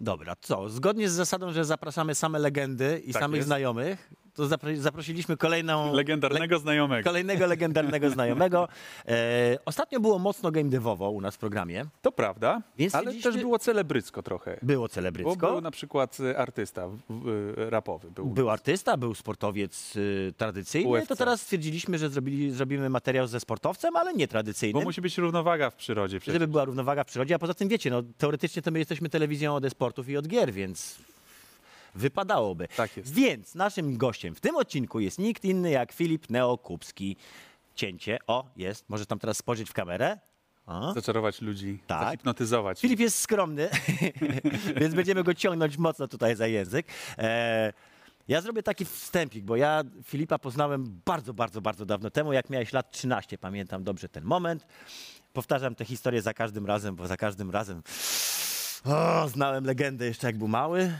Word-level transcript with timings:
Dobra, 0.00 0.36
co? 0.40 0.68
Zgodnie 0.68 1.08
z 1.08 1.12
zasadą, 1.12 1.52
że 1.52 1.64
zapraszamy 1.64 2.14
same 2.14 2.38
legendy 2.38 3.02
i 3.04 3.12
Tak 3.12 3.22
samych 3.22 3.36
jest. 3.36 3.46
znajomych, 3.46 4.10
to 4.36 4.42
zapro- 4.44 4.76
zaprosiliśmy 4.76 5.36
kolejną... 5.36 5.92
Legendarnego 5.92 6.58
znajomego. 6.58 7.04
Kolejnego 7.08 7.46
legendarnego 7.46 8.10
znajomego. 8.10 8.68
E, 9.08 9.58
ostatnio 9.64 10.00
było 10.00 10.18
mocno 10.18 10.50
game 10.50 10.70
devowo 10.70 11.10
u 11.10 11.20
nas 11.20 11.34
w 11.34 11.38
programie. 11.38 11.86
To 12.02 12.12
prawda, 12.12 12.62
Więc 12.78 12.94
ale 12.94 13.14
też 13.14 13.36
było 13.36 13.58
celebrycko 13.58 14.22
trochę. 14.22 14.58
Było 14.62 14.84
Bo 14.84 14.88
celebrycko. 14.88 15.50
był 15.52 15.60
na 15.60 15.70
przykład 15.70 16.20
y, 16.20 16.38
artysta 16.38 16.88
w- 17.10 17.54
rapowy. 17.56 18.10
Był. 18.10 18.26
Był 18.26 18.50
artysta, 18.50 18.96
był 18.96 19.14
sportowiec 19.14 19.96
y, 19.96 20.34
tradycyjny, 20.36 20.90
UFC. 20.90 21.08
to 21.08 21.16
teraz 21.16 21.40
stwierdziliśmy, 21.42 21.98
że 21.98 22.08
zrobili, 22.08 22.50
zrobimy 22.50 22.90
materiał 22.90 23.26
ze 23.26 23.40
sportowcem, 23.40 23.96
ale 23.96 24.14
nie 24.14 24.26
Bo 24.26 24.30
tradycyjnym, 24.30 24.84
musi 24.84 25.00
być 25.00 25.18
równowaga 25.18 25.70
w 25.70 25.74
przyrodzie 25.76 26.20
przecież. 26.20 26.34
żeby 26.34 26.48
była 26.48 26.64
równowaga 26.64 27.04
w 27.04 27.06
przyrodzie, 27.06 27.34
a 27.34 27.38
poza 27.38 27.54
tym 27.54 27.68
wiecie, 27.68 27.90
no, 27.90 28.02
teoretycznie 28.18 28.62
to 28.62 28.70
my 28.70 28.78
jesteśmy 28.78 29.08
telewizją 29.08 29.54
od 29.54 29.64
e-sportów 29.64 30.08
i 30.08 30.16
od 30.16 30.28
gier, 30.28 30.52
więc 30.52 30.98
wypadałoby. 31.96 32.68
Tak 32.76 32.96
jest. 32.96 33.14
Więc 33.14 33.54
naszym 33.54 33.96
gościem 33.96 34.34
w 34.34 34.40
tym 34.40 34.56
odcinku 34.56 35.00
jest 35.00 35.18
nikt 35.18 35.44
inny 35.44 35.70
jak 35.70 35.92
Filip 35.92 36.30
Neokupski. 36.30 37.16
Cięcie, 37.74 38.18
o, 38.26 38.46
jest, 38.56 38.88
możesz 38.88 39.06
tam 39.06 39.18
teraz 39.18 39.36
spojrzeć 39.36 39.70
w 39.70 39.72
kamerę. 39.72 40.18
O. 40.66 40.92
Zaczarować 40.92 41.40
ludzi, 41.42 41.78
Tak. 41.86 42.02
zahipnotyzować. 42.04 42.80
Filip 42.80 43.00
jest 43.00 43.18
skromny, 43.20 43.68
więc 44.80 44.94
będziemy 44.94 45.24
go 45.24 45.34
ciągnąć 45.34 45.78
mocno 45.78 46.08
tutaj 46.08 46.36
za 46.36 46.46
język. 46.46 46.86
E, 47.18 47.72
ja 48.28 48.40
zrobię 48.40 48.62
taki 48.62 48.84
wstępik, 48.84 49.44
bo 49.44 49.56
ja 49.56 49.82
Filipa 50.04 50.38
poznałem 50.38 51.00
bardzo, 51.04 51.34
bardzo, 51.34 51.60
bardzo 51.60 51.86
dawno 51.86 52.10
temu, 52.10 52.32
jak 52.32 52.50
miałeś 52.50 52.72
lat 52.72 52.90
13, 52.90 53.38
pamiętam 53.38 53.84
dobrze 53.84 54.08
ten 54.08 54.24
moment. 54.24 54.66
Powtarzam 55.32 55.74
tę 55.74 55.84
historię 55.84 56.22
za 56.22 56.34
każdym 56.34 56.66
razem, 56.66 56.96
bo 56.96 57.06
za 57.06 57.16
każdym 57.16 57.50
razem 57.50 57.82
o, 58.88 59.28
znałem 59.28 59.64
legendę 59.64 60.06
jeszcze 60.06 60.26
jak 60.26 60.36
był 60.38 60.48
mały. 60.48 60.92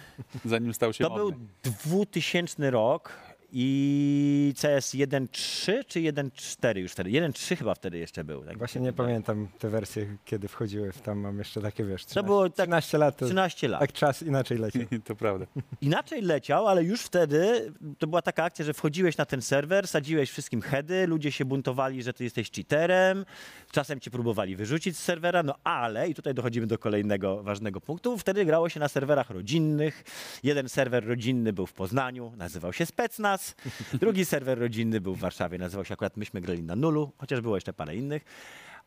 Zanim 0.45 0.75
stał 0.75 0.93
się 0.93 1.05
To 1.05 1.11
modny. 1.11 1.25
był 1.63 1.73
2000 1.85 2.71
rok 2.71 3.13
i 3.59 4.55
CS 4.57 4.95
1.3 4.95 5.73
czy 5.87 6.01
1.4 6.01 6.77
już 6.79 6.93
wtedy? 6.93 7.11
1.3 7.11 7.57
chyba 7.57 7.75
wtedy 7.75 7.99
jeszcze 7.99 8.25
był. 8.25 8.45
Tak 8.45 8.59
Właśnie 8.59 8.81
nie 8.81 8.93
pamiętam 8.93 9.49
te 9.59 9.69
wersje, 9.71 10.17
kiedy 10.25 10.49
wchodziły. 10.49 10.93
w 10.93 11.01
Tam 11.01 11.19
mam 11.19 11.39
jeszcze 11.39 11.61
takie, 11.61 11.85
wiesz, 11.85 12.07
13, 12.07 12.27
było 12.27 12.51
tak 12.51 12.67
13 12.67 12.99
lat. 12.99 13.17
To, 13.17 13.25
13 13.27 13.69
lat. 13.69 13.81
Tak 13.81 13.93
czas 13.93 14.23
inaczej 14.23 14.59
leci. 14.59 14.79
To 15.05 15.17
prawda. 15.17 15.47
Inaczej 15.81 16.23
leciał, 16.23 16.69
ale 16.69 16.85
już 16.85 17.03
wtedy 17.03 17.73
to 17.99 18.07
była 18.07 18.23
taka 18.23 18.45
akcja, 18.45 18.65
że 18.65 18.75
wchodziłeś 18.75 19.17
na 19.17 19.27
ten 19.27 19.43
serwer, 19.43 19.89
sadziłeś 19.89 20.31
wszystkim 20.31 20.63
heady, 20.63 21.07
ludzie 21.07 21.33
się 21.33 21.45
buntowali, 21.45 22.03
że 22.03 22.13
ty 22.13 22.25
jesteś 22.25 22.51
cheaterem, 22.51 23.25
czasem 23.73 24.01
cię 24.01 24.11
próbowali 24.11 24.57
wyrzucić 24.57 24.97
z 24.97 25.03
serwera, 25.03 25.43
no 25.43 25.55
ale, 25.65 26.09
i 26.09 26.15
tutaj 26.15 26.35
dochodzimy 26.35 26.67
do 26.67 26.79
kolejnego 26.79 27.43
ważnego 27.43 27.81
punktu, 27.81 28.19
wtedy 28.19 28.45
grało 28.45 28.69
się 28.69 28.81
na 28.81 28.89
serwerach 28.89 29.31
rodzinnych. 29.31 30.05
Jeden 30.43 30.69
serwer 30.69 31.07
rodzinny 31.07 31.53
był 31.53 31.67
w 31.67 31.73
Poznaniu, 31.73 32.33
nazywał 32.37 32.73
się 32.73 32.87
Specnaz, 32.87 33.46
drugi 34.01 34.25
serwer 34.25 34.59
rodzinny 34.59 35.01
był 35.01 35.15
w 35.15 35.21
Warszawie, 35.21 35.59
nazywał 35.59 35.85
się 35.85 35.95
akurat 35.95 36.17
myśmy 36.17 36.41
grali 36.41 36.63
na 36.63 36.77
nulu, 36.77 37.13
chociaż 37.19 37.41
było 37.41 37.57
jeszcze 37.57 37.73
parę 37.73 37.97
innych. 37.97 38.25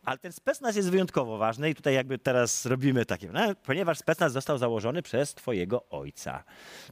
Ale 0.05 0.17
ten 0.17 0.31
specnaz 0.31 0.75
jest 0.75 0.89
wyjątkowo 0.89 1.37
ważny 1.37 1.69
i 1.69 1.75
tutaj 1.75 1.93
jakby 1.93 2.17
teraz 2.17 2.65
robimy 2.65 3.05
takie, 3.05 3.29
no, 3.33 3.55
ponieważ 3.65 3.97
specnaz 3.97 4.33
został 4.33 4.57
założony 4.57 5.01
przez 5.01 5.33
twojego 5.33 5.89
ojca. 5.89 6.43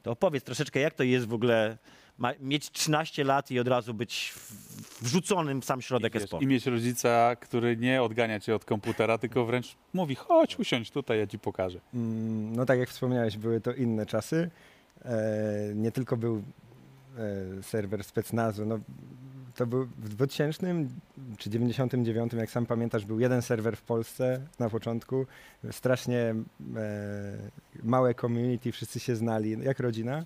To 0.04 0.12
opowiedz 0.12 0.44
troszeczkę, 0.44 0.80
jak 0.80 0.94
to 0.94 1.04
jest 1.04 1.28
w 1.28 1.34
ogóle 1.34 1.78
ma, 2.18 2.32
mieć 2.40 2.72
13 2.72 3.24
lat 3.24 3.52
i 3.52 3.60
od 3.60 3.68
razu 3.68 3.94
być 3.94 4.34
wrzuconym 5.02 5.62
w 5.62 5.66
sam 5.66 5.82
środek 5.82 6.14
Wiesz, 6.14 6.24
e-sportu. 6.24 6.44
I 6.44 6.48
mieć 6.48 6.66
rodzica, 6.66 7.36
który 7.36 7.78
nie 7.78 8.04
odgania 8.04 8.40
cię 8.40 8.56
od 8.56 8.66
komputera, 8.66 9.18
tylko 9.18 9.46
wręcz 9.46 9.76
mówi, 9.94 10.16
chodź, 10.16 10.60
usiądź 10.60 10.92
tutaj, 10.92 11.20
ja 11.20 11.28
ci 11.28 11.40
pokażę. 11.40 11.80
Mm, 11.94 12.56
No 12.56 12.66
tak 12.66 12.80
jak 12.80 12.90
wspomniałeś, 12.90 13.38
były 13.38 13.62
to 13.62 13.74
inne 13.74 14.06
czasy. 14.06 14.50
E, 15.06 15.72
nie 15.76 15.92
tylko 15.92 16.18
był 16.18 16.44
serwer 17.62 18.04
specnazu. 18.04 18.66
No, 18.66 18.80
to 19.56 19.68
był 19.68 19.86
w 19.86 20.10
2000 20.10 20.76
czy 21.38 21.50
99, 21.50 22.34
jak 22.34 22.52
sam 22.52 22.66
pamiętasz, 22.66 23.06
był 23.06 23.20
jeden 23.20 23.42
serwer 23.42 23.78
w 23.78 23.82
Polsce 23.82 24.42
na 24.60 24.70
początku. 24.70 25.26
Strasznie 25.72 26.20
e, 26.20 26.36
małe 27.84 28.14
community, 28.16 28.72
wszyscy 28.72 29.00
się 29.00 29.16
znali 29.16 29.58
jak 29.64 29.80
rodzina. 29.80 30.26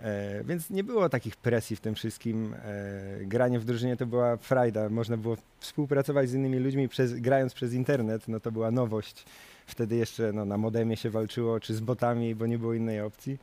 E, 0.00 0.44
więc 0.44 0.70
nie 0.70 0.84
było 0.84 1.08
takich 1.08 1.36
presji 1.36 1.76
w 1.76 1.80
tym 1.80 1.94
wszystkim. 1.94 2.54
E, 2.54 3.24
granie 3.24 3.58
w 3.58 3.64
drużynie 3.64 3.96
to 3.96 4.06
była 4.06 4.36
frajda. 4.36 4.88
Można 4.88 5.16
było 5.16 5.36
współpracować 5.58 6.30
z 6.30 6.34
innymi 6.34 6.58
ludźmi 6.58 6.88
przez, 6.88 7.14
grając 7.14 7.54
przez 7.54 7.72
internet. 7.72 8.28
No 8.28 8.40
to 8.40 8.52
była 8.52 8.70
nowość. 8.70 9.24
Wtedy 9.66 9.96
jeszcze 9.96 10.32
no, 10.32 10.44
na 10.44 10.58
modemie 10.58 10.96
się 10.96 11.10
walczyło, 11.10 11.60
czy 11.60 11.74
z 11.74 11.80
botami, 11.80 12.34
bo 12.34 12.46
nie 12.46 12.58
było 12.58 12.74
innej 12.74 13.00
opcji. 13.00 13.38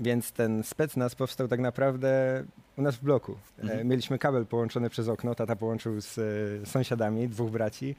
Więc 0.00 0.32
ten 0.32 0.62
specnaz 0.62 1.14
powstał 1.14 1.48
tak 1.48 1.60
naprawdę 1.60 2.44
u 2.76 2.82
nas 2.82 2.96
w 2.96 3.02
bloku. 3.04 3.36
E, 3.58 3.62
Mhm. 3.62 3.88
mieliśmy 3.88 4.18
kabel 4.18 4.46
połączony 4.46 4.90
przez 4.90 5.08
okno, 5.08 5.34
tata 5.34 5.56
połączył 5.56 6.00
z 6.00 6.18
e, 6.18 6.66
sąsiadami, 6.66 7.28
dwóch 7.28 7.50
braci. 7.50 7.96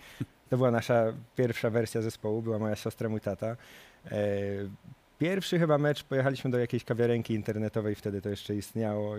To 0.50 0.58
była 0.58 0.72
nasza 0.72 1.14
pierwsza 1.36 1.70
wersja 1.70 2.02
zespołu, 2.02 2.42
była 2.42 2.60
moja 2.60 2.76
siostra, 2.76 3.10
mój 3.10 3.22
tata. 3.22 3.48
E, 4.06 4.18
Pierwszy 5.20 5.60
chyba 5.60 5.78
mecz 5.78 6.04
pojechaliśmy 6.04 6.52
do 6.52 6.60
jakiejś 6.60 6.84
kawiarenki 6.84 7.34
internetowej, 7.34 7.96
wtedy 7.96 8.22
to 8.22 8.30
jeszcze 8.30 8.56
istniało. 8.56 9.16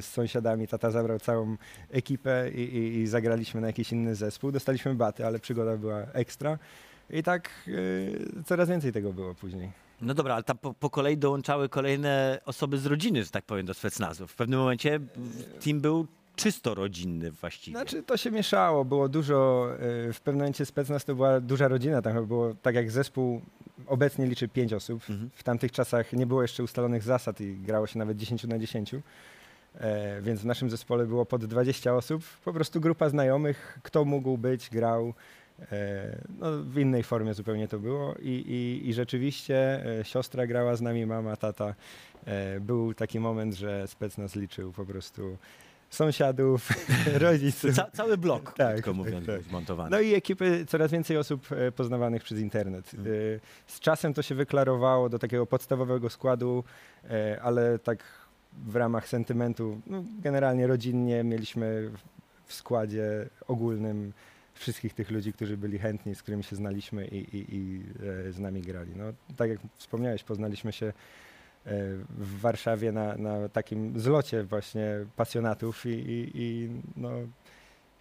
Z 0.00 0.04
sąsiadami 0.04 0.68
tata 0.68 0.90
zabrał 0.90 1.18
całą 1.18 1.56
ekipę 1.90 2.50
i, 2.54 2.60
i, 2.60 2.98
i 2.98 3.06
zagraliśmy 3.06 3.60
na 3.60 3.66
jakiś 3.66 3.92
inny 3.92 4.14
zespół. 4.14 4.52
Dostaliśmy 4.52 4.94
baty, 4.94 5.26
ale 5.26 5.38
przygoda 5.38 5.76
była 5.76 5.98
ekstra. 6.12 6.58
I 7.10 7.22
tak 7.22 7.50
coraz 8.46 8.68
więcej 8.68 8.92
tego 8.92 9.12
było 9.12 9.34
później. 9.34 9.70
No 10.00 10.14
dobra, 10.14 10.34
ale 10.34 10.44
tam 10.44 10.58
po, 10.58 10.74
po 10.74 10.90
kolei 10.90 11.18
dołączały 11.18 11.68
kolejne 11.68 12.40
osoby 12.44 12.78
z 12.78 12.86
rodziny, 12.86 13.24
że 13.24 13.30
tak 13.30 13.44
powiem, 13.44 13.66
do 13.66 13.74
specnazu. 13.74 14.26
W 14.26 14.34
pewnym 14.34 14.60
momencie 14.60 15.00
team 15.64 15.80
był 15.80 16.06
czysto 16.36 16.74
rodzinny 16.74 17.30
właściwie. 17.30 17.76
Znaczy 17.76 18.02
to 18.02 18.16
się 18.16 18.30
mieszało, 18.30 18.84
było 18.84 19.08
dużo, 19.08 19.68
e, 20.08 20.12
w 20.12 20.20
pewnym 20.20 20.40
momencie 20.40 20.66
specnaz 20.66 21.04
to 21.04 21.14
była 21.14 21.40
duża 21.40 21.68
rodzina, 21.68 22.02
tam 22.02 22.26
było 22.26 22.54
tak 22.62 22.74
jak 22.74 22.90
zespół 22.90 23.40
obecnie 23.86 24.26
liczy 24.26 24.48
5 24.48 24.72
osób. 24.72 25.02
Mhm. 25.10 25.30
W 25.34 25.42
tamtych 25.42 25.72
czasach 25.72 26.12
nie 26.12 26.26
było 26.26 26.42
jeszcze 26.42 26.62
ustalonych 26.62 27.02
zasad 27.02 27.40
i 27.40 27.54
grało 27.54 27.86
się 27.86 27.98
nawet 27.98 28.16
10 28.16 28.44
na 28.44 28.58
10. 28.58 28.94
E, 29.74 30.22
więc 30.22 30.40
w 30.40 30.44
naszym 30.44 30.70
zespole 30.70 31.06
było 31.06 31.26
pod 31.26 31.44
20 31.44 31.94
osób, 31.94 32.22
po 32.44 32.52
prostu 32.52 32.80
grupa 32.80 33.08
znajomych, 33.08 33.78
kto 33.82 34.04
mógł 34.04 34.38
być, 34.38 34.70
grał. 34.70 35.14
E, 35.72 36.18
no, 36.38 36.46
w 36.62 36.78
innej 36.78 37.02
formie 37.02 37.34
zupełnie 37.34 37.68
to 37.68 37.78
było 37.78 38.14
i, 38.22 38.28
i, 38.28 38.88
i 38.88 38.94
rzeczywiście 38.94 39.86
e, 40.00 40.04
siostra 40.04 40.46
grała 40.46 40.76
z 40.76 40.80
nami, 40.80 41.06
mama, 41.06 41.36
tata. 41.36 41.74
E, 42.26 42.60
był 42.60 42.94
taki 42.94 43.20
moment, 43.20 43.54
że 43.54 43.88
spec 43.88 44.18
nas 44.18 44.36
liczył 44.36 44.72
po 44.72 44.86
prostu 44.86 45.36
sąsiadów, 45.90 46.68
rodziców. 47.26 47.74
Ca 47.74 47.90
cały 47.92 48.18
blok, 48.18 48.52
Tak, 48.56 48.72
krótko 48.72 48.90
tak, 48.90 48.96
mówiąc, 48.96 49.26
tak. 49.26 49.42
zmontowany. 49.42 49.90
No 49.90 50.00
i 50.00 50.14
ekipy, 50.14 50.66
coraz 50.68 50.90
więcej 50.90 51.16
osób 51.16 51.48
poznawanych 51.76 52.22
przez 52.22 52.38
internet. 52.38 52.94
Mhm. 52.94 53.16
Z 53.66 53.80
czasem 53.80 54.14
to 54.14 54.22
się 54.22 54.34
wyklarowało 54.34 55.08
do 55.08 55.18
takiego 55.18 55.46
podstawowego 55.46 56.10
składu, 56.10 56.64
ale 57.42 57.78
tak 57.78 58.04
w 58.66 58.76
ramach 58.76 59.08
sentymentu, 59.08 59.80
no 59.86 60.04
generalnie 60.22 60.66
rodzinnie 60.66 61.24
mieliśmy 61.24 61.90
w 62.46 62.54
składzie 62.54 63.28
ogólnym 63.48 64.12
wszystkich 64.60 64.94
tych 64.94 65.10
ludzi, 65.10 65.32
którzy 65.32 65.56
byli 65.56 65.78
chętni, 65.78 66.14
z 66.14 66.22
którymi 66.22 66.44
się 66.44 66.56
znaliśmy 66.56 67.06
i, 67.06 67.36
i, 67.36 67.54
i 67.54 67.82
e, 68.28 68.32
z 68.32 68.38
nami 68.38 68.62
grali. 68.62 68.92
No, 68.96 69.04
tak 69.36 69.50
jak 69.50 69.58
wspomniałeś, 69.76 70.22
poznaliśmy 70.24 70.72
się 70.72 70.86
e, 70.86 70.92
w 72.08 72.40
Warszawie 72.40 72.92
na, 72.92 73.16
na 73.16 73.48
takim 73.48 74.00
zlocie 74.00 74.44
właśnie 74.44 74.86
pasjonatów 75.16 75.86
i, 75.86 75.88
i, 75.88 76.30
i 76.34 76.68
no, 76.96 77.10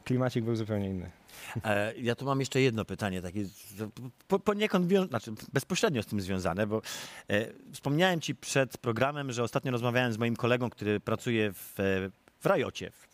klimacik 0.04 0.44
był 0.44 0.56
zupełnie 0.56 0.90
inny. 0.90 1.12
E, 1.64 1.94
ja 1.98 2.16
tu 2.16 2.26
mam 2.26 2.40
jeszcze 2.40 2.62
jedno 2.62 2.86
pytanie, 2.86 3.22
takie 3.22 3.46
po, 4.28 4.40
poniekąd, 4.40 4.92
znaczy 5.10 5.32
bezpośrednio 5.54 6.04
z 6.04 6.06
tym 6.06 6.22
związane, 6.22 6.68
bo 6.68 6.82
e, 7.28 7.46
wspomniałem 7.74 8.22
ci 8.22 8.36
przed 8.36 8.78
programem, 8.78 9.32
że 9.32 9.44
ostatnio 9.44 9.72
rozmawiałem 9.72 10.14
z 10.14 10.18
moim 10.18 10.36
kolegą, 10.36 10.70
który 10.70 11.00
pracuje 11.00 11.54
w, 11.54 11.74
w 12.40 12.46
Rajocie, 12.46 12.92
w 12.92 13.09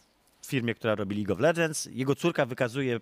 firmie, 0.48 0.76
która 0.76 0.96
robi 0.96 1.16
League 1.16 1.34
of 1.34 1.40
Legends. 1.40 1.90
Jego 1.92 2.16
córka 2.16 2.46
wykazuje 2.46 3.00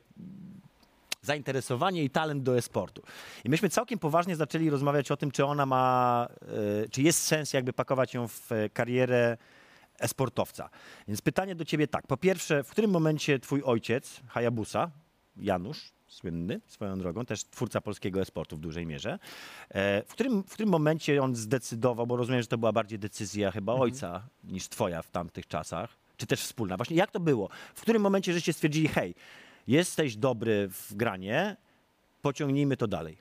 zainteresowanie 1.22 2.04
i 2.04 2.10
talent 2.10 2.44
do 2.44 2.58
e-sportu. 2.58 3.04
I 3.44 3.50
myśmy 3.50 3.70
całkiem 3.70 4.00
poważnie 4.00 4.36
zaczęli 4.36 4.70
rozmawiać 4.70 5.12
o 5.12 5.18
tym, 5.18 5.32
czy 5.32 5.46
ona 5.46 5.66
ma, 5.66 6.28
e, 6.84 6.90
czy 6.90 7.02
jest 7.02 7.24
sens 7.24 7.54
jakby 7.54 7.74
pakować 7.74 8.14
ją 8.14 8.28
w 8.28 8.50
karierę 8.74 9.38
esportowca. 10.00 10.70
Więc 11.08 11.22
pytanie 11.22 11.56
do 11.56 11.66
ciebie 11.66 11.88
tak. 11.88 12.08
Po 12.08 12.18
pierwsze, 12.18 12.64
w 12.64 12.70
którym 12.70 12.92
momencie 12.92 13.40
twój 13.40 13.62
ojciec, 13.64 14.22
Hayabusa, 14.28 14.92
Janusz, 15.38 15.94
słynny 16.08 16.62
swoją 16.68 17.00
drogą, 17.00 17.26
też 17.26 17.44
twórca 17.44 17.82
polskiego 17.82 18.22
esportu 18.22 18.58
w 18.58 18.60
dużej 18.60 18.86
mierze, 18.86 19.20
e, 19.70 20.04
w 20.04 20.14
którym, 20.14 20.44
w 20.44 20.54
którym 20.54 20.70
momencie 20.70 21.24
on 21.24 21.36
zdecydował, 21.36 22.08
bo 22.08 22.18
rozumiem, 22.18 22.42
że 22.42 22.48
to 22.48 22.58
była 22.58 22.72
bardziej 22.72 23.00
decyzja 23.00 23.52
chyba 23.52 23.74
ojca 23.74 24.28
niż 24.44 24.70
twoja 24.70 25.02
w 25.02 25.12
tamtych 25.12 25.48
czasach, 25.48 26.03
czy 26.18 26.28
też 26.28 26.42
wspólna. 26.42 26.78
Właśnie 26.78 26.98
jak 26.98 27.12
to 27.12 27.20
było? 27.20 27.50
W 27.76 27.82
którym 27.82 28.02
momencie 28.02 28.34
żeście 28.34 28.54
stwierdzili, 28.54 28.88
hej, 28.88 29.16
jesteś 29.68 30.16
dobry 30.16 30.70
w 30.70 30.94
granie, 30.96 31.58
pociągnijmy 32.22 32.78
to 32.78 32.88
dalej. 32.88 33.18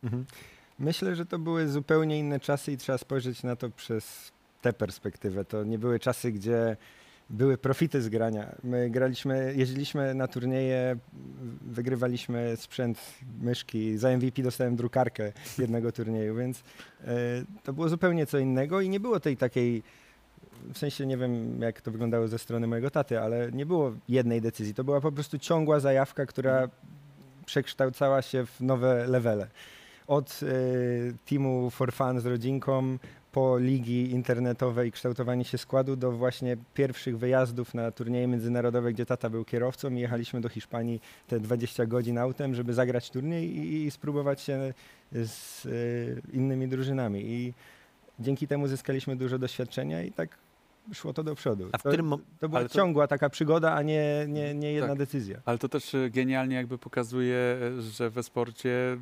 Myślę, 0.79 1.17
że 1.17 1.27
to 1.27 1.39
były 1.39 1.69
zupełnie 1.69 2.19
inne 2.19 2.41
czasy 2.41 2.73
i 2.73 2.77
trzeba 2.77 2.99
spojrzeć 2.99 3.43
na 3.43 3.57
to 3.57 3.71
przez 3.71 4.33
tę 4.63 4.73
perspektywę. 4.73 5.45
To 5.45 5.65
nie 5.65 5.79
były 5.79 5.99
czasy, 5.99 6.33
gdzie 6.33 6.77
były 7.31 7.59
profity 7.59 8.03
z 8.03 8.09
grania. 8.09 8.57
My 8.65 8.91
graliśmy, 8.91 9.55
jeździliśmy 9.57 10.15
na 10.15 10.29
turnieje, 10.29 10.97
wygrywaliśmy 11.63 12.57
sprzęt, 12.57 13.15
myszki. 13.41 13.99
Za 13.99 14.17
MVP 14.17 14.43
dostałem 14.43 14.77
drukarkę 14.77 15.33
jednego 15.59 15.93
turnieju, 15.93 16.37
więc 16.37 16.65
e, 17.05 17.15
to 17.63 17.73
było 17.73 17.89
zupełnie 17.89 18.27
co 18.27 18.39
innego 18.39 18.81
i 18.81 18.89
nie 18.89 19.01
było 19.01 19.21
tej 19.21 19.37
takiej 19.37 19.83
w 20.75 20.79
sensie 20.79 21.07
nie 21.07 21.17
wiem, 21.17 21.61
jak 21.61 21.81
to 21.81 21.91
wyglądało 21.91 22.29
ze 22.29 22.39
strony 22.39 22.67
mojego 22.67 22.91
taty, 22.91 23.21
ale 23.21 23.53
nie 23.53 23.67
było 23.67 23.93
jednej 24.09 24.41
decyzji. 24.41 24.75
To 24.75 24.85
była 24.85 25.01
po 25.01 25.13
prostu 25.13 25.39
ciągła 25.39 25.81
zajawka, 25.81 26.27
która 26.27 26.69
przekształcała 27.47 28.23
się 28.23 28.47
w 28.47 28.61
nowe 28.61 29.07
levele. 29.07 29.49
Od 30.07 30.41
y, 30.43 31.15
teamu 31.27 31.71
For 31.71 31.93
Fun 31.93 32.21
z 32.21 32.27
rodzinką, 32.27 32.99
po 33.33 33.59
ligi 33.59 34.11
internetowe 34.11 34.87
i 34.87 34.93
kształtowanie 34.93 35.45
się 35.45 35.59
składu, 35.59 35.97
do 35.97 36.13
właśnie 36.13 36.57
pierwszych 36.75 37.19
wyjazdów 37.19 37.75
na 37.75 37.91
turnieje 37.91 38.27
międzynarodowe, 38.27 38.93
gdzie 38.93 39.07
tata 39.07 39.31
był 39.31 39.45
kierowcą 39.45 39.91
i 39.91 40.01
jechaliśmy 40.01 40.41
do 40.41 40.49
Hiszpanii 40.49 41.01
te 41.29 41.41
20 41.41 41.87
godzin 41.87 42.19
autem, 42.19 42.55
żeby 42.55 42.75
zagrać 42.75 43.11
turniej 43.11 43.57
i, 43.57 43.85
i 43.87 43.91
spróbować 43.91 44.41
się 44.41 44.75
z 45.13 45.67
y, 45.67 46.23
innymi 46.33 46.69
drużynami. 46.69 47.23
I 47.25 47.55
dzięki 48.21 48.47
temu 48.47 48.69
zyskaliśmy 48.69 49.17
dużo 49.17 49.39
doświadczenia 49.39 50.03
i 50.03 50.13
tak 50.13 50.39
szło 50.95 51.13
to 51.13 51.23
do 51.25 51.35
przodu. 51.35 51.69
A 51.73 51.79
w 51.79 51.83
to, 51.83 51.89
którym 51.89 52.11
to 52.41 52.49
była 52.49 52.63
to- 52.63 52.69
ciągła 52.69 53.07
taka 53.07 53.31
przygoda, 53.31 53.73
a 53.75 53.83
nie, 53.83 54.27
nie, 54.29 54.55
nie 54.55 54.73
jedna 54.73 54.89
Tak. 54.89 54.99
decyzja. 54.99 55.41
Ale 55.45 55.59
to 55.59 55.69
też 55.69 55.95
e, 55.95 56.11
genialnie 56.11 56.57
jakby 56.57 56.79
pokazuje, 56.79 57.37
e, 57.79 57.83
że 57.83 58.11
we 58.11 58.23
sporcie 58.23 58.99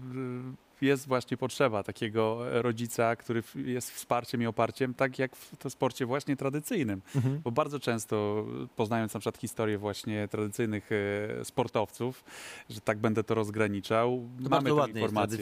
jest 0.83 1.09
właśnie 1.09 1.37
potrzeba 1.37 1.83
takiego 1.83 2.53
e, 2.59 2.63
rodzica, 2.63 3.17
który 3.17 3.43
jest 3.57 3.91
wsparciem 3.91 4.43
i 4.43 4.47
oparciem, 4.47 4.95
tak 4.95 5.19
jak 5.19 5.37
w 5.37 5.57
to 5.57 5.71
sporcie 5.71 6.07
właśnie 6.07 6.37
tradycyjnym. 6.37 7.03
Bo 7.45 7.51
bardzo 7.51 7.81
często, 7.81 8.45
e, 8.65 8.67
poznając 8.77 9.15
na 9.15 9.21
przykład 9.21 9.41
historię 9.41 9.79
właśnie 9.79 10.29
tradycyjnych 10.29 10.91
e, 10.93 11.45
sportowców, 11.45 12.25
że 12.71 12.81
tak 12.81 12.99
będę 12.99 13.25
to 13.25 13.35
rozgraniczał, 13.35 14.29
To 14.45 14.49
mamy 14.49 14.71
tę 14.71 14.71
informację 15.01 15.39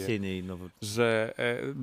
że 0.83 1.35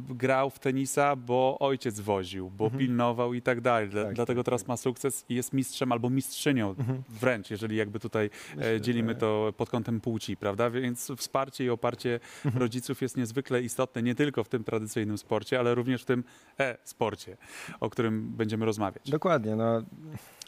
grał 0.09 0.49
w 0.49 0.59
tenisa, 0.59 1.15
bo 1.15 1.57
ojciec 1.59 1.99
woził, 1.99 2.49
bo 2.49 2.65
Mhm. 2.65 2.79
pilnował 2.79 3.33
i 3.33 3.41
tak 3.41 3.61
dalej. 3.61 3.89
Tak, 3.89 4.13
Dlatego 4.13 4.41
tak, 4.41 4.45
teraz 4.45 4.61
tak. 4.61 4.67
ma 4.67 4.77
sukces 4.77 5.25
i 5.29 5.35
jest 5.35 5.53
mistrzem 5.53 5.91
albo 5.91 6.09
mistrzynią 6.09 6.69
Mhm. 6.69 7.03
wręcz, 7.09 7.49
jeżeli 7.51 7.75
jakby 7.75 7.99
tutaj 7.99 8.29
Myślę, 8.55 8.81
dzielimy 8.81 9.13
że- 9.13 9.19
to 9.19 9.53
pod 9.57 9.69
kątem 9.69 10.01
płci, 10.01 10.37
prawda? 10.37 10.69
Więc 10.69 11.11
wsparcie 11.17 11.65
i 11.65 11.69
oparcie 11.69 12.19
Mhm. 12.45 12.61
rodziców 12.61 13.01
jest 13.01 13.17
niezwykle 13.17 13.44
istotne 13.51 14.03
nie 14.03 14.15
tylko 14.15 14.43
w 14.43 14.49
tym 14.49 14.63
tradycyjnym 14.63 15.17
sporcie, 15.17 15.59
ale 15.59 15.75
również 15.75 16.01
w 16.01 16.05
tym 16.05 16.23
e-sporcie, 16.59 17.37
o 17.79 17.89
którym 17.89 18.29
będziemy 18.29 18.65
rozmawiać. 18.65 19.09
Dokładnie. 19.09 19.55
No, 19.55 19.81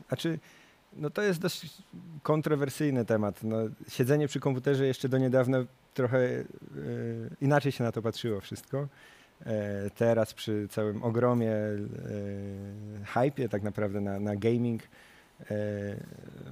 znaczy, 0.07 0.39
no 0.93 1.09
to 1.09 1.21
jest 1.21 1.39
dość 1.39 1.83
kontrowersyjny 2.23 3.05
temat. 3.05 3.43
No, 3.43 3.57
siedzenie 3.89 4.27
przy 4.27 4.39
komputerze 4.39 4.87
jeszcze 4.87 5.09
do 5.09 5.17
niedawna 5.17 5.65
trochę 5.93 6.19
e, 6.19 6.45
inaczej 7.41 7.71
się 7.71 7.83
na 7.83 7.91
to 7.91 8.01
patrzyło 8.01 8.41
wszystko. 8.41 8.87
E, 9.45 9.89
teraz 9.95 10.33
przy 10.33 10.67
całym 10.67 11.03
ogromie 11.03 11.51
e, 11.51 11.77
hypie 13.05 13.49
tak 13.49 13.63
naprawdę 13.63 14.01
na, 14.01 14.19
na 14.19 14.35
gaming 14.35 14.83
e, 14.83 15.55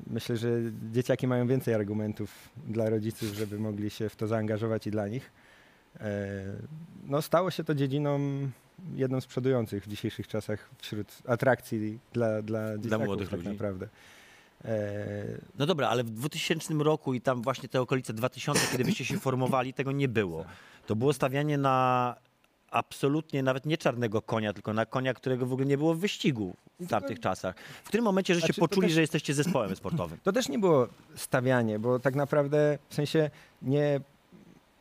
myślę, 0.08 0.38
że 0.38 0.50
dzieciaki 0.92 1.28
mają 1.28 1.48
więcej 1.48 1.74
argumentów 1.74 2.50
dla 2.68 2.90
rodziców, 2.90 3.30
żeby 3.30 3.60
mogli 3.60 3.90
się 3.90 4.10
w 4.10 4.16
to 4.16 4.28
zaangażować 4.28 4.88
i 4.88 4.92
dla 4.92 5.08
nich. 5.08 5.32
E, 6.00 6.44
no, 7.08 7.22
stało 7.22 7.52
się 7.52 7.64
to 7.64 7.76
dziedziną 7.76 8.20
jedną 8.96 9.22
z 9.22 9.26
przodujących 9.26 9.84
w 9.84 9.88
dzisiejszych 9.88 10.28
czasach 10.28 10.70
wśród 10.78 11.08
atrakcji 11.28 12.00
dla, 12.14 12.42
dla 12.42 12.78
dzieciaków 12.78 13.06
młodych 13.06 13.30
tak 13.30 13.38
ludzi. 13.40 13.50
naprawdę. 13.50 13.88
E, 14.66 14.76
No 15.60 15.66
dobra, 15.66 15.90
ale 15.90 16.04
w 16.04 16.10
2000 16.10 16.74
roku 16.74 17.14
i 17.14 17.22
tam 17.22 17.42
właśnie 17.42 17.70
te 17.70 17.82
okolice 17.82 18.14
2000, 18.14 18.68
kiedy 18.72 18.84
byście 18.86 19.06
się 19.06 19.20
formowali, 19.20 19.74
tego 19.74 19.92
nie 19.92 20.08
było. 20.08 20.46
To 20.88 20.96
było 20.96 21.14
stawianie 21.14 21.58
na 21.58 22.16
absolutnie 22.72 23.44
nawet 23.44 23.66
nie 23.66 23.78
czarnego 23.78 24.22
konia, 24.22 24.54
tylko 24.54 24.74
na 24.74 24.86
konia, 24.86 25.14
którego 25.14 25.46
w 25.46 25.54
ogóle 25.54 25.66
nie 25.68 25.78
było 25.78 25.94
w 25.96 26.00
wyścigu 26.00 26.56
w 26.80 26.88
tamtych 26.88 27.20
czasach. 27.20 27.56
W 27.84 27.88
którym 27.88 28.04
momencie 28.04 28.34
żeście 28.34 28.48
Znaczy, 28.48 28.60
poczuli, 28.62 28.88
też- 28.88 28.96
że 28.96 29.02
jesteście 29.02 29.34
zespołem 29.34 29.76
sportowym? 29.76 30.18
To 30.24 30.32
też 30.32 30.50
nie 30.50 30.60
było 30.60 30.88
stawianie, 31.16 31.80
bo 31.80 32.00
tak 32.00 32.16
naprawdę 32.16 32.78
w 32.90 32.96
sensie 32.96 33.30
nie 33.62 34.00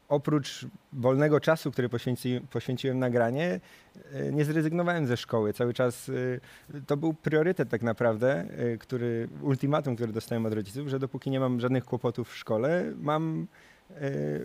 oprócz 0.08 0.66
wolnego 0.92 1.40
czasu, 1.40 1.72
który 1.72 1.88
poświęci, 1.88 2.40
poświęciłem 2.50 2.98
na 2.98 3.10
granie, 3.10 3.60
e, 4.12 4.32
nie 4.32 4.44
zrezygnowałem 4.44 5.06
ze 5.06 5.16
szkoły. 5.16 5.52
Cały 5.52 5.74
czas 5.74 6.08
e, 6.74 6.80
to 6.86 6.96
był 6.96 7.14
priorytet 7.14 7.68
tak 7.68 7.82
naprawdę, 7.82 8.30
e, 8.32 8.78
który, 8.78 9.28
ultimatum, 9.42 9.96
który 9.96 10.12
dostałem 10.12 10.46
od 10.46 10.52
rodziców, 10.52 10.88
że 10.88 10.98
dopóki 10.98 11.30
nie 11.30 11.40
mam 11.40 11.60
żadnych 11.60 11.84
kłopotów 11.84 12.30
w 12.30 12.36
szkole, 12.36 12.92
mam, 12.96 13.46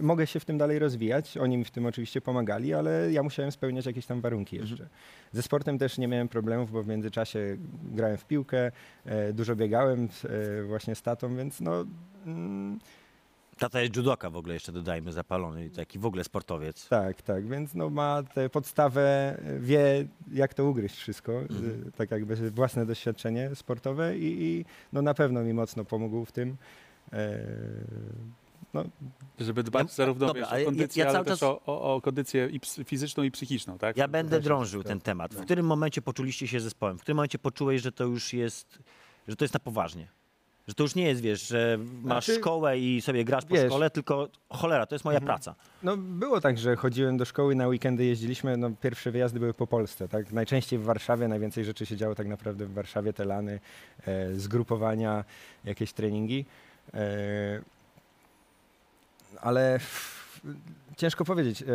mogę 0.01 0.27
się 0.27 0.39
w 0.39 0.45
tym 0.45 0.57
dalej 0.57 0.79
rozwijać. 0.79 1.37
Oni 1.37 1.57
mi 1.57 1.65
w 1.65 1.71
tym 1.71 1.85
oczywiście 1.85 2.21
pomagali, 2.21 2.73
ale 2.73 3.11
ja 3.11 3.23
musiałem 3.23 3.51
spełniać 3.51 3.85
jakieś 3.85 4.05
tam 4.05 4.21
warunki 4.21 4.55
jeszcze. 4.55 4.89
Ze 5.31 5.41
sportem 5.41 5.77
też 5.77 5.97
nie 5.97 6.07
miałem 6.07 6.27
problemów, 6.27 6.71
bo 6.71 6.83
w 6.83 6.87
międzyczasie 6.87 7.57
grałem 7.83 8.17
w 8.17 8.25
piłkę, 8.25 8.71
dużo 9.33 9.55
biegałem 9.55 10.07
właśnie 10.67 10.95
z 10.95 11.01
tatą, 11.01 11.35
więc 11.35 11.61
no... 11.61 11.85
Mm, 12.25 12.79
Tata 13.59 13.81
jest 13.81 13.95
judoka 13.95 14.29
w 14.29 14.35
ogóle, 14.35 14.53
jeszcze 14.53 14.71
dodajmy, 14.71 15.11
zapalony, 15.13 15.69
taki 15.69 15.99
w 15.99 16.05
ogóle 16.05 16.23
sportowiec. 16.23 16.87
tak, 16.87 17.21
tak, 17.21 17.47
więc 17.47 17.73
no 17.73 17.89
ma 17.89 18.23
tę 18.23 18.49
podstawę, 18.49 19.37
wie 19.59 20.07
jak 20.31 20.53
to 20.53 20.65
ugryźć 20.65 20.95
wszystko, 20.95 21.31
e, 21.33 21.39
Mhm. 21.41 21.91
tak 21.91 22.11
jakby 22.11 22.51
własne 22.51 22.85
doświadczenie 22.85 23.55
sportowe 23.55 24.17
i, 24.17 24.43
i 24.43 24.65
no 24.93 25.01
na 25.01 25.13
pewno 25.13 25.43
mi 25.43 25.53
mocno 25.53 25.85
pomógł 25.85 26.25
w 26.25 26.31
tym. 26.31 26.57
E, 27.13 27.39
no, 28.73 28.83
Żeby 29.39 29.63
dbać 29.63 29.87
Ja- 29.87 29.93
zarówno 29.93 30.27
dobra, 30.27 30.41
wiesz, 30.41 30.51
ale 30.51 30.61
ja- 30.61 30.67
o 30.67 30.71
kondycję, 30.71 30.99
ja 31.03 31.09
ale 31.09 31.13
cały 31.15 31.25
też 31.25 31.39
czas- 31.39 31.49
o, 31.49 31.61
o, 31.65 31.95
o 31.95 32.01
kondycję 32.01 32.47
i 32.51 32.59
ps- 32.59 32.79
fizyczną 32.85 33.23
i 33.23 33.31
psychiczną, 33.31 33.77
tak? 33.77 33.97
Ja 33.97 34.07
będę 34.07 34.39
drążył 34.39 34.83
ten 34.83 35.01
temat. 35.01 35.33
W 35.33 35.37
No. 35.37 35.43
którym 35.43 35.65
momencie 35.65 36.01
poczuliście 36.01 36.47
się 36.47 36.59
zespołem? 36.59 36.97
W 36.97 37.01
którym 37.01 37.15
momencie 37.15 37.39
poczułeś, 37.39 37.81
że 37.81 37.91
to 37.91 38.03
już 38.03 38.33
jest, 38.33 38.79
że 39.27 39.35
to 39.35 39.43
jest 39.45 39.53
na 39.53 39.59
poważnie? 39.59 40.07
Że 40.69 40.73
to 40.75 40.83
już 40.83 40.95
nie 40.95 41.03
jest, 41.03 41.21
wiesz, 41.21 41.47
że 41.47 41.77
masz 42.03 42.25
Znaczy, 42.25 42.39
szkołę 42.39 42.79
i 42.79 43.01
sobie 43.01 43.25
grasz 43.25 43.45
po 43.45 43.55
wiesz- 43.55 43.65
szkole, 43.65 43.89
tylko 43.89 44.29
cholera, 44.49 44.85
to 44.85 44.95
jest 44.95 45.05
moja 45.05 45.17
Mhm. 45.17 45.27
praca. 45.27 45.55
No 45.83 45.97
było 45.97 46.41
tak, 46.41 46.57
że 46.57 46.75
chodziłem 46.75 47.17
do 47.17 47.25
szkoły, 47.25 47.55
na 47.55 47.67
weekendy 47.67 48.05
jeździliśmy, 48.05 48.57
no 48.57 48.71
pierwsze 48.81 49.11
wyjazdy 49.11 49.39
były 49.39 49.53
po 49.53 49.67
Polsce, 49.67 50.07
tak? 50.07 50.31
Najczęściej 50.31 50.79
w 50.79 50.83
Warszawie, 50.83 51.27
najwięcej 51.27 51.65
rzeczy 51.65 51.85
się 51.85 51.97
działo 51.97 52.15
tak 52.15 52.27
naprawdę 52.27 52.65
w 52.65 52.73
Warszawie, 52.73 53.13
te 53.13 53.25
lany, 53.25 53.59
e, 54.07 54.35
zgrupowania, 54.35 55.23
jakieś 55.65 55.93
treningi. 55.93 56.45
E, 56.93 56.99
ale 59.41 59.79
ciężko 60.97 61.25
powiedzieć. 61.25 61.61
E, 61.61 61.65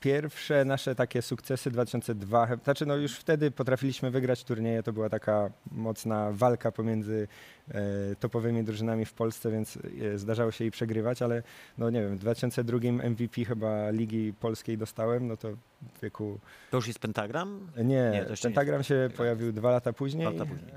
pierwsze 0.00 0.64
nasze 0.64 0.94
takie 0.94 1.22
sukcesy 1.22 1.70
2002, 1.70 2.46
he- 2.46 2.56
znaczy 2.64 2.86
no 2.86 2.96
już 2.96 3.16
wtedy 3.16 3.50
potrafiliśmy 3.50 4.10
wygrać 4.10 4.44
turnieje, 4.44 4.82
to 4.82 4.92
była 4.92 5.08
taka 5.08 5.50
mocna 5.72 6.28
walka 6.32 6.72
pomiędzy 6.72 7.28
e, 7.68 7.80
topowymi 8.20 8.64
drużynami 8.64 9.04
w 9.04 9.12
Polsce, 9.12 9.50
więc 9.50 9.78
e, 10.14 10.18
zdarzało 10.18 10.50
się 10.50 10.64
i 10.64 10.70
przegrywać, 10.70 11.22
ale 11.22 11.42
no 11.78 11.90
nie 11.90 12.00
wiem, 12.02 12.16
w 12.16 12.18
2002 12.20 12.78
MVP 13.10 13.44
chyba 13.44 13.90
Ligi 13.90 14.32
Polskiej 14.40 14.78
dostałem, 14.78 15.28
no 15.28 15.36
to 15.36 15.48
w 15.96 16.00
wieku... 16.02 16.38
To 16.70 16.76
już 16.76 16.86
jest 16.86 16.98
pentagram? 16.98 17.68
Nie, 17.76 17.84
Nie, 17.84 18.26
Pentagram 18.42 18.82
się 18.82 19.10
pojawił 19.16 19.52
dwa 19.52 19.70
lata 19.70 19.92
później. 19.92 20.24
Lata 20.24 20.46
później. 20.46 20.72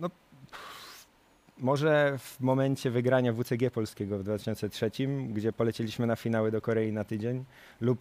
No, 0.00 0.10
może 1.60 2.18
w 2.18 2.40
momencie 2.40 2.90
wygrania 2.90 3.32
WCG 3.32 3.70
polskiego 3.70 4.18
w 4.18 4.22
2003, 4.22 4.90
gdzie 5.32 5.52
polecieliśmy 5.52 6.06
na 6.06 6.16
finały 6.16 6.50
do 6.50 6.60
Korei 6.60 6.92
na 6.92 7.04
tydzień, 7.04 7.44
lub 7.80 8.00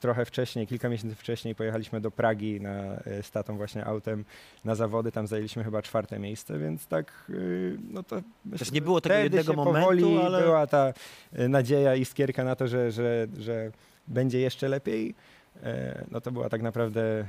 trochę 0.00 0.24
wcześniej, 0.24 0.66
kilka 0.66 0.88
miesięcy 0.88 1.16
wcześniej 1.16 1.54
pojechaliśmy 1.54 2.00
do 2.00 2.10
Pragi 2.10 2.60
na, 2.60 2.70
e, 2.70 3.22
z 3.22 3.30
tatą 3.30 3.56
właśnie 3.56 3.84
autem 3.84 4.24
na 4.64 4.74
zawody, 4.74 5.12
tam 5.12 5.26
zajęliśmy 5.26 5.64
chyba 5.64 5.82
czwarte 5.82 6.18
miejsce, 6.18 6.58
więc 6.58 6.86
tak, 6.86 7.12
y, 7.30 7.76
no 7.90 8.02
to 8.02 8.22
myślę, 8.44 8.66
nie 8.72 8.82
było 8.82 9.00
tego 9.00 9.14
jednego 9.14 9.52
momentu, 9.52 9.80
powoli 9.80 10.18
ale- 10.18 10.42
była 10.42 10.66
ta 10.66 10.92
e, 11.32 11.48
nadzieja 11.48 11.94
i 11.94 12.04
skierka 12.04 12.44
na 12.44 12.56
to, 12.56 12.68
że, 12.68 12.92
że, 12.92 13.26
że 13.38 13.70
będzie 14.08 14.40
jeszcze 14.40 14.68
lepiej. 14.68 15.14
E, 15.62 16.04
No 16.10 16.20
to 16.20 16.32
była 16.32 16.48
tak 16.48 16.62
naprawdę, 16.62 17.24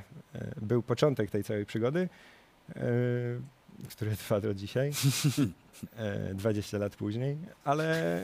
był 0.62 0.82
początek 0.84 1.30
tej 1.32 1.44
całej 1.44 1.66
przygody. 1.66 2.10
E, 3.84 3.88
które 3.88 4.16
trwa 4.16 4.42
do 4.42 4.54
dzisiaj, 4.54 4.92
e, 5.96 6.34
20 6.34 6.78
lat 6.78 6.96
później, 6.96 7.38
ale 7.64 8.18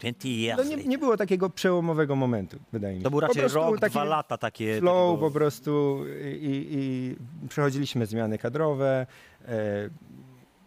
e, 0.00 0.12
20 0.12 0.28
years 0.28 0.58
no 0.58 0.76
nie, 0.76 0.84
nie 0.84 0.98
było 0.98 1.16
takiego 1.16 1.50
przełomowego 1.50 2.16
momentu, 2.16 2.58
wydaje 2.72 2.94
mi 2.94 3.00
się. 3.00 3.04
To 3.04 3.10
był 3.10 3.20
raczej 3.20 3.48
rok, 3.48 3.80
dwa 3.80 4.04
lata 4.04 4.38
takie. 4.38 4.78
Flow 4.78 5.20
po 5.20 5.30
prostu 5.30 6.04
i, 6.40 6.66
i 6.70 7.16
przechodziliśmy 7.48 8.06
zmiany 8.06 8.38
kadrowe, 8.38 9.06
e, 9.48 9.90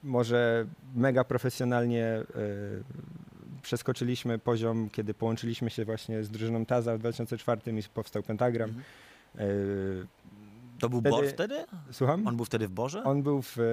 może 0.03 0.65
mega 0.95 1.23
profesjonalnie 1.23 2.05
e, 2.05 2.25
przeskoczyliśmy 3.61 4.39
poziom, 4.39 4.89
kiedy 4.89 5.13
połączyliśmy 5.13 5.69
się 5.69 5.85
właśnie 5.85 6.23
z 6.23 6.29
drużyną 6.29 6.65
Taza 6.65 6.95
w 6.95 6.99
2004 6.99 7.61
i 7.79 7.83
powstał 7.93 8.23
Pentagram. 8.23 8.69
Mhm. 8.69 8.83
To 10.79 10.89
był 10.89 10.99
wtedy- 10.99 11.15
Bor 11.15 11.27
wtedy? 11.27 11.55
słucham? 11.91 12.27
On 12.27 12.35
był 12.35 12.45
wtedy 12.45 12.67
w 12.67 12.71
Borze? 12.71 13.03
On 13.03 13.23
był 13.23 13.41
w. 13.41 13.57
e, 13.59 13.63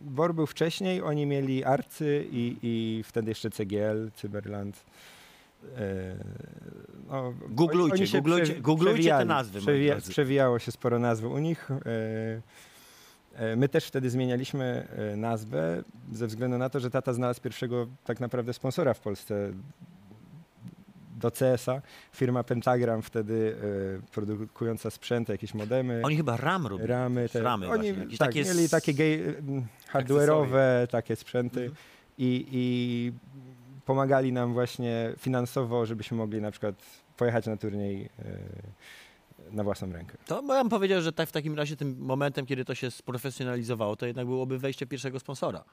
Bor 0.00 0.34
był 0.34 0.46
wcześniej, 0.46 1.02
oni 1.02 1.26
mieli 1.26 1.64
Arcy 1.64 2.26
i, 2.32 2.56
i 2.62 3.02
wtedy 3.04 3.30
jeszcze 3.30 3.50
CGL, 3.50 4.10
Cyberland. 4.14 4.84
E, 5.76 6.14
no, 7.10 7.32
Googlujcie, 7.48 7.94
oni 7.94 8.06
googlujcie- 8.22 8.60
googlujcie 8.60 9.08
te 9.10 9.24
nazwy, 9.24 9.58
Przewija, 9.60 9.96
przewijało 10.08 10.58
się 10.58 10.72
sporo 10.72 10.98
nazw 10.98 11.24
u 11.24 11.38
nich. 11.38 11.68
E, 11.70 13.56
My 13.56 13.68
też 13.68 13.84
wtedy 13.86 14.10
zmienialiśmy 14.10 14.88
nazwę 15.16 15.82
ze 16.12 16.26
względu 16.26 16.58
na 16.58 16.70
to, 16.70 16.80
że 16.80 16.90
tata 16.90 17.12
znalazł 17.12 17.40
pierwszego 17.40 17.86
tak 18.04 18.20
naprawdę 18.20 18.52
sponsora 18.52 18.94
w 18.94 19.00
Polsce 19.00 19.52
do 21.16 21.30
CS-a. 21.30 21.82
Firma 22.12 22.44
Pentagram 22.44 23.02
wtedy 23.02 23.56
e, 24.02 24.12
produkująca 24.12 24.90
sprzęty, 24.90 25.32
jakieś 25.32 25.54
modemy. 25.54 26.00
Oni 26.04 26.16
chyba 26.16 26.36
RAM 26.36 26.66
robili. 26.66 26.88
Ramy, 26.88 27.28
te, 27.28 27.42
Ramy 27.42 27.68
oni 27.68 27.92
właśnie, 27.92 28.18
tak, 28.18 28.28
takie 28.28 28.44
mieli 28.44 28.68
takie 28.68 28.92
hardware'owe 29.92 30.86
takie 30.86 31.16
sprzęty 31.16 31.60
Mhm. 31.60 31.76
i, 32.18 32.46
i 32.52 33.12
pomagali 33.84 34.32
nam 34.32 34.52
właśnie 34.52 35.12
finansowo, 35.18 35.86
żebyśmy 35.86 36.16
mogli 36.16 36.40
na 36.40 36.50
przykład 36.50 36.74
pojechać 37.16 37.46
na 37.46 37.56
turniej 37.56 38.08
e, 38.18 39.52
na 39.52 39.64
własną 39.64 39.92
rękę. 39.92 40.16
To 40.26 40.42
ja 40.54 40.62
bym 40.62 40.68
powiedział, 40.70 41.00
że 41.02 41.12
tak 41.12 41.28
w 41.28 41.32
takim 41.32 41.54
razie 41.54 41.76
tym 41.76 41.96
momentem, 41.98 42.46
kiedy 42.46 42.64
to 42.64 42.74
się 42.74 42.90
sprofesjonalizowało, 42.90 43.96
to 43.96 44.06
jednak 44.06 44.26
byłoby 44.26 44.58
wejście 44.58 44.86
pierwszego 44.86 45.20
sponsora, 45.20 45.64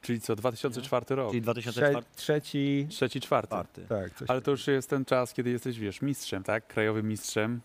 Czyli 0.00 0.20
co, 0.20 0.36
2004 0.36 1.14
rok, 1.16 1.30
czyli 1.30 1.42
2004. 1.42 1.94
Trze, 1.94 2.02
trzeci, 2.16 2.86
trzeci, 2.90 3.20
czwarty. 3.20 3.48
czwarty. 3.48 3.86
tak, 3.88 4.14
coś 4.14 4.30
Ale 4.30 4.40
to 4.40 4.50
już 4.50 4.66
jest 4.66 4.90
ten 4.90 5.04
czas, 5.04 5.34
kiedy 5.34 5.50
jesteś, 5.50 5.78
wiesz, 5.78 6.02
mistrzem, 6.02 6.42
tak? 6.42 6.66
Krajowym 6.66 7.08
mistrzem. 7.08 7.60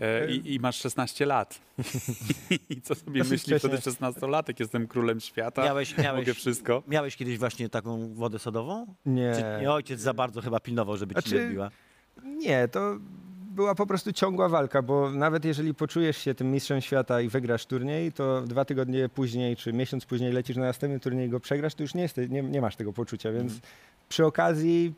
E, 0.00 0.30
i, 0.30 0.54
I 0.54 0.60
masz 0.60 0.76
16 0.76 1.26
lat. 1.26 1.60
I 2.70 2.80
co 2.80 2.94
sobie 2.94 3.18
Dosyć 3.18 3.30
myśli 3.32 3.58
wtedy 3.58 3.78
wcześnie. 3.78 4.06
16-latek? 4.06 4.54
Jestem 4.60 4.86
królem 4.86 5.20
świata, 5.20 5.64
Miałeś, 5.64 5.90
mogę 5.90 6.02
miałeś, 6.02 6.28
wszystko. 6.30 6.82
miałeś 6.88 7.16
kiedyś 7.16 7.38
właśnie 7.38 7.68
taką 7.68 8.14
wodę 8.14 8.38
sodową? 8.38 8.94
nie. 9.06 9.32
Czy 9.34 9.62
nie 9.62 9.70
ojciec 9.72 10.00
za 10.00 10.14
bardzo 10.14 10.40
chyba 10.40 10.60
pilnował, 10.60 10.96
żeby 10.96 11.14
ci 11.14 11.20
Znaczy- 11.20 11.36
nie 11.36 11.44
odbiła? 11.44 11.70
Nie, 12.24 12.68
to 12.68 12.98
była 13.50 13.74
po 13.74 13.86
prostu 13.86 14.12
ciągła 14.12 14.48
walka, 14.48 14.82
bo 14.82 15.10
nawet 15.10 15.44
jeżeli 15.44 15.74
poczujesz 15.74 16.16
się 16.16 16.34
tym 16.34 16.52
mistrzem 16.52 16.80
świata 16.80 17.20
i 17.20 17.28
wygrasz 17.28 17.66
turniej, 17.66 18.12
to 18.12 18.42
dwa 18.42 18.64
tygodnie 18.64 19.08
później 19.08 19.56
czy 19.56 19.72
miesiąc 19.72 20.06
później 20.06 20.32
lecisz 20.32 20.56
na 20.56 20.62
następny 20.62 21.00
turniej 21.00 21.26
i 21.26 21.30
go 21.30 21.40
przegrasz, 21.40 21.74
to 21.74 21.82
już 21.82 21.94
nie, 21.94 22.02
jesteś, 22.02 22.28
nie, 22.30 22.42
nie 22.42 22.60
masz 22.60 22.76
tego 22.76 22.92
poczucia, 22.92 23.32
więc 23.32 23.52
Mhm. 23.52 23.60
przy 24.08 24.26
okazji 24.26 24.94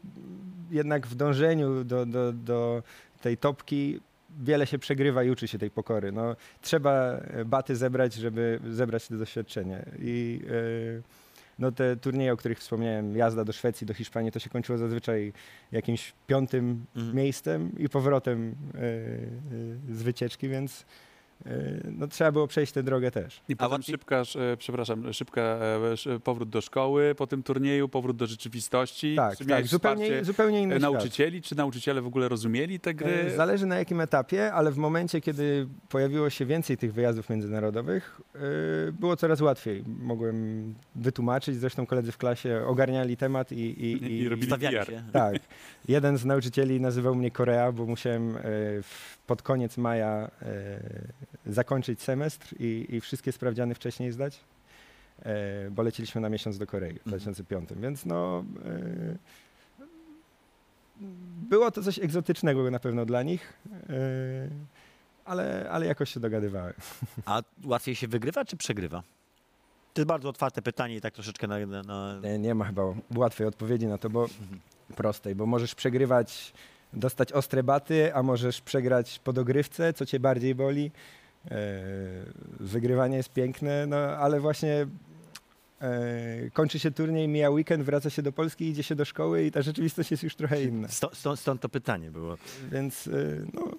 jednak 0.70 1.06
w 1.06 1.14
dążeniu 1.14 1.84
do, 1.84 2.06
do, 2.06 2.32
do 2.32 2.82
tej 3.22 3.36
topki 3.36 4.00
wiele 4.40 4.66
się 4.66 4.78
przegrywa 4.78 5.24
i 5.24 5.30
uczy 5.30 5.48
się 5.48 5.58
tej 5.58 5.70
pokory. 5.70 6.12
No, 6.12 6.36
trzeba 6.62 7.20
baty 7.46 7.76
zebrać, 7.76 8.14
żeby 8.14 8.60
zebrać 8.70 9.08
to 9.08 9.14
doświadczenie. 9.16 9.84
I 9.98 10.40
e, 10.98 11.21
no, 11.62 11.72
te 11.72 11.96
turnieje, 11.96 12.32
o 12.32 12.36
których 12.36 12.58
wspomniałem, 12.58 13.16
jazda 13.16 13.44
do 13.44 13.52
Szwecji, 13.52 13.86
do 13.86 13.94
Hiszpanii, 13.94 14.32
to 14.32 14.38
się 14.38 14.50
kończyło 14.50 14.78
zazwyczaj 14.78 15.32
jakimś 15.72 16.12
piątym 16.26 16.84
Mhm. 16.96 17.16
miejscem 17.16 17.72
i 17.78 17.88
powrotem 17.88 18.54
e, 18.74 18.78
e, 18.78 19.94
z 19.94 20.02
wycieczki, 20.02 20.48
więc 20.48 20.84
no, 21.84 22.08
trzeba 22.08 22.32
było 22.32 22.46
przejść 22.46 22.72
tę 22.72 22.82
drogę 22.82 23.10
też. 23.10 23.40
I 23.48 23.56
potem 23.56 23.72
łatwiej- 23.72 23.92
szybka, 23.92 24.22
e, 24.52 24.56
przepraszam, 24.56 25.12
szybka 25.12 25.40
e, 25.40 26.20
powrót 26.24 26.48
do 26.48 26.60
szkoły 26.60 27.14
po 27.14 27.26
tym 27.26 27.42
turnieju, 27.42 27.88
powrót 27.88 28.16
do 28.16 28.26
rzeczywistości. 28.26 29.16
Tak, 29.16 29.38
Czy 29.38 29.46
tak, 29.46 29.66
zupełnie, 29.66 30.24
zupełnie 30.24 30.62
inny 30.62 30.74
e, 30.74 30.78
świat. 30.78 30.92
nauczycieli? 30.92 31.42
Czy 31.42 31.56
nauczyciele 31.56 32.02
w 32.02 32.06
ogóle 32.06 32.28
rozumieli 32.28 32.80
te 32.80 32.94
gry? 32.94 33.10
E, 33.10 33.36
Zależy 33.36 33.66
na 33.66 33.78
jakim 33.78 34.00
etapie, 34.00 34.52
ale 34.52 34.70
w 34.70 34.76
momencie, 34.76 35.20
kiedy 35.20 35.66
pojawiło 35.88 36.30
się 36.30 36.46
więcej 36.46 36.76
tych 36.76 36.92
wyjazdów 36.92 37.30
międzynarodowych, 37.30 38.20
e, 38.34 38.92
było 38.92 39.16
coraz 39.16 39.40
łatwiej. 39.40 39.84
Mogłem 39.86 40.74
wytłumaczyć, 40.94 41.56
zresztą 41.56 41.86
koledzy 41.86 42.12
w 42.12 42.18
klasie 42.18 42.62
ogarniali 42.66 43.16
temat 43.16 43.52
i... 43.52 43.56
i, 43.60 44.12
I 44.20 44.28
robili 44.28 44.46
Stawiali 44.48 44.76
PR. 44.76 44.86
się. 44.86 45.02
Tak. 45.12 45.34
Jeden 45.88 46.16
z 46.18 46.24
nauczycieli 46.24 46.80
nazywał 46.80 47.14
mnie 47.14 47.30
Korea, 47.30 47.72
bo 47.72 47.86
musiałem 47.86 48.36
e, 48.36 48.40
w, 48.82 49.18
pod 49.26 49.42
koniec 49.42 49.76
maja 49.76 50.30
e, 50.42 50.80
zakończyć 51.46 52.02
semestr 52.02 52.54
i, 52.58 52.86
i 52.88 53.00
wszystkie 53.00 53.32
sprawdziany 53.32 53.74
wcześniej 53.74 54.12
zdać, 54.12 54.40
e, 55.22 55.70
bo 55.70 55.82
leciliśmy 55.82 56.20
na 56.20 56.28
miesiąc 56.28 56.58
do 56.58 56.66
Korei 56.66 56.92
w 56.92 57.06
Mhm. 57.06 57.10
2005. 57.18 57.68
Więc 57.76 58.06
no... 58.06 58.44
E, 58.64 59.16
było 61.50 61.70
to 61.70 61.82
coś 61.82 61.98
egzotycznego 61.98 62.70
na 62.70 62.78
pewno 62.78 63.04
dla 63.06 63.22
nich, 63.22 63.52
ale, 65.24 65.68
ale 65.70 65.86
jakoś 65.86 66.10
się 66.14 66.20
dogadywałem. 66.20 66.74
A 67.24 67.42
łatwiej 67.64 67.94
się 67.94 68.08
wygrywa 68.08 68.44
czy 68.44 68.56
przegrywa? 68.56 69.02
To 69.94 70.00
jest 70.00 70.08
bardzo 70.08 70.28
otwarte 70.28 70.62
pytanie 70.62 70.96
i 70.96 71.00
tak 71.00 71.14
troszeczkę 71.14 71.46
na... 71.46 71.66
na, 71.66 71.82
na... 71.82 72.20
Nie, 72.22 72.38
nie 72.38 72.54
ma 72.54 72.64
chyba 72.64 72.82
łatwej 73.16 73.48
odpowiedzi 73.48 73.86
na 73.86 73.98
to, 73.98 74.10
bo 74.10 74.26
prostej, 74.96 75.34
bo 75.34 75.46
możesz 75.46 75.74
przegrywać, 75.74 76.52
dostać 76.92 77.32
ostre 77.32 77.62
baty, 77.62 78.14
a 78.14 78.22
możesz 78.22 78.60
przegrać 78.60 79.18
po 79.24 79.32
dogrywce, 79.32 79.92
co 79.92 80.06
cię 80.06 80.20
bardziej 80.20 80.54
boli. 80.54 80.90
E, 81.50 81.80
wygrywanie 82.60 83.16
jest 83.16 83.32
piękne, 83.32 83.86
no 83.86 83.96
ale 83.96 84.40
właśnie 84.40 84.86
e, 85.80 86.50
kończy 86.52 86.78
się 86.78 86.90
turniej, 86.90 87.28
mija 87.28 87.50
weekend, 87.50 87.84
wraca 87.84 88.10
się 88.10 88.22
do 88.22 88.32
Polski, 88.32 88.68
idzie 88.68 88.82
się 88.82 88.94
do 88.94 89.04
szkoły 89.04 89.44
i 89.44 89.50
ta 89.50 89.62
rzeczywistość 89.62 90.10
jest 90.10 90.22
już 90.22 90.36
trochę 90.36 90.62
inna. 90.62 90.88
Stąd, 90.88 91.38
stąd, 91.38 91.60
to 91.60 91.68
pytanie 91.68 92.10
było. 92.10 92.36
Więc 92.72 93.06
e, 93.06 93.10
no, 93.54 93.70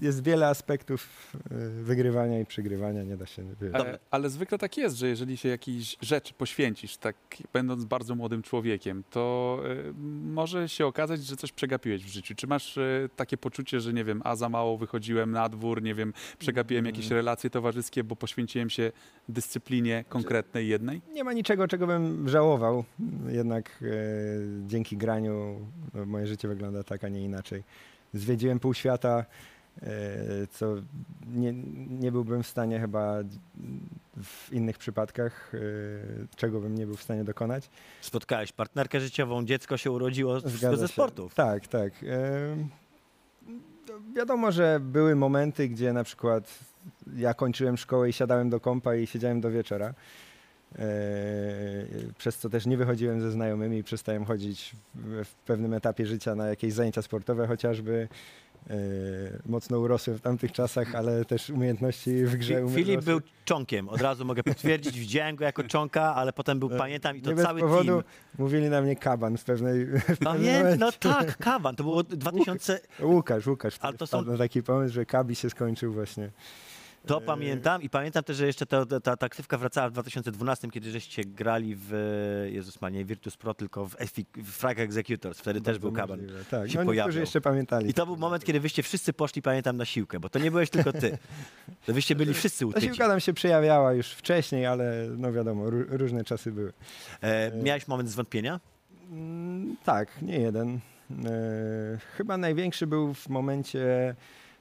jest 0.00 0.22
wiele 0.22 0.46
aspektów 0.46 1.32
e, 1.34 1.40
wygrywania 1.68 2.40
i 2.40 2.46
przegrywania, 2.46 3.02
nie 3.02 3.16
da 3.16 3.26
się... 3.26 3.44
Wiesz. 3.60 3.74
E, 3.74 3.98
ale 4.10 4.30
zwykle 4.30 4.58
tak 4.58 4.76
jest, 4.76 4.96
że 4.96 5.08
jeżeli 5.08 5.36
się 5.36 5.48
jakiejś 5.48 5.96
rzeczy 6.00 6.34
poświęcisz, 6.34 6.96
tak 6.96 7.16
będąc 7.52 7.84
bardzo 7.84 8.14
młodym 8.14 8.42
człowiekiem, 8.42 9.04
to 9.10 9.58
e, 9.64 9.92
może 10.32 10.68
się 10.68 10.86
okazać, 10.86 11.24
że 11.24 11.36
coś 11.36 11.52
przegapiłeś 11.52 12.04
w 12.04 12.08
życiu. 12.08 12.34
Czy 12.34 12.46
masz 12.46 12.78
e, 12.78 13.08
takie 13.16 13.36
poczucie, 13.36 13.80
że 13.80 13.92
nie 13.92 14.04
wiem, 14.04 14.22
a 14.24 14.36
za 14.36 14.48
mało 14.48 14.78
wychodziłem 14.78 15.30
na 15.30 15.48
dwór, 15.48 15.82
nie 15.82 15.94
wiem, 15.94 16.12
przegapiłem 16.38 16.86
jakieś 16.86 17.06
Mm. 17.06 17.16
relacje 17.16 17.50
towarzyskie, 17.50 18.04
bo 18.04 18.16
poświęciłem 18.16 18.70
się 18.70 18.92
dyscyplinie 19.28 20.04
konkretnej 20.08 20.68
jednej? 20.68 21.00
Nie 21.12 21.24
ma 21.24 21.32
niczego, 21.32 21.68
czego 21.68 21.86
bym 21.86 22.28
żałował. 22.28 22.84
Jednak 23.28 23.78
e, 23.82 23.86
dzięki 24.66 24.96
graniu 24.96 25.66
no, 25.94 26.06
moje 26.06 26.26
życie 26.26 26.48
wygląda 26.48 26.82
tak, 26.82 27.04
a 27.04 27.08
nie 27.08 27.24
inaczej. 27.24 27.62
Zwiedziłem 28.14 28.60
pół 28.60 28.74
świata, 28.74 29.24
co 30.50 30.74
nie, 31.34 31.52
nie 31.90 32.12
byłbym 32.12 32.42
w 32.42 32.46
stanie 32.46 32.80
chyba 32.80 33.14
w 34.22 34.52
innych 34.52 34.78
przypadkach, 34.78 35.52
e, 35.54 35.58
czego 36.36 36.60
bym 36.60 36.74
nie 36.74 36.86
był 36.86 36.96
w 36.96 37.02
stanie 37.02 37.24
dokonać. 37.24 37.70
Spotkałeś 38.00 38.52
partnerkę 38.52 39.00
życiową, 39.00 39.44
dziecko 39.44 39.76
się 39.76 39.90
urodziło 39.90 40.40
Zgadza 40.40 40.76
ze 40.76 40.88
się. 40.88 40.92
sportów. 40.92 41.34
Tak, 41.34 41.66
tak. 41.66 41.92
E, 42.02 42.56
wiadomo, 44.16 44.52
że 44.52 44.80
były 44.80 45.16
momenty, 45.16 45.68
gdzie 45.68 45.92
na 45.92 46.04
przykład 46.04 46.58
ja 47.16 47.34
kończyłem 47.34 47.76
szkołę 47.76 48.08
i 48.08 48.12
siadałem 48.12 48.50
do 48.50 48.60
kompa 48.60 48.94
i 48.94 49.06
siedziałem 49.06 49.40
do 49.40 49.50
wieczora. 49.50 49.94
E, 50.78 50.84
przez 52.18 52.38
co 52.38 52.50
też 52.50 52.66
nie 52.66 52.76
wychodziłem 52.76 53.20
ze 53.20 53.30
znajomymi, 53.30 53.84
przestałem 53.84 54.24
chodzić 54.24 54.76
w 55.24 55.34
pewnym 55.46 55.74
etapie 55.74 56.06
życia 56.06 56.34
na 56.34 56.46
jakieś 56.46 56.72
zajęcia 56.72 57.02
sportowe 57.02 57.46
chociażby. 57.46 58.08
E, 58.70 58.74
mocno 59.46 59.78
urosłem 59.78 60.18
w 60.18 60.20
tamtych 60.20 60.52
czasach, 60.52 60.94
ale 60.94 61.24
też 61.24 61.50
umiejętności 61.50 62.24
w 62.24 62.36
grze 62.36 62.62
Filip 62.74 63.04
był 63.04 63.20
czonkiem, 63.44 63.88
od 63.88 64.00
razu 64.00 64.24
mogę 64.24 64.42
potwierdzić, 64.42 64.98
widziałem 65.00 65.36
go 65.36 65.44
jako 65.44 65.62
czonka, 65.64 66.14
ale 66.14 66.32
potem 66.32 66.58
był, 66.58 66.74
E, 66.74 66.78
pamiętam, 66.78 67.16
i 67.16 67.22
to 67.22 67.32
nie 67.32 67.42
cały 67.42 67.60
powodu 67.60 67.84
team. 67.90 68.02
mówili 68.38 68.70
na 68.70 68.80
mnie 68.80 68.96
kaban 68.96 69.36
w 69.36 69.44
pewnej, 69.44 69.86
w 69.86 70.20
momencie. 70.20 70.76
no 70.78 70.92
tak, 70.92 71.36
kawan, 71.36 71.76
to 71.76 71.84
było 71.84 72.02
2000, 72.02 72.80
Łukasz, 73.02 73.46
Łukasz 73.46 73.76
Ale 73.80 73.96
to 73.96 74.06
są- 74.06 74.36
taki 74.38 74.62
pomysł, 74.62 74.94
że 74.94 75.06
Kabi 75.06 75.34
się 75.34 75.50
skończył 75.50 75.92
właśnie 75.92 76.30
To 77.06 77.18
E, 77.18 77.20
pamiętam 77.20 77.82
i 77.82 77.90
pamiętam 77.90 78.24
też, 78.24 78.36
że 78.36 78.46
jeszcze 78.46 78.66
ta, 78.66 78.86
ta, 78.86 79.00
ta, 79.00 79.16
ta 79.16 79.28
ksywka 79.28 79.58
wracała 79.58 79.88
w 79.88 79.92
2012, 79.92 80.70
kiedy 80.70 80.90
żeście 80.90 81.24
grali 81.24 81.76
w, 81.78 81.92
Jezus 82.52 82.80
ma 82.80 82.90
nie 82.90 83.04
Virtus 83.04 83.36
Pro, 83.36 83.54
tylko 83.54 83.86
w, 83.86 83.96
Efi- 83.96 84.24
w 84.36 84.50
Frag 84.52 84.78
Executors. 84.78 85.38
Wtedy 85.38 85.60
też 85.60 85.78
był 85.78 85.92
Bardzo 85.92 86.14
kaban. 86.14 86.26
Tak, 86.50 86.70
się 86.70 86.84
no 86.84 86.92
niektórzy 86.92 87.20
jeszcze 87.20 87.40
pamiętali. 87.40 87.90
I 87.90 87.94
to 87.94 88.06
był 88.06 88.16
moment, 88.16 88.44
kiedy 88.44 88.60
wyście 88.60 88.82
wszyscy 88.82 89.12
poszli, 89.12 89.42
pamiętam, 89.42 89.76
na 89.76 89.84
siłkę, 89.84 90.20
bo 90.20 90.28
to 90.28 90.38
nie 90.38 90.50
byłeś 90.50 90.70
tylko 90.70 90.92
ty. 90.92 91.18
To 91.86 91.92
wyście 91.92 92.14
byli 92.14 92.34
wszyscy 92.34 92.58
Ta 92.64 92.66
utyci. 92.66 92.86
siłka 92.86 93.08
tam 93.08 93.20
się 93.20 93.32
przejawiała 93.32 93.92
już 93.92 94.08
wcześniej, 94.10 94.66
ale 94.66 95.06
no 95.16 95.32
wiadomo, 95.32 95.64
ró- 95.64 95.84
różne 95.88 96.24
czasy 96.24 96.52
były. 96.52 96.72
E, 97.20 97.52
miałeś 97.62 97.88
moment 97.88 98.10
zwątpienia? 98.10 98.60
Mm, 99.10 99.76
tak, 99.84 100.22
nie 100.22 100.38
jeden. 100.38 100.80
E, 101.10 101.98
chyba 102.16 102.36
największy 102.36 102.86
był 102.86 103.14
w 103.14 103.28
momencie 103.28 104.14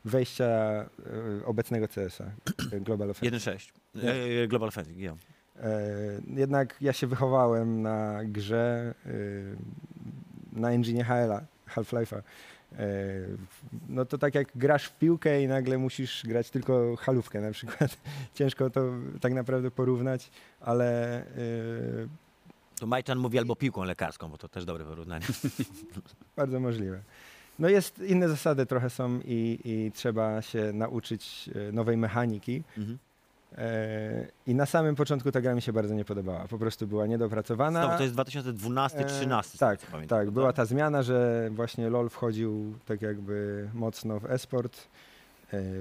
wejścia 0.07 0.45
e, 0.45 1.45
obecnego 1.45 1.87
CS-a, 1.87 2.23
e, 2.75 2.79
Global 2.79 3.09
Offensive. 3.09 3.53
1.6. 3.53 3.71
Nie. 3.95 4.43
E, 4.43 4.47
Global 4.47 4.69
Offensive. 4.69 4.97
E, 5.59 5.81
jednak 6.27 6.75
ja 6.81 6.93
się 6.93 7.07
wychowałem 7.07 7.81
na 7.81 8.19
grze, 8.23 8.93
e, 9.05 9.09
na 10.59 10.71
engine 10.71 11.03
HL-a, 11.03 11.41
Half-Life'a. 11.75 12.21
E, 12.73 12.83
no 13.89 14.05
to 14.05 14.17
tak 14.17 14.35
jak 14.35 14.47
grasz 14.55 14.85
w 14.85 14.97
piłkę 14.97 15.43
i 15.43 15.47
nagle 15.47 15.77
musisz 15.77 16.23
grać 16.25 16.49
tylko 16.49 16.95
halówkę 16.95 17.41
na 17.41 17.51
przykład. 17.51 17.97
Ciężko 18.33 18.69
to 18.69 18.81
tak 19.21 19.33
naprawdę 19.33 19.71
porównać, 19.71 20.31
ale 20.61 21.17
e, 21.21 21.25
To 22.79 22.87
Majczan 22.87 23.17
mówi 23.17 23.39
albo 23.39 23.55
piłką 23.55 23.83
lekarską, 23.83 24.29
bo 24.29 24.37
to 24.37 24.47
też 24.47 24.65
dobre 24.65 24.85
porównanie. 24.85 25.25
Bardzo 26.37 26.59
możliwe. 26.59 27.01
No 27.59 27.69
jest, 27.69 27.99
inne 27.99 28.29
zasady 28.29 28.65
trochę 28.65 28.89
są 28.89 29.19
i, 29.25 29.59
i 29.65 29.91
trzeba 29.91 30.41
się 30.41 30.73
nauczyć 30.73 31.49
e, 31.55 31.71
nowej 31.71 31.97
mechaniki. 31.97 32.63
Mhm. 32.77 32.97
E, 33.57 34.27
I 34.47 34.55
na 34.55 34.65
samym 34.65 34.95
początku 34.95 35.31
ta 35.31 35.41
gra 35.41 35.55
mi 35.55 35.61
się 35.61 35.73
bardzo 35.73 35.93
nie 35.93 36.05
podobała. 36.05 36.47
Po 36.47 36.57
prostu 36.57 36.87
była 36.87 37.07
niedopracowana. 37.07 37.81
Znowu, 37.83 37.97
to 37.97 38.03
jest 38.03 38.15
2012-13. 38.15 39.55
E, 39.55 39.57
tak, 39.57 39.79
pamiętam, 39.79 40.19
tak, 40.19 40.31
była 40.31 40.53
ta 40.53 40.65
zmiana, 40.65 41.03
że 41.03 41.49
właśnie 41.51 41.89
LoL 41.89 42.09
wchodził 42.09 42.73
tak 42.85 43.01
jakby 43.01 43.69
mocno 43.73 44.19
w 44.19 44.25
e-sport, 44.25 44.87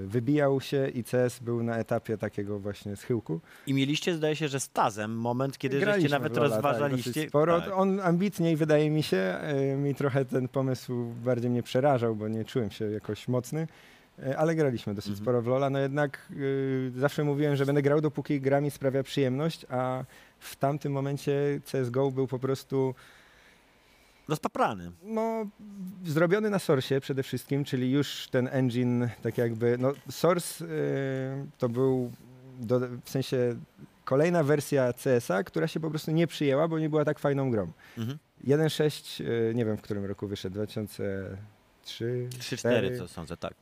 wybijał 0.05 0.61
się 0.61 0.87
i 0.89 1.03
CS 1.03 1.39
był 1.39 1.63
na 1.63 1.77
etapie 1.77 2.17
takiego 2.17 2.59
właśnie 2.59 2.95
schyłku. 2.95 3.39
I 3.67 3.73
mieliście, 3.73 4.13
zdaje 4.15 4.35
się, 4.35 4.47
że 4.47 4.59
z 4.59 4.69
Tazem 4.69 5.11
moment, 5.17 5.57
kiedy 5.57 5.75
żeście 5.75 5.85
Graliśmy 5.85 6.09
nawet 6.09 6.33
w 6.33 6.35
LoL'a, 6.35 6.39
Tak, 6.49 6.53
rozważaliście... 6.53 7.09
dosyć 7.09 7.29
sporo. 7.29 7.61
Tak. 7.61 7.69
On 7.77 7.99
ambitniej, 7.99 8.55
wydaje 8.55 8.89
mi 8.89 9.03
się, 9.03 9.17
e, 9.17 9.75
mi 9.75 9.95
trochę 9.95 10.25
ten 10.25 10.47
pomysł 10.47 11.05
bardziej 11.25 11.49
mnie 11.51 11.63
przerażał, 11.63 12.15
bo 12.15 12.27
nie 12.27 12.45
czułem 12.45 12.71
się 12.71 12.85
jakoś 12.91 13.27
mocny. 13.27 13.67
E, 14.27 14.37
Ale 14.37 14.55
graliśmy 14.55 14.93
dosyć 14.93 15.09
Mhm. 15.09 15.23
sporo 15.25 15.41
w 15.41 15.47
Lola. 15.47 15.69
No 15.69 15.79
jednak 15.79 16.31
zawsze 16.95 17.23
mówiłem, 17.23 17.55
że 17.55 17.65
będę 17.65 17.81
grał, 17.81 18.01
dopóki 18.01 18.41
gra 18.41 18.61
mi 18.61 18.71
sprawia 18.71 19.03
przyjemność, 19.03 19.65
a 19.69 20.03
w 20.39 20.55
tamtym 20.55 20.91
momencie 20.91 21.59
CSGO 21.71 22.11
był 22.11 22.27
po 22.27 22.39
prostu 22.39 22.95
Rozpaprany. 24.27 24.91
no, 25.03 25.45
zrobiony 26.05 26.49
na 26.49 26.59
Source 26.59 27.01
przede 27.01 27.23
wszystkim, 27.23 27.63
czyli 27.63 27.91
już 27.91 28.27
ten 28.31 28.49
engine, 28.51 29.09
tak 29.21 29.37
jakby, 29.37 29.77
no 29.77 29.93
Source 30.09 30.65
y, 30.65 30.67
to 31.57 31.69
był 31.69 32.11
do, 32.59 32.79
w 32.79 33.09
sensie 33.09 33.55
kolejna 34.05 34.43
wersja 34.43 34.93
CS-a, 34.93 35.43
która 35.43 35.67
się 35.67 35.79
po 35.79 35.89
prostu 35.89 36.11
nie 36.11 36.27
przyjęła, 36.27 36.67
bo 36.67 36.79
nie 36.79 36.89
była 36.89 37.05
tak 37.05 37.19
fajną 37.19 37.51
grą. 37.51 37.71
Mhm. 37.97 38.17
1.6, 38.47 39.23
y, 39.23 39.55
nie 39.55 39.65
wiem 39.65 39.77
w 39.77 39.81
którym 39.81 40.05
roku 40.05 40.27
wyszedł, 40.27 40.53
2003, 40.53 42.27
3-4 42.39 42.97
to 42.97 43.07
sądzę, 43.07 43.37
tak. 43.37 43.53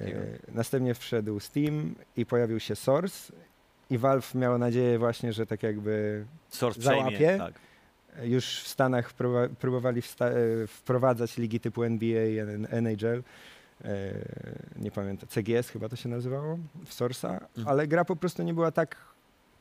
Takiego. 0.00 0.20
następnie 0.48 0.94
wszedł 0.94 1.40
Steam 1.40 1.94
i 2.16 2.26
pojawił 2.26 2.60
się 2.60 2.76
Source 2.76 3.32
i 3.90 3.98
Valve 3.98 4.34
miało 4.34 4.58
nadzieję 4.58 4.98
właśnie, 4.98 5.32
że 5.32 5.46
tak 5.46 5.62
jakby 5.62 6.24
Source 6.48 6.82
Załapie? 6.82 7.16
przejmie. 7.16 7.38
Tak. 7.38 7.54
Już 8.22 8.60
w 8.62 8.68
Stanach 8.68 9.12
próbowali 9.60 10.02
e, 10.20 10.66
wprowadzać 10.66 11.36
ligi 11.38 11.60
typu 11.60 11.82
NBA, 11.82 12.22
NHL, 12.70 13.22
e, 13.84 14.12
nie 14.76 14.90
pamiętam, 14.90 15.28
CGS 15.28 15.68
chyba 15.68 15.88
to 15.88 15.96
się 15.96 16.08
nazywało, 16.08 16.58
w 16.84 16.94
Source'a, 16.94 17.32
Mhm. 17.32 17.68
ale 17.68 17.86
gra 17.86 18.04
po 18.04 18.16
prostu 18.16 18.42
nie 18.42 18.54
była 18.54 18.70
tak 18.70 18.96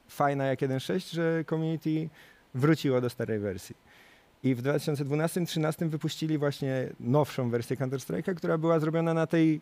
fajna 0.10 0.46
jak 0.46 0.60
1.6, 0.62 1.14
że 1.14 1.44
community 1.50 2.10
wróciło 2.54 3.02
do 3.02 3.10
starej 3.10 3.40
wersji. 3.40 3.76
I 4.44 4.56
w 4.56 4.62
2012-2013 4.62 5.90
wypuścili 5.90 6.38
właśnie 6.38 6.90
nowszą 7.00 7.50
wersję 7.50 7.78
Counter-Strike'a, 7.78 8.36
która 8.36 8.58
była 8.58 8.80
zrobiona 8.80 9.14
na 9.14 9.28
tej 9.28 9.62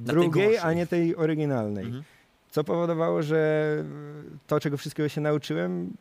Na 0.00 0.06
tej 0.06 0.14
drugiej, 0.14 0.46
a 0.56 0.60
gorszej. 0.60 0.76
nie 0.76 0.86
tej 0.86 1.16
oryginalnej. 1.16 1.84
Mhm. 1.84 2.02
Co 2.50 2.64
powodowało, 2.64 3.22
że 3.22 3.76
to, 4.46 4.60
czego 4.60 4.76
wszystkiego 4.76 5.08
się 5.08 5.20
nauczyłem, 5.20 5.96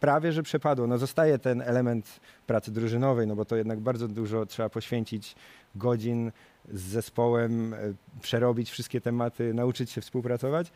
prawie 0.00 0.32
że 0.32 0.42
przepadło. 0.42 0.86
No 0.86 0.98
zostaje 0.98 1.38
ten 1.38 1.62
element 1.62 2.20
pracy 2.46 2.72
drużynowej, 2.72 3.26
no 3.26 3.36
bo 3.36 3.44
to 3.44 3.56
jednak 3.56 3.80
bardzo 3.80 4.08
dużo 4.08 4.46
trzeba 4.46 4.68
poświęcić 4.68 5.34
godzin 5.74 6.32
z 6.72 6.80
zespołem, 6.80 7.74
e, 7.74 7.78
przerobić 8.22 8.70
wszystkie 8.70 9.00
tematy, 9.00 9.54
nauczyć 9.54 9.90
się 9.90 10.00
współpracować. 10.00 10.72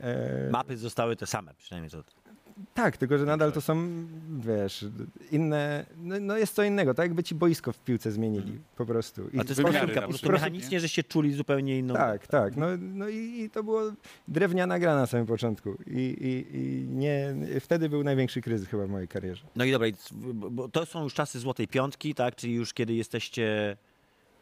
E, 0.00 0.50
Mapy 0.50 0.76
zostały 0.76 1.16
te 1.16 1.26
same, 1.26 1.54
przynajmniej 1.54 1.90
to. 1.90 2.23
Tak, 2.74 2.96
tylko 2.96 3.18
że 3.18 3.24
nadal 3.24 3.52
to 3.52 3.60
Większość. 3.60 3.66
są, 3.66 4.06
wiesz, 4.40 4.84
inne, 5.32 5.86
no, 5.96 6.14
no 6.20 6.36
jest 6.36 6.54
co 6.54 6.62
innego, 6.64 6.94
tak 6.94 7.04
jakby 7.04 7.22
ci 7.22 7.34
boisko 7.34 7.72
w 7.72 7.78
piłce 7.78 8.12
zmienili, 8.12 8.42
Mhm. 8.42 8.62
po 8.76 8.86
prostu. 8.86 9.22
I 9.32 9.38
A 9.38 9.42
to 9.44 9.48
jest 9.48 9.54
wymiary 9.56 9.72
mechanika, 9.74 10.00
na 10.00 10.06
po 10.06 10.08
prostu 10.08 10.32
mechanicznie, 10.32 10.80
żeście 10.80 11.04
czuli 11.04 11.32
zupełnie 11.32 11.78
inną... 11.78 11.94
Tak, 11.94 12.26
tak. 12.26 12.56
No, 12.56 12.66
no 12.80 13.08
i, 13.08 13.40
i 13.40 13.50
to 13.50 13.64
było 13.64 13.82
drewniana 14.28 14.78
gra 14.78 14.94
na 14.94 15.06
samym 15.06 15.26
początku. 15.26 15.76
I, 15.86 16.00
i, 16.00 16.56
i 16.58 16.86
nie, 16.88 17.34
wtedy 17.60 17.88
był 17.88 18.04
największy 18.04 18.40
kryzys 18.40 18.68
chyba 18.68 18.86
w 18.86 18.90
mojej 18.90 19.08
karierze. 19.08 19.44
No 19.56 19.64
i 19.64 19.72
dobra, 19.72 19.88
bo- 20.34 20.68
to 20.68 20.86
są 20.86 21.02
już 21.02 21.14
czasy 21.14 21.38
Złotej 21.38 21.68
Piątki, 21.68 22.14
tak? 22.14 22.36
Czyli 22.36 22.54
już 22.54 22.72
kiedy 22.74 22.94
jesteście 22.94 23.76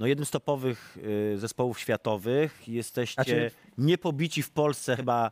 no, 0.01 0.07
jednym 0.07 0.27
z 0.27 0.31
topowych 0.31 0.99
y, 1.35 1.39
zespołów 1.39 1.81
światowych, 1.81 2.69
jesteście 2.69 3.21
A 3.21 3.25
czy- 3.25 3.51
niepobici 3.79 4.43
w 4.43 4.51
Polsce 4.51 4.97
chyba... 4.97 5.31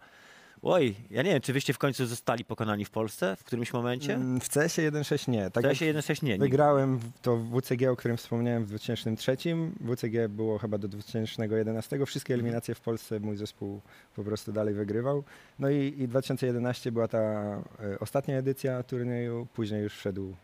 Oj, 0.63 0.95
ja 1.11 1.23
nie 1.23 1.31
wiem, 1.31 1.41
czy 1.41 1.53
wyście 1.53 1.73
w 1.73 1.79
końcu 1.79 2.07
zostali 2.07 2.45
pokonani 2.45 2.85
w 2.85 2.91
Polsce 2.91 3.37
w 3.37 3.45
którymś 3.45 3.73
momencie? 3.73 4.15
Mm, 4.15 4.41
W 4.41 4.49
CS-ie 4.49 4.93
1.6 4.93 5.29
nie. 5.29 5.51
Tak 5.51 5.63
to 5.63 5.69
jak 5.69 5.79
się 5.79 5.95
1.6 5.95 6.23
nie. 6.23 6.33
nie. 6.33 6.39
wygrałem 6.39 6.99
w- 6.99 7.21
to 7.23 7.37
w 7.37 7.51
WCG, 7.61 7.91
o 7.91 7.97
którym 7.97 8.17
wspomniałem 8.17 8.65
w 8.65 8.69
2003. 8.69 9.37
WCG 9.81 10.29
było 10.29 10.59
chyba 10.59 10.79
do 10.79 10.89
2011. 10.89 12.07
Wszystkie 12.07 12.35
eliminacje 12.35 12.75
w 12.75 12.81
Polsce 12.81 13.21
mój 13.21 13.37
zespół 13.37 13.81
po 14.17 14.25
prostu 14.25 14.53
dalej 14.53 14.75
wygrywał. 14.75 15.25
No 15.59 15.71
i, 15.71 15.95
i 15.99 16.09
2011 16.09 16.93
była 16.93 17.09
ta 17.09 17.19
e, 17.19 17.63
ostatnia 18.01 18.37
edycja 18.37 18.83
turnieju, 18.83 19.47
później 19.55 19.83
już 19.83 19.95
wszedł 19.95 20.35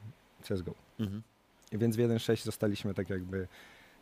CSGO. 0.48 0.74
Mhm. 1.00 1.22
Więc 1.72 1.96
w 1.96 1.98
1.6 1.98 2.44
zostaliśmy 2.44 2.94
tak 2.94 3.10
jakby 3.10 3.48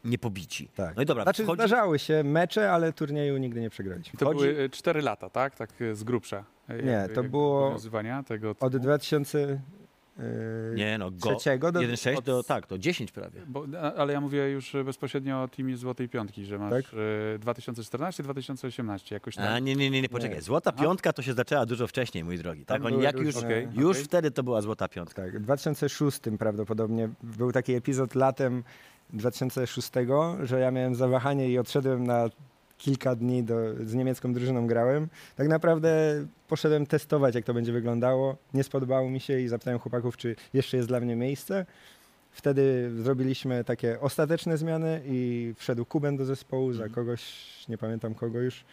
Niepobici. 0.05 0.69
Tak. 0.75 0.97
No 0.97 1.03
i 1.03 1.07
dobra, 1.07 1.23
Znaczy 1.23 1.43
wchodzi... 1.45 1.59
zdarzały 1.59 1.99
się 1.99 2.25
mecze, 2.25 2.73
ale 2.73 2.93
turnieju 2.93 3.37
nigdy 3.37 3.61
nie 3.61 3.71
przegraliśmy. 3.71 4.19
To 4.19 4.27
Chodzi- 4.27 4.39
były 4.55 4.71
4 4.71 5.03
lata, 5.03 5.31
tak? 5.31 5.57
Tak 5.57 5.71
e, 5.83 5.95
z 5.95 6.05
grubsza. 6.05 6.45
e, 6.69 6.83
Nie, 6.83 7.09
to 7.15 7.23
było 7.25 7.77
tego 8.27 8.51
Od 8.51 8.59
typu. 8.73 8.79
2000 8.79 9.39
yy, 10.19 10.25
Nie 10.75 10.99
no, 10.99 11.11
go... 11.11 11.17
trzeciego 11.17 11.73
do... 11.73 11.81
1.6 11.81 12.23
to 12.23 12.39
od- 12.39 12.47
tak, 12.47 12.67
to 12.67 12.79
10 12.79 13.13
prawie. 13.13 13.41
Bo, 13.47 13.65
ale 13.97 14.13
ja 14.13 14.21
mówię 14.21 14.51
już 14.51 14.77
bezpośrednio 14.85 15.43
o 15.43 15.49
teamie 15.49 15.77
Złotej 15.77 16.09
Piątki, 16.09 16.45
że 16.45 16.59
masz 16.59 16.71
Tak? 16.73 16.85
e, 17.35 17.39
2014-2018, 17.39 19.13
jakoś 19.13 19.35
tak. 19.37 19.45
A 19.47 19.59
nie, 19.59 19.75
nie, 19.77 19.91
nie, 19.91 20.03
nie, 20.03 20.09
poczekaj. 20.09 20.37
Nie. 20.37 20.43
Złota 20.43 20.71
A? 20.77 20.83
Piątka 20.83 21.13
to 21.13 21.23
się 21.23 21.33
zaczęła 21.35 21.67
dużo 21.67 21.87
wcześniej, 21.87 22.25
mój 22.25 22.39
drogi. 22.39 22.67
Tak, 22.67 22.83
Tam 22.83 22.87
oni 22.93 23.03
jak 23.03 23.19
już, 23.19 23.37
Okej, 23.37 23.69
już 23.75 23.91
okej. 23.97 24.05
wtedy 24.05 24.31
to 24.31 24.43
była 24.43 24.61
Złota 24.61 24.89
Piątka. 24.89 25.23
Tak, 25.23 25.39
w 25.39 25.43
2006 25.43 26.21
prawdopodobnie 26.39 27.09
był 27.23 27.53
taki 27.53 27.75
epizod 27.75 28.15
latem 28.15 28.65
2006, 29.15 29.91
że 30.43 30.61
ja 30.61 30.71
miałem 30.71 30.95
zawahanie 30.95 31.49
i 31.49 31.59
odszedłem 31.59 32.07
na 32.07 32.31
kilka 32.79 33.17
dni 33.17 33.43
do, 33.43 33.57
z 33.85 33.95
niemiecką 33.95 34.33
drużyną 34.33 34.67
grałem. 34.67 35.09
Tak 35.37 35.49
naprawdę 35.49 35.91
poszedłem 36.49 36.87
testować, 36.87 37.35
jak 37.35 37.45
to 37.45 37.55
będzie 37.55 37.73
wyglądało. 37.73 38.37
Nie 38.55 38.65
spodobało 38.65 39.11
mi 39.11 39.21
się 39.21 39.41
i 39.41 39.49
zapytałem 39.49 39.79
chłopaków, 39.81 40.17
czy 40.17 40.37
jeszcze 40.55 40.77
jest 40.77 40.89
dla 40.89 41.01
mnie 41.01 41.17
miejsce. 41.17 41.67
Wtedy 42.31 42.91
zrobiliśmy 43.03 43.65
takie 43.65 44.01
ostateczne 44.01 44.59
zmiany 44.59 45.03
i 45.07 45.53
wszedł 45.57 45.85
Kuben 45.85 46.17
do 46.17 46.25
zespołu 46.25 46.73
za 46.73 46.85
Mhm. 46.85 46.95
kogoś, 46.95 47.23
nie 47.69 47.79
pamiętam 47.79 48.15
kogo 48.15 48.41
już. 48.41 48.65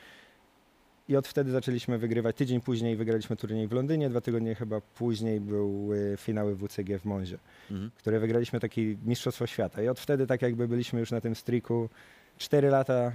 I 1.11 1.15
od 1.15 1.27
wtedy 1.27 1.51
zaczęliśmy 1.51 1.97
wygrywać. 1.97 2.35
Tydzień 2.35 2.61
później 2.61 2.95
wygraliśmy 2.95 3.35
turniej 3.35 3.67
w 3.67 3.71
Londynie, 3.71 4.09
dwa 4.09 4.21
tygodnie 4.21 4.55
chyba 4.55 4.81
później 4.81 5.39
były 5.41 6.15
finały 6.17 6.55
WCG 6.55 6.99
w 6.99 7.05
Monzie, 7.05 7.37
Mhm. 7.71 7.91
które 7.97 8.19
wygraliśmy 8.19 8.59
taki 8.59 8.97
Mistrzostwo 9.05 9.47
Świata. 9.47 9.81
I 9.81 9.87
od 9.87 9.99
wtedy 9.99 10.27
tak 10.27 10.41
jakby 10.41 10.67
byliśmy 10.67 10.99
już 10.99 11.11
na 11.11 11.21
tym 11.21 11.35
streaku. 11.35 11.89
Cztery 12.37 12.69
lata 12.69 12.93
e, 12.93 13.11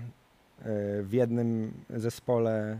w 1.03 1.13
jednym 1.13 1.73
zespole. 1.91 2.79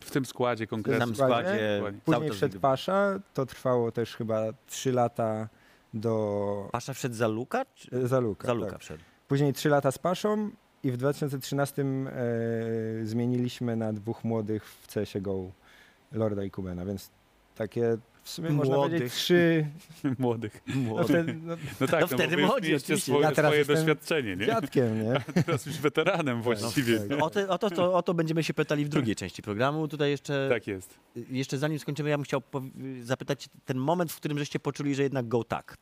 W 0.00 0.10
tym 0.10 0.24
składzie 0.26 0.66
W 0.66 0.70
konkretnie. 0.70 1.00
samym 1.00 1.14
składzie. 1.14 1.78
składzie. 1.78 1.98
Później 2.04 2.30
wszedł. 2.30 2.60
Pasza. 2.60 3.20
To 3.34 3.46
trwało 3.46 3.92
też 3.92 4.16
chyba 4.16 4.42
trzy 4.66 4.92
lata 4.92 5.48
do 5.94 6.68
Pasza 6.72 6.94
wszedł 6.94 7.14
za 7.14 7.28
Luka? 7.28 7.64
Czy... 7.74 7.96
e, 7.96 8.06
za 8.08 8.20
Luka. 8.20 8.46
Za 8.46 8.52
Luka 8.54 8.70
tak. 8.70 8.80
wszedł. 8.80 9.02
Później 9.28 9.52
trzy 9.52 9.68
lata 9.68 9.90
z 9.90 9.98
Paszą 9.98 10.50
i 10.84 10.90
w 10.92 10.96
2013 10.96 11.82
e, 11.82 11.86
zmieniliśmy 13.06 13.76
na 13.76 13.92
dwóch 13.92 14.24
młodych 14.24 14.64
w 14.66 14.86
CSGO, 14.94 15.50
Lorda 16.12 16.44
i 16.44 16.50
Kubena, 16.50 16.84
więc 16.84 17.10
takie 17.54 17.96
w 18.22 18.30
sumie 18.30 18.50
można 18.50 18.74
Młodych. 18.76 18.98
powiedzieć 18.98 19.14
trzy... 19.18 19.66
Młodych. 20.18 20.60
No 20.66 20.74
Młody. 20.76 21.04
wtedy, 21.08 21.34
no, 21.42 21.56
No 21.80 21.86
tak, 21.86 22.00
No 22.00 22.06
no, 22.10 22.16
wtedy 22.16 22.36
bo 22.36 22.42
wy 22.42 22.46
młodzi, 22.46 22.74
oczywiście. 22.74 22.96
swoje, 23.12 23.20
Ja 23.22 23.32
teraz 23.32 23.52
swoje 23.52 23.64
doświadczenie, 23.64 24.36
nie? 24.36 24.46
dziadkiem, 24.46 25.02
nie? 25.02 25.20
Teraz 25.46 25.66
już 25.66 25.78
weteranem 25.78 26.42
właściwie. 26.42 26.98
tak. 27.00 27.22
O, 27.22 27.30
te, 27.30 27.48
o, 27.48 27.58
to, 27.58 27.70
to, 27.70 27.94
o 27.94 28.02
to 28.02 28.14
będziemy 28.14 28.42
się 28.44 28.54
pytali 28.54 28.84
w 28.84 28.88
drugiej 28.88 29.16
części 29.16 29.42
programu. 29.42 29.88
Tutaj 29.88 30.10
jeszcze, 30.10 30.46
Tak 30.50 30.66
jest. 30.66 30.94
jeszcze 31.30 31.58
zanim 31.58 31.78
skończymy, 31.78 32.10
ja 32.10 32.16
bym 32.18 32.24
chciał 32.24 32.42
zapytać 33.02 33.48
ten 33.64 33.78
moment, 33.78 34.12
w 34.12 34.16
którym 34.16 34.38
żeście 34.38 34.60
poczuli, 34.60 34.94
że 34.94 35.02
jednak 35.02 35.28
go 35.28 35.44
tak. 35.44 35.76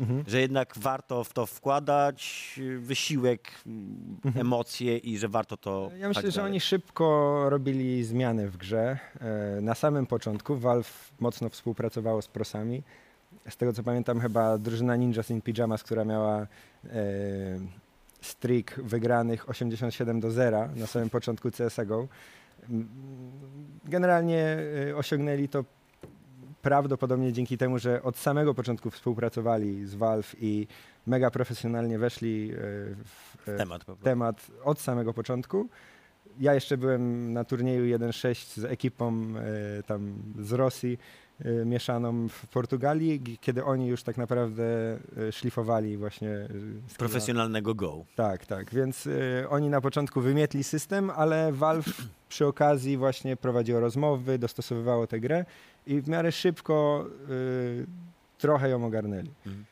Mhm. 0.00 0.24
Że 0.26 0.40
jednak 0.40 0.78
warto 0.78 1.24
w 1.24 1.32
to 1.32 1.46
wkładać 1.46 2.54
y, 2.58 2.78
wysiłek, 2.78 3.50
y, 4.36 4.40
emocje 4.40 4.98
i 4.98 5.18
że 5.18 5.28
warto 5.28 5.56
to. 5.56 5.90
Ja 5.98 6.08
myślę, 6.08 6.22
pchać 6.22 6.34
że 6.34 6.40
dalej. 6.40 6.50
oni 6.52 6.60
szybko 6.60 7.44
robili 7.50 8.04
zmiany 8.04 8.50
w 8.50 8.56
grze. 8.56 8.98
E, 9.20 9.60
Na 9.60 9.74
samym 9.74 10.06
początku 10.06 10.56
Valve 10.56 11.10
mocno 11.20 11.48
współpracowało 11.48 12.22
z 12.22 12.28
prosami. 12.28 12.82
Z 13.48 13.56
tego 13.56 13.72
co 13.72 13.82
pamiętam, 13.82 14.20
chyba 14.20 14.58
drużyna 14.58 14.96
Ninjas 14.96 15.30
in 15.30 15.40
Pyjamas, 15.42 15.82
która 15.82 16.04
miała 16.04 16.36
e, 16.40 16.46
streak 18.20 18.80
wygranych 18.82 19.48
87 19.48 20.20
do 20.20 20.30
0 20.30 20.68
na 20.76 20.86
samym 20.86 21.10
początku 21.10 21.50
CSGO. 21.50 22.08
Generalnie 23.84 24.56
e, 24.90 24.96
osiągnęli 24.96 25.48
to 25.48 25.64
prawdopodobnie 26.62 27.32
dzięki 27.32 27.58
temu, 27.58 27.78
że 27.78 28.02
od 28.02 28.16
samego 28.16 28.54
początku 28.54 28.90
współpracowali 28.90 29.86
z 29.86 29.94
Valve 29.94 30.36
i 30.40 30.66
mega 31.06 31.30
profesjonalnie 31.30 31.98
weszli 31.98 32.50
e, 32.52 32.56
w, 33.04 33.48
e, 33.48 33.56
temat. 33.56 33.80
Po 33.80 33.84
prostu. 33.84 34.04
temat 34.04 34.46
od 34.64 34.80
samego 34.80 35.14
początku. 35.14 35.68
Ja 36.40 36.54
jeszcze 36.54 36.76
byłem 36.76 37.32
na 37.32 37.44
turnieju 37.44 37.98
1.6 37.98 38.60
z 38.60 38.64
ekipą 38.64 39.24
e, 39.78 39.82
tam 39.82 40.14
z 40.38 40.52
Rosji 40.52 40.98
mieszaną 41.64 42.28
w 42.28 42.46
Portugalii, 42.46 43.38
kiedy 43.40 43.64
oni 43.64 43.86
już 43.86 44.02
tak 44.02 44.16
naprawdę 44.16 44.64
e, 45.28 45.32
szlifowali 45.32 45.96
właśnie 45.96 46.48
skilla. 46.48 46.98
Profesjonalnego 46.98 47.74
go. 47.74 48.04
Tak, 48.16 48.46
tak. 48.46 48.74
Więc 48.74 49.08
oni 49.48 49.68
na 49.68 49.80
początku 49.80 50.20
wymietli 50.20 50.64
system, 50.64 51.10
ale 51.10 51.52
Valve 51.52 51.92
przy 52.28 52.46
okazji 52.46 52.96
właśnie 52.96 53.36
prowadziło 53.36 53.80
rozmowy, 53.80 54.38
dostosowywało 54.38 55.06
tę 55.06 55.20
grę 55.20 55.44
i 55.86 56.00
w 56.00 56.08
miarę 56.08 56.32
szybko 56.32 57.06
trochę 58.38 58.68
ją 58.68 58.84
ogarnęli. 58.84 59.30
Mhm. 59.46 59.64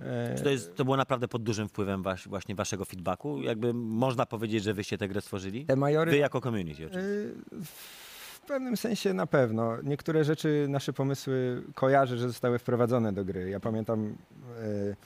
E, 0.00 0.34
Czy 0.36 0.44
to, 0.44 0.50
jest, 0.50 0.76
to 0.76 0.84
było 0.84 0.96
naprawdę 0.96 1.28
pod 1.28 1.42
dużym 1.42 1.68
wpływem 1.68 2.02
wasz, 2.02 2.28
właśnie 2.28 2.54
waszego 2.54 2.84
feedbacku? 2.84 3.42
Jakby 3.42 3.74
można 3.74 4.26
powiedzieć, 4.26 4.62
że 4.62 4.74
wyście 4.74 4.98
tę 4.98 5.08
grę 5.08 5.20
stworzyli? 5.20 5.66
te 5.66 5.76
majory 5.76 6.10
Wy 6.10 6.16
jako 6.16 6.40
community 6.40 6.86
oczywiście. 6.86 7.10
Y, 7.10 7.34
W 8.42 8.46
pewnym 8.46 8.76
sensie 8.76 9.14
na 9.14 9.26
pewno. 9.26 9.82
Niektóre 9.82 10.24
rzeczy, 10.24 10.66
nasze 10.68 10.92
pomysły 10.92 11.62
kojarzę, 11.74 12.18
że 12.18 12.28
zostały 12.28 12.58
wprowadzone 12.58 13.12
do 13.12 13.24
gry. 13.24 13.50
Ja 13.50 13.60
pamiętam 13.60 14.06
y, 14.06 14.96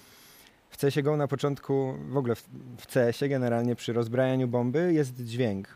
w 0.70 0.77
CSGO 0.77 1.16
na 1.16 1.29
początku, 1.29 1.94
w 2.09 2.16
ogóle 2.16 2.35
w, 2.77 2.87
CS-ie 2.87 3.29
generalnie 3.29 3.77
przy 3.77 3.92
rozbrajaniu 3.92 4.49
bomby 4.49 4.92
jest 4.92 5.25
dźwięk 5.25 5.68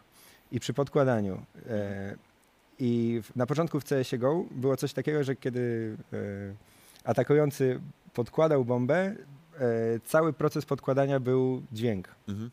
i 0.53 0.61
przy 0.61 0.75
podkładaniu. 0.75 1.35
Y, 1.35 2.19
I 2.79 3.23
na 3.37 3.47
początku 3.47 3.81
w 3.81 3.85
CSGO 3.85 4.45
było 4.51 4.77
coś 4.77 4.93
takiego, 4.93 5.25
że 5.25 5.37
kiedy 5.37 5.97
y, 6.13 6.55
atakujący 7.05 7.81
podkładał 8.15 8.65
bombę, 8.65 9.15
cały 10.05 10.33
proces 10.33 10.67
podkładania 10.67 11.21
był 11.21 11.63
dźwięk. 11.73 12.09
Mhm, 12.29 12.51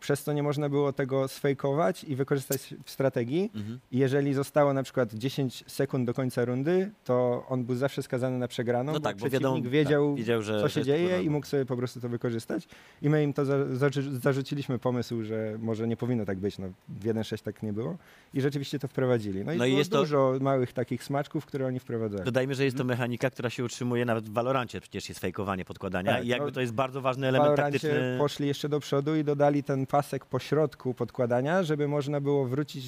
Przez 0.00 0.24
to 0.24 0.32
nie 0.32 0.42
można 0.42 0.68
było 0.68 0.92
tego 0.92 1.28
sfejkować 1.28 2.04
i 2.04 2.16
wykorzystać 2.16 2.74
w 2.84 2.90
strategii. 2.90 3.50
mhm. 3.54 3.78
Jeżeli 3.92 4.34
zostało 4.34 4.72
na 4.72 4.82
przykład 4.82 5.14
10 5.14 5.64
sekund 5.66 6.06
do 6.06 6.14
końca 6.14 6.44
rundy, 6.44 6.90
to 7.04 7.44
on 7.48 7.64
był 7.64 7.76
zawsze 7.76 8.02
skazany 8.02 8.38
na 8.38 8.48
przegraną, 8.48 8.92
No 8.92 8.98
bo 9.00 9.04
tak, 9.04 9.16
bo 9.16 9.26
przeciwnik 9.26 9.42
wiadomo, 9.42 9.70
wiedział, 9.70 10.08
tak, 10.10 10.18
wiedział 10.18 10.42
że, 10.42 10.60
co 10.60 10.68
się 10.68 10.82
dzieje 10.84 11.22
i 11.22 11.30
mógł 11.30 11.46
sobie 11.46 11.66
po 11.66 11.76
prostu 11.76 12.00
to 12.00 12.08
wykorzystać. 12.08 12.68
I 13.02 13.08
my 13.10 13.22
im 13.22 13.32
to 13.32 13.44
za, 13.44 13.58
zarzu- 13.64 14.20
zarzuciliśmy 14.22 14.78
pomysł, 14.78 15.22
że 15.24 15.56
może 15.58 15.88
nie 15.88 15.96
powinno 15.96 16.24
tak 16.24 16.38
być. 16.38 16.58
No, 16.58 16.68
w 16.88 17.04
1.6 17.04 17.42
tak 17.42 17.62
nie 17.62 17.72
było. 17.72 17.96
I 18.34 18.40
rzeczywiście 18.40 18.78
to 18.78 18.88
wprowadzili. 18.88 19.44
No 19.44 19.52
i 19.52 19.58
No 19.58 19.66
i 19.66 19.74
jest 19.76 19.90
to- 19.90 19.98
dużo 20.00 20.34
małych 20.40 20.72
takich 20.72 21.04
smaczków, 21.04 21.46
które 21.46 21.66
oni 21.66 21.78
wprowadzali. 21.80 22.24
Dodajmy, 22.24 22.54
że 22.54 22.64
jest 22.64 22.76
to 22.76 22.84
mechanika, 22.84 23.30
która 23.30 23.50
się 23.50 23.64
utrzymuje 23.64 24.04
nawet 24.04 24.24
w 24.28 24.32
Valorancie, 24.32 24.80
przecież 24.80 25.08
jest 25.08 25.20
fejkowanie 25.20 25.64
podkładania 25.64 26.12
Tak, 26.12 26.24
i 26.24 26.28
jakby 26.28 26.46
no, 26.46 26.52
to 26.52 26.60
jest 26.60 26.72
bardzo 26.72 27.00
ważny 27.00 27.26
element 27.28 27.56
taktyczny. 27.56 28.14
poszli 28.18 28.46
jeszcze 28.46 28.68
do 28.68 28.80
przodu 28.80 29.16
i 29.16 29.24
dodali 29.24 29.62
ten 29.62 29.86
pasek 29.88 30.24
po 30.26 30.38
środku 30.38 30.94
podkładania, 30.94 31.62
żeby 31.62 31.88
można 31.88 32.20
było 32.20 32.44
wrócić 32.44 32.86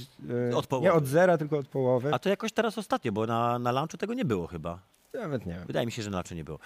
e, 0.51 0.57
Od 0.57 0.67
połowy. 0.67 0.85
nie 0.85 0.93
od 0.93 1.07
zera, 1.07 1.39
tylko 1.39 1.59
od 1.59 1.69
połowy. 1.69 2.15
A 2.15 2.19
to 2.19 2.29
jakoś 2.29 2.53
teraz 2.53 2.79
ostatnio, 2.79 3.13
bo 3.13 3.27
na, 3.27 3.59
na 3.59 3.73
launchu 3.73 3.97
tego 3.97 4.15
nie 4.15 4.25
było 4.25 4.47
chyba. 4.47 4.79
Nawet 5.15 5.47
nie 5.47 5.53
wiem. 5.53 5.67
Wydaje 5.67 5.87
mi 5.87 5.93
się, 5.93 6.03
że 6.03 6.11
na 6.11 6.17
launchu 6.17 6.35
nie 6.35 6.45
było. 6.45 6.59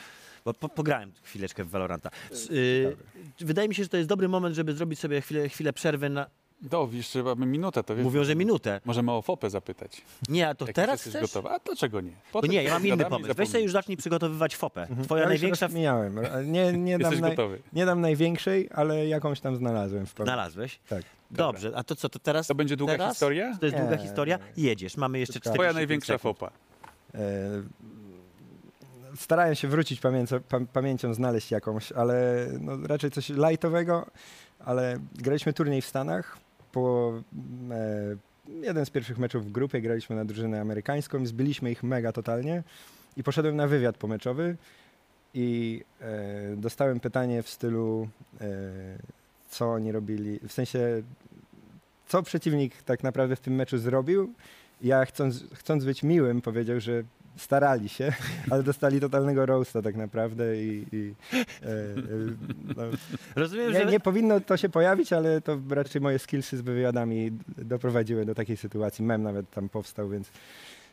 Bo 0.44 0.55
po, 0.55 0.68
pograłem 0.68 1.12
chwileczkę 1.23 1.64
w 1.64 1.70
Valoranta. 1.70 2.11
S- 2.33 2.51
y, 2.51 2.97
wydaje 3.40 3.68
mi 3.68 3.75
się, 3.75 3.83
że 3.83 3.88
to 3.88 3.97
jest 3.97 4.09
dobry 4.09 4.29
moment, 4.29 4.57
żeby 4.57 4.75
zrobić 4.75 4.99
sobie 4.99 5.20
chwilę, 5.20 5.49
chwilę 5.49 5.73
przerwy 5.73 6.09
na... 6.09 6.27
Do, 6.64 6.88
jeszcze 6.92 7.22
mamy 7.22 7.46
minutę, 7.46 7.83
to 7.85 7.96
wiesz. 7.96 8.05
Mówią, 8.05 8.24
że 8.24 8.35
minutę. 8.37 8.81
Możemy 8.85 9.12
o 9.12 9.22
FOPę 9.22 9.50
zapytać. 9.50 10.03
Nie, 10.29 10.48
a 10.48 10.55
to 10.55 10.66
Jak 10.66 10.77
teraz 10.77 11.07
jesteś 11.07 11.11
chcesz? 11.22 11.35
gotowa? 11.35 11.55
A 11.55 11.59
dlaczego 11.59 12.00
nie? 12.00 12.11
To 12.11 12.16
Potem 12.33 12.50
nie, 12.50 12.62
ja 12.62 12.72
mam 12.72 12.87
inny 12.87 13.05
pomysł. 13.05 13.35
Weź 13.35 13.48
sobie 13.48 13.62
już 13.62 13.72
zacznij 13.72 13.96
przygotowywać 13.96 14.57
FOPę. 14.57 14.87
Twoja 14.87 15.00
Mhm. 15.00 15.20
ja 15.20 15.29
największa... 15.29 15.66
Już. 15.66 15.74
Nie, 16.46 16.72
nie, 16.72 16.92
dam 16.98 17.00
Jesteś 17.00 17.20
naj, 17.20 17.31
gotowy. 17.31 17.59
nie 17.72 17.87
dam 17.87 18.00
największej, 18.00 18.68
ale 18.74 19.07
jakąś 19.07 19.40
tam 19.40 19.57
znalazłem 19.57 20.07
w. 20.07 20.14
Znalazłeś? 20.24 20.79
Tak. 20.88 21.03
Dobrze, 21.31 21.72
a 21.74 21.85
to 21.85 21.96
co, 21.96 22.09
to 22.09 22.18
teraz? 22.18 22.46
To 22.46 22.55
będzie 22.55 22.77
długa 22.77 22.92
teraz? 22.92 23.12
historia? 23.12 23.57
To 23.61 23.66
jest 23.66 23.79
długa 23.79 23.96
Nie, 23.96 24.03
historia? 24.03 24.38
nie. 24.57 24.64
Jedziesz, 24.64 24.96
mamy 24.96 25.18
jeszcze 25.18 25.40
Twoja 25.40 25.55
45 25.55 25.57
Twoja 25.57 25.72
największa 25.72 26.12
sekund. 26.18 26.38
FOPA. 26.38 26.53
E, 27.14 27.20
starałem 29.16 29.55
się 29.55 29.68
wrócić 29.68 30.00
pamięcią, 30.00 30.40
pam, 30.40 30.66
pamięcią, 30.66 31.14
znaleźć 31.14 31.50
jakąś, 31.50 31.92
ale 31.92 32.46
no, 32.61 32.72
raczej 32.87 33.11
coś 33.11 33.29
lightowego, 33.29 34.07
ale 34.64 34.96
graliśmy 35.14 35.53
turniej 35.53 35.83
w 35.83 35.87
Stanach. 35.87 36.38
Po 36.74 37.12
e, 37.70 38.16
jeden 38.62 38.87
z 38.87 38.90
pierwszych 38.90 39.18
meczów 39.18 39.46
w 39.46 39.52
grupie 39.52 39.80
graliśmy 39.80 40.16
na 40.16 40.24
drużynę 40.24 40.60
amerykańską 40.60 41.18
i 41.18 41.26
zbyliśmy 41.26 41.70
ich 41.70 41.82
mega 41.82 42.12
totalnie. 42.12 42.62
I 43.16 43.22
poszedłem 43.22 43.56
na 43.56 43.66
wywiad 43.66 43.96
pomeczowy 43.96 44.56
i 45.34 45.80
e, 46.00 46.56
dostałem 46.56 47.00
pytanie 47.00 47.42
w 47.42 47.48
stylu, 47.48 48.08
e, 48.40 48.46
co 49.50 49.72
oni 49.72 49.92
robili, 49.92 50.40
w 50.48 50.52
sensie, 50.52 51.02
co 52.08 52.22
przeciwnik 52.22 52.82
tak 52.82 53.02
naprawdę 53.02 53.37
w 53.37 53.40
tym 53.40 53.54
meczu 53.54 53.78
zrobił. 53.78 54.32
Ja 54.82 55.04
chcąc, 55.04 55.44
chcąc 55.54 55.84
być 55.84 56.02
miłym 56.02 56.42
powiedział, 56.42 56.80
że 56.80 57.02
starali 57.37 57.88
się, 57.88 58.12
ale 58.51 58.62
dostali 58.62 59.01
totalnego 59.01 59.47
roasta 59.47 59.83
tak 59.83 59.97
naprawdę 59.97 60.62
i, 60.62 60.87
i 60.92 61.14
e, 61.33 61.66
e, 61.66 61.75
no, 62.77 62.83
Rozumiem, 63.37 63.73
nie, 63.73 63.79
że... 63.79 63.87
nie 63.87 64.01
powinno 64.01 64.40
to 64.40 64.57
się 64.57 64.68
pojawić, 64.68 65.12
ale 65.12 65.40
to 65.40 65.59
raczej 65.70 66.01
moje 66.01 66.18
skillsy 66.18 66.57
z 66.57 66.61
wywiadami 66.61 67.31
doprowadziły 67.49 68.25
do 68.25 68.35
takiej 68.35 68.57
sytuacji. 68.57 69.05
Mem 69.05 69.23
nawet 69.23 69.51
tam 69.51 69.68
powstał, 69.68 70.09
więc 70.09 70.31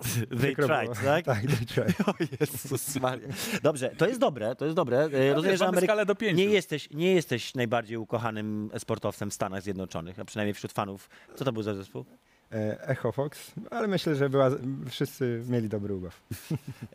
They 0.42 0.56
tried, 0.56 1.00
tak? 1.04 1.26
tak, 1.26 1.42
they 1.42 1.66
tried. 1.66 1.96
O 2.08 2.14
Jezus 2.40 2.96
Maria. 2.96 3.28
Dobrze, 3.64 3.90
to 3.98 4.08
jest 4.08 4.20
dobre, 4.20 4.56
to 4.56 4.66
jest 4.66 4.76
dobre. 4.76 5.10
E, 5.14 5.26
Ja 5.26 5.34
Rozumiem, 5.34 5.58
że 5.58 5.68
Ameryka... 5.68 5.88
skalę 5.94 6.06
do 6.06 6.16
pięciu. 6.16 6.38
Nie 6.38 6.46
jesteś, 6.46 6.90
nie 6.92 7.14
jesteś 7.14 7.56
najbardziej 7.56 7.98
ukochanym 7.98 8.70
sportowcem 8.78 9.30
w 9.32 9.34
Stanach 9.34 9.62
Zjednoczonych, 9.62 10.20
a 10.20 10.26
przynajmniej 10.26 10.54
wśród 10.54 10.72
fanów. 10.72 11.10
Co 11.36 11.46
to 11.46 11.52
był 11.52 11.64
za 11.64 11.74
zespół? 11.74 12.06
E, 12.54 12.88
Echo 12.88 13.12
Fox, 13.12 13.52
ale 13.72 13.88
myślę, 13.88 14.16
że 14.16 14.30
była, 14.30 14.50
wszyscy 14.90 15.44
mieli 15.48 15.70
dobry 15.70 15.96
ubaw. 15.96 16.22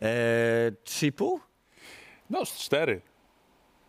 Eee, 0.01 0.71
3,5? 0.85 1.39
No, 2.29 2.45
z 2.45 2.53
cztery. 2.57 3.01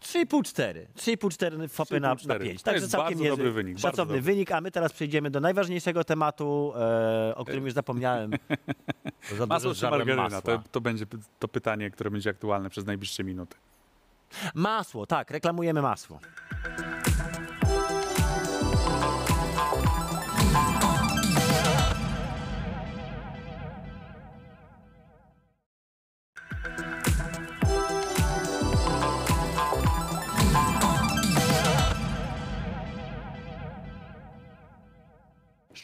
3,5, 0.03 0.43
4. 0.45 0.87
3,5, 0.97 1.31
4 1.31 1.69
fopy 1.69 2.01
na, 2.01 2.09
na 2.09 2.15
3,5, 2.15 2.41
5. 2.43 2.59
To 2.59 2.65
Także 2.65 2.81
jest 2.81 2.93
całkiem 2.93 3.19
bardzo 3.19 3.37
dobry 3.37 3.53
wynik, 3.53 3.75
bardzo 3.75 3.89
Szacowny 3.89 4.15
dobry. 4.15 4.33
wynik, 4.33 4.53
a 4.53 4.61
my 4.61 4.71
teraz 4.71 4.93
przejdziemy 4.93 5.31
do 5.31 5.41
najważniejszego 5.41 6.05
tematu, 6.05 6.73
e, 6.77 7.35
o 7.37 7.45
którym 7.45 7.65
już 7.65 7.75
zapomniałem. 7.75 8.31
Masło 9.49 9.75
czy 9.75 9.91
margaryna? 9.91 10.23
masła. 10.23 10.41
To, 10.41 10.63
to 10.71 10.81
będzie 10.81 11.07
to 11.39 11.49
pytanie, 11.49 11.91
które 11.91 12.11
będzie 12.11 12.31
aktualne 12.31 12.71
przez 12.71 12.87
najbliższe 12.87 13.25
minuty. 13.25 13.57
Masło, 14.55 15.07
tak, 15.07 15.31
reklamujemy 15.31 15.83
masło. 15.83 16.21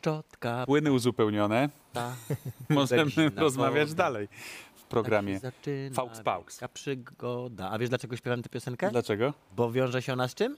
Szczotka. 0.05 0.65
Płyny 0.67 0.93
uzupełnione. 0.93 1.69
ta, 1.93 2.17
Możemy 2.71 3.31
rozmawiać 3.37 3.89
woda. 3.89 4.03
dalej 4.05 4.29
w 4.75 4.85
programie. 4.85 5.41
tak 5.41 5.55
się 5.65 5.91
zaczyna 5.95 6.41
wielka 6.45 6.69
przygoda. 6.69 7.71
A 7.71 7.79
wiesz 7.79 7.89
dlaczego 7.89 8.17
śpiewam 8.17 8.43
tę 8.43 8.49
piosenkę? 8.49 8.91
Dlaczego? 8.91 9.35
Bo 9.57 9.73
wiąże 9.73 10.03
się 10.03 10.13
ona 10.13 10.29
z 10.29 10.35
czym? 10.35 10.57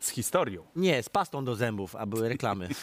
Z 0.00 0.10
historią. 0.10 0.62
Nie, 0.76 1.02
z 1.02 1.08
pastą 1.08 1.44
do 1.44 1.54
zębów, 1.56 1.96
a 1.96 2.06
były 2.06 2.28
reklamy. 2.28 2.68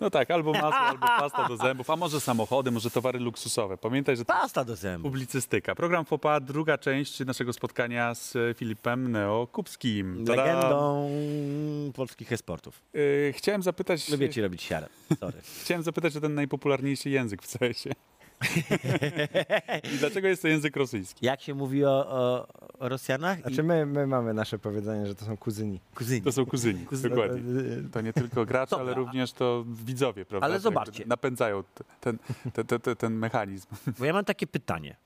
No 0.00 0.10
tak, 0.10 0.30
albo 0.30 0.52
masło, 0.52 0.74
albo 0.78 1.06
pasta 1.06 1.48
do 1.48 1.56
zębów, 1.56 1.90
a 1.90 1.96
może 1.96 2.20
samochody, 2.20 2.70
może 2.70 2.90
towary 2.90 3.18
luksusowe. 3.18 3.76
Pamiętaj, 3.78 4.16
że 4.16 4.24
to 4.24 4.32
Pasta 4.34 4.64
do 4.64 4.76
zębów. 4.76 5.12
publicystyka. 5.12 5.74
Program 5.74 6.04
FOPA, 6.04 6.40
druga 6.40 6.78
część 6.78 7.20
naszego 7.20 7.52
spotkania 7.52 8.14
z 8.14 8.36
Filipem 8.58 9.12
Neokupskim. 9.12 10.24
Tada! 10.26 10.44
Legendą 10.44 11.10
polskich 11.94 12.32
esportów. 12.32 12.82
Y, 12.94 13.34
Chciałem 13.36 13.62
zapytać, 13.62 14.08
Lubię 14.08 14.28
ci 14.28 14.42
robić 14.42 14.62
siarę. 14.62 14.88
Sorry. 15.20 15.38
chciałem 15.62 15.82
zapytać 15.82 16.16
o 16.16 16.20
ten 16.20 16.34
najpopularniejszy 16.34 17.10
język 17.10 17.42
w 17.42 17.58
CS-ie. 17.58 17.94
I 19.94 19.98
dlaczego 19.98 20.28
jest 20.28 20.42
to 20.42 20.48
język 20.48 20.76
rosyjski? 20.76 21.26
Jak 21.26 21.40
się 21.40 21.54
mówi 21.54 21.84
o, 21.84 22.10
o, 22.10 22.46
Rosjanach? 22.88 23.40
Znaczy 23.40 23.62
my, 23.62 23.86
my 23.86 24.06
mamy 24.06 24.34
nasze 24.34 24.58
powiedzenie, 24.58 25.06
że 25.06 25.14
to 25.14 25.24
są 25.24 25.36
kuzyni. 25.36 25.80
kuzyni. 25.94 26.22
To 26.22 26.32
są 26.32 26.46
kuzyni, 26.46 26.86
Kuzyni. 26.86 27.10
dokładnie. 27.14 27.42
To 27.92 28.00
nie 28.00 28.12
tylko 28.12 28.46
gracze, 28.46 28.70
Dobra. 28.70 28.86
ale 28.86 28.94
również 28.94 29.32
to 29.32 29.64
widzowie, 29.66 30.24
prawda? 30.24 30.46
Ale 30.46 30.60
zobaczcie. 30.60 31.04
Napędzają 31.06 31.62
ten, 32.00 32.18
ten, 32.52 32.66
ten, 32.66 32.80
ten, 32.80 32.96
ten 32.96 33.12
mechanizm. 33.12 33.66
Bo 33.98 34.04
ja 34.04 34.12
mam 34.12 34.24
takie 34.24 34.46
pytanie. 34.46 34.96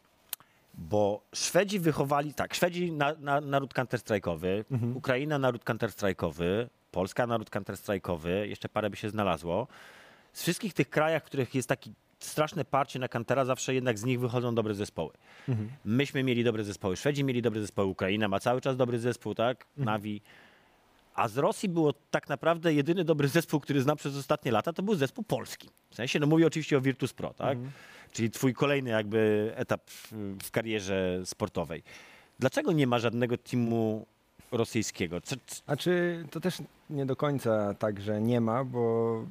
Bo 0.75 1.23
Szwedzi 1.35 1.79
wychowali, 1.81 2.35
tak, 2.35 2.55
Szwedzi 2.55 2.93
na, 2.93 3.15
na, 3.21 3.41
naród 3.41 3.75
counter-strike'owy, 3.75 4.65
Ukraina 4.95 5.39
naród 5.39 5.65
counter-strike'owy, 5.65 6.67
Polska 6.91 7.27
naród 7.27 7.51
counter-strike'owy, 7.51 8.29
jeszcze 8.45 8.69
parę 8.69 8.91
by 8.91 8.97
się 8.97 9.11
znalazło. 9.11 9.67
Z 10.33 10.43
wszystkich 10.43 10.75
tych 10.75 10.91
krajach, 10.91 11.23
w 11.23 11.27
których 11.27 11.55
jest 11.55 11.69
taki 11.69 11.93
straszne 12.25 12.65
parcie 12.65 12.99
na 12.99 13.09
kantera, 13.09 13.45
zawsze 13.45 13.75
jednak 13.75 13.99
z 13.99 14.05
nich 14.05 14.21
wychodzą 14.21 14.55
dobre 14.55 14.75
zespoły. 14.75 15.11
Myśmy 15.85 16.23
mieli 16.23 16.45
dobre 16.45 16.65
zespoły, 16.65 16.97
Szwedzi 16.97 17.25
mieli 17.25 17.43
dobre 17.43 17.61
zespoły, 17.61 17.89
Ukraina 17.89 18.29
ma 18.29 18.41
cały 18.41 18.61
czas 18.61 18.77
dobry 18.77 18.99
zespół, 18.99 19.35
tak? 19.35 19.67
Navi. 19.77 20.21
A 21.15 21.29
z 21.29 21.39
Rosji 21.39 21.69
było 21.69 21.93
tak 22.11 22.29
naprawdę 22.29 22.75
jedyny 22.75 23.05
dobry 23.05 23.29
zespół, 23.29 23.61
który 23.61 23.81
znam 23.83 23.97
przez 23.97 24.17
ostatnie 24.17 24.53
lata, 24.53 24.73
to 24.73 24.83
był 24.83 24.95
zespół 24.95 25.25
polski. 25.25 25.69
W 25.91 25.95
sensie, 25.95 26.19
no 26.21 26.27
mówię 26.27 26.47
oczywiście 26.47 26.79
o 26.79 26.81
Virtus 26.81 27.13
Pro, 27.13 27.35
tak? 27.35 27.59
Czyli 28.13 28.31
twój 28.31 28.55
kolejny 28.55 28.91
jakby 28.91 29.53
etap 29.57 29.91
w 30.43 30.51
karierze 30.51 31.21
sportowej. 31.25 31.83
Dlaczego 32.39 32.73
nie 32.73 32.87
ma 32.87 32.99
żadnego 32.99 33.39
teamu 33.39 34.07
rosyjskiego? 34.53 35.21
Co, 35.21 35.37
c- 35.47 35.63
A 35.67 35.77
czy 35.77 36.25
to 36.31 36.41
też 36.41 36.59
nie 36.91 37.07
do 37.07 37.17
końca 37.17 37.75
tak, 37.75 38.01
że 38.01 38.21
nie 38.21 38.41
ma, 38.41 38.65
bo 38.65 39.25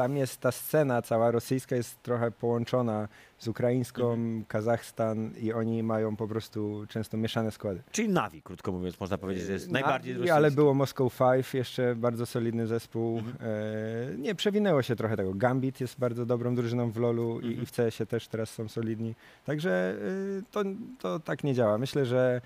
tam 0.00 0.16
jest 0.16 0.40
ta 0.40 0.52
scena 0.52 1.02
cała 1.02 1.30
rosyjska 1.30 1.76
jest 1.76 2.02
trochę 2.02 2.30
połączona 2.30 3.08
z 3.38 3.48
ukraińską, 3.48 4.18
Kazachstan 4.48 5.30
i 5.40 5.52
oni 5.52 5.82
mają 5.82 6.16
po 6.16 6.28
prostu 6.28 6.84
często 6.88 7.16
mieszane 7.16 7.50
składy. 7.50 7.82
czyli 7.92 8.08
Navi, 8.08 8.42
krótko 8.42 8.72
mówiąc, 8.72 9.00
można 9.00 9.18
powiedzieć, 9.18 9.44
że 9.44 9.52
jest 9.52 9.70
najbardziej 9.70 10.12
Navi, 10.12 10.20
rosyjski. 10.20 10.36
Ale 10.36 10.50
było 10.50 10.74
Moscow 10.74 11.12
Five, 11.14 11.54
jeszcze 11.54 11.94
bardzo 11.96 12.26
solidny 12.26 12.66
zespół. 12.66 13.18
Mhm. 13.18 13.36
E, 13.40 14.18
nie, 14.18 14.34
przewinęło 14.34 14.82
się 14.82 14.96
trochę 14.96 15.16
tego. 15.16 15.34
Gambit 15.34 15.80
jest 15.80 15.98
bardzo 15.98 16.26
dobrą 16.26 16.54
drużyną 16.54 16.90
w 16.90 16.96
LoLu 16.96 17.40
i, 17.40 17.46
Mhm. 17.46 17.62
i 17.62 17.66
w 17.66 17.72
CS-ie 17.72 18.06
też 18.06 18.28
teraz 18.28 18.50
są 18.50 18.68
solidni. 18.68 19.14
Także 19.44 19.94
y, 20.38 20.42
to, 20.50 20.62
to 20.98 21.20
tak 21.20 21.44
nie 21.44 21.54
działa. 21.54 21.78
Myślę, 21.78 22.06
że 22.06 22.40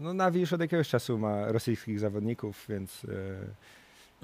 no, 0.00 0.14
Navi 0.14 0.40
już 0.40 0.52
od 0.52 0.60
jakiegoś 0.60 0.88
czasu 0.88 1.18
ma 1.18 1.52
rosyjskich 1.52 2.00
zawodników, 2.00 2.64
więc 2.68 3.04
y, 3.04 3.08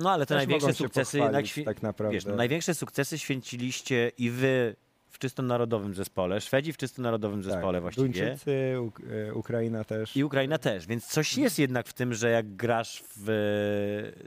No 0.01 0.11
ale 0.11 0.27
te 0.27 0.35
największe 0.35 0.75
sukcesy 0.75 1.19
jednak... 1.19 1.45
tak 1.65 1.83
naprawdę. 1.83 2.15
wiesz, 2.15 2.25
no, 2.25 2.37
największe 2.37 2.75
sukcesy 2.75 3.19
święciliście 3.19 4.13
i 4.19 4.31
wy 4.31 4.77
w 5.11 5.19
czysto 5.19 5.43
narodowym 5.43 5.95
zespole, 5.95 6.41
Szwedzi 6.41 6.73
w 6.73 6.77
czysto 6.77 7.03
narodowym 7.03 7.43
Tak, 7.43 7.53
zespole 7.53 7.81
właściwie. 7.81 8.09
Duńczycy, 8.09 8.75
Uk- 8.79 9.29
e, 9.31 9.35
Ukraina 9.35 9.85
też. 9.85 10.17
I 10.17 10.25
Ukraina 10.25 10.59
też, 10.59 10.87
więc 10.87 11.07
coś 11.07 11.37
jest 11.39 11.59
jednak 11.59 11.87
w 11.87 11.93
tym, 11.93 12.15
że 12.15 12.31
jak 12.31 12.57
grasz 12.57 13.05
w, 13.17 13.27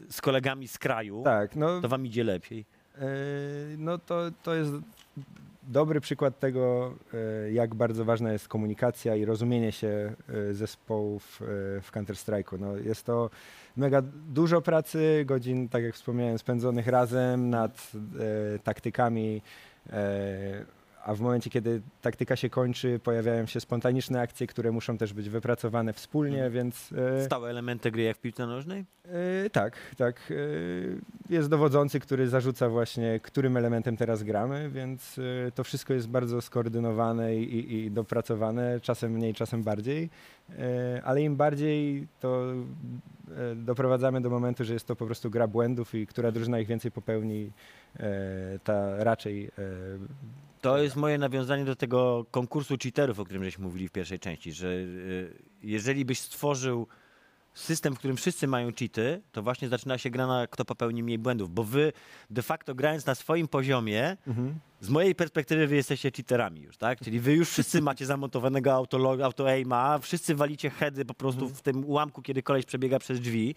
z 0.10 0.22
kolegami 0.22 0.68
z 0.68 0.78
kraju, 0.78 1.22
Tak, 1.24 1.56
no, 1.56 1.82
to 1.82 1.90
wam 1.90 2.06
idzie 2.06 2.24
lepiej. 2.24 2.66
e, 2.98 3.06
no 3.78 3.98
to, 3.98 4.22
to 4.44 4.56
jest 4.56 4.72
dobry 5.64 6.02
przykład 6.02 6.40
tego, 6.40 6.94
e, 7.14 7.52
jak 7.52 7.76
bardzo 7.76 8.06
ważna 8.06 8.32
jest 8.34 8.48
komunikacja 8.48 9.16
i 9.16 9.26
rozumienie 9.26 9.72
się 9.72 10.14
zespołów 10.52 11.42
w 11.82 11.90
Counter-Strike'u. 11.92 12.60
No, 12.60 12.78
jest 12.78 13.06
to 13.06 13.30
mega 13.78 14.02
dużo 14.30 14.62
pracy, 14.62 15.24
godzin, 15.26 15.70
tak 15.70 15.84
jak 15.84 15.94
wspomniałem, 15.96 16.38
spędzonych 16.38 16.88
razem 16.88 17.50
nad 17.50 17.92
e, 18.56 18.60
taktykami, 18.60 19.42
e, 19.90 20.66
a 21.06 21.14
w 21.14 21.20
momencie, 21.20 21.50
kiedy 21.50 21.82
taktyka 22.02 22.36
się 22.36 22.50
kończy, 22.50 23.00
pojawiają 23.04 23.46
się 23.46 23.60
spontaniczne 23.60 24.22
akcje, 24.22 24.48
które 24.48 24.72
muszą 24.72 24.98
też 24.98 25.14
być 25.14 25.30
wypracowane 25.30 25.94
wspólnie, 25.94 26.36
Mhm. 26.46 26.54
więc... 26.54 26.94
e, 27.22 27.26
Stałe 27.26 27.50
elementy 27.50 27.92
gry 27.92 28.04
jak 28.04 28.18
w 28.18 28.22
piłce 28.22 28.48
nożnej? 28.48 28.86
E, 29.46 29.50
tak, 29.50 29.76
tak. 29.98 30.32
E, 30.32 30.36
jest 31.34 31.50
dowodzący, 31.50 32.00
który 32.00 32.28
zarzuca 32.28 32.69
właśnie, 32.69 33.19
którym 33.24 33.58
elementem 33.58 33.98
teraz 33.98 34.24
gramy, 34.24 34.69
więc 34.69 35.19
e, 35.48 35.52
to 35.52 35.63
wszystko 35.63 35.93
jest 35.93 36.10
bardzo 36.10 36.41
skoordynowane 36.41 37.36
i, 37.36 37.76
i, 37.76 37.91
dopracowane, 37.91 38.80
czasem 38.82 39.12
mniej, 39.12 39.34
czasem 39.34 39.63
bardziej, 39.63 40.10
e, 40.50 41.02
ale 41.04 41.22
im 41.22 41.36
bardziej 41.36 42.08
to 42.19 42.43
e, 42.52 43.56
doprowadzamy 43.56 44.22
do 44.22 44.30
momentu, 44.30 44.63
że 44.63 44.74
jest 44.74 44.88
to 44.88 44.96
po 44.96 45.06
prostu 45.06 45.30
gra 45.30 45.48
błędów 45.48 45.96
i 45.96 46.08
która 46.08 46.32
drużyna 46.32 46.60
ich 46.60 46.67
więcej 46.67 46.91
popełni, 46.91 47.52
ta 48.63 49.04
raczej 49.04 49.52
To 50.62 50.78
jest 50.78 50.96
moje 50.96 51.17
nawiązanie 51.17 51.65
do 51.65 51.76
tego 51.76 52.26
konkursu 52.32 52.78
cheaterów, 52.84 53.19
o 53.19 53.26
którym 53.26 53.43
żeśmy 53.43 53.65
mówili 53.65 53.88
w 53.88 53.91
pierwszej 53.91 54.19
części, 54.19 54.54
że 54.54 54.67
y, 54.67 55.34
jeżeli 55.63 56.06
byś 56.06 56.19
stworzył 56.19 56.88
system, 57.54 57.96
w 57.96 58.00
którym 58.00 58.18
wszyscy 58.18 58.48
mają 58.48 58.72
cheaty, 58.80 59.22
to 59.32 59.44
właśnie 59.44 59.70
zaczyna 59.70 59.98
się 59.98 60.10
gra 60.10 60.28
na 60.28 60.48
kto 60.48 60.66
popełni 60.66 61.04
mniej 61.04 61.20
błędów, 61.20 61.54
bo 61.54 61.63
wy 61.63 61.94
de 62.30 62.42
facto 62.42 62.76
grając 62.76 63.06
na 63.06 63.16
swoim 63.16 63.48
poziomie, 63.48 64.18
z 64.82 64.89
mojej 64.89 65.16
perspektywy 65.16 65.68
wy 65.68 65.76
jesteście 65.76 66.12
cheaterami 66.12 66.62
już, 66.62 66.78
tak? 66.78 67.00
Czyli 67.00 67.20
wy 67.20 67.34
już 67.34 67.50
wszyscy 67.50 67.82
macie 67.92 68.06
zamontowanego 68.06 68.74
auto, 68.74 69.18
auto 69.24 69.50
aima, 69.50 70.00
wszyscy 70.00 70.36
walicie 70.36 70.70
heady 70.70 71.06
po 71.06 71.13
prostu 71.13 71.50
w 71.50 71.62
tym 71.62 71.86
ułamku, 71.86 72.22
kiedy 72.22 72.44
koleś 72.44 72.66
przebiega 72.66 73.00
przez 73.00 73.20
drzwi 73.20 73.56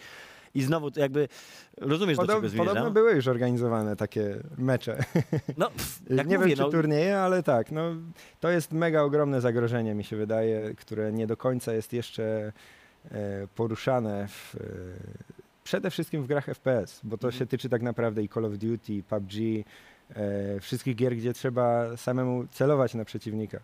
i 0.55 0.63
znowu 0.63 0.91
jakby 0.97 1.29
rozumiesz, 1.77 2.17
do 2.17 2.23
Podob, 2.23 2.37
czego 2.37 2.49
zmierzam? 2.49 2.67
podobno 2.67 2.91
były 2.91 3.13
już 3.13 3.29
organizowane 3.29 3.97
takie 3.97 4.37
mecze. 4.59 4.99
No, 5.57 5.71
pff, 5.71 6.03
jak 6.11 6.27
nie 6.27 6.39
mówię, 6.39 6.49
wiem, 6.49 6.57
czy 6.57 6.63
no, 6.63 6.71
turnieje, 6.71 7.19
ale 7.19 7.43
tak, 7.43 7.73
no, 7.73 7.83
to 8.41 8.51
jest 8.51 8.73
mega 8.73 9.03
ogromne 9.03 9.41
zagrożenie, 9.41 9.95
mi 9.95 10.05
się 10.05 10.17
wydaje, 10.17 10.75
które 10.75 11.13
nie 11.13 11.27
do 11.27 11.37
końca 11.37 11.73
jest 11.73 11.93
jeszcze 11.93 12.53
poruszane 13.55 14.29
w, 14.29 14.55
e, 14.55 14.59
przede 15.65 15.91
wszystkim 15.91 16.23
w 16.23 16.27
grach 16.27 16.47
FPS, 16.47 17.01
bo 17.05 17.19
to 17.19 17.29
Mhm. 17.29 17.39
się 17.39 17.47
tyczy 17.47 17.69
tak 17.69 17.83
naprawdę 17.83 18.23
i 18.23 18.29
Call 18.29 18.45
of 18.45 18.53
Duty, 18.59 18.95
i 18.95 19.03
PUBG, 19.03 19.33
e, 20.17 20.61
wszystkich 20.61 20.97
gier, 20.97 21.17
gdzie 21.17 21.33
trzeba 21.33 21.97
samemu 21.97 22.47
celować 22.51 22.95
na 22.95 23.05
przeciwnika. 23.05 23.61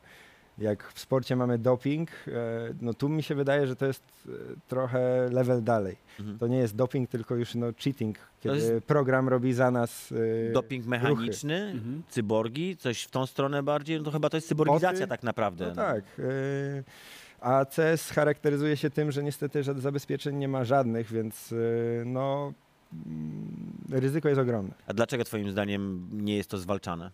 Jak 0.58 0.92
w 0.92 0.98
sporcie 1.00 1.36
mamy 1.36 1.58
doping, 1.58 2.10
e, 2.10 2.32
no 2.80 2.94
tu 2.94 3.08
mi 3.08 3.22
się 3.22 3.34
wydaje, 3.34 3.66
że 3.66 3.76
to 3.76 3.86
jest 3.86 4.02
e, 4.28 4.30
trochę 4.68 5.28
level 5.32 5.62
dalej. 5.64 5.96
Mhm. 6.20 6.38
To 6.38 6.46
nie 6.46 6.58
jest 6.58 6.76
doping, 6.76 7.10
tylko 7.10 7.34
już 7.34 7.54
no, 7.54 7.66
cheating, 7.84 8.18
kiedy 8.40 8.80
program 8.80 9.28
robi 9.28 9.52
za 9.52 9.70
nas 9.70 10.12
e, 10.48 10.52
doping 10.52 10.86
mechaniczny, 10.86 11.54
Mhm. 11.74 12.02
cyborgi, 12.08 12.76
coś 12.76 13.02
w 13.02 13.10
tą 13.10 13.26
stronę 13.26 13.62
bardziej, 13.62 13.98
no 13.98 14.04
to 14.04 14.10
chyba 14.10 14.30
to 14.30 14.36
jest 14.36 14.48
cyborgizacja 14.48 14.92
Boty? 15.00 15.06
tak 15.08 15.22
naprawdę. 15.22 15.66
No 15.68 15.74
tak. 15.74 16.04
y, 16.18 16.84
A 17.42 17.64
CS 17.64 18.10
charakteryzuje 18.10 18.76
się 18.76 18.90
tym, 18.90 19.12
że 19.12 19.22
niestety 19.22 19.62
żadnych 19.62 19.82
zabezpieczeń 19.82 20.36
nie 20.36 20.48
ma 20.48 20.64
żadnych, 20.64 21.12
więc 21.12 21.52
y, 21.52 22.02
no, 22.06 22.52
mm, 23.06 23.72
ryzyko 23.90 24.28
jest 24.28 24.40
ogromne. 24.40 24.74
A 24.86 24.92
dlaczego 24.94 25.24
twoim 25.24 25.50
zdaniem 25.50 26.08
nie 26.12 26.36
jest 26.36 26.50
to 26.50 26.58
zwalczane? 26.58 27.10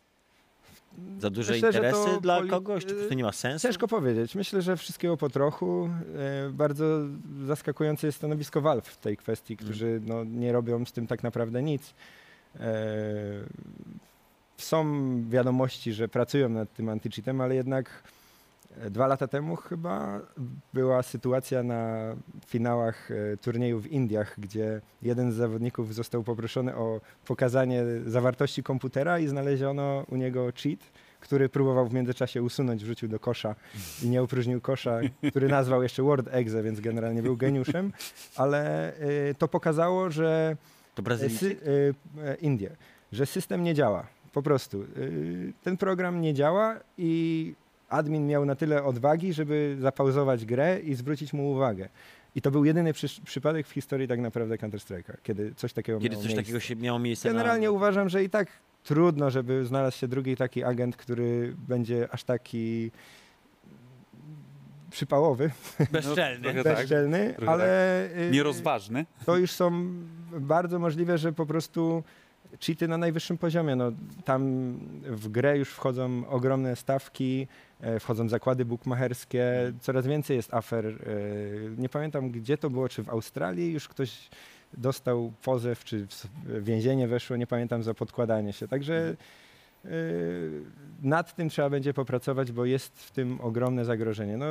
Za 1.19 1.31
duże 1.31 1.53
Myślę, 1.53 1.69
interesy 1.69 2.05
to 2.15 2.21
dla 2.21 2.39
poli- 2.41 2.51
kogoś? 2.51 2.85
Czy 2.87 2.95
prostu 2.95 3.15
nie 3.15 3.23
ma 3.25 3.33
sensu? 3.33 3.67
Ciężko 3.69 3.89
powiedzieć. 3.89 4.35
Myślę, 4.35 4.63
że 4.63 4.77
wszystkiego 4.77 5.17
po 5.17 5.29
trochu. 5.31 5.91
Y, 6.49 6.53
Bardzo 6.53 6.85
zaskakujące 7.47 8.07
jest 8.07 8.19
stanowisko 8.19 8.61
Valve 8.61 8.87
w 8.89 8.97
tej 8.97 9.17
kwestii, 9.17 9.57
którzy 9.57 10.01
no, 10.07 10.25
nie 10.25 10.53
robią 10.53 10.85
z 10.85 10.93
tym 10.93 11.07
tak 11.07 11.23
naprawdę 11.23 11.63
nic. 11.63 11.95
E, 12.61 12.65
Są 14.57 14.85
wiadomości, 15.31 15.93
że 15.93 16.09
pracują 16.09 16.49
nad 16.49 16.73
tym 16.75 16.89
antycheatem, 16.89 17.41
ale 17.41 17.55
jednak 17.55 18.03
dwa 18.91 19.07
lata 19.07 19.29
temu 19.29 19.57
chyba 19.57 20.21
była 20.75 21.03
sytuacja 21.03 21.63
na 21.63 22.15
finałach 22.47 23.11
e, 23.11 23.37
turnieju 23.37 23.81
w 23.81 23.87
Indiach, 23.87 24.35
gdzie 24.39 24.81
jeden 25.03 25.33
z 25.33 25.35
zawodników 25.35 25.95
został 25.95 26.23
poproszony 26.23 26.77
o 26.77 27.01
pokazanie 27.27 27.85
zawartości 28.07 28.63
komputera 28.63 29.19
i 29.19 29.27
znaleziono 29.27 30.05
u 30.11 30.17
niego 30.17 30.53
cheat, 30.63 30.79
który 31.21 31.49
próbował 31.49 31.89
w 31.89 31.95
międzyczasie 31.95 32.43
usunąć, 32.43 32.85
wrzucił 32.85 33.09
do 33.09 33.21
kosza 33.21 33.55
i 34.03 34.09
nie 34.09 34.23
opróżnił 34.23 34.61
kosza, 34.61 35.01
który 35.31 35.49
nazwał 35.49 35.83
jeszcze 35.83 36.03
Word 36.03 36.29
Exe, 36.31 36.63
więc 36.63 36.81
generalnie 36.81 37.23
był 37.23 37.37
geniuszem, 37.37 37.93
ale 38.37 38.93
e, 38.97 39.35
to 39.35 39.49
pokazało, 39.49 40.11
że 40.11 40.57
To 40.95 41.03
E, 41.03 41.05
Brazylijczyk? 41.05 41.61
Indie, 42.41 42.71
że 43.13 43.27
system 43.27 43.63
nie 43.63 43.75
działa. 43.75 44.07
Po 44.33 44.43
prostu. 44.43 44.85
Ten 45.63 45.77
program 45.77 46.21
nie 46.21 46.35
działa 46.35 46.77
i 46.99 47.55
admin 47.89 48.27
miał 48.27 48.45
na 48.45 48.55
tyle 48.55 48.85
odwagi, 48.85 49.33
żeby 49.33 49.77
zapauzować 49.81 50.45
grę 50.45 50.81
i 50.81 50.95
zwrócić 50.95 51.33
mu 51.33 51.51
uwagę. 51.51 51.89
I 52.35 52.43
to 52.43 52.51
był 52.51 52.65
jedyny 52.65 52.93
przy, 52.93 53.09
przypadek 53.25 53.67
w 53.67 53.71
historii 53.71 54.09
tak 54.09 54.21
naprawdę 54.21 54.57
Counter-Strike'a, 54.57 55.13
kiedy 55.23 55.55
coś 55.55 55.73
takiego 55.73 55.99
Kiedy 55.99 56.11
miało 56.11 56.23
coś 56.23 56.29
miejsce. 56.29 56.43
takiego 56.43 56.61
się 56.61 56.77
miało 56.77 56.99
miejsce 56.99 57.29
Generalnie 57.29 57.67
na... 57.67 57.73
uważam, 57.73 58.09
że 58.09 58.25
i 58.25 58.31
tak 58.31 58.49
trudno, 58.85 59.31
żeby 59.31 59.67
znalazł 59.67 59.99
się 59.99 60.09
drugi 60.09 60.37
taki 60.37 60.65
agent, 60.65 60.97
który 60.97 61.55
będzie 61.69 62.09
aż 62.11 62.25
taki 62.25 62.91
przypałowy, 64.91 65.51
Bezczelny. 65.93 66.43
trochę 66.53 66.65
tak. 66.65 66.77
bezczelny, 66.77 67.35
trochę 67.37 67.53
ale 67.53 68.05
y, 68.19 68.31
Nierozważny. 68.31 69.07
to 69.27 69.37
już 69.37 69.51
są 69.51 69.93
bardzo 70.33 70.79
możliwe, 70.79 71.19
że 71.19 71.33
po 71.33 71.47
prostu 71.47 72.03
cheaty 72.61 72.89
na 72.89 72.99
najwyższym 72.99 73.39
poziomie. 73.39 73.77
No, 73.77 73.93
tam 74.25 74.73
w 75.03 75.29
grę 75.29 75.59
już 75.59 75.69
wchodzą 75.71 76.29
ogromne 76.29 76.77
stawki, 76.77 77.47
e, 77.81 78.01
wchodzą 78.01 78.29
zakłady 78.29 78.65
bukmacherskie, 78.65 79.73
coraz 79.81 80.07
więcej 80.07 80.37
jest 80.37 80.55
afer. 80.55 80.87
e, 80.87 80.95
Nie 81.79 81.89
pamiętam 81.89 82.31
gdzie 82.31 82.59
to 82.59 82.71
było, 82.71 82.89
czy 82.89 83.03
w 83.03 83.09
Australii 83.09 83.73
już 83.73 83.89
ktoś 83.89 84.29
dostał 84.73 85.33
pozew, 85.43 85.85
czy 85.85 86.07
w 86.07 86.65
więzienie 86.65 87.09
weszło, 87.09 87.37
nie 87.37 87.47
pamiętam, 87.47 87.83
za 87.83 87.95
podkładanie 87.95 88.53
się. 88.53 88.69
Także 88.69 89.17
e, 89.85 89.89
nad 91.03 91.35
tym 91.35 91.49
trzeba 91.49 91.71
będzie 91.71 91.95
popracować, 91.95 92.53
bo 92.53 92.65
jest 92.65 93.03
w 93.03 93.11
tym 93.11 93.41
ogromne 93.41 93.85
zagrożenie. 93.85 94.37
No, 94.37 94.47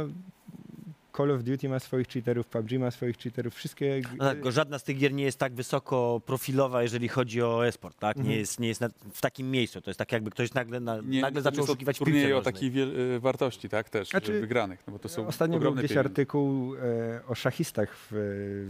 Call 1.17 1.31
of 1.31 1.43
Duty 1.43 1.69
ma 1.69 1.79
swoich 1.79 2.07
cheaterów, 2.07 2.47
PUBG 2.47 2.71
ma 2.79 2.91
swoich 2.91 3.17
cheaterów, 3.17 3.53
wszystkie... 3.53 4.01
No 4.17 4.25
tak, 4.25 4.33
tylko 4.33 4.51
żadna 4.51 4.79
z 4.79 4.83
tych 4.83 4.97
gier 4.97 5.13
nie 5.13 5.23
jest 5.23 5.37
tak 5.39 5.53
wysoko 5.53 6.21
profilowa, 6.25 6.83
jeżeli 6.83 7.07
chodzi 7.07 7.41
o 7.41 7.67
e-sport, 7.67 7.99
tak? 7.99 8.15
Nie 8.15 8.21
Mhm. 8.21 8.39
jest, 8.39 8.59
nie 8.59 8.67
jest 8.67 8.81
na, 8.81 8.89
w 9.13 9.21
takim 9.21 9.51
miejscu. 9.51 9.81
To 9.81 9.89
jest 9.89 9.97
tak 9.97 10.11
jakby 10.11 10.31
ktoś 10.31 10.53
nagle, 10.53 10.79
na, 10.79 11.01
Nie, 11.01 11.21
nagle 11.21 11.41
zaczął 11.41 11.65
turnieje 11.97 12.27
piłce 12.27 12.37
o 12.37 12.41
takiej 12.41 12.71
wiel- 12.71 12.99
y, 13.15 13.19
wartości, 13.19 13.69
tak, 13.69 13.89
też 13.89 14.09
Znaczy, 14.09 14.41
wygranych, 14.41 14.79
no 14.87 14.93
bo 14.93 14.99
to 14.99 15.09
są 15.09 15.27
Ostatnio 15.27 15.59
był 15.59 15.73
gdzieś 15.73 15.89
pieniądze. 15.89 16.09
artykuł 16.09 16.75
e, 16.75 16.79
o 17.27 17.35
szachistach 17.35 17.95
w, 17.97 18.07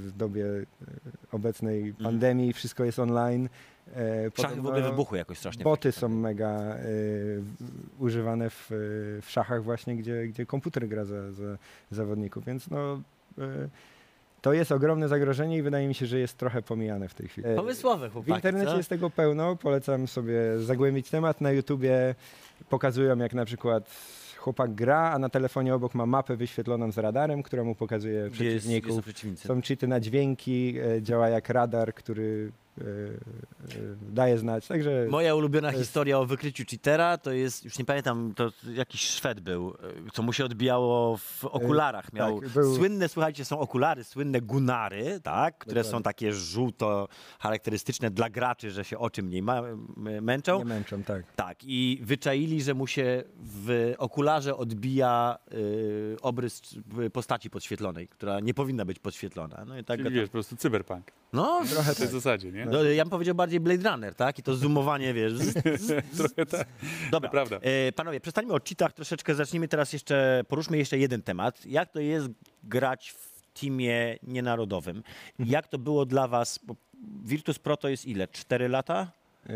w 0.07 0.17
dobie 0.17 0.45
e, 0.45 0.65
obecnej 1.31 1.81
Mhm. 1.89 2.03
pandemii, 2.03 2.53
wszystko 2.53 2.83
jest 2.83 2.99
online. 2.99 3.49
E, 3.95 4.41
Szachy 4.41 4.55
w 4.55 4.65
ogóle 4.67 4.81
wybuchły 4.81 5.17
jakoś 5.17 5.37
strasznie. 5.37 5.63
Boty 5.63 5.91
są 5.91 6.09
mega 6.09 6.49
e, 6.49 6.77
używane 7.99 8.49
w, 8.49 8.67
w 9.21 9.29
szachach 9.29 9.63
właśnie, 9.63 9.95
gdzie, 9.95 10.27
gdzie 10.27 10.45
komputer 10.45 10.87
gra 10.87 11.05
za, 11.05 11.31
za 11.31 11.57
zawodników, 11.91 12.45
więc 12.45 12.69
no 12.69 13.01
e, 13.37 13.69
to 14.41 14.53
jest 14.53 14.71
ogromne 14.71 15.07
zagrożenie 15.07 15.57
i 15.57 15.61
wydaje 15.61 15.87
mi 15.87 15.95
się, 15.95 16.05
że 16.05 16.19
jest 16.19 16.37
trochę 16.37 16.61
pomijane 16.61 17.09
w 17.09 17.13
tej 17.13 17.27
chwili. 17.27 17.47
E, 17.47 17.55
Pomysłowe 17.55 18.09
w 18.09 18.13
chłopaki, 18.13 18.31
internecie 18.31 18.71
co? 18.71 18.77
jest 18.77 18.89
tego 18.89 19.09
pełno, 19.09 19.55
polecam 19.55 20.07
sobie 20.07 20.59
zagłębić 20.59 21.09
temat. 21.09 21.41
Na 21.41 21.51
YouTubie 21.51 22.15
pokazują 22.69 23.17
jak 23.17 23.33
na 23.33 23.45
przykład 23.45 23.89
chłopak 24.37 24.73
gra, 24.73 25.11
a 25.11 25.19
na 25.19 25.29
telefonie 25.29 25.75
obok 25.75 25.95
ma 25.95 26.05
mapę 26.05 26.35
wyświetloną 26.35 26.91
z 26.91 26.97
radarem, 26.97 27.43
która 27.43 27.63
mu 27.63 27.75
pokazuje 27.75 28.29
Gdzie 28.29 28.45
jest, 28.45 28.57
przeciwników. 28.67 29.05
są. 29.37 29.47
Są 29.47 29.61
cheaty 29.61 29.87
na 29.87 29.99
dźwięki, 29.99 30.75
e, 30.97 31.01
działa 31.01 31.29
jak 31.29 31.49
radar, 31.49 31.93
który 31.93 32.51
daje 34.01 34.37
znać. 34.37 34.67
Także 34.67 35.07
Moja 35.09 35.35
ulubiona 35.35 35.67
jest- 35.67 35.79
historia 35.79 36.19
o 36.19 36.25
wykryciu 36.25 36.63
cheatera 36.71 37.17
to 37.17 37.31
jest, 37.31 37.65
już 37.65 37.79
nie 37.79 37.85
pamiętam, 37.85 38.33
to 38.35 38.49
jakiś 38.73 39.01
Szwed 39.01 39.39
był, 39.39 39.69
e, 39.69 39.75
co 40.13 40.23
mu 40.23 40.33
się 40.33 40.45
odbijało 40.45 41.17
w 41.17 41.45
okularach. 41.45 42.13
Miał 42.13 42.41
tak, 42.41 42.49
był- 42.49 42.75
słynne, 42.75 43.09
słuchajcie, 43.09 43.45
są 43.45 43.59
okulary, 43.59 44.03
słynne 44.03 44.41
gunary, 44.41 45.19
tak, 45.23 45.57
które 45.57 45.83
są 45.83 45.87
Dokładnie. 45.87 46.03
takie 46.03 46.33
żółto 46.33 47.07
charakterystyczne 47.39 48.11
dla 48.11 48.29
graczy, 48.29 48.71
że 48.71 48.83
się 48.85 48.97
oczy 48.97 49.23
mniej 49.23 49.41
ma, 49.41 49.61
męczą. 50.21 50.59
nie 50.59 50.65
męczą, 50.65 51.03
tak. 51.03 51.23
Tak, 51.35 51.57
i 51.63 51.99
wyczaili, 52.03 52.61
że 52.61 52.73
mu 52.73 52.87
się 52.87 53.23
w 53.39 53.93
okularze 53.97 54.57
odbija 54.57 55.37
y, 55.53 56.17
obrys 56.21 56.61
postaci 57.13 57.49
podświetlonej, 57.49 58.07
która 58.07 58.39
nie 58.39 58.53
powinna 58.53 58.85
być 58.85 58.99
podświetlona. 58.99 59.65
No 59.67 59.77
i 59.77 59.83
tak. 59.83 59.99
Czyli 60.03 60.15
wiesz, 60.15 60.25
po 60.29 60.31
prostu 60.33 60.55
cyberpunk. 60.55 61.11
No, 61.33 61.61
Trochę 61.73 61.93
W 61.93 61.97
tej 61.97 62.05
tak. 62.05 62.13
zasadzie, 62.15 62.51
nie? 62.51 62.65
No, 62.71 62.83
ja 62.83 63.03
bym 63.03 63.09
powiedział 63.09 63.35
bardziej 63.35 63.59
Blade 63.59 63.89
Runner, 63.89 64.15
tak? 64.15 64.39
I 64.39 64.43
to 64.43 64.55
zoomowanie, 64.55 65.13
wiesz. 65.13 65.33
Z, 65.33 65.81
z, 65.81 65.85
z, 66.13 66.17
Trochę 66.17 66.45
tak. 66.45 66.67
Dobra, 67.11 67.29
prawda. 67.29 67.57
E, 67.61 67.91
panowie, 67.91 68.19
przestańmy 68.19 68.53
o 68.53 68.59
cheatach 68.59 68.93
troszeczkę, 68.93 69.35
zacznijmy 69.35 69.67
teraz 69.67 69.93
jeszcze, 69.93 70.43
poruszmy 70.47 70.77
jeszcze 70.77 70.97
jeden 70.97 71.21
temat. 71.21 71.65
Jak 71.65 71.89
to 71.91 71.99
jest 71.99 72.27
grać 72.63 73.09
w 73.09 73.59
teamie 73.59 74.17
nienarodowym? 74.23 74.97
Mhm. 74.97 75.49
Jak 75.49 75.67
to 75.67 75.77
było 75.77 76.05
dla 76.05 76.27
was? 76.27 76.59
Bo 76.63 76.75
Virtus 77.23 77.59
Pro 77.59 77.77
to 77.77 77.89
jest 77.89 78.05
ile? 78.05 78.27
Cztery 78.27 78.69
lata? 78.69 79.11
E, 79.49 79.53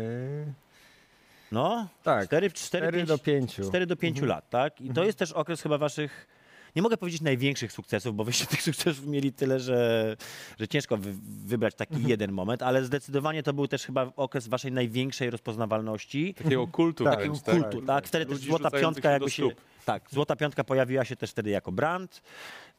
No? 1.52 1.88
tak, 2.02 2.26
Cztery, 2.26 2.50
cztery, 2.50 2.86
4 2.86 2.96
pięć, 2.98 3.08
do 3.08 3.18
5. 3.18 3.60
4 3.68 3.86
do 3.86 3.96
5 3.96 4.20
lat, 4.20 4.50
tak? 4.50 4.80
I 4.80 4.90
to 4.90 5.04
jest 5.04 5.18
też 5.18 5.32
okres 5.32 5.62
chyba 5.62 5.78
waszych, 5.78 6.26
nie 6.76 6.82
mogę 6.82 6.96
powiedzieć 6.96 7.20
największych 7.20 7.72
sukcesów, 7.72 8.16
bo 8.16 8.24
wyście 8.24 8.46
tych 8.52 8.62
sukcesów 8.62 9.06
mieli 9.06 9.32
tyle, 9.32 9.60
że, 9.60 10.16
że 10.60 10.68
ciężko 10.68 10.96
wy, 10.96 11.14
wybrać 11.44 11.74
taki 11.74 12.02
jeden 12.06 12.32
moment, 12.32 12.62
ale 12.62 12.84
zdecydowanie 12.84 13.42
to 13.42 13.52
był 13.52 13.68
też 13.68 13.84
chyba 13.84 14.12
okres 14.16 14.48
waszej 14.48 14.72
największej 14.72 15.30
rozpoznawalności. 15.30 16.34
Takiego 16.34 16.66
kultu 16.66 17.04
Tak, 17.04 17.18
wręcz, 17.18 17.42
Takiego 17.42 17.62
tak? 17.62 17.70
kultu, 17.70 17.86
tak? 17.86 18.06
Wtedy 18.06 18.26
też 18.26 18.38
złota 18.38 18.70
piątka 18.70 19.08
się 19.08 19.12
jakby 19.12 19.30
się... 19.30 19.48
Tak, 19.84 20.10
złota 20.10 20.36
piątka 20.36 20.64
pojawiła 20.64 21.04
się 21.04 21.16
też 21.16 21.30
wtedy 21.30 21.50
jako 21.50 21.72
brand, 21.72 22.22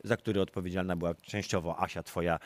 za 0.03 0.17
który 0.17 0.41
odpowiedzialna 0.41 0.95
była 0.95 1.13
częściowo 1.13 1.79
Asia, 1.79 2.03
twoja, 2.03 2.39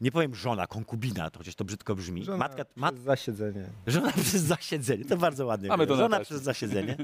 nie 0.00 0.12
powiem 0.12 0.34
żona, 0.34 0.66
konkubina, 0.66 1.30
to 1.30 1.38
chociaż 1.38 1.54
to 1.54 1.64
brzydko 1.64 1.94
brzmi. 1.94 2.24
Żona 2.24 2.38
Matka, 2.38 2.64
mat, 2.76 2.94
przez 2.94 3.04
zasiedzenie. 3.04 3.64
Żona 3.86 4.12
przez 4.12 4.42
zasiedzenie, 4.42 5.04
to 5.04 5.16
bardzo 5.16 5.46
ładnie. 5.46 5.68
Mamy 5.68 5.86
to 5.86 5.94
na 5.94 6.00
Żona 6.02 6.20
przez 6.20 6.42
zasiedzenie. 6.42 6.96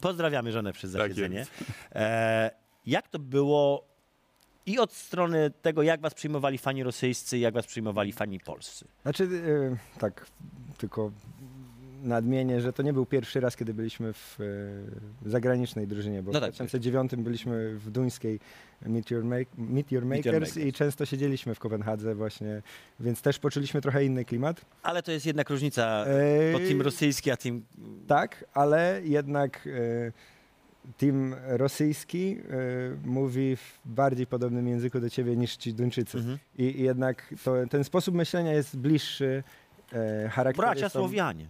Pozdrawiamy 0.00 0.52
żonę 0.52 0.72
przez 0.72 0.92
Tak 0.92 1.00
zasiedzenie. 1.02 1.46
Jak 2.86 3.08
to 3.08 3.18
było 3.18 3.84
i 4.66 4.78
od 4.78 4.92
strony 4.92 5.50
tego, 5.62 5.82
jak 5.82 6.00
was 6.00 6.14
przyjmowali 6.14 6.58
fani 6.58 6.82
rosyjscy, 6.82 7.38
jak 7.38 7.54
was 7.54 7.66
przyjmowali 7.66 8.12
fani 8.12 8.40
polscy? 8.40 8.84
Znaczy, 9.02 9.24
e, 9.94 9.98
tak, 10.00 10.26
tylko 10.78 11.10
nadmienię, 12.02 12.60
że 12.60 12.72
to 12.72 12.82
nie 12.82 12.92
był 12.92 13.06
pierwszy 13.06 13.40
raz, 13.40 13.56
kiedy 13.56 13.74
byliśmy 13.74 14.12
w 14.12 14.38
e, 15.24 15.28
zagranicznej 15.30 15.86
drużynie, 15.86 16.22
bo 16.22 16.32
No 16.32 16.38
w 16.38 16.42
tak. 16.42 16.50
2009 16.50 17.16
byliśmy 17.16 17.78
w 17.78 17.90
duńskiej 17.90 18.40
Meteor, 18.86 19.24
Make, 19.24 19.48
Meteor 19.58 20.04
Makers 20.04 20.26
Makers. 20.26 20.56
i 20.56 20.72
często 20.72 21.06
siedzieliśmy 21.06 21.54
w 21.54 21.58
Kopenhadze 21.58 22.14
właśnie, 22.14 22.62
więc 23.00 23.22
też 23.22 23.38
poczuliśmy 23.38 23.80
trochę 23.80 24.04
inny 24.04 24.24
klimat. 24.24 24.60
Ale 24.82 25.02
to 25.02 25.12
jest 25.12 25.26
jednak 25.26 25.50
różnica, 25.50 26.04
bo 26.52 26.58
E, 26.60 26.66
team 26.66 26.80
rosyjski, 26.82 27.30
a 27.30 27.36
team... 27.36 27.62
Tak, 28.06 28.44
ale 28.54 29.00
jednak 29.04 29.66
e, 29.66 30.12
team 30.98 31.34
rosyjski 31.46 32.38
e, 32.38 33.08
mówi 33.08 33.56
w 33.56 33.78
bardziej 33.84 34.26
podobnym 34.26 34.68
języku 34.68 35.00
do 35.00 35.10
ciebie 35.10 35.36
niż 35.36 35.56
ci 35.56 35.74
Duńczycy. 35.74 36.18
Mhm. 36.18 36.38
I, 36.58 36.62
i 36.62 36.82
jednak 36.82 37.34
to, 37.44 37.54
ten 37.70 37.84
sposób 37.84 38.14
myślenia 38.14 38.52
jest 38.52 38.76
bliższy. 38.78 39.42
E, 39.92 40.28
charaktery 40.28 40.66
Bracia 40.68 40.88
są, 40.88 41.00
Słowianie. 41.00 41.46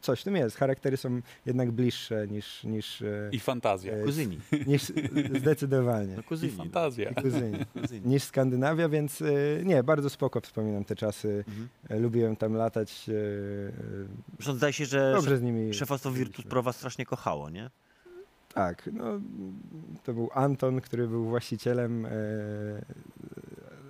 Coś 0.00 0.20
w 0.20 0.24
tym 0.24 0.36
jest. 0.36 0.56
Charaktery 0.56 0.96
są 0.96 1.20
jednak 1.46 1.70
bliższe 1.70 2.28
niż, 2.28 2.64
niż, 2.64 3.02
e, 3.02 3.28
I 3.32 3.40
fantazja. 3.40 3.92
E, 3.92 4.02
Kuzyni. 4.04 4.38
niż 4.66 4.82
zdecydowanie. 5.40 6.14
No 6.16 6.22
I 6.22 6.24
kuzyni. 6.24 6.52
fantazja. 6.52 7.10
I 7.10 7.14
kuzyni. 7.14 7.58
kuzyni. 7.80 8.08
Niż 8.08 8.22
Skandynawia, 8.22 8.88
więc 8.88 9.22
e, 9.22 9.24
nie, 9.64 9.82
bardzo 9.82 10.10
spoko 10.10 10.40
wspominam 10.40 10.84
te 10.84 10.96
czasy. 10.96 11.44
Mhm. 11.48 12.02
Lubiłem 12.02 12.36
tam 12.36 12.54
latać. 12.54 13.06
Zresztą 14.36 14.54
zdaje 14.54 14.72
się, 14.72 14.86
że 14.86 15.12
dobrze 15.16 15.38
z 15.38 15.42
nimi. 15.42 15.74
szefostwo 15.74 16.10
Virtus 16.10 16.44
Pro 16.44 16.62
was 16.62 16.76
strasznie 16.76 17.06
kochało, 17.06 17.50
nie? 17.50 17.70
Tak, 18.54 18.88
no, 18.92 19.04
to 20.04 20.14
był 20.14 20.30
Anton, 20.34 20.80
który 20.80 21.08
był 21.08 21.24
właścicielem 21.24 22.06
e, 22.06 22.10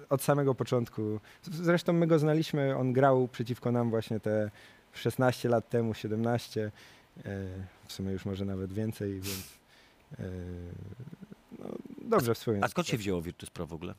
od 0.09 0.23
samego 0.23 0.55
początku. 0.55 1.21
Zresztą 1.43 1.93
my 1.93 2.07
go 2.07 2.19
znaliśmy, 2.19 2.77
on 2.77 2.93
grał 2.93 3.29
przeciwko 3.29 3.73
nam 3.73 3.91
właśnie 3.91 4.21
te 4.21 4.51
16 4.93 5.49
lat 5.49 5.69
temu, 5.69 5.95
17, 5.95 6.65
e, 6.65 6.71
w 7.87 7.93
sumie 7.93 8.13
już 8.13 8.25
może 8.25 8.45
nawet 8.45 8.73
więcej, 8.73 9.13
więc 9.13 9.59
e, 10.19 10.25
no, 11.59 11.69
dobrze 12.03 12.35
wspominam. 12.35 12.65
A 12.65 12.69
skąd 12.69 12.89
się 12.89 12.97
wzięło 12.97 13.23
Virtus 13.23 13.51
Pro 13.51 13.67
w 13.67 13.73
ogóle? 13.73 13.95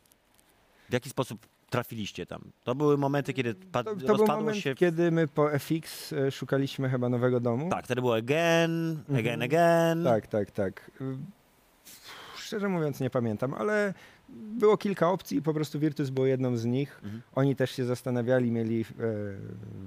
W 0.90 0.94
jaki 0.94 1.10
sposób 1.10 1.48
trafiliście 1.76 2.26
tam? 2.26 2.42
To 2.64 2.76
były 2.76 2.98
momenty, 2.98 3.34
kiedy 3.34 3.56
pad- 3.56 3.86
To, 3.86 3.96
to 3.96 4.16
był 4.16 4.28
moment, 4.28 4.58
się... 4.58 4.76
kiedy 4.76 5.12
my 5.12 5.28
po 5.28 5.60
FX 5.60 6.14
e, 6.14 6.32
szukaliśmy 6.32 6.90
chyba 6.90 7.10
nowego 7.10 7.40
domu. 7.40 7.70
Tak, 7.70 7.86
wtedy 7.86 8.02
było 8.02 8.16
again, 8.16 9.00
again, 9.10 9.42
Mhm. 9.42 9.42
again. 9.42 10.04
Tak, 10.04 10.28
tak, 10.28 10.52
tak. 10.52 10.92
Y, 11.02 11.18
Szczerze 12.38 12.70
mówiąc 12.70 13.00
nie 13.00 13.10
pamiętam, 13.10 13.54
ale 13.54 13.94
było 14.30 14.78
kilka 14.78 15.10
opcji 15.12 15.38
i 15.38 15.42
po 15.42 15.54
prostu 15.54 15.80
Virtus 15.80 16.10
było 16.10 16.26
jedną 16.26 16.58
z 16.58 16.66
nich. 16.66 17.00
Mhm. 17.04 17.22
Oni 17.36 17.56
też 17.56 17.72
się 17.72 17.86
zastanawiali, 17.86 18.52
mieli 18.52 18.82
e, 18.82 18.86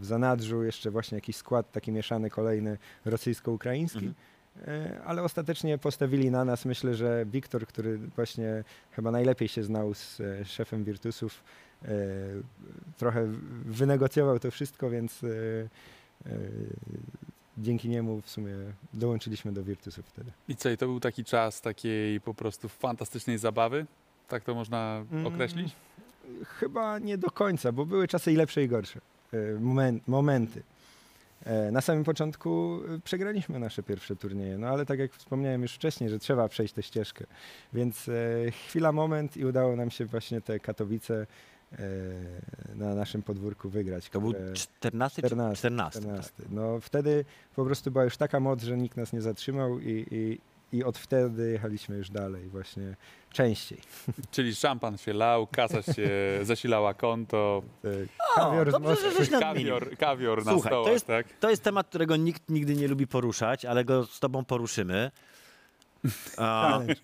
w 0.01 0.05
zanadrzu 0.05 0.63
jeszcze 0.65 0.91
właśnie 0.91 1.17
jakiś 1.17 1.37
skład 1.37 1.73
taki 1.73 1.93
mieszany 1.93 2.31
kolejny 2.31 2.79
rosyjsko-ukraiński. 3.05 4.07
Mhm. 4.07 4.15
E, 4.97 5.03
Ale 5.05 5.23
ostatecznie 5.23 5.79
postawili 5.79 6.31
na 6.31 6.45
nas. 6.45 6.65
Myślę, 6.65 6.95
że 6.95 7.27
Wiktor, 7.27 7.67
który 7.67 7.99
właśnie 7.99 8.65
chyba 8.91 9.11
najlepiej 9.11 9.49
się 9.49 9.63
znał 9.63 9.95
z 9.95 10.23
szefem 10.45 10.85
Virtusów, 10.85 11.43
trochę 12.99 13.27
wynegocjował 13.65 14.39
to 14.39 14.51
wszystko, 14.51 14.91
więc 14.91 15.25
e, 15.25 15.29
e, 16.27 16.31
dzięki 17.59 17.89
niemu 17.89 18.21
w 18.21 18.31
sumie 18.31 18.55
dołączyliśmy 18.95 19.53
do 19.53 19.65
Virtusów 19.65 20.07
wtedy. 20.07 20.31
I 20.49 20.57
co, 20.57 20.71
i 20.71 20.77
to 20.77 20.87
był 20.87 21.01
taki 21.01 21.25
czas 21.25 21.61
takiej 21.61 22.21
po 22.21 22.35
prostu 22.35 22.69
fantastycznej 22.69 23.39
zabawy? 23.39 23.87
Tak 24.29 24.45
to 24.45 24.55
można 24.55 25.05
Mm. 25.13 25.27
określić? 25.27 25.73
Chyba 26.47 26.99
nie 26.99 27.19
do 27.19 27.31
końca, 27.31 27.73
bo 27.73 27.87
były 27.87 28.09
czasy 28.09 28.33
i 28.33 28.37
lepsze 28.37 28.63
i 28.65 28.69
gorsze. 28.69 29.01
e, 29.33 29.61
Moment, 29.61 30.09
momenty. 30.09 30.63
E, 31.45 31.71
Na 31.73 31.81
samym 31.81 32.05
początku 32.05 32.81
e, 32.97 32.99
przegraliśmy 33.05 33.59
nasze 33.59 33.83
pierwsze 33.83 34.17
turnieje, 34.17 34.59
no 34.59 34.69
ale 34.69 34.87
tak 34.87 34.99
jak 34.99 35.13
wspomniałem 35.13 35.63
już 35.63 35.73
wcześniej, 35.73 36.11
że 36.11 36.19
trzeba 36.19 36.49
przejść 36.49 36.75
tę 36.75 36.83
ścieżkę. 36.83 37.25
Więc 37.73 38.09
e, 38.09 38.13
chwila, 38.51 38.93
moment 38.93 39.37
i 39.37 39.45
udało 39.45 39.77
nam 39.77 39.91
się 39.91 40.05
właśnie 40.05 40.41
te 40.41 40.61
Katowice 40.61 41.15
e, 41.23 41.27
na 42.75 42.95
naszym 42.95 43.23
podwórku 43.23 43.69
wygrać. 43.69 44.09
To 44.11 44.21
był 44.21 44.31
które- 44.33 44.53
14 44.53 45.23
czy 45.23 45.29
14, 45.29 45.57
14? 45.59 46.01
14. 46.01 46.33
Tak. 46.37 46.47
No 46.51 46.81
wtedy 46.81 47.25
po 47.57 47.65
prostu 47.65 47.91
była 47.91 48.05
już 48.05 48.17
taka 48.17 48.41
moc, 48.41 48.63
że 48.63 48.77
nikt 48.77 48.97
nas 48.97 49.13
nie 49.13 49.23
zatrzymał 49.23 49.79
i, 49.81 50.07
i, 50.11 50.39
i 50.77 50.85
od 50.85 50.99
wtedy 50.99 51.51
jechaliśmy 51.51 51.97
już 51.97 52.11
dalej 52.11 52.49
właśnie 52.49 52.97
częściej. 53.33 53.79
Czyli 54.31 54.55
szampan 54.55 54.99
się 54.99 55.13
lał, 55.13 55.47
kasa 55.47 55.83
się 55.83 56.09
zasilała 56.43 56.95
konto, 56.95 57.63
O, 58.37 58.41
Kawior 58.41 58.69
z 58.69 58.73
dobrze, 58.73 59.25
że 59.25 59.31
nadmienił. 59.31 59.41
kawior, 59.73 59.97
kawior 59.99 60.45
na 60.45 60.53
Słuchaj, 60.53 60.71
to 60.71 60.77
stołach, 60.77 60.93
jest- 60.93 61.07
tak? 61.07 61.27
To 61.41 61.51
jest 61.51 61.63
temat, 61.63 61.89
którego 61.89 62.17
nikt 62.17 62.43
nigdy 62.51 62.75
nie 62.75 62.89
lubi 62.89 63.07
poruszać, 63.07 63.65
ale 63.65 63.85
go 63.85 64.05
z 64.07 64.21
tobą 64.21 64.45
poruszymy. 64.45 65.11
A, 66.37 66.71
Challenge. 66.71 66.95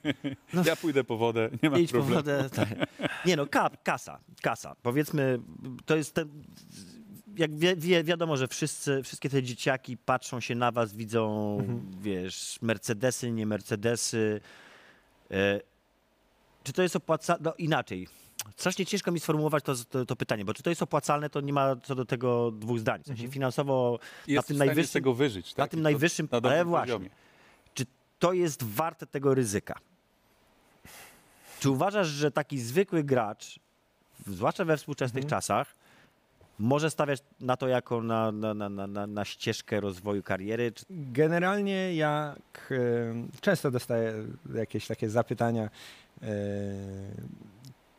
Ja 0.65 0.77
pójdę 0.77 1.05
po 1.05 1.17
wodę, 1.17 1.51
nie 1.63 1.71
ma 1.71 1.79
idź 1.79 1.93
po 1.93 1.99
problemu. 1.99 2.17
wodę. 2.23 2.51
Tak. 2.51 2.69
Nie 3.27 3.37
no, 3.37 3.47
ka, 3.47 3.71
kasa, 3.83 4.19
kasa. 4.43 4.77
Powiedzmy, 4.83 5.39
to 5.87 5.97
jest 5.97 6.15
ten, 6.15 6.29
jak 7.37 7.57
wie, 7.59 7.77
wie, 7.77 8.05
wiadomo, 8.05 8.37
że 8.37 8.49
wszyscy, 8.49 9.03
wszystkie 9.03 9.31
te 9.31 9.43
dzieciaki 9.43 9.97
patrzą 9.97 10.41
się 10.41 10.55
na 10.55 10.73
was, 10.73 10.95
widzą, 10.95 11.57
Mhm. 11.61 11.83
wiesz, 12.01 12.59
Mercedesy, 12.63 13.31
nie 13.31 13.47
Mercedesy. 13.47 14.41
E, 15.31 15.61
czy 16.65 16.73
to 16.73 16.83
jest 16.83 16.97
opłacalne? 16.97 17.43
No 17.45 17.55
inaczej. 17.59 18.09
Strasznie 18.57 18.87
ciężko 18.87 19.13
mi 19.13 19.21
sformułować 19.21 19.65
to, 19.65 19.75
to, 19.91 20.07
to 20.07 20.17
pytanie, 20.17 20.45
bo 20.45 20.55
czy 20.55 20.63
to 20.63 20.71
jest 20.71 20.83
opłacalne, 20.83 21.31
to 21.31 21.41
nie 21.41 21.53
ma 21.53 21.77
co 21.77 21.95
do 21.95 22.05
tego 22.05 22.51
dwóch 22.51 22.79
zdań. 22.79 23.03
W 23.03 23.07
sensie 23.07 23.13
Mhm. 23.13 23.25
Jest 23.25 23.35
finansowo 23.35 23.99
tym 24.27 24.37
w 24.43 24.45
stanie 24.45 24.57
z 24.57 24.59
najwyższym- 24.59 24.93
tego 24.93 25.15
wyżyć. 25.15 25.57
na 25.57 25.65
tak? 25.65 25.71
tym 25.71 25.81
I 25.81 25.83
to 25.83 25.85
najwyższym, 25.85 26.29
na 26.33 26.39
ale 26.39 26.65
właśnie, 26.65 26.87
poziomie. 26.95 27.11
To 28.21 28.33
jest 28.33 28.63
warte 28.63 29.07
tego 29.07 29.35
ryzyka. 29.35 29.79
Czy 31.61 31.71
uważasz, 31.71 32.07
że 32.09 32.31
taki 32.31 32.59
zwykły 32.59 33.05
gracz, 33.05 33.61
zwłaszcza 34.27 34.65
we 34.65 34.77
współczesnych 34.77 35.25
Mhm. 35.25 35.41
czasach, 35.41 35.75
może 36.59 36.91
stawiać 36.91 37.23
na 37.41 37.57
to 37.57 37.69
jako 37.69 38.03
na, 38.03 38.33
na, 38.33 38.55
na, 38.55 38.69
na, 38.69 39.07
na, 39.07 39.25
ścieżkę 39.25 39.81
rozwoju 39.81 40.23
kariery? 40.23 40.73
Generalnie 40.91 41.95
jak 41.95 42.73
często 43.41 43.71
dostaję 43.71 44.15
jakieś 44.55 44.87
takie 44.87 45.11
zapytania, 45.11 45.71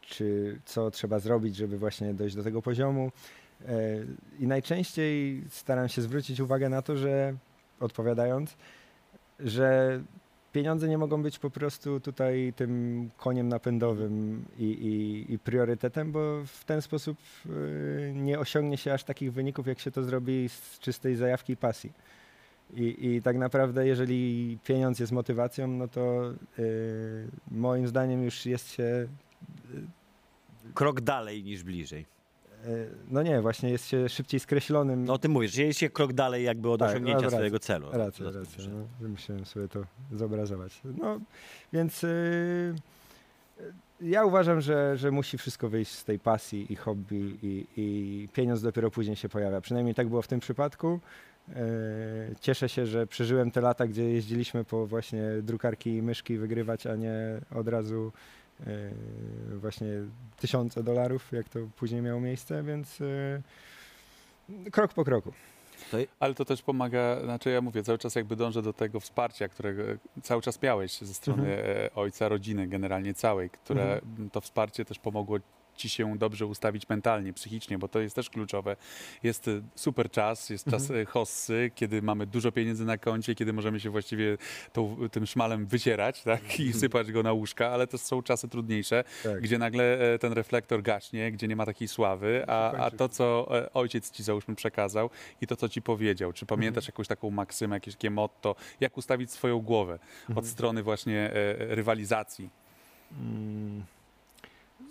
czy 0.01 0.59
co 0.65 0.91
trzeba 0.91 1.19
zrobić, 1.19 1.55
żeby 1.55 1.77
właśnie 1.77 2.13
dojść 2.13 2.35
do 2.35 2.43
tego 2.43 2.61
poziomu. 2.61 3.11
I 4.39 4.47
najczęściej 4.47 5.43
staram 5.49 5.89
się 5.89 6.01
zwrócić 6.01 6.39
uwagę 6.39 6.69
na 6.69 6.81
to, 6.81 6.97
że 6.97 7.33
odpowiadając, 7.79 8.55
że 9.43 10.01
pieniądze 10.51 10.87
nie 10.87 10.97
mogą 10.97 11.23
być 11.23 11.39
po 11.39 11.49
prostu 11.49 11.99
tutaj 11.99 12.53
tym 12.55 13.09
koniem 13.17 13.47
napędowym 13.47 14.45
i, 14.57 14.63
i, 14.63 15.33
i 15.33 15.39
priorytetem, 15.39 16.11
bo 16.11 16.45
w 16.45 16.65
ten 16.65 16.81
sposób 16.81 17.17
y, 17.45 18.13
nie 18.15 18.39
osiągnie 18.39 18.77
się 18.77 18.93
aż 18.93 19.03
takich 19.03 19.33
wyników, 19.33 19.67
jak 19.67 19.79
się 19.79 19.91
to 19.91 20.03
zrobi 20.03 20.49
z 20.49 20.79
czystej 20.79 21.15
zajawki 21.15 21.53
i 21.53 21.57
pasji. 21.57 21.91
I, 22.73 23.07
I 23.07 23.21
tak 23.21 23.37
naprawdę, 23.37 23.87
jeżeli 23.87 24.57
pieniądz 24.63 24.99
jest 24.99 25.11
motywacją, 25.11 25.67
no 25.67 25.87
to 25.87 26.31
y, 26.59 27.27
moim 27.51 27.87
zdaniem 27.87 28.23
już 28.23 28.45
jest 28.45 28.71
się. 28.71 28.83
y, 28.83 29.07
krok 30.73 31.01
dalej 31.01 31.43
niż 31.43 31.63
bliżej? 31.63 32.05
No 33.09 33.21
nie, 33.23 33.41
właśnie 33.41 33.69
jest 33.69 33.87
się 33.87 34.09
szybciej 34.09 34.39
skreślonym. 34.39 35.05
No 35.05 35.13
o 35.13 35.17
tym 35.17 35.31
mówisz, 35.31 35.51
że 35.53 35.63
jest 35.63 35.79
się 35.79 35.89
krok 35.89 36.13
dalej 36.13 36.43
jakby 36.43 36.69
od 36.69 36.79
Tak, 36.79 36.89
osiągnięcia 36.89 37.17
no, 37.17 37.23
racja, 37.23 37.37
swojego 37.37 37.59
celu. 37.59 37.87
Racja, 37.91 38.25
racja. 38.25 38.63
że- 38.63 38.69
No, 39.01 39.09
musiałem 39.09 39.45
sobie 39.45 39.67
to 39.67 39.83
zobrazować. 40.11 40.81
No, 40.97 41.19
więc 41.73 42.03
y, 42.03 42.75
ja 44.01 44.25
uważam, 44.25 44.61
że, 44.61 44.97
że 44.97 45.11
musi 45.11 45.37
wszystko 45.37 45.69
wyjść 45.69 45.91
z 45.91 46.05
tej 46.05 46.19
pasji 46.19 46.73
i 46.73 46.75
hobby 46.75 47.37
i, 47.43 47.65
i 47.77 48.27
pieniądz 48.33 48.61
dopiero 48.61 48.91
później 48.91 49.15
się 49.15 49.29
pojawia. 49.29 49.61
Przynajmniej 49.61 49.95
tak 49.95 50.07
było 50.09 50.21
w 50.21 50.27
tym 50.27 50.39
przypadku. 50.39 50.99
Y, 51.49 51.55
Cieszę 52.41 52.69
się, 52.69 52.85
że 52.85 53.07
przeżyłem 53.07 53.51
te 53.51 53.61
lata, 53.61 53.87
gdzie 53.87 54.11
jeździliśmy 54.11 54.63
po 54.63 54.87
właśnie 54.87 55.23
drukarki 55.41 55.89
i 55.89 56.01
myszki 56.01 56.37
wygrywać, 56.37 56.87
a 56.87 56.95
nie 56.95 57.13
od 57.55 57.67
razu 57.67 58.11
właśnie 59.59 59.87
tysiące 60.39 60.83
dolarów, 60.83 61.31
jak 61.31 61.49
to 61.49 61.59
później 61.75 62.01
miało 62.01 62.21
miejsce, 62.21 62.63
więc 62.63 63.01
y, 63.01 63.41
krok 64.71 64.93
po 64.93 65.03
kroku. 65.03 65.33
Ale 66.19 66.33
to 66.35 66.45
też 66.45 66.61
pomaga, 66.61 67.21
znaczy 67.23 67.49
ja 67.49 67.61
mówię, 67.61 67.83
cały 67.83 67.97
czas 67.97 68.15
jakby 68.15 68.35
dążę 68.35 68.61
do 68.61 68.73
tego 68.73 68.99
wsparcia, 68.99 69.47
którego 69.47 69.83
cały 70.23 70.41
czas 70.41 70.61
miałeś 70.61 70.97
ze 70.97 71.13
strony 71.13 71.63
e, 71.63 71.89
ojca, 71.95 72.29
rodziny 72.29 72.67
generalnie 72.67 73.13
całej, 73.13 73.49
które 73.49 73.93
Mhm. 73.93 74.29
to 74.29 74.41
wsparcie 74.41 74.85
też 74.85 74.99
pomogło 74.99 75.37
ci 75.81 75.89
się 75.89 76.17
dobrze 76.17 76.45
ustawić 76.45 76.89
mentalnie, 76.89 77.33
psychicznie, 77.33 77.77
bo 77.77 77.87
to 77.87 77.99
jest 77.99 78.15
też 78.15 78.29
kluczowe. 78.29 78.75
Jest 79.23 79.47
e, 79.47 79.61
super 79.75 80.11
czas, 80.11 80.49
jest 80.49 80.65
czas 80.71 80.81
Mhm. 80.81 80.99
e, 81.01 81.05
hossy, 81.05 81.71
kiedy 81.75 82.01
mamy 82.01 82.25
dużo 82.27 82.51
pieniędzy 82.51 82.85
na 82.85 82.97
koncie, 82.97 83.35
kiedy 83.35 83.53
możemy 83.53 83.79
się 83.79 83.89
właściwie 83.89 84.37
tą, 84.73 84.97
tym 85.11 85.25
szmalem 85.25 85.65
wycierać 85.65 86.23
tak? 86.23 86.59
i 86.59 86.63
Mhm. 86.63 86.79
sypać 86.79 87.11
go 87.11 87.23
na 87.23 87.33
łóżka, 87.33 87.69
ale 87.69 87.87
to 87.87 87.97
są 87.97 88.21
czasy 88.23 88.47
trudniejsze, 88.49 89.03
Tak. 89.23 89.41
gdzie 89.41 89.57
nagle 89.57 90.13
e, 90.13 90.19
ten 90.19 90.33
reflektor 90.33 90.81
gaśnie, 90.81 91.31
gdzie 91.31 91.47
nie 91.47 91.55
ma 91.55 91.65
takiej 91.65 91.87
sławy, 91.87 92.43
a, 92.47 92.71
a 92.71 92.91
to, 92.91 93.09
co 93.09 93.47
e, 93.63 93.73
ojciec 93.73 94.11
ci 94.11 94.23
załóżmy 94.23 94.55
przekazał 94.55 95.09
i 95.41 95.47
to, 95.47 95.55
co 95.55 95.69
ci 95.69 95.81
powiedział, 95.81 96.33
czy 96.33 96.45
pamiętasz 96.45 96.83
Mhm. 96.83 96.93
jakąś 96.93 97.07
taką 97.07 97.29
maksymę, 97.31 97.75
jakieś 97.75 97.95
takie 97.95 98.09
motto, 98.09 98.55
jak 98.79 98.97
ustawić 98.97 99.31
swoją 99.31 99.59
głowę 99.59 99.93
Mhm. 100.21 100.37
od 100.37 100.45
strony 100.47 100.83
właśnie 100.83 101.31
e, 101.33 101.75
rywalizacji? 101.75 102.49
Mm, 103.11 103.83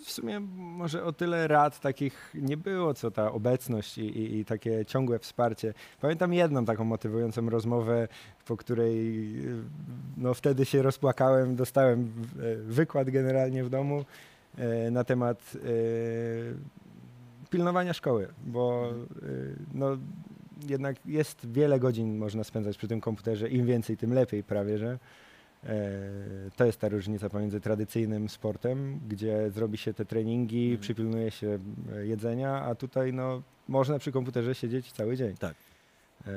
W 0.03 0.11
sumie 0.11 0.39
może 0.55 1.03
o 1.03 1.13
tyle 1.13 1.47
rad 1.47 1.79
takich 1.79 2.33
nie 2.35 2.57
było, 2.57 2.93
co 2.93 3.11
ta 3.11 3.31
obecność 3.31 3.97
i, 3.97 4.01
i, 4.01 4.39
i 4.39 4.45
takie 4.45 4.85
ciągłe 4.85 5.19
wsparcie. 5.19 5.73
Pamiętam 6.01 6.33
jedną 6.33 6.65
taką 6.65 6.83
motywującą 6.83 7.49
rozmowę, 7.49 8.07
po 8.45 8.57
której 8.57 9.25
no, 10.17 10.33
wtedy 10.33 10.65
się 10.65 10.81
rozpłakałem, 10.81 11.55
dostałem 11.55 12.01
e, 12.01 12.55
wykład 12.55 13.09
generalnie 13.09 13.63
w 13.63 13.69
domu 13.69 14.05
e, 14.57 14.91
na 14.91 15.03
temat 15.03 15.53
e, 15.55 15.59
pilnowania 17.49 17.93
szkoły, 17.93 18.27
bo 18.45 18.93
no, 19.73 19.97
jednak 20.67 20.95
jest 21.05 21.51
wiele 21.51 21.79
godzin 21.79 22.17
można 22.17 22.43
spędzać 22.43 22.77
przy 22.77 22.87
tym 22.87 23.01
komputerze, 23.01 23.49
im 23.49 23.65
więcej, 23.65 23.97
tym 23.97 24.13
lepiej 24.13 24.43
prawie, 24.43 24.77
że. 24.77 24.99
E, 25.63 25.69
To 26.55 26.65
jest 26.65 26.79
ta 26.79 26.89
różnica 26.89 27.29
pomiędzy 27.29 27.61
tradycyjnym 27.61 28.29
sportem, 28.29 28.99
gdzie 29.09 29.51
zrobi 29.51 29.77
się 29.77 29.93
te 29.93 30.05
treningi, 30.05 30.63
Mhm. 30.65 30.81
przypilnuje 30.81 31.31
się 31.31 31.59
e, 31.95 32.05
jedzenia, 32.05 32.61
a 32.61 32.75
tutaj 32.75 33.13
no, 33.13 33.41
można 33.67 33.99
przy 33.99 34.11
komputerze 34.11 34.55
siedzieć 34.55 34.91
cały 34.91 35.17
dzień. 35.17 35.35
Tak. 35.37 35.55
E, 36.27 36.31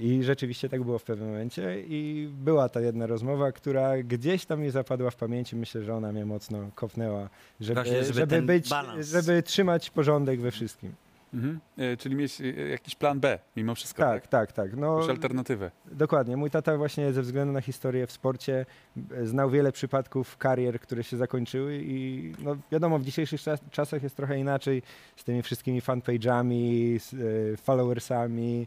I 0.00 0.22
rzeczywiście 0.22 0.68
tak 0.68 0.82
było 0.82 0.98
w 0.98 1.02
pewnym 1.04 1.28
momencie 1.28 1.80
i 1.80 2.28
była 2.44 2.68
ta 2.68 2.80
jedna 2.80 3.06
rozmowa, 3.06 3.52
która 3.52 4.02
gdzieś 4.02 4.46
tam 4.46 4.60
mi 4.60 4.70
zapadła 4.70 5.10
w 5.10 5.16
pamięci. 5.16 5.56
Myślę, 5.56 5.82
że 5.82 5.94
ona 5.94 6.12
mnie 6.12 6.26
mocno 6.26 6.70
kopnęła, 6.74 7.28
żeby, 7.60 7.74
Właśnie, 7.74 8.04
żeby 8.04 8.20
żeby, 8.20 8.42
być, 8.42 8.70
żeby 9.00 9.42
trzymać 9.42 9.90
porządek 9.90 10.40
we 10.40 10.50
wszystkim. 10.50 10.92
Mhm. 11.34 11.60
E, 11.78 11.96
Czyli 11.96 12.14
mieć 12.16 12.40
e, 12.40 12.44
jakiś 12.68 12.94
plan 12.94 13.20
B 13.20 13.38
mimo 13.56 13.74
wszystko, 13.74 14.02
Tak, 14.02 14.20
tak? 14.26 14.30
tak, 14.30 14.52
tak. 14.52 14.76
No, 14.76 14.94
Jakąś 14.94 15.10
alternatywę. 15.10 15.70
Dokładnie. 15.92 16.36
Mój 16.36 16.50
tata 16.50 16.76
właśnie 16.76 17.12
ze 17.12 17.22
względu 17.22 17.52
na 17.52 17.60
historię 17.60 18.06
w 18.06 18.12
sporcie 18.12 18.66
e, 19.10 19.26
znał 19.26 19.50
wiele 19.50 19.72
przypadków 19.72 20.36
karier, 20.36 20.80
które 20.80 21.04
się 21.04 21.16
zakończyły 21.16 21.78
i 21.82 22.32
no 22.38 22.56
wiadomo, 22.72 22.98
w 22.98 23.04
dzisiejszych 23.04 23.40
czas- 23.40 23.60
czasach 23.70 24.02
jest 24.02 24.16
trochę 24.16 24.38
inaczej 24.38 24.82
z 25.16 25.24
tymi 25.24 25.42
wszystkimi 25.42 25.80
fanpage'ami, 25.82 26.98
z 26.98 27.14
e, 27.14 27.56
followersami. 27.56 28.66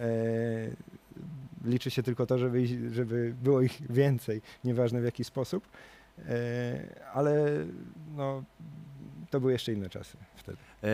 E, 0.00 0.08
liczy 1.64 1.90
się 1.90 2.02
tylko 2.02 2.26
to, 2.26 2.38
żeby, 2.38 2.62
ich- 2.62 2.92
żeby 2.94 3.34
było 3.42 3.60
ich 3.60 3.92
więcej, 3.92 4.42
nieważne 4.64 5.00
w 5.00 5.04
jaki 5.04 5.24
sposób. 5.24 5.68
E, 6.28 7.10
ale 7.14 7.46
no, 8.16 8.42
to 9.30 9.40
były 9.40 9.52
jeszcze 9.52 9.72
inne 9.72 9.90
czasy 9.90 10.16
wtedy. 10.36 10.58
E, 10.82 10.86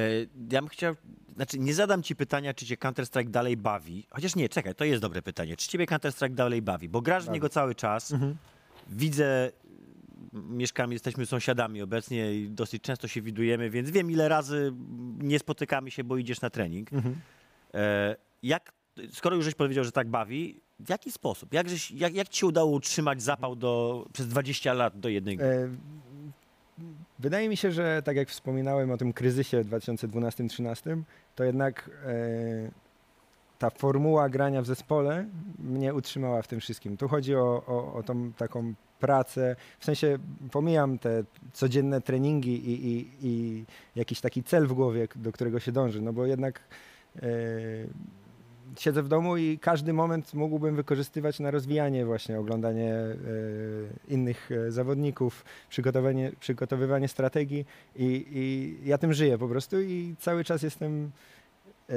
Ja 0.51 0.61
bym 0.61 0.69
chciał, 0.69 0.95
znaczy 1.37 1.59
nie 1.59 1.75
zadam 1.75 2.03
ci 2.03 2.17
pytania, 2.17 2.55
czy 2.55 2.67
cię 2.67 2.77
Counter-Strike 2.77 3.29
dalej 3.31 3.57
bawi. 3.57 4.07
Chociaż 4.11 4.37
nie, 4.37 4.49
czekaj, 4.49 4.75
to 4.75 4.85
jest 4.85 5.03
dobre 5.03 5.23
pytanie. 5.23 5.57
Czy 5.57 5.69
ciebie 5.69 5.87
Counter-Strike 5.87 6.35
dalej 6.35 6.63
bawi? 6.63 6.89
Bo 6.89 7.01
grasz 7.03 7.25
w 7.25 7.31
niego 7.31 7.49
cały 7.49 7.75
czas. 7.75 8.15
Widzę, 8.89 9.51
m, 10.35 10.57
mieszkamy, 10.57 10.93
jesteśmy 10.95 11.27
sąsiadami 11.27 11.83
obecnie 11.83 12.35
i 12.35 12.51
dosyć 12.51 12.83
często 12.83 13.09
się 13.09 13.23
widujemy, 13.23 13.71
więc 13.71 13.91
wiem 13.91 14.11
ile 14.11 14.29
razy 14.29 14.73
nie 15.19 15.39
spotykamy 15.39 15.91
się, 15.91 16.05
bo 16.05 16.17
idziesz 16.17 16.41
na 16.41 16.51
trening. 16.51 16.91
E, 17.75 18.17
Jak, 18.43 18.73
skoro 19.13 19.37
już 19.37 19.45
żeś 19.45 19.55
powiedział, 19.55 19.85
że 19.85 19.93
tak 19.93 20.09
bawi, 20.09 20.61
w 20.81 20.89
jaki 20.91 21.13
sposób? 21.13 21.55
Jak, 21.55 21.69
żeś, 21.69 21.91
jak, 21.91 22.15
jak 22.15 22.29
ci 22.29 22.41
się 22.41 22.47
udało 22.47 22.71
utrzymać 22.71 23.23
zapał 23.23 23.57
do, 23.57 24.05
przez 24.13 24.29
20 24.29 24.73
lat 24.73 25.01
do 25.01 25.09
jednej 25.09 25.37
gry? 25.37 25.47
E, 25.47 25.69
Wydaje 27.19 27.49
mi 27.49 27.57
się, 27.57 27.73
że 27.73 28.03
tak 28.05 28.17
jak 28.17 28.29
wspominałem 28.29 28.91
o 28.91 28.97
tym 28.97 29.13
kryzysie 29.13 29.63
w 29.63 29.69
2012-2013, 29.69 31.03
to 31.35 31.45
jednak 31.45 31.91
e, 32.07 32.71
ta 33.59 33.71
formuła 33.71 34.29
grania 34.29 34.63
w 34.63 34.67
zespole 34.67 35.27
mnie 35.59 35.95
utrzymała 35.95 36.43
w 36.43 36.49
tym 36.49 36.61
wszystkim. 36.61 36.97
Tu 36.97 37.09
chodzi 37.09 37.35
o, 37.35 37.63
o, 37.67 37.95
o 37.95 38.03
tą 38.03 38.33
taką 38.33 38.75
pracę, 39.01 39.57
w 39.79 39.85
sensie 39.85 40.19
pomijam 40.51 40.99
te 40.99 41.25
codzienne 41.53 42.01
treningi 42.01 42.71
i, 42.71 42.87
i, 42.87 43.09
i 43.23 43.65
jakiś 43.97 44.21
taki 44.21 44.43
cel 44.43 44.67
w 44.67 44.73
głowie, 44.73 45.09
do 45.17 45.33
którego 45.33 45.61
się 45.61 45.73
dąży, 45.73 46.03
no 46.03 46.13
bo 46.13 46.27
jednak 46.27 46.61
e, 47.17 47.31
siedzę 48.77 49.03
w 49.03 49.09
domu 49.09 49.37
i 49.37 49.59
każdy 49.59 49.93
moment 49.93 50.35
mógłbym 50.35 50.77
wykorzystywać 50.77 51.41
na 51.41 51.51
rozwijanie 51.51 52.07
właśnie, 52.07 52.39
oglądanie 52.39 52.95
e, 52.95 53.17
innych 54.09 54.51
e, 54.53 54.71
zawodników, 54.71 55.45
przygotowanie, 55.69 56.33
przygotowywanie 56.41 57.09
strategii 57.09 57.67
i, 57.97 58.27
i 58.33 58.77
ja 58.89 58.99
tym 58.99 59.13
żyję 59.13 59.39
po 59.39 59.49
prostu 59.49 59.81
i 59.81 60.15
cały 60.19 60.45
czas 60.45 60.63
jestem 60.63 61.05
e, 61.05 61.93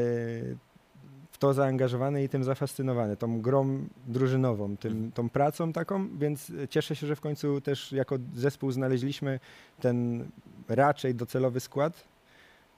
w 1.32 1.38
to 1.39 1.53
zaangażowany 1.53 2.24
i 2.24 2.30
tym 2.30 2.43
zafascynowany, 2.43 3.17
tą 3.17 3.41
grą 3.41 3.88
drużynową, 4.07 4.78
tym, 4.78 5.11
tą 5.11 5.30
pracą 5.30 5.74
taką, 5.74 6.17
więc 6.17 6.51
cieszę 6.69 6.95
się, 6.95 7.07
że 7.07 7.15
w 7.15 7.22
końcu 7.22 7.61
też 7.61 7.91
jako 7.91 8.17
zespół 8.36 8.72
znaleźliśmy 8.72 9.39
ten 9.80 10.26
raczej 10.69 11.15
docelowy 11.15 11.59
skład, 11.59 12.11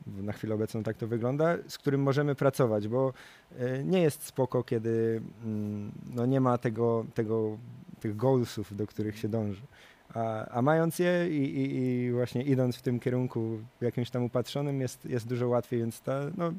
na 0.08 0.34
chwilę 0.34 0.56
obecną 0.56 0.84
tak 0.84 0.98
to 0.98 1.08
wygląda, 1.08 1.58
z 1.68 1.78
którym 1.78 2.02
możemy 2.02 2.36
pracować, 2.36 2.88
bo 2.88 3.14
e, 3.58 3.84
nie 3.84 4.02
jest 4.02 4.24
spoko, 4.24 4.64
kiedy 4.64 5.22
mm, 5.44 5.92
no 6.14 6.26
nie 6.26 6.42
ma 6.42 6.58
tego, 6.58 7.06
tego, 7.14 7.58
tych 8.00 8.16
goalsów, 8.16 8.76
do 8.76 8.88
których 8.88 9.20
się 9.20 9.30
dąży. 9.30 9.62
A, 10.14 10.46
a 10.46 10.62
mając 10.62 11.00
je 11.00 11.30
i, 11.30 11.44
i, 11.44 11.76
i, 11.76 12.12
właśnie 12.12 12.44
idąc 12.44 12.76
w 12.76 12.82
tym 12.82 13.00
kierunku 13.00 13.60
jakimś 13.82 14.10
tam 14.10 14.24
upatrzonym 14.24 14.82
jest, 14.82 15.06
jest 15.06 15.28
dużo 15.28 15.48
łatwiej, 15.48 15.80
więc 15.80 16.02
ta, 16.02 16.20
no, 16.38 16.54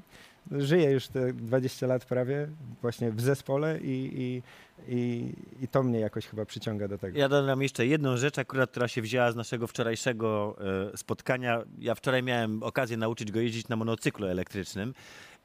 żyję 0.51 0.91
już 0.91 1.09
te 1.09 1.33
20 1.33 1.87
lat 1.87 2.05
prawie 2.05 2.49
właśnie 2.83 3.11
w 3.11 3.21
zespole 3.21 3.81
i, 3.81 4.11
i, 4.23 4.43
i, 4.89 5.33
i 5.61 5.69
to 5.69 5.83
mnie 5.83 6.01
jakoś 6.01 6.27
chyba 6.27 6.45
przyciąga 6.45 6.89
do 6.89 6.99
tego. 6.99 7.19
Ja 7.19 7.29
dodam 7.29 7.63
jeszcze 7.63 7.87
jedną 7.87 8.17
rzecz, 8.17 8.39
akurat, 8.39 8.71
która 8.71 8.89
się 8.89 9.03
wzięła 9.03 9.33
z 9.33 9.37
naszego 9.37 9.67
wczorajszego 9.67 10.57
e, 10.93 10.97
spotkania. 10.97 11.63
Ja 11.79 11.95
wczoraj 11.95 12.23
miałem 12.23 12.63
okazję 12.63 12.97
nauczyć 12.97 13.33
go 13.33 13.41
jeździć 13.41 13.69
na 13.69 13.77
monocyklu 13.77 14.27
elektrycznym. 14.27 14.95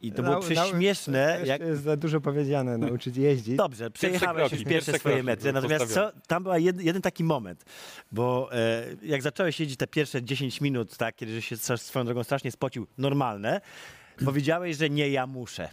I 0.02 0.12
to 0.12 0.24
było 0.24 0.40
prześmieszne. 0.40 1.36
Jeszcze 1.40 1.48
Jak... 1.48 1.62
jest 1.62 1.84
za 1.84 1.98
dużo 1.98 2.22
powiedziane, 2.22 2.78
nauczyć 2.78 3.18
jeździć. 3.18 3.56
Dobrze, 3.56 3.92
przejechałeś 3.92 4.52
już 4.52 4.52
pierwsze 4.52 4.70
pierwsze 4.70 5.00
swoje 5.00 5.16
kroki 5.16 5.26
metry. 5.26 5.54
Natomiast 5.54 5.94
co, 5.94 6.12
tam 6.28 6.44
był 6.44 6.54
jed, 6.54 6.82
jeden 6.82 7.02
taki 7.02 7.24
moment, 7.24 7.66
bo 8.12 8.50
e, 8.54 8.86
jak 9.04 9.22
zacząłeś 9.22 9.60
jeździć 9.60 9.78
te 9.78 9.88
pierwsze 9.88 10.24
10 10.24 10.62
minut, 10.62 10.98
tak, 10.98 11.16
kiedy 11.16 11.42
się 11.42 11.58
swoją 11.58 12.06
drogą 12.06 12.24
strasznie 12.24 12.52
spocił, 12.52 12.88
normalne, 12.98 13.62
powiedziałeś, 14.26 14.78
że 14.78 14.90
nie 14.90 15.10
ja 15.10 15.28
muszę. 15.28 15.70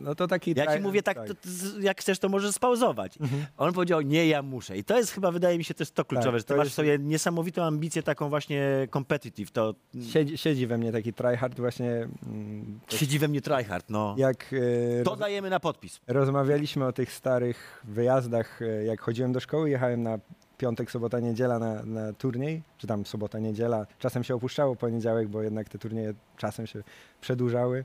No 0.00 0.14
to 0.14 0.26
taki 0.26 0.54
Ja 0.56 0.76
ci 0.76 0.82
mówię 0.82 1.02
tak, 1.02 1.16
to, 1.28 1.34
z- 1.42 1.82
jak 1.82 2.00
chcesz, 2.00 2.18
to 2.18 2.28
możesz 2.28 2.54
spauzować. 2.54 3.18
On 3.58 3.72
powiedział, 3.72 4.00
nie, 4.00 4.26
ja 4.26 4.42
muszę. 4.42 4.76
I 4.78 4.84
to 4.84 4.96
jest 4.98 5.10
chyba, 5.12 5.30
wydaje 5.30 5.58
mi 5.58 5.64
się, 5.64 5.74
też 5.74 5.90
to 5.90 6.04
kluczowe, 6.04 6.30
Tak, 6.30 6.38
że 6.38 6.44
ty 6.44 6.48
to 6.48 6.56
masz 6.56 6.66
jest- 6.66 6.76
sobie 6.76 6.98
niesamowitą 6.98 7.62
ambicję 7.64 8.02
taką 8.02 8.28
właśnie 8.28 8.88
competitive. 8.92 9.50
To 9.50 9.74
Siedzi, 10.12 10.38
siedzi 10.38 10.66
we 10.66 10.78
mnie 10.78 10.92
taki 10.92 11.12
tryhard 11.12 11.56
właśnie. 11.60 11.90
mm, 12.26 12.80
to 12.88 12.96
siedzi 12.96 13.18
we 13.18 13.28
mnie 13.28 13.40
tryhard, 13.40 13.90
no. 13.90 14.14
Jak 14.18 14.54
e, 15.00 15.02
To 15.02 15.10
roz, 15.10 15.18
dajemy 15.18 15.50
na 15.50 15.60
podpis. 15.60 16.00
rozmawialiśmy 16.06 16.84
o 16.86 16.92
tych 16.92 17.12
starych 17.12 17.82
wyjazdach, 17.84 18.62
e, 18.62 18.84
jak 18.84 19.00
chodziłem 19.00 19.32
do 19.32 19.40
szkoły, 19.40 19.70
jechałem 19.70 20.02
na 20.02 20.18
piątek, 20.58 20.90
sobota, 20.90 21.20
niedziela 21.20 21.58
na, 21.58 21.82
na 21.82 22.12
turniej, 22.12 22.62
czy 22.78 22.86
tam 22.86 23.06
sobota, 23.06 23.38
niedziela. 23.38 23.86
Czasem 23.98 24.24
się 24.24 24.34
opuszczało 24.34 24.76
poniedziałek, 24.76 25.28
bo 25.28 25.42
jednak 25.42 25.68
te 25.68 25.78
turnieje 25.78 26.14
czasem 26.36 26.66
się 26.66 26.82
przedłużały. 27.20 27.84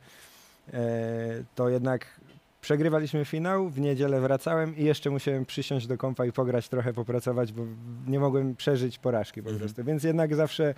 E, 0.74 0.84
to 1.55 1.69
jednak 1.69 2.19
przegrywaliśmy 2.61 3.26
finał, 3.26 3.69
w 3.69 3.80
niedzielę 3.80 4.22
wracałem 4.22 4.78
i 4.78 4.84
jeszcze 4.84 5.09
musiałem 5.09 5.45
przysiąść 5.45 5.88
do 5.88 5.97
kompa 5.97 6.26
i 6.26 6.32
pograć 6.32 6.69
trochę, 6.69 6.93
popracować, 6.93 7.53
bo 7.53 7.63
nie 8.07 8.19
mogłem 8.19 8.55
przeżyć 8.55 8.99
porażki 8.99 9.43
po 9.43 9.49
Mhm. 9.49 9.59
prostu. 9.59 9.84
Więc 9.84 10.03
jednak 10.03 10.36
zawsze, 10.36 10.74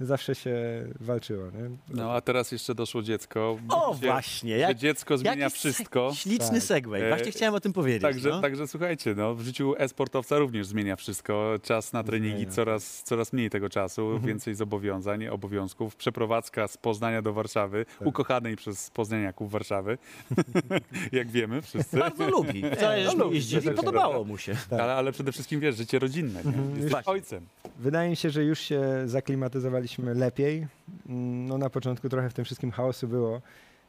zawsze 0.00 0.34
się 0.34 0.56
walczyło. 1.00 1.44
Nie? 1.46 1.70
No 1.88 2.12
a 2.12 2.20
teraz 2.20 2.52
jeszcze 2.52 2.74
doszło 2.74 3.02
dziecko. 3.02 3.58
O, 3.68 3.94
Gdzie- 3.94 4.06
właśnie. 4.06 4.56
Jak, 4.58 4.76
dziecko 4.76 5.18
zmienia 5.18 5.48
wszystko. 5.48 6.12
Śliczny 6.14 6.48
Tak. 6.58 6.62
segway. 6.62 7.02
E, 7.02 7.08
Właśnie 7.08 7.32
chciałem 7.32 7.54
o 7.54 7.60
tym 7.60 7.72
powiedzieć. 7.72 8.02
Także, 8.02 8.28
no. 8.28 8.40
także 8.40 8.68
słuchajcie, 8.68 9.14
no, 9.14 9.34
w 9.34 9.40
życiu 9.40 9.74
e-sportowca 9.78 10.38
również 10.38 10.66
zmienia 10.66 10.96
wszystko. 10.96 11.54
Czas 11.62 11.92
na 11.92 12.04
treningi, 12.04 12.46
coraz, 12.46 13.02
coraz 13.02 13.32
mniej 13.32 13.50
tego 13.50 13.68
czasu, 13.68 14.02
Mhm. 14.06 14.26
więcej 14.26 14.54
zobowiązań, 14.54 15.26
obowiązków. 15.28 15.96
Przeprowadzka 15.96 16.68
z 16.68 16.76
Poznania 16.76 17.22
do 17.22 17.32
Warszawy, 17.32 17.86
Tak. 17.98 18.08
ukochanej 18.08 18.56
przez 18.56 18.90
poznaniaków 18.90 19.50
Warszawy, 19.50 19.98
jak 21.12 21.28
wiemy 21.30 21.62
wszyscy. 21.62 21.98
Bardzo 21.98 22.28
lubi. 22.30 22.62
No 23.06 23.24
lubi, 23.24 23.42
też 23.46 23.64
podobało 23.76 24.24
mu 24.24 24.38
się. 24.38 24.56
Tak. 24.70 24.80
Ale, 24.80 24.94
ale 24.94 25.12
przede 25.12 25.32
wszystkim 25.32 25.60
wiesz, 25.60 25.76
życie 25.76 25.98
rodzinne. 25.98 26.42
Nie? 26.44 26.48
Mhm. 26.50 26.70
Jesteś 26.70 26.90
Właśnie. 26.90 27.12
ojcem. 27.12 27.46
Wydaje 27.78 28.10
mi 28.10 28.16
się, 28.16 28.30
że 28.30 28.44
już 28.44 28.58
się 28.60 28.82
zaklimatyzowaliśmy 29.84 30.14
lepiej. 30.14 30.66
No 31.48 31.58
na 31.58 31.70
początku 31.70 32.08
trochę 32.08 32.30
w 32.30 32.34
tym 32.34 32.44
wszystkim 32.44 32.70
chaosu 32.70 33.08
było. 33.08 33.40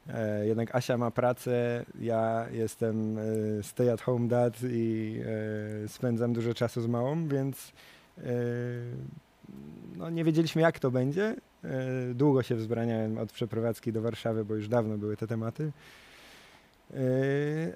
E, 0.07 0.47
jednak 0.47 0.75
Asia 0.75 0.97
ma 0.97 1.11
pracę, 1.11 1.85
ja 1.99 2.45
jestem 2.51 3.17
e, 3.17 3.63
stay 3.63 3.91
at 3.91 4.01
home 4.01 4.27
dad 4.27 4.57
i 4.63 5.19
e, 5.85 5.87
spędzam 5.87 6.33
dużo 6.33 6.53
czasu 6.53 6.81
z 6.81 6.87
małą, 6.87 7.27
więc 7.27 7.73
no, 9.97 10.09
nie 10.09 10.23
wiedzieliśmy 10.23 10.61
jak 10.61 10.79
to 10.79 10.91
będzie. 10.91 11.35
Długo 12.13 12.43
się 12.43 12.55
wzbraniałem 12.55 13.17
od 13.17 13.31
przeprowadzki 13.31 13.91
do 13.91 14.01
Warszawy, 14.01 14.45
bo 14.45 14.55
już 14.55 14.67
dawno 14.67 14.97
były 14.97 15.17
te 15.17 15.27
tematy. 15.27 15.71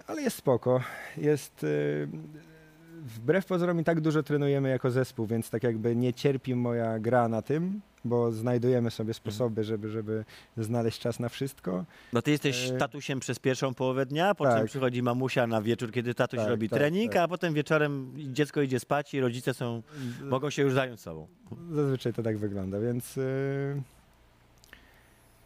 Ale 0.08 0.22
jest 0.22 0.38
spoko. 0.38 0.82
Jest. 1.18 1.66
Wbrew 3.02 3.46
pozorom 3.46 3.80
i 3.80 3.84
tak 3.84 4.02
dużo 4.02 4.24
trenujemy 4.24 4.70
jako 4.70 4.92
zespół, 4.92 5.26
więc 5.26 5.50
tak 5.50 5.64
jakby 5.64 5.96
nie 5.96 6.14
cierpi 6.14 6.56
moja 6.56 7.00
gra 7.00 7.28
na 7.28 7.42
tym, 7.42 7.82
bo 8.06 8.32
znajdujemy 8.32 8.92
sobie 8.92 9.14
sposoby, 9.14 9.64
żeby, 9.64 9.90
żeby 9.90 10.26
znaleźć 10.58 11.00
czas 11.00 11.20
na 11.20 11.30
wszystko. 11.30 11.86
No 12.14 12.22
ty 12.22 12.32
jesteś 12.32 12.70
E, 12.70 12.78
tatusiem 12.78 13.20
przez 13.20 13.40
pierwszą 13.40 13.74
połowę 13.74 14.06
dnia, 14.06 14.36
po 14.36 14.46
czym 14.46 14.54
tak. 14.54 14.66
przychodzi 14.66 15.04
mamusia 15.04 15.48
na 15.48 15.62
wieczór, 15.62 15.92
kiedy 15.92 16.14
tatuś 16.14 16.40
Tak, 16.40 16.50
robi 16.50 16.70
tak, 16.70 16.80
trening, 16.80 17.14
tak. 17.14 17.22
a 17.22 17.28
potem 17.28 17.54
wieczorem 17.54 18.14
dziecko 18.18 18.62
idzie 18.62 18.80
spać 18.80 19.14
i 19.14 19.20
rodzice 19.22 19.54
są, 19.54 19.84
mogą 20.24 20.50
się 20.50 20.62
już 20.62 20.74
zająć 20.74 21.02
sobą. 21.02 21.28
Zazwyczaj 21.72 22.14
to 22.14 22.24
tak 22.24 22.38
wygląda, 22.38 22.80
więc 22.80 23.16
yy, 23.16 23.24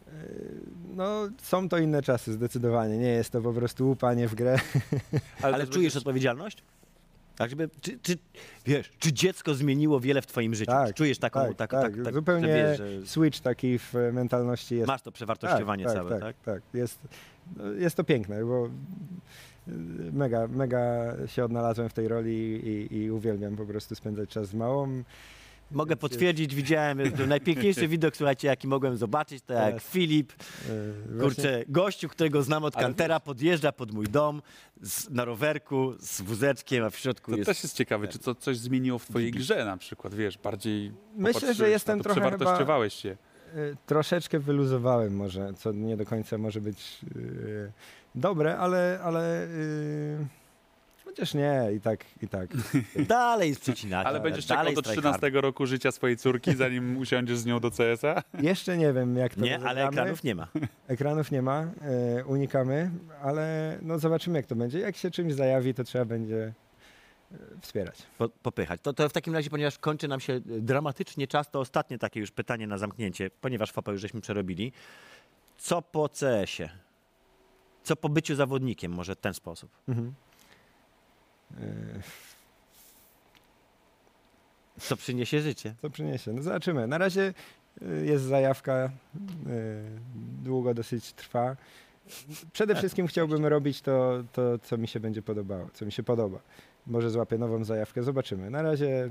yy, 0.06 0.12
no, 0.94 1.28
są 1.42 1.68
to 1.68 1.78
inne 1.78 2.02
czasy 2.02 2.32
zdecydowanie. 2.32 2.98
Nie 2.98 3.08
jest 3.08 3.30
to 3.30 3.40
po 3.40 3.52
prostu 3.52 3.88
łupanie 3.88 4.28
w 4.28 4.34
grę. 4.34 4.58
Ale 5.42 5.58
też 5.58 5.68
czujesz 5.70 5.96
odpowiedzialność? 5.96 6.62
Tak, 7.36 7.50
żeby, 7.50 7.70
czy, 7.80 7.98
czy, 8.02 8.18
wiesz, 8.66 8.90
czy 8.98 9.12
dziecko 9.12 9.54
zmieniło 9.54 10.00
wiele 10.00 10.22
w 10.22 10.26
twoim 10.26 10.54
życiu? 10.54 10.72
Tak, 10.72 10.94
czujesz 10.94 11.18
taką, 11.18 11.40
tak, 11.40 11.56
tak, 11.56 11.70
tak, 11.70 11.94
tak, 11.94 12.04
tak, 12.04 12.14
zupełnie 12.14 12.48
że 12.48 12.54
wiesz, 12.54 12.78
że 12.78 13.06
Switch 13.06 13.40
taki 13.40 13.78
w 13.78 13.94
mentalności 14.12 14.76
jest. 14.76 14.88
masz 14.88 15.02
to 15.02 15.12
przewartościowanie 15.12 15.84
tak, 15.84 15.94
całe, 15.94 16.10
tak? 16.10 16.20
tak, 16.20 16.36
tak. 16.44 16.62
Jest, 16.74 17.00
no, 17.56 17.64
jest 17.72 17.96
to 17.96 18.04
piękne, 18.04 18.44
bo 18.44 18.68
yy, 19.66 19.74
mega, 20.12 20.48
mega 20.48 21.14
się 21.26 21.44
odnalazłem 21.44 21.88
w 21.88 21.92
tej 21.92 22.08
roli 22.08 22.60
i, 22.64 22.96
i 22.96 23.10
uwielbiam 23.10 23.56
po 23.56 23.66
prostu 23.66 23.94
spędzać 23.94 24.28
czas 24.30 24.48
z 24.48 24.54
małą. 24.54 25.02
Mogę 25.70 25.96
potwierdzić, 25.96 26.54
widziałem 26.54 27.12
to 27.12 27.26
najpiękniejszy 27.26 27.88
widok, 27.94 28.16
słuchajcie, 28.16 28.48
jaki 28.48 28.68
mogłem 28.68 28.96
zobaczyć, 28.96 29.42
to 29.46 29.52
jak 29.54 29.74
Tak. 29.74 29.82
Filip, 29.82 30.32
Yy, 31.12 31.20
kurczę, 31.20 31.64
gościu, 31.68 32.08
którego 32.08 32.42
znam 32.42 32.64
od 32.64 32.76
kantera, 32.76 33.20
podjeżdża 33.20 33.72
pod 33.72 33.92
mój 33.92 34.06
dom 34.06 34.42
z, 34.82 35.10
na 35.10 35.24
rowerku 35.24 35.94
z 36.00 36.20
wózeczkiem, 36.20 36.84
a 36.84 36.90
w 36.90 36.96
środku 36.96 37.30
To 37.30 37.36
jest... 37.36 37.46
też 37.46 37.62
jest 37.62 37.76
ciekawe, 37.76 38.08
czy 38.08 38.18
to 38.18 38.34
coś 38.34 38.56
zmieniło 38.58 38.98
w 38.98 39.04
twojej 39.06 39.30
grze 39.30 39.64
na 39.64 39.76
przykład, 39.76 40.14
wiesz, 40.14 40.38
bardziej 40.38 40.92
Myślę, 41.16 41.54
że 41.54 41.70
jestem 41.70 41.98
to, 41.98 42.04
trochę 42.04 42.20
przewartościowałeś 42.20 42.94
się. 42.94 43.16
Y, 43.56 43.76
Troszeczkę 43.86 44.38
wyluzowałem 44.38 45.16
może, 45.16 45.54
co 45.54 45.72
nie 45.72 45.96
do 45.96 46.06
końca 46.06 46.38
może 46.38 46.60
być 46.60 46.98
y, 47.16 47.72
dobre, 48.14 48.58
ale, 48.58 49.00
ale 49.02 49.44
y, 49.44 50.26
chociaż 51.14 51.34
nie, 51.34 51.70
i 51.76 51.80
tak, 51.80 52.04
i 52.22 52.28
tak. 52.28 52.50
Dalej 53.08 53.48
jest 53.48 53.60
przecinaka. 53.60 54.08
Ale 54.08 54.20
będziesz 54.20 54.46
czekał 54.46 54.64
do 54.64 54.80
strajk 54.80 54.98
13 54.98 55.30
roku 55.30 55.66
życia 55.66 55.92
swojej 55.92 56.16
córki, 56.16 56.54
zanim 56.54 56.96
usiądziesz 57.04 57.38
z 57.38 57.46
nią 57.46 57.60
do 57.60 57.70
CS-a? 57.70 58.22
Jeszcze 58.40 58.76
nie 58.76 58.92
wiem, 58.92 59.16
jak 59.16 59.34
to 59.34 59.40
Nie, 59.40 59.54
ale 59.54 59.64
rozegramy. 59.64 59.90
ekranów 59.90 60.24
nie 60.24 60.34
ma. 60.34 60.48
Ekranów 60.88 61.30
nie 61.30 61.42
ma, 61.42 61.62
y, 62.20 62.24
unikamy, 62.24 62.90
ale 63.22 63.78
no 63.82 63.98
zobaczymy 63.98 64.38
jak 64.38 64.46
to 64.46 64.56
będzie. 64.56 64.78
Jak 64.78 64.96
się 64.96 65.10
czymś 65.10 65.34
zajawi, 65.34 65.74
to 65.74 65.84
trzeba 65.84 66.04
będzie 66.04 66.52
y, 67.32 67.36
wspierać. 67.60 68.02
Po, 68.18 68.28
popychać. 68.28 68.80
To, 68.82 68.92
to 68.92 69.08
w 69.08 69.12
takim 69.12 69.34
razie, 69.34 69.50
ponieważ 69.50 69.78
kończy 69.78 70.08
nam 70.08 70.20
się 70.20 70.32
e, 70.32 70.40
dramatycznie 70.46 71.26
czas, 71.26 71.50
to 71.50 71.60
ostatnie 71.60 71.98
takie 71.98 72.20
już 72.20 72.30
pytanie 72.30 72.66
na 72.66 72.78
zamknięcie, 72.78 73.30
ponieważ 73.40 73.72
FOPA 73.72 73.92
już 73.92 74.00
żeśmy 74.00 74.20
przerobili. 74.20 74.72
Co 75.56 75.82
po 75.82 76.08
CS-ie? 76.08 76.84
co 77.84 77.96
po 77.96 78.08
byciu 78.08 78.34
zawodnikiem, 78.34 78.92
może 78.92 79.14
w 79.14 79.20
ten 79.20 79.34
sposób. 79.34 79.70
Mhm. 79.88 80.14
E, 81.60 81.64
Co 84.80 84.96
przyniesie 84.96 85.40
życie. 85.40 85.74
Co 85.82 85.90
przyniesie? 85.90 86.32
No 86.32 86.42
zobaczymy. 86.42 86.86
Na 86.86 86.98
razie 86.98 87.34
y, 87.82 88.06
jest 88.06 88.24
zajawka, 88.24 88.84
y, 88.86 88.90
długo 90.44 90.74
dosyć 90.74 91.12
trwa. 91.12 91.56
Przede 92.52 92.74
wszystkim 92.74 93.06
chciałbym 93.06 93.46
robić 93.46 93.80
to, 93.80 94.24
to, 94.32 94.58
co 94.58 94.76
mi 94.78 94.88
się 94.88 95.00
będzie 95.00 95.22
podobało, 95.22 95.68
co 95.74 95.86
mi 95.86 95.92
się 95.92 96.02
podoba. 96.02 96.38
Może 96.86 97.10
złapię 97.10 97.38
nową 97.38 97.64
zajawkę, 97.64 98.02
zobaczymy. 98.02 98.50
Na 98.50 98.62
razie 98.62 99.10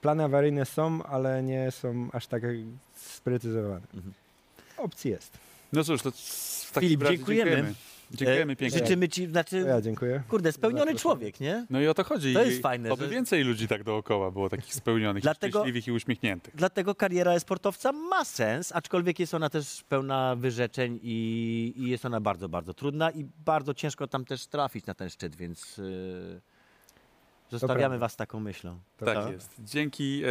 plany 0.00 0.24
awaryjne 0.24 0.64
są, 0.66 1.02
ale 1.02 1.42
nie 1.42 1.70
są 1.70 2.08
aż 2.12 2.26
tak 2.26 2.42
sprecyzowane. 2.94 3.86
Mhm. 3.94 4.14
Opcji 4.76 5.10
jest. 5.10 5.38
No 5.72 5.84
cóż, 5.84 6.02
to 6.02 6.10
w 6.10 6.70
takim 6.72 6.88
Filip, 6.88 7.02
razie 7.02 7.16
dziękujemy. 7.16 7.50
dziękujemy. 7.50 7.74
Dziękujemy 8.14 8.52
E, 8.52 8.56
pięknie. 8.56 8.78
Życzymy 8.78 9.08
ci, 9.08 9.26
znaczy, 9.26 9.64
ja 9.68 9.80
dziękuję. 9.80 10.22
kurde, 10.28 10.52
spełniony 10.52 10.94
człowiek, 10.94 11.40
nie? 11.40 11.66
No 11.70 11.80
i 11.80 11.86
o 11.88 11.94
to 11.94 12.04
chodzi. 12.04 12.34
To 12.34 12.44
jest 12.44 12.58
I 12.58 12.60
fajne, 12.62 12.92
Oby 12.92 13.04
że- 13.04 13.10
więcej 13.10 13.44
ludzi 13.44 13.68
tak 13.68 13.84
dookoła 13.84 14.30
było 14.30 14.48
takich 14.48 14.74
spełnionych, 14.74 15.22
Dlatego- 15.22 15.58
szczęśliwych 15.58 15.86
i 15.88 15.92
uśmiechniętych. 15.92 16.56
Dlatego 16.56 16.94
kariera 16.94 17.40
sportowca 17.40 17.92
ma 17.92 18.24
sens, 18.24 18.72
aczkolwiek 18.72 19.18
jest 19.18 19.34
ona 19.34 19.50
też 19.50 19.82
pełna 19.88 20.36
wyrzeczeń 20.36 20.98
i, 21.02 21.72
i 21.76 21.88
jest 21.88 22.04
ona 22.04 22.20
bardzo, 22.20 22.48
bardzo 22.48 22.74
trudna 22.74 23.10
i 23.10 23.24
bardzo 23.44 23.74
ciężko 23.74 24.06
tam 24.06 24.24
też 24.24 24.46
trafić 24.46 24.86
na 24.86 24.94
ten 24.94 25.10
szczyt, 25.10 25.36
więc 25.36 25.76
yy, 25.78 26.40
zostawiamy 27.58 27.98
was 27.98 28.16
taką 28.16 28.40
myślą. 28.40 28.78
To 28.96 29.04
tak 29.04 29.14
prawda. 29.14 29.32
jest. 29.32 29.54
Dzięki. 29.58 30.22
E, 30.24 30.28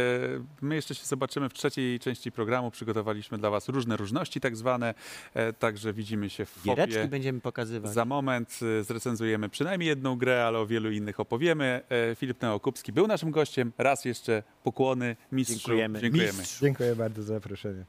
my 0.60 0.74
jeszcze 0.74 0.94
się 0.94 1.06
zobaczymy 1.06 1.48
w 1.48 1.54
trzeciej 1.54 2.00
części 2.00 2.32
programu. 2.32 2.70
Przygotowaliśmy 2.70 3.38
dla 3.38 3.50
Was 3.50 3.68
różne 3.68 3.96
różności 3.96 4.40
tak 4.40 4.56
zwane. 4.56 4.94
E, 5.34 5.52
także 5.52 5.92
widzimy 5.92 6.30
się 6.30 6.44
w 6.44 6.62
Giereczki 6.64 6.96
Fopie. 6.96 7.08
będziemy 7.08 7.40
pokazywać. 7.40 7.92
Za 7.92 8.04
moment 8.04 8.60
e, 8.80 8.84
zrecenzujemy 8.84 9.48
przynajmniej 9.48 9.88
jedną 9.88 10.16
grę, 10.16 10.46
ale 10.46 10.58
o 10.58 10.66
wielu 10.66 10.90
innych 10.90 11.20
opowiemy. 11.20 11.80
Filip 12.16 12.42
Neokupski 12.42 12.92
był 12.92 13.06
naszym 13.06 13.30
gościem. 13.30 13.72
Raz 13.78 14.04
jeszcze 14.04 14.42
pokłony 14.64 15.16
mistrzu. 15.32 15.58
Dziękujemy. 15.58 16.00
Dziękujemy. 16.00 16.38
Mistrz. 16.38 16.60
Dziękuję 16.60 16.96
bardzo 16.96 17.22
za 17.22 17.34
zaproszenie. 17.34 17.84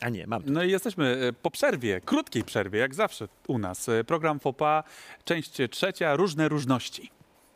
A 0.00 0.08
nie, 0.08 0.26
mam. 0.26 0.42
No 0.46 0.62
i 0.64 0.70
jesteśmy 0.70 1.04
e, 1.28 1.32
po 1.32 1.50
przerwie, 1.50 2.00
krótkiej 2.00 2.44
przerwie, 2.44 2.78
jak 2.78 2.94
zawsze 2.94 3.28
u 3.48 3.58
nas. 3.58 3.88
E, 3.88 4.04
Program 4.04 4.40
FOPA, 4.40 4.84
część 5.24 5.52
trzecia, 5.70 6.16
różne 6.16 6.48
różności. 6.48 7.10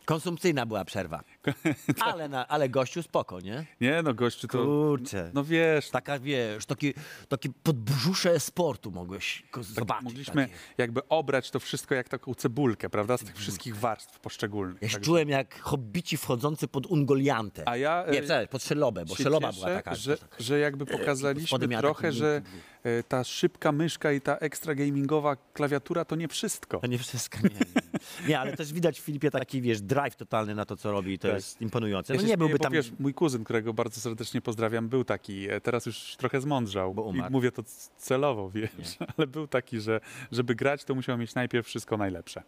Konsumpcyjna 0.05 0.65
była 0.65 0.85
przerwa. 0.85 1.23
Ale, 1.99 2.29
na, 2.29 2.47
ale 2.47 2.69
gościu 2.69 3.03
spoko, 3.03 3.39
nie? 3.39 3.65
Nie 3.81 4.01
no, 4.03 4.13
gościu, 4.13 4.47
to... 4.47 4.63
Kurczę. 4.65 5.31
No 5.33 5.43
wiesz, 5.43 5.89
Taka, 5.89 6.19
wiesz, 6.19 6.65
taki, 6.65 6.93
takie 7.29 7.49
podbrzusze 7.63 8.39
sportu 8.39 8.91
mogłeś 8.91 9.43
ko- 9.51 9.63
zobaczyć. 9.63 9.87
Tak, 9.87 10.01
mogliśmy 10.03 10.41
takie. 10.47 10.57
jakby 10.77 11.07
obrać 11.09 11.51
to 11.51 11.59
wszystko 11.59 11.95
jak 11.95 12.09
taką 12.09 12.33
cebulkę, 12.33 12.89
prawda? 12.89 13.17
Z 13.17 13.23
tych 13.23 13.35
wszystkich 13.37 13.77
warstw 13.77 14.19
poszczególnych. 14.19 14.81
Ja 14.81 14.87
się 14.87 14.93
Także- 14.93 15.05
czułem 15.05 15.29
jak 15.29 15.59
hobbici 15.61 16.17
wchodzący 16.17 16.67
pod 16.67 16.85
Ungoliantę. 16.85 17.63
A 17.69 17.77
ja 17.77 18.03
Nie, 18.11 18.17
e, 18.19 18.21
przepraszam, 18.21 18.47
pod 18.47 18.63
Szelobę, 18.63 19.05
bo 19.05 19.15
Szeloba 19.15 19.51
była 19.53 19.65
taka. 19.67 19.95
że, 19.95 20.17
taka. 20.17 20.35
że 20.39 20.59
jakby 20.59 20.85
pokazaliśmy 20.85 21.67
trochę, 21.77 22.07
taki 22.07 22.17
że 22.17 22.41
e, 22.83 23.03
ta 23.03 23.23
szybka 23.23 23.71
myszka 23.71 24.11
i 24.11 24.21
ta 24.21 24.37
ekstra 24.37 24.75
gamingowa 24.75 25.35
klawiatura 25.53 26.05
to 26.05 26.15
nie 26.15 26.27
wszystko. 26.27 26.79
To 26.79 26.87
nie 26.87 26.97
wszystko, 26.97 27.37
nie, 27.43 27.49
nie. 27.49 28.27
nie, 28.27 28.39
ale 28.39 28.57
też 28.57 28.73
widać 28.73 28.99
w 28.99 29.03
Filipie 29.03 29.31
taki, 29.31 29.61
wiesz, 29.61 29.81
drive 29.81 30.15
totalny 30.15 30.55
na 30.55 30.65
to, 30.65 30.77
co 30.77 30.91
robi 30.91 31.19
to 31.19 31.27
Tak. 31.31 31.34
Jest 31.35 31.61
imponujące. 31.61 32.13
No 32.13 32.21
nie 32.21 32.37
byłby 32.37 32.59
tam... 32.59 32.73
Wiesz, 32.73 32.91
mój 32.99 33.13
kuzyn, 33.13 33.43
którego 33.43 33.73
bardzo 33.73 34.01
serdecznie 34.01 34.41
pozdrawiam, 34.41 34.89
był 34.89 35.03
taki, 35.03 35.49
e, 35.49 35.61
teraz 35.61 35.85
już 35.85 36.15
trochę 36.17 36.41
zmądrzał. 36.41 36.93
Bo 36.93 37.01
I 37.01 37.05
umarł. 37.05 37.31
mówię 37.31 37.51
to 37.51 37.63
celowo, 37.97 38.49
wiesz, 38.49 38.69
ale 39.17 39.27
był 39.27 39.47
taki, 39.47 39.79
że 39.79 39.99
żeby 40.31 40.55
grać, 40.55 40.83
to 40.83 40.95
musiał 40.95 41.17
mieć 41.17 41.35
najpierw 41.35 41.67
wszystko 41.67 41.97
najlepsze. 41.97 42.43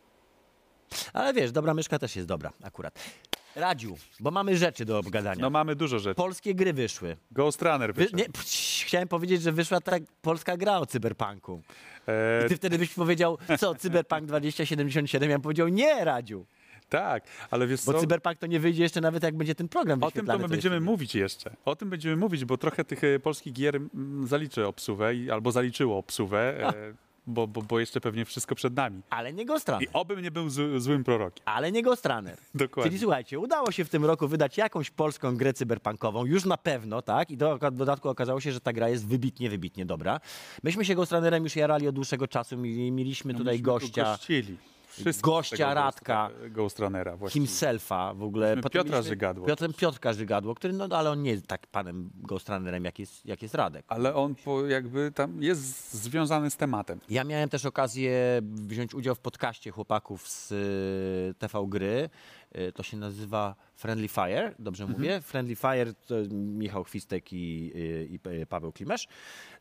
Ale 1.14 1.34
wiesz, 1.34 1.52
dobra 1.52 1.74
myszka 1.74 2.00
też 2.00 2.16
jest 2.16 2.28
dobra, 2.28 2.52
akurat. 2.64 3.00
Radziu, 3.56 3.98
bo 4.20 4.32
mamy 4.32 4.58
rzeczy 4.58 4.86
do 4.86 5.00
obgadania. 5.00 5.42
No 5.42 5.50
mamy 5.50 5.76
dużo 5.76 6.00
rzeczy. 6.00 6.16
Polskie 6.16 6.56
gry 6.56 6.74
wyszły. 6.74 7.18
Ghost 7.32 7.62
Runner 7.62 7.94
Wy, 7.94 8.02
wyszedł. 8.02 8.18
nie, 8.18 8.30
psz, 8.30 8.84
chciałem 8.86 9.08
powiedzieć, 9.08 9.42
że 9.42 9.52
wyszła 9.52 9.82
tak 9.82 10.04
polska 10.22 10.58
gra 10.58 10.78
o 10.78 10.86
cyberpunku. 10.86 11.62
E, 12.08 12.46
I 12.46 12.50
ty 12.50 12.56
wtedy 12.58 12.78
byś 12.78 12.94
powiedział, 12.94 13.38
co, 13.60 13.76
Cyberpunk 13.76 14.26
2077? 14.26 15.30
Ja 15.30 15.36
bym 15.36 15.42
powiedział, 15.42 15.68
nie, 15.68 16.06
Radziu, 16.06 16.46
tak, 16.90 17.24
ale 17.52 17.68
wiesz 17.68 17.86
bo 17.86 17.94
co? 17.94 18.00
Cyberpunk 18.00 18.38
to 18.38 18.48
nie 18.48 18.60
wyjdzie 18.60 18.84
jeszcze 18.84 19.02
nawet 19.02 19.24
jak 19.24 19.36
będzie 19.36 19.56
ten 19.56 19.68
program 19.68 20.04
O 20.04 20.12
tym 20.12 20.26
to 20.26 20.40
my 20.40 20.48
będziemy 20.48 20.80
mówić 20.80 21.16
jeszcze. 21.16 21.52
O 21.66 21.76
tym 21.76 21.90
będziemy 21.90 22.16
mówić, 22.16 22.46
bo 22.46 22.58
trochę 22.58 22.84
tych 22.84 23.04
e, 23.04 23.20
polskich 23.20 23.54
gier 23.54 23.76
mm, 23.76 24.28
zaliczy 24.28 24.68
obsuwę 24.68 25.12
albo 25.32 25.52
zaliczyło 25.52 25.98
obsuwę, 25.98 26.68
e, 26.70 26.94
bo, 27.28 27.48
bo, 27.48 27.62
bo 27.62 27.80
jeszcze 27.80 28.02
pewnie 28.02 28.26
wszystko 28.26 28.56
przed 28.56 28.76
nami. 28.76 29.02
Ale 29.10 29.34
nie 29.34 29.46
Ghost 29.46 29.70
Runner. 29.70 29.84
I 29.90 29.94
obym 29.94 30.22
nie 30.22 30.32
był 30.32 30.50
z, 30.50 30.84
złym 30.84 31.04
prorokiem. 31.04 31.44
Ale 31.46 31.72
nie 31.72 31.84
Ghost 31.84 32.06
Runner. 32.12 32.38
Dokładnie. 32.56 32.90
Czyli 32.92 33.00
słuchajcie, 33.00 33.40
udało 33.40 33.72
się 33.72 33.86
w 33.86 33.90
tym 33.90 34.06
roku 34.06 34.28
wydać 34.28 34.58
jakąś 34.58 34.90
polską 34.90 35.38
grę 35.38 35.54
cyberpunkową, 35.54 36.26
już 36.26 36.46
na 36.46 36.58
pewno, 36.58 37.02
tak? 37.02 37.32
I 37.32 37.38
do, 37.38 37.58
w 37.58 37.72
dodatku 37.76 38.10
okazało 38.10 38.42
się, 38.42 38.52
że 38.52 38.62
ta 38.62 38.74
gra 38.74 38.90
jest 38.90 39.08
wybitnie, 39.08 39.50
wybitnie 39.50 39.86
dobra. 39.86 40.20
Myśmy 40.64 40.86
się 40.86 40.96
Ghost 40.96 41.12
Runnerem 41.12 41.44
już 41.44 41.56
jarali 41.56 41.88
od 41.88 41.96
dłuższego 41.96 42.28
czasu, 42.28 42.58
mieli- 42.58 42.92
mieliśmy 42.92 43.34
No, 43.34 43.40
tutaj 43.40 43.54
myśmy 43.54 43.66
tu 43.66 43.72
gościa, 43.72 44.04
Gościli. 44.04 44.58
Wszyscy 45.02 45.22
gościa 45.22 45.74
Radka. 45.74 46.30
Ghost, 46.30 46.54
Ghost 46.54 46.80
Runnera 46.80 47.18
himselfa 47.30 48.14
w 48.14 48.24
ogóle. 48.24 48.48
Mieliśmy 48.48 48.64
Potem 48.64 48.82
Piotra 48.82 48.96
mieliśmy 48.96 49.10
Żygadło. 49.10 49.48
Piotrem 49.48 49.74
Piotrka 49.74 50.14
Żygadło, 50.14 50.56
który, 50.56 50.74
no 50.74 50.88
ale 50.92 51.12
on 51.12 51.22
nie 51.22 51.32
jest 51.32 51.48
tak 51.48 51.68
panem 51.68 52.10
Ghost 52.16 52.50
Runnerem, 52.50 52.86
jak 52.86 53.00
jest, 53.00 53.26
jak 53.26 53.42
jest 53.42 53.56
Radek. 53.56 53.86
Ale 53.88 54.16
on 54.16 54.36
po, 54.36 54.66
jakby 54.66 55.12
tam 55.12 55.44
jest 55.44 55.94
związany 55.94 56.50
z 56.50 56.58
tematem. 56.58 57.00
Ja 57.10 57.24
miałem 57.24 57.50
też 57.50 57.66
okazję 57.66 58.42
wziąć 58.42 58.94
udział 58.94 59.16
w 59.16 59.20
podcaście 59.20 59.72
chłopaków 59.72 60.28
z 60.28 60.52
y, 60.52 61.34
TV 61.40 61.66
Gry. 61.68 62.10
Y, 62.56 62.72
To 62.72 62.84
się 62.84 62.98
nazywa 62.98 63.56
Friendly 63.76 64.08
Fire, 64.08 64.56
dobrze 64.60 64.84
Mhm. 64.84 65.00
mówię? 65.02 65.22
Friendly 65.22 65.56
Fire 65.56 65.94
to 65.94 66.16
Michał 66.32 66.84
Chwistek 66.84 67.34
i, 67.34 67.72
y, 67.76 68.08
i 68.12 68.20
P- 68.20 68.46
Paweł 68.46 68.72
Klimesz. 68.72 69.08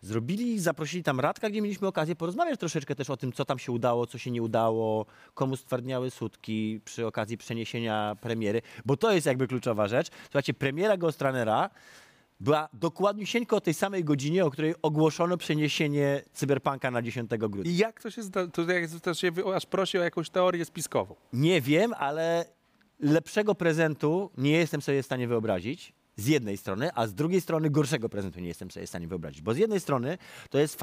Zrobili, 0.01 0.59
zaprosili 0.61 1.03
tam 1.03 1.21
Radka, 1.21 1.51
gdzie 1.51 1.63
mieliśmy 1.63 1.89
okazję 1.89 2.17
porozmawiać 2.17 2.61
troszeczkę 2.61 2.95
też 2.95 3.11
o 3.11 3.17
tym, 3.17 3.33
co 3.33 3.45
tam 3.45 3.59
się 3.59 3.73
udało, 3.73 4.07
co 4.07 4.19
się 4.19 4.31
nie 4.31 4.43
udało, 4.43 5.07
komu 5.35 5.57
stwardniały 5.57 6.11
sutki 6.11 6.81
przy 6.85 7.07
okazji 7.07 7.39
przeniesienia 7.39 8.17
premiery, 8.21 8.63
bo 8.85 8.97
to 8.97 9.13
jest 9.13 9.27
jakby 9.27 9.47
kluczowa 9.49 9.89
rzecz. 9.89 10.09
Słuchajcie, 10.25 10.55
premiera 10.55 10.97
Ghost 10.97 11.23
Runnera 11.23 11.71
była 12.41 12.69
dokładniusieńko 12.73 13.57
o 13.57 13.61
tej 13.61 13.75
samej 13.75 14.05
godzinie, 14.05 14.45
o 14.45 14.51
której 14.51 14.75
ogłoszono 14.83 15.37
przeniesienie 15.37 16.23
Cyberpunka 16.33 16.91
na 16.91 17.03
10 17.03 17.31
grudnia. 17.39 17.71
I 17.73 17.77
jak 17.77 18.03
to 18.03 18.11
się 18.11 18.23
zda... 18.23 18.47
To, 18.49 18.63
jak, 18.63 18.91
to 19.03 19.15
się 19.15 19.31
aż 19.55 19.67
prosi 19.67 19.99
o 19.99 20.03
jakąś 20.03 20.31
teorię 20.31 20.65
spiskową. 20.65 21.15
Nie 21.33 21.61
wiem, 21.61 21.95
ale 21.99 22.45
lepszego 23.01 23.55
prezentu 23.55 24.31
nie 24.39 24.51
jestem 24.53 24.83
sobie 24.83 25.03
w 25.03 25.07
stanie 25.07 25.29
wyobrazić. 25.29 25.93
Z 26.19 26.27
jednej 26.27 26.57
strony, 26.57 26.91
a 26.95 27.07
z 27.07 27.15
drugiej 27.15 27.41
strony 27.41 27.71
gorszego 27.71 28.09
prezentu 28.09 28.41
nie 28.41 28.49
jestem 28.49 28.71
sobie 28.71 28.87
w 28.87 28.89
stanie 28.89 29.09
wyobrazić. 29.09 29.43
Bo 29.43 29.55
z 29.55 29.59
jednej 29.59 29.81
strony 29.81 30.19
to 30.51 30.59
jest 30.59 30.79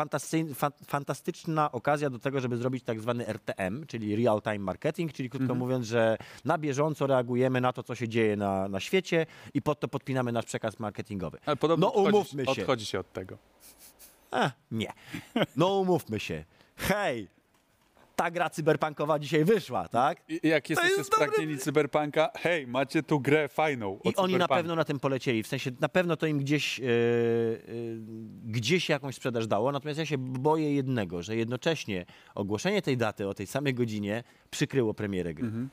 fa- 0.56 0.72
fantastyczna 0.88 1.72
okazja 1.72 2.10
do 2.10 2.20
tego, 2.20 2.40
żeby 2.40 2.58
zrobić 2.58 2.84
tak 2.84 3.02
zwany 3.02 3.28
RTM, 3.28 3.86
czyli 3.88 4.16
Real 4.16 4.42
Time 4.42 4.60
Marketing, 4.60 5.14
czyli 5.14 5.30
krótko 5.30 5.56
mówiąc, 5.56 5.86
że 5.86 6.18
na 6.46 6.58
bieżąco 6.58 7.08
reagujemy 7.08 7.62
na 7.62 7.74
to, 7.74 7.84
co 7.84 7.96
się 7.96 8.08
dzieje 8.10 8.36
na, 8.36 8.68
na 8.68 8.80
świecie 8.80 9.26
i 9.54 9.62
pod 9.62 9.80
to 9.80 9.88
podpinamy 9.88 10.32
nasz 10.32 10.46
przekaz 10.46 10.80
marketingowy. 10.80 11.38
Ale 11.46 11.56
podobno 11.56 11.88
No, 11.88 11.94
odchodzi, 11.94 12.16
umówmy 12.16 12.46
się. 12.46 12.52
odchodzi 12.62 12.86
się 12.86 13.00
od 13.00 13.14
tego. 13.14 13.38
A, 14.32 14.52
nie. 14.72 14.94
No 15.56 15.80
umówmy 15.80 16.20
się. 16.20 16.46
Hej, 16.76 17.28
ta 18.16 18.32
gra 18.32 18.50
cyberpunkowa 18.50 19.20
dzisiaj 19.20 19.46
wyszła, 19.46 19.88
tak? 19.88 20.18
I 20.30 20.48
jak 20.48 20.70
jesteście 20.70 20.98
jest 20.98 21.14
spragnieni 21.14 21.58
cyberpunka, 21.58 22.30
hej, 22.36 22.68
macie 22.68 23.04
tu 23.04 23.20
grę 23.20 23.48
fajną. 23.48 24.00
I 24.04 24.16
oni 24.16 24.38
na 24.38 24.48
pewno 24.48 24.76
na 24.76 24.84
tym 24.84 25.00
polecieli. 25.00 25.44
W 25.44 25.48
sensie 25.48 25.72
na 25.80 25.90
pewno 25.90 26.18
to 26.18 26.26
im 26.26 26.38
gdzieś, 26.40 26.80
yy, 26.80 26.86
yy, 26.86 28.00
gdzieś 28.46 28.90
jakąś 28.90 29.16
sprzedaż 29.16 29.48
dało. 29.48 29.72
Natomiast 29.72 30.00
ja 30.00 30.06
się 30.06 30.18
boję 30.18 30.76
jednego, 30.76 31.24
że 31.24 31.36
jednocześnie 31.36 32.06
ogłoszenie 32.36 32.82
tej 32.82 32.98
daty 32.98 33.28
o 33.28 33.34
tej 33.34 33.48
samej 33.48 33.74
godzinie 33.74 34.24
przykryło 34.50 34.94
premierę 34.94 35.34
gry. 35.34 35.48
Yy, 35.48 35.68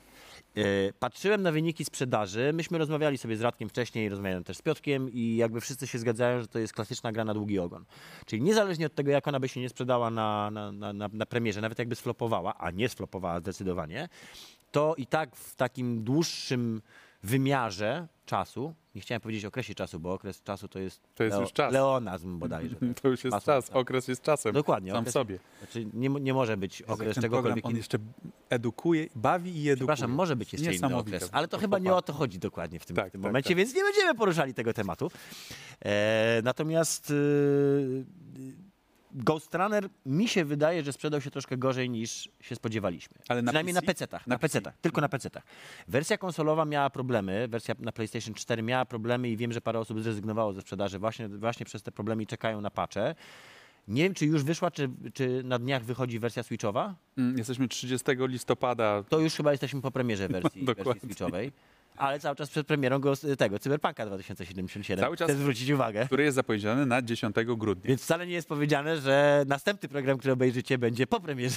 Patrzyłem 0.99 1.43
na 1.43 1.53
wyniki 1.53 1.85
sprzedaży. 1.85 2.53
Myśmy 2.53 2.79
rozmawiali 2.79 3.19
sobie 3.19 3.37
z 3.37 3.41
Radkiem 3.41 3.69
wcześniej, 3.69 4.09
rozmawiałem 4.09 4.45
też 4.45 4.57
z 4.57 4.63
Piotkiem 4.63 5.11
i 5.13 5.37
jakby 5.37 5.61
wszyscy 5.61 5.87
się 5.87 5.99
zgadzają, 5.99 6.41
że 6.41 6.49
to 6.49 6.59
jest 6.59 6.73
klasyczna 6.73 7.13
gra 7.13 7.25
na 7.25 7.35
długi 7.35 7.59
ogon. 7.59 7.85
Czyli 8.27 8.43
niezależnie 8.43 8.87
od 8.87 8.95
tego, 8.95 9.11
jak 9.11 9.29
ona 9.29 9.41
by 9.41 9.49
się 9.49 9.61
nie 9.61 9.69
sprzedała 9.69 10.11
na, 10.11 10.51
na, 10.51 10.73
na, 10.73 10.93
na, 10.93 11.09
na 11.13 11.27
premierze, 11.27 11.61
nawet 11.61 11.79
jakby 11.79 11.95
sflopowała, 11.95 12.55
a 12.59 12.71
nie 12.71 12.89
sflopowała 12.89 13.41
zdecydowanie, 13.41 14.09
to 14.71 14.95
i 14.97 15.07
tak 15.07 15.37
w 15.37 15.57
takim 15.57 16.05
dłuższym 16.05 16.83
wymiarze 17.23 18.09
czasu, 18.27 18.75
nie 18.95 19.01
chciałem 19.01 19.21
powiedzieć 19.21 19.45
okresie 19.45 19.75
czasu, 19.75 20.01
bo 20.01 20.13
okres 20.13 20.43
czasu 20.43 20.69
to 20.69 20.79
jest, 20.79 21.01
To 21.15 21.25
jest 21.25 21.41
już 21.41 21.53
czas. 21.53 21.73
leonazm 21.73 22.39
bodajże. 22.39 22.77
To 23.03 23.09
już 23.09 23.25
jest 23.25 23.33
Masło, 23.35 23.47
czas, 23.55 23.67
tak. 23.67 23.77
okres 23.77 24.09
jest 24.09 24.23
czasem. 24.23 24.53
Dokładnie. 24.53 24.91
Sam 24.91 25.01
okres, 25.01 25.13
sobie. 25.15 25.39
Znaczy 25.59 25.87
nie, 25.93 26.09
nie 26.09 26.35
może 26.35 26.57
być 26.57 26.83
okres 26.83 27.15
ten 27.15 27.23
czegokolwiek 27.23 27.53
program, 27.55 27.65
on 27.65 27.71
innego. 27.71 27.79
jeszcze 27.79 27.99
edukuje, 28.51 29.07
bawi 29.15 29.51
i 29.51 29.61
edukuje. 29.61 29.77
Przepraszam, 29.77 30.11
może 30.11 30.37
być 30.37 30.53
jeszcze 30.53 30.65
inny 30.65 30.73
Niesamowite. 30.73 31.17
okres, 31.17 31.31
ale 31.33 31.49
to 31.49 31.59
chyba 31.59 31.79
nie 31.79 31.95
o 31.95 32.03
to 32.03 32.13
chodzi 32.13 32.39
dokładnie 32.39 32.79
w 32.81 32.87
tym, 32.87 32.97
Tak, 32.97 33.09
w 33.09 33.13
tym 33.13 33.21
tak, 33.23 33.29
momencie, 33.31 33.49
tak. 33.51 33.57
więc 33.57 33.75
nie 33.75 33.83
będziemy 33.83 34.15
poruszali 34.15 34.55
tego 34.55 34.73
tematu. 34.73 35.11
E, 35.85 36.41
natomiast 36.45 37.11
e, 37.11 37.15
Ghost 39.13 39.55
Runner 39.55 39.89
mi 40.07 40.29
się 40.29 40.45
wydaje, 40.45 40.83
że 40.83 40.93
sprzedał 40.93 41.21
się 41.21 41.31
troszkę 41.31 41.57
gorzej 41.57 41.91
niż 41.91 42.29
się 42.41 42.55
spodziewaliśmy. 42.55 43.17
Ale 43.29 43.43
na 43.43 43.53
Przynajmniej 43.53 43.75
PC? 43.75 43.87
na 43.87 43.93
PC-tach. 43.93 44.27
Na, 44.27 44.35
Na 44.35 44.39
PC. 44.39 44.59
PC-tach, 44.61 44.73
tylko 44.81 45.01
na 45.01 45.09
PC-tach. 45.09 45.43
Wersja 45.89 46.19
konsolowa 46.19 46.65
miała 46.65 46.91
problemy, 46.91 47.49
wersja 47.49 47.75
na 47.79 47.93
PlayStation 47.93 48.35
4 48.35 48.63
miała 48.63 48.85
problemy 48.85 49.29
i 49.31 49.37
wiem, 49.37 49.53
że 49.53 49.61
parę 49.61 49.79
osób 49.79 50.01
zrezygnowało 50.03 50.53
ze 50.53 50.61
sprzedaży 50.61 50.99
właśnie, 50.99 51.29
właśnie 51.29 51.67
przez 51.67 51.83
te 51.83 51.93
problemy 51.93 52.23
i 52.23 52.27
czekają 52.27 52.61
na 52.61 52.71
patche. 52.71 53.15
Nie 53.89 54.03
wiem, 54.03 54.15
czy 54.15 54.27
już 54.27 54.43
wyszła, 54.45 54.71
czy, 54.71 54.91
czy 55.15 55.43
na 55.45 55.59
dniach 55.59 55.85
wychodzi 55.85 56.19
wersja 56.19 56.43
Switchowa. 56.43 56.95
Mm, 57.19 57.39
Jesteśmy 57.39 57.69
30 57.69 58.07
listopada. 58.19 59.03
To 59.09 59.19
już 59.19 59.35
chyba 59.35 59.51
jesteśmy 59.51 59.81
po 59.81 59.91
premierze 59.91 60.29
wersji, 60.29 60.51
wersji 60.65 60.65
dokładnie. 60.67 61.01
Switchowej. 61.01 61.53
Ale 62.01 62.21
cały 62.21 62.37
czas 62.37 62.51
przed 62.51 62.67
premierą 62.67 62.99
go, 62.99 63.13
tego 63.39 63.59
Cyberpunka 63.59 64.07
2077. 64.07 65.05
Cały 65.05 65.17
czas- 65.17 65.31
Chcę 65.31 65.39
zwrócić 65.39 65.71
uwagę. 65.71 66.07
który 66.07 66.25
jest 66.25 66.35
zapowiedziany 66.35 66.87
na 66.87 67.03
10 67.03 67.37
grudnia. 67.57 67.89
Więc 67.89 68.03
wcale 68.03 68.27
nie 68.27 68.33
jest 68.33 68.49
powiedziane, 68.49 69.01
że 69.01 69.45
następny 69.49 69.89
program, 69.89 70.19
który 70.19 70.33
obejrzycie, 70.33 70.79
będzie 70.79 71.07
po 71.07 71.21
premierze. 71.21 71.57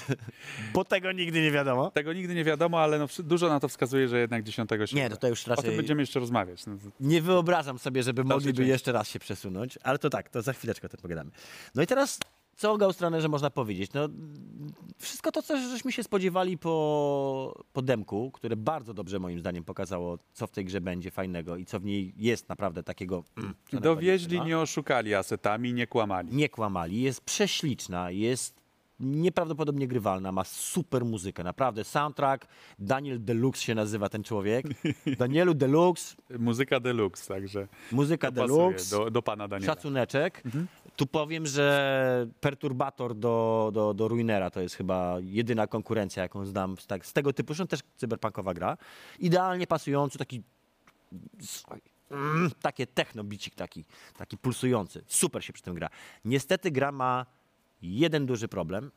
Bo 0.74 0.86
tego 0.86 1.12
nigdy 1.12 1.42
nie 1.42 1.52
wiadomo. 1.52 1.92
Tego 1.92 2.14
nigdy 2.14 2.36
nie 2.36 2.44
wiadomo, 2.44 2.80
ale 2.82 3.00
no, 3.00 3.08
dużo 3.20 3.50
na 3.50 3.60
to 3.60 3.68
wskazuje, 3.68 4.08
że 4.08 4.20
jednak 4.20 4.44
10 4.44 4.70
sierpnia. 4.70 5.04
Nie, 5.04 5.10
no 5.10 5.18
to 5.18 5.28
już 5.28 5.42
O 5.42 5.46
tym 5.46 5.56
raczej 5.56 5.78
będziemy 5.78 6.02
jeszcze 6.02 6.20
rozmawiać. 6.20 6.66
No, 6.66 6.76
nie 7.00 7.22
wyobrażam 7.22 7.80
sobie, 7.80 8.04
żeby 8.04 8.24
mogliby 8.24 8.66
jeszcze 8.66 8.92
raz 8.92 9.08
się 9.10 9.20
przesunąć. 9.20 9.80
Ale 9.84 10.00
to 10.00 10.10
tak, 10.10 10.30
to 10.30 10.42
za 10.42 10.54
chwileczkę 10.54 10.86
o 10.88 10.90
tym 10.90 11.00
pogadamy. 11.00 11.32
No 11.76 11.84
i 11.84 11.88
teraz 11.88 12.20
co 12.56 12.72
o 12.72 12.78
Ghost 12.78 13.02
Runnerze 13.02 13.28
można 13.28 13.50
powiedzieć? 13.50 13.94
No, 13.94 14.10
wszystko 15.00 15.32
to, 15.32 15.42
co 15.42 15.58
żeśmy 15.58 15.92
się 15.92 16.04
spodziewali 16.04 16.58
po, 16.58 17.64
po 17.74 17.82
demku, 17.82 18.32
które 18.32 18.56
bardzo 18.56 18.94
dobrze 18.94 19.20
moim 19.20 19.40
zdaniem 19.40 19.64
pokazało, 19.64 20.18
co 20.34 20.48
w 20.48 20.52
tej 20.52 20.66
grze 20.66 20.82
będzie 20.82 21.12
fajnego 21.12 21.58
i 21.58 21.66
co 21.66 21.80
w 21.80 21.86
niej 21.86 22.14
jest 22.18 22.50
naprawdę 22.50 22.84
takiego... 22.84 23.24
mm, 23.38 23.54
Dowieźli, 23.74 24.42
nie 24.42 24.60
oszukali 24.60 25.16
asetami, 25.16 25.74
nie 25.74 25.88
kłamali. 25.88 26.36
nie 26.36 26.50
kłamali, 26.50 27.02
jest 27.02 27.22
prześliczna, 27.22 28.12
jest 28.12 28.63
nieprawdopodobnie 29.04 29.88
grywalna, 29.88 30.32
ma 30.32 30.44
super 30.44 31.06
muzykę, 31.06 31.44
naprawdę. 31.44 31.84
Soundtrack, 31.84 32.48
Daniel 32.80 33.24
Deluxe 33.24 33.62
się 33.62 33.76
nazywa 33.76 34.10
ten 34.10 34.24
człowiek. 34.24 34.66
Danielu 35.20 35.54
Deluxe, 35.54 36.16
Muzyka 36.40 36.80
deluxe, 36.80 37.34
także 37.34 37.68
muzyka 37.92 38.32
Deluxe, 38.32 38.98
do, 38.98 39.12
do 39.12 39.22
pana 39.22 39.48
Daniela. 39.48 39.74
szacuneczek. 39.74 40.42
Mhm. 40.46 40.68
Tu 40.96 41.08
powiem, 41.08 41.48
że 41.48 42.28
Perturbator 42.42 43.16
do, 43.16 43.70
do, 43.74 43.94
do 43.94 44.08
Ruinera 44.08 44.50
to 44.50 44.62
jest 44.62 44.76
chyba 44.76 45.18
jedyna 45.22 45.68
konkurencja, 45.68 46.24
jaką 46.24 46.46
znam 46.46 46.78
z, 46.78 46.88
tak, 46.88 47.06
z 47.06 47.14
tego 47.14 47.34
typu, 47.34 47.54
zresztą 47.54 47.68
też 47.68 47.80
cyberpunkowa 47.98 48.54
gra. 48.54 48.78
Idealnie 49.20 49.68
pasujący, 49.68 50.18
taki 50.18 50.44
mm, 52.12 52.52
takie 52.62 52.88
techno-bicik 52.88 53.56
taki, 53.56 53.86
taki 54.18 54.38
pulsujący. 54.38 55.04
Super 55.08 55.44
się 55.44 55.54
przy 55.54 55.64
tym 55.64 55.74
gra. 55.76 55.90
Niestety 56.26 56.72
gra 56.72 56.92
ma 56.92 57.26
jeden 57.84 58.26
duży 58.26 58.48
problem 58.48 58.92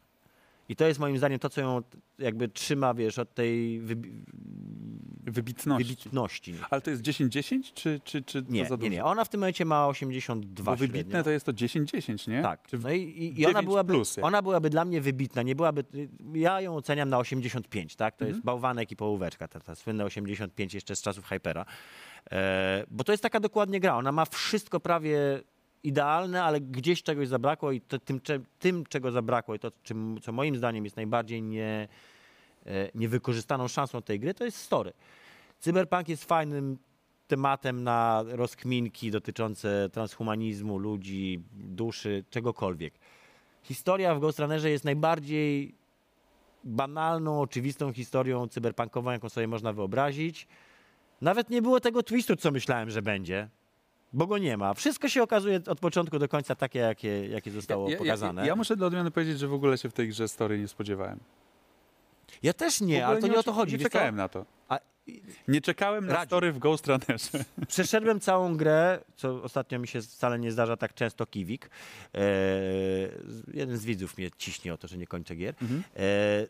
i 0.69 0.77
to 0.77 0.87
jest 0.87 1.01
moim 1.01 1.19
zdaniem 1.19 1.39
to, 1.39 1.49
co 1.49 1.61
ją 1.61 1.83
jakby 2.19 2.49
trzyma, 2.49 2.95
wiesz, 2.95 3.19
od 3.19 3.35
tej 3.35 3.81
wybi- 3.83 4.23
Wybitności. 5.29 5.85
wybitności. 5.89 6.55
Ale 6.71 6.81
to 6.81 6.91
jest 6.91 7.03
10-10, 7.03 7.73
czy, 7.75 8.01
czy, 8.05 8.23
czy 8.23 8.45
Nie, 8.49 8.67
nie, 8.81 8.91
nie. 8.91 9.05
Ona 9.05 9.25
w 9.25 9.29
tym 9.29 9.41
momencie 9.41 9.65
ma 9.65 9.87
82 9.89 10.65
Bo 10.73 10.77
wybitne 10.77 11.01
średnio. 11.03 11.23
to 11.25 11.31
jest 11.31 11.47
to 11.47 11.53
10-10, 11.53 12.29
nie? 12.31 12.43
Tak. 12.43 12.67
Czy 12.69 12.79
No 12.79 12.91
i, 12.93 13.01
i, 13.03 13.41
i 13.41 13.45
ona, 13.47 13.53
9 13.53 13.67
byłaby, 13.67 13.93
plus, 13.93 14.17
ona 14.23 14.43
byłaby 14.43 14.71
dla 14.71 14.85
mnie 14.85 15.01
wybitna. 15.01 15.43
Nie 15.43 15.55
byłaby, 15.57 15.85
ja 16.35 16.61
ją 16.61 16.77
oceniam 16.77 17.09
na 17.09 17.19
85, 17.19 17.97
tak? 17.97 18.17
To 18.17 18.25
Mhm. 18.25 18.35
jest 18.35 18.45
bałwanek 18.45 18.93
i 18.93 18.97
połóweczka, 18.97 19.49
ta, 19.49 19.61
ta 19.61 19.75
słynne 19.75 20.05
85 20.05 20.75
jeszcze 20.75 20.97
z 20.97 21.03
czasów 21.03 21.25
Hypera. 21.27 21.65
E, 22.33 22.85
bo 22.91 23.05
to 23.05 23.13
jest 23.13 23.23
taka 23.23 23.41
dokładnie 23.41 23.81
gra. 23.81 23.97
Ona 23.97 24.13
ma 24.13 24.25
wszystko 24.25 24.81
prawie 24.81 25.19
idealne, 25.87 26.45
ale 26.45 26.61
gdzieś 26.61 27.03
czegoś 27.03 27.29
zabrakło 27.29 27.73
i 27.73 27.81
to, 27.81 27.99
tym, 27.99 28.21
tym, 28.59 28.87
czego 28.87 29.11
zabrakło 29.13 29.55
i 29.55 29.59
to, 29.59 29.73
czym, 29.83 30.19
co 30.23 30.33
moim 30.33 30.57
zdaniem 30.57 30.85
jest 30.85 30.97
najbardziej 30.97 31.43
nie, 31.43 31.89
e, 32.67 32.91
niewykorzystaną 32.95 33.69
szansą 33.69 34.03
tej 34.03 34.21
gry, 34.21 34.35
to 34.35 34.45
jest 34.45 34.59
story. 34.59 34.93
Cyberpunk 35.61 36.09
jest 36.09 36.25
fajnym 36.25 36.79
tematem 37.29 37.85
na 37.85 38.25
rozkminki 38.27 39.11
dotyczące 39.11 39.89
transhumanizmu, 39.93 40.79
ludzi, 40.79 41.43
duszy, 41.53 42.25
czegokolwiek. 42.31 42.95
Historia 43.63 44.15
w 44.15 44.21
Ghost 44.21 44.39
Runnerze 44.39 44.71
jest 44.71 44.85
najbardziej 44.85 45.75
banalną, 46.65 47.41
oczywistą 47.41 47.93
historią 47.93 48.49
cyberpunkową, 48.49 49.11
jaką 49.11 49.29
sobie 49.29 49.49
można 49.49 49.73
wyobrazić. 49.73 50.47
Nawet 51.21 51.51
nie 51.51 51.63
było 51.63 51.81
tego 51.81 52.03
twistu, 52.03 52.37
co 52.37 52.51
myślałem, 52.51 52.91
że 52.91 53.03
będzie, 53.03 53.49
bo 54.17 54.27
go 54.27 54.39
nie 54.39 54.57
ma. 54.57 54.75
Wszystko 54.75 55.09
się 55.09 55.23
okazuje 55.23 55.61
od 55.67 55.81
początku 55.81 56.19
do 56.19 56.29
końca 56.29 56.55
takie, 56.55 56.79
jakie, 56.79 57.27
jakie 57.29 57.51
zostało 57.51 57.91
ja, 57.91 57.99
pokazane. 57.99 58.43
Ja, 58.43 58.49
ja 58.49 58.57
muszę 58.57 58.77
dla 58.77 58.87
odmiany 58.87 59.11
powiedzieć, 59.11 59.39
że 59.39 59.49
w 59.49 59.53
ogóle 59.53 59.79
się 59.79 59.89
w 59.89 59.93
tej 59.93 60.09
grze 60.09 60.29
story 60.29 60.59
nie 60.59 60.69
spodziewałem. 60.69 61.21
Ja 62.43 62.53
też 62.53 62.81
nie, 62.81 63.07
ale 63.07 63.21
to 63.21 63.27
nie 63.27 63.39
o 63.39 63.43
to 63.43 63.53
chodzi. 63.53 63.77
Nie 63.77 63.83
czekałem 63.83 64.17
na 64.17 64.29
to. 64.29 64.45
A, 64.69 64.79
Nie 65.49 65.61
czekałem 65.61 66.07
na 66.07 66.13
Radziu. 66.13 66.27
story 66.27 66.53
w 66.53 66.59
Ghost 66.59 66.87
Runnerze. 66.87 67.45
Przeszedłem 67.69 68.21
całą 68.21 68.57
grę, 68.57 68.99
co 69.17 69.43
ostatnio 69.43 69.79
mi 69.79 69.89
się 69.89 70.03
wcale 70.03 70.39
nie 70.39 70.53
zdarza 70.53 70.77
tak 70.77 70.95
często, 70.95 71.27
Kiwik. 71.27 71.71
E, 72.15 72.21
jeden 73.55 73.77
z 73.77 73.85
widzów 73.85 74.19
mnie 74.19 74.31
ciśnie 74.39 74.75
o 74.75 74.79
to, 74.79 74.89
że 74.89 74.99
nie 74.99 75.07
kończę 75.07 75.37
gier. 75.37 75.55
Mhm. 75.63 75.83
E, 75.97 76.03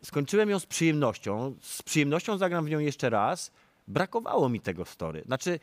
skończyłem 0.02 0.50
ją 0.50 0.58
z 0.58 0.66
przyjemnością. 0.66 1.54
Z 1.60 1.82
przyjemnością 1.82 2.38
zagram 2.38 2.64
w 2.64 2.70
nią 2.70 2.78
jeszcze 2.78 3.10
raz. 3.10 3.50
Brakowało 3.88 4.48
mi 4.48 4.60
tego 4.60 4.84
story. 4.84 5.22
Znaczy, 5.26 5.58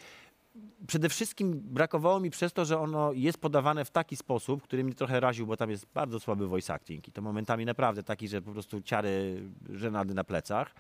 przede 0.88 1.10
wszystkim 1.10 1.60
brakowało 1.64 2.20
mi 2.20 2.30
przez 2.30 2.54
to, 2.54 2.66
że 2.66 2.80
ono 2.80 3.14
jest 3.14 3.38
podawane 3.38 3.86
w 3.86 3.92
taki 3.92 4.16
sposób, 4.16 4.64
który 4.64 4.84
mnie 4.84 4.94
trochę 4.94 5.20
raził, 5.20 5.48
bo 5.48 5.58
tam 5.58 5.70
jest 5.70 5.86
bardzo 5.94 6.20
słaby 6.20 6.48
voice 6.48 6.74
acting 6.74 7.08
i 7.08 7.12
to 7.12 7.22
momentami 7.22 7.66
naprawdę 7.66 8.04
taki, 8.04 8.28
że 8.28 8.42
po 8.42 8.52
prostu 8.52 8.82
ciary 8.82 9.42
żenady 9.70 10.14
na 10.14 10.24
plecach. 10.24 10.76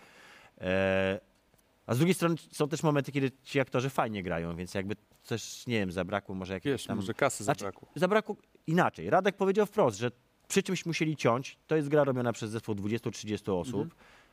E, 0.61 1.19
a 1.86 1.93
z 1.95 1.97
drugiej 1.97 2.13
strony 2.13 2.36
są 2.51 2.67
też 2.69 2.84
momenty, 2.84 3.11
kiedy 3.11 3.32
ci 3.43 3.59
aktorzy 3.59 3.89
fajnie 3.89 4.24
grają, 4.24 4.55
więc 4.55 4.74
jakby 4.74 4.95
też, 5.28 5.67
nie 5.67 5.80
wiem, 5.80 5.91
zabrakło 5.91 6.36
może 6.36 6.53
jakiegoś 6.53 6.82
Wiesz, 6.82 6.88
tam... 6.88 6.95
może 6.97 7.13
kasy 7.13 7.43
Znaczy, 7.43 7.59
zabrakło. 7.59 7.88
Zabrakło 7.95 8.36
inaczej. 8.67 9.09
Radek 9.09 9.36
powiedział 9.38 9.65
wprost, 9.65 9.97
że 9.97 10.11
przy 10.47 10.63
czymś 10.63 10.86
musieli 10.86 11.15
ciąć. 11.15 11.57
To 11.67 11.76
jest 11.76 11.88
gra 11.89 12.03
robiona 12.03 12.34
przez 12.34 12.51
zespół 12.51 12.76
20-30 12.76 13.59
osób 13.59 13.82
Mhm. 13.82 13.89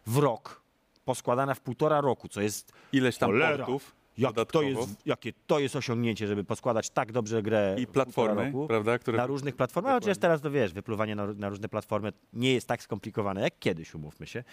w 0.07 0.17
rok, 0.17 0.63
poskładana 1.05 1.55
w 1.55 1.61
półtora 1.61 2.01
roku, 2.01 2.29
co 2.29 2.41
jest 2.41 2.73
Ileś 2.93 3.19
tam 3.19 3.31
Cholera. 3.31 3.57
portów 3.57 3.93
jak 4.23 4.31
to 4.31 4.35
dodatkowo. 4.35 4.67
jest, 4.67 5.07
jakie 5.07 5.33
to 5.47 5.59
jest 5.59 5.77
osiągnięcie, 5.77 6.27
żeby 6.27 6.45
poskładać 6.45 6.91
tak 6.91 7.13
dobrze 7.13 7.43
grę 7.43 7.77
I 7.79 7.83
w 7.83 7.87
półtora 7.87 8.05
platformy, 8.05 8.45
roku, 8.45 8.67
prawda? 8.67 8.99
Które... 8.99 9.19
na 9.19 9.27
różnych 9.27 9.57
platformach. 9.57 9.91
A 9.91 9.95
Dokładnie. 9.95 10.11
Chociaż 10.11 10.21
teraz 10.21 10.41
to 10.41 10.51
wiesz, 10.51 10.73
wypluwanie 10.73 11.15
na, 11.15 11.27
na 11.27 11.49
różne 11.49 11.69
platformy 11.69 12.13
nie 12.33 12.53
jest 12.53 12.69
tak 12.69 12.83
skomplikowane 12.83 13.41
jak 13.41 13.59
kiedyś, 13.59 13.95
umówmy 13.95 14.27
się. 14.27 14.45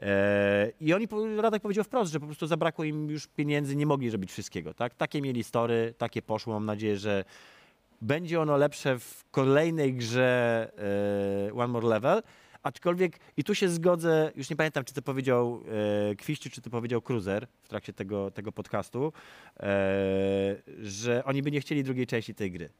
E, 0.00 0.72
I 0.80 0.94
oni, 0.94 1.08
po- 1.08 1.36
Radek 1.42 1.62
powiedział 1.62 1.84
wprost, 1.84 2.12
że 2.12 2.20
po 2.20 2.26
prostu 2.26 2.46
zabrakło 2.46 2.84
im 2.84 3.10
już 3.10 3.26
pieniędzy, 3.26 3.76
nie 3.76 3.86
mogli 3.86 4.10
robić 4.10 4.32
wszystkiego. 4.32 4.74
Tak? 4.74 4.94
Takie 4.94 5.22
mieli 5.22 5.44
story, 5.44 5.94
takie 5.98 6.22
poszło. 6.22 6.54
Mam 6.54 6.66
nadzieję, 6.66 6.96
że 6.96 7.24
będzie 8.02 8.40
ono 8.40 8.56
lepsze 8.56 8.98
w 8.98 9.24
kolejnej 9.30 9.94
grze 9.94 10.70
e, 11.48 11.54
One 11.54 11.66
More 11.66 11.88
Level. 11.88 12.22
Aczkolwiek 12.64 13.18
i 13.36 13.44
tu 13.44 13.54
się 13.54 13.68
zgodzę, 13.68 14.32
już 14.36 14.50
nie 14.50 14.56
pamiętam, 14.56 14.84
czy 14.84 14.94
to 14.94 15.02
powiedział 15.02 15.62
e, 16.10 16.14
Kwiściu, 16.14 16.50
czy 16.50 16.60
to 16.60 16.70
powiedział 16.70 17.02
Cruiser 17.02 17.46
w 17.62 17.68
trakcie 17.68 17.92
tego, 17.92 18.30
tego 18.30 18.52
podcastu, 18.52 19.12
e, 19.60 20.56
że 20.82 21.24
oni 21.24 21.42
by 21.42 21.50
nie 21.50 21.60
chcieli 21.60 21.84
drugiej 21.84 22.06
części 22.06 22.34
tej 22.34 22.50
gry. 22.50 22.70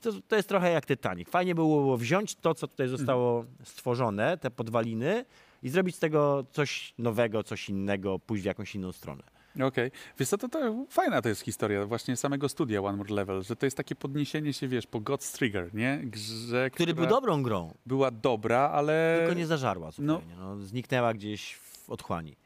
To, 0.00 0.12
to 0.28 0.36
jest 0.36 0.48
trochę 0.48 0.70
jak 0.70 0.86
Titanic. 0.86 1.28
Fajnie 1.28 1.54
było 1.54 1.96
wziąć 1.96 2.34
to, 2.34 2.54
co 2.54 2.68
tutaj 2.68 2.88
zostało 2.88 3.44
stworzone, 3.62 4.38
te 4.38 4.50
podwaliny 4.50 5.24
i 5.62 5.68
zrobić 5.68 5.96
z 5.96 5.98
tego 5.98 6.44
coś 6.52 6.94
nowego, 6.98 7.42
coś 7.42 7.68
innego, 7.68 8.18
pójść 8.18 8.42
w 8.42 8.46
jakąś 8.46 8.74
inną 8.74 8.92
stronę. 8.92 9.33
Okej. 9.62 9.90
Wiesz 10.18 10.28
co, 10.28 10.38
to, 10.38 10.48
to 10.48 10.86
fajna 10.90 11.22
to 11.22 11.28
jest 11.28 11.40
historia 11.40 11.86
właśnie 11.86 12.16
samego 12.16 12.48
studia 12.48 12.80
One 12.80 12.96
More 12.96 13.14
Level, 13.14 13.42
że 13.42 13.56
to 13.56 13.66
jest 13.66 13.76
takie 13.76 13.94
podniesienie 13.94 14.52
się, 14.52 14.68
wiesz, 14.68 14.86
po 14.86 15.00
God's 15.00 15.36
Trigger, 15.36 15.74
nie? 15.74 16.00
Grze, 16.04 16.70
Który 16.70 16.94
był 16.94 17.06
dobrą 17.06 17.42
grą, 17.42 17.74
była 17.86 18.10
dobra, 18.10 18.58
ale 18.60 19.16
tylko 19.18 19.34
nie 19.34 19.46
zażarła 19.46 19.90
zupełnie. 19.90 20.36
No. 20.38 20.60
zniknęła 20.60 21.14
gdzieś 21.14 21.54
w 21.54 21.90
otchłani. 21.90 22.36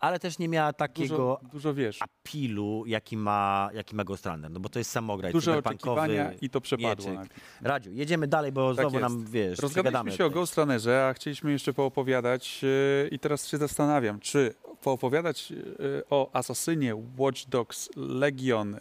Ale 0.00 0.18
też 0.18 0.38
nie 0.38 0.48
miała 0.48 0.72
takiego 0.72 1.08
dużo, 1.16 1.40
dużo 1.52 1.74
wiesz, 1.74 1.98
apilu, 2.02 2.84
jaki 2.86 3.16
ma, 3.16 3.70
jaki 3.74 3.94
ma 3.96 4.04
Ghost 4.04 4.26
Runner, 4.26 4.50
no 4.50 4.60
bo 4.60 4.68
to 4.68 4.78
jest 4.78 4.90
samograj 4.90 5.32
duże 5.32 5.50
cyberpunkowy. 5.50 6.00
oczekiwania 6.00 6.32
i 6.40 6.50
to 6.50 6.60
przepadło. 6.60 6.88
mieczyk. 7.10 7.14
nagle. 7.14 7.34
Radziu, 7.62 7.92
jedziemy 7.92 8.26
dalej, 8.26 8.52
bo 8.52 8.74
Tak 8.74 8.82
znowu 8.84 8.98
jest. 8.98 9.02
nam, 9.14 9.24
wiesz, 9.26 9.58
Rozgadaliśmy 9.58 10.12
się 10.18 10.24
o. 10.26 10.30
Ghost 10.30 10.56
Runnerze, 10.58 11.06
a 11.08 11.14
chcieliśmy 11.14 11.52
jeszcze 11.52 11.72
poopowiadać 11.72 12.62
yy, 12.62 13.08
i 13.12 13.18
teraz 13.18 13.48
się 13.48 13.56
zastanawiam, 13.56 14.20
czy 14.20 14.54
poopowiadać 14.82 15.52
e, 15.52 15.56
o 16.10 16.30
Asasynie, 16.32 16.94
Watch 17.18 17.46
Dogs, 17.48 17.90
Legion, 17.96 18.74
e, 18.74 18.78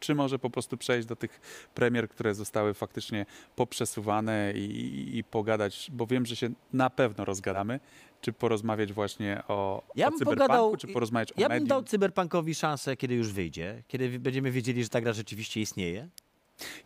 czy 0.00 0.14
może 0.14 0.38
po 0.38 0.50
prostu 0.50 0.76
przejść 0.76 1.08
do 1.08 1.16
tych 1.16 1.40
premier, 1.74 2.08
które 2.08 2.34
zostały 2.34 2.74
faktycznie 2.74 3.26
poprzesuwane 3.56 4.52
i, 4.56 5.18
i 5.18 5.24
pogadać, 5.24 5.90
bo 5.92 6.06
wiem, 6.06 6.26
że 6.26 6.36
się 6.36 6.48
na 6.72 6.90
pewno 6.90 7.24
rozgadamy, 7.24 7.80
czy 8.24 8.32
porozmawiać 8.32 8.92
właśnie 8.92 9.42
o, 9.48 9.82
Ja 9.94 10.08
o 10.08 10.10
cyberpunku, 10.12 10.40
pogadał- 10.52 10.76
czy 10.76 10.88
porozmawiać 10.88 11.32
o 11.32 11.34
Ja 11.40 11.48
bym 11.48 11.54
medium. 11.54 11.68
dał 11.68 11.82
cyberpunkowi 11.82 12.54
szansę, 12.54 12.96
kiedy 12.96 13.14
już 13.14 13.32
wyjdzie, 13.32 13.82
kiedy 13.88 14.18
będziemy 14.18 14.50
wiedzieli, 14.50 14.82
że 14.82 14.88
ta 14.88 15.00
gra 15.00 15.12
rzeczywiście 15.12 15.60
istnieje. 15.60 16.08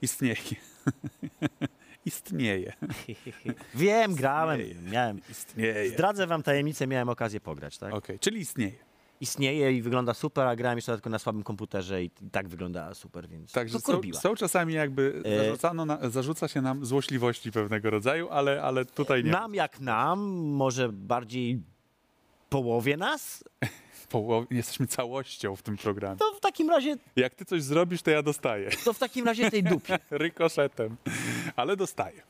Istnieje. 0.02 0.36
Istnieje. 2.06 2.72
Wiem, 3.74 4.14
grałem, 4.14 4.60
Istnieje. 4.60 4.90
miałem. 4.90 5.20
Istnieje. 5.30 5.90
Zdradzę 5.90 6.26
wam 6.26 6.42
tajemnicę, 6.42 6.86
miałem 6.86 7.08
okazję 7.08 7.40
pograć, 7.40 7.78
tak? 7.78 7.94
Okej, 7.94 8.18
czyli 8.18 8.40
istnieje. 8.40 8.72
Istnieje 9.20 9.72
i 9.72 9.82
wygląda 9.82 10.14
super, 10.14 10.46
a 10.46 10.56
grałem 10.56 10.78
jeszcze 10.78 10.92
tylko 10.92 11.10
na 11.10 11.18
słabym 11.18 11.42
komputerze 11.42 12.02
i 12.02 12.10
tak 12.32 12.48
wygląda 12.48 12.94
super, 12.94 13.28
więc 13.28 13.52
Także 13.52 13.80
to 13.80 13.92
są, 13.92 14.00
są 14.12 14.34
czasami 14.34 14.74
jakby 14.74 15.22
E- 15.24 15.38
zarzucano 15.44 15.84
na, 15.86 16.10
zarzuca 16.10 16.48
się 16.48 16.60
nam 16.62 16.86
złośliwości 16.86 17.52
pewnego 17.52 17.90
rodzaju, 17.90 18.28
ale, 18.28 18.62
ale 18.62 18.84
tutaj 18.84 19.24
nie. 19.24 19.30
Nam 19.30 19.54
jak 19.54 19.80
nam, 19.80 20.20
może 20.36 20.88
bardziej 20.92 21.60
połowie 22.50 22.96
nas, 22.96 23.44
Połow- 24.12 24.46
jesteśmy 24.50 24.86
całością 24.86 25.56
w 25.56 25.62
tym 25.62 25.76
programie. 25.76 26.16
to 26.18 26.32
w 26.34 26.40
takim 26.40 26.70
razie, 26.70 26.96
Jak 27.16 27.34
ty 27.34 27.44
coś 27.44 27.62
zrobisz, 27.62 28.02
to 28.02 28.10
ja 28.10 28.22
dostaję. 28.22 28.70
to 28.84 28.92
w 28.92 28.98
takim 28.98 29.26
razie 29.26 29.50
tej 29.50 29.62
dupie 29.62 29.98
Rykoszetem. 30.10 30.96
Ale 31.56 31.76
dostaję. 31.76 32.22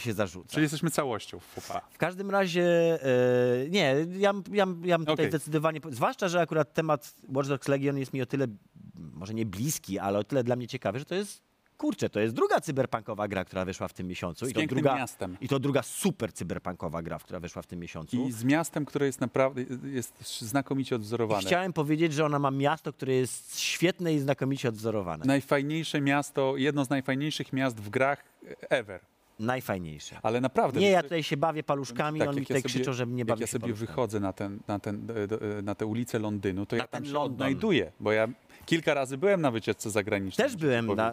Się 0.00 0.12
zarzuca. 0.12 0.48
Czyli 0.48 0.62
jesteśmy 0.62 0.90
całością 0.90 1.38
w 1.38 1.44
FUPA. 1.44 1.80
W 1.90 1.98
każdym 1.98 2.30
razie, 2.30 2.64
e, 3.02 3.68
nie, 3.68 4.06
ja, 4.18 4.32
ja, 4.52 4.66
ja 4.84 4.98
tutaj 4.98 5.14
Okej. 5.14 5.28
zdecydowanie, 5.28 5.80
zwłaszcza, 5.90 6.28
że 6.28 6.40
akurat 6.40 6.74
temat 6.74 7.14
Watch 7.34 7.48
Dogs 7.48 7.68
Legion 7.68 7.98
jest 7.98 8.12
mi 8.12 8.22
o 8.22 8.26
tyle, 8.26 8.46
może 8.94 9.34
nie 9.34 9.46
bliski, 9.46 9.98
ale 9.98 10.18
o 10.18 10.24
tyle 10.24 10.44
dla 10.44 10.56
mnie 10.56 10.68
ciekawy, 10.68 10.98
że 10.98 11.04
to 11.04 11.14
jest, 11.14 11.42
kurczę, 11.76 12.10
to 12.10 12.20
jest 12.20 12.34
druga 12.34 12.60
cyberpunkowa 12.60 13.28
gra, 13.28 13.44
która 13.44 13.64
wyszła 13.64 13.88
w 13.88 13.92
tym 13.92 14.06
miesiącu. 14.06 14.46
Z 14.46 14.50
I 14.50 14.54
to, 14.54 14.66
druga, 14.66 14.96
miastem. 14.96 15.36
I 15.40 15.48
to 15.48 15.58
druga 15.58 15.82
super 15.82 16.32
cyberpunkowa 16.32 17.02
gra, 17.02 17.18
która 17.18 17.40
wyszła 17.40 17.62
w 17.62 17.66
tym 17.66 17.80
miesiącu. 17.80 18.26
I 18.26 18.32
z 18.32 18.44
miastem, 18.44 18.84
które 18.84 19.06
jest 19.06 19.20
naprawdę 19.20 19.62
jest 19.84 20.40
znakomicie 20.40 20.94
I 20.94 20.96
odwzorowane. 20.96 21.42
chciałem 21.42 21.72
powiedzieć, 21.72 22.12
że 22.12 22.24
ona 22.24 22.38
ma 22.38 22.50
miasto, 22.50 22.92
które 22.92 23.12
jest 23.14 23.60
świetne 23.60 24.14
i 24.14 24.18
znakomicie 24.18 24.68
odwzorowane. 24.68 25.24
Najfajniejsze 25.26 26.00
miasto, 26.00 26.56
jedno 26.56 26.84
z 26.84 26.90
najfajniejszych 26.90 27.52
miast 27.52 27.80
w 27.80 27.90
grach 27.90 28.24
ever. 28.68 29.00
Najfajniejsze. 29.40 30.18
Ale 30.22 30.40
naprawdę. 30.40 30.80
Nie, 30.80 30.90
ja 30.90 31.02
tutaj 31.02 31.22
się 31.22 31.36
bawię 31.36 31.62
paluszkami, 31.62 32.20
Tak, 32.20 32.28
oni 32.28 32.38
jak 32.38 32.50
ja 32.50 32.56
tutaj 32.56 32.62
sobie- 32.62 32.74
krzyczą, 32.74 32.92
że 32.92 33.06
nie 33.06 33.18
Jak 33.18 33.28
bawię 33.28 33.40
ja 33.40 33.46
się 33.46 33.50
sobie 33.52 33.60
paluszkami. 33.62 33.86
wychodzę 33.86 34.20
na, 34.20 34.32
ten, 34.32 34.58
na, 34.68 34.78
ten, 34.78 35.06
e, 35.10 35.58
e, 35.58 35.62
na 35.62 35.74
tę 35.74 35.86
ulicę 35.86 36.18
Londynu, 36.18 36.66
to 36.66 36.76
Na 36.76 36.82
ja 36.82 36.88
tam 36.88 37.04
się 37.04 37.12
London. 37.12 37.32
odnajduję, 37.32 37.92
bo 38.00 38.12
ja 38.12 38.28
kilka 38.66 38.94
razy 38.94 39.18
byłem 39.18 39.40
na 39.40 39.50
wycieczce 39.50 39.90
zagranicznej. 39.90 40.48
Też 40.48 40.56
byłem 40.56 40.86
na, 40.86 41.12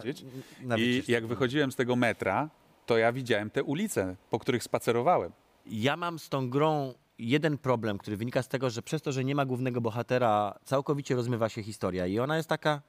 na 0.62 0.76
I 0.76 0.86
wycieczce. 0.86 1.12
jak 1.12 1.26
wychodziłem 1.26 1.72
z 1.72 1.76
tego 1.76 1.96
metra, 1.96 2.50
to 2.86 2.98
ja 2.98 3.12
widziałem 3.12 3.50
te 3.50 3.62
ulice, 3.62 4.16
po 4.30 4.38
których 4.38 4.62
spacerowałem. 4.62 5.32
Ja 5.66 5.96
mam 5.96 6.18
z 6.18 6.28
tą 6.28 6.50
grą 6.50 6.94
jeden 7.18 7.58
problem, 7.58 7.98
który 7.98 8.16
wynika 8.16 8.42
z 8.42 8.48
tego, 8.48 8.70
że 8.70 8.82
przez 8.82 9.02
to, 9.02 9.12
że 9.12 9.24
nie 9.24 9.34
ma 9.34 9.44
głównego 9.46 9.80
bohatera, 9.80 10.58
całkowicie 10.64 11.14
rozmywa 11.14 11.48
się 11.48 11.62
historia 11.62 12.06
i 12.06 12.18
ona 12.18 12.36
jest 12.36 12.48
taka. 12.48 12.82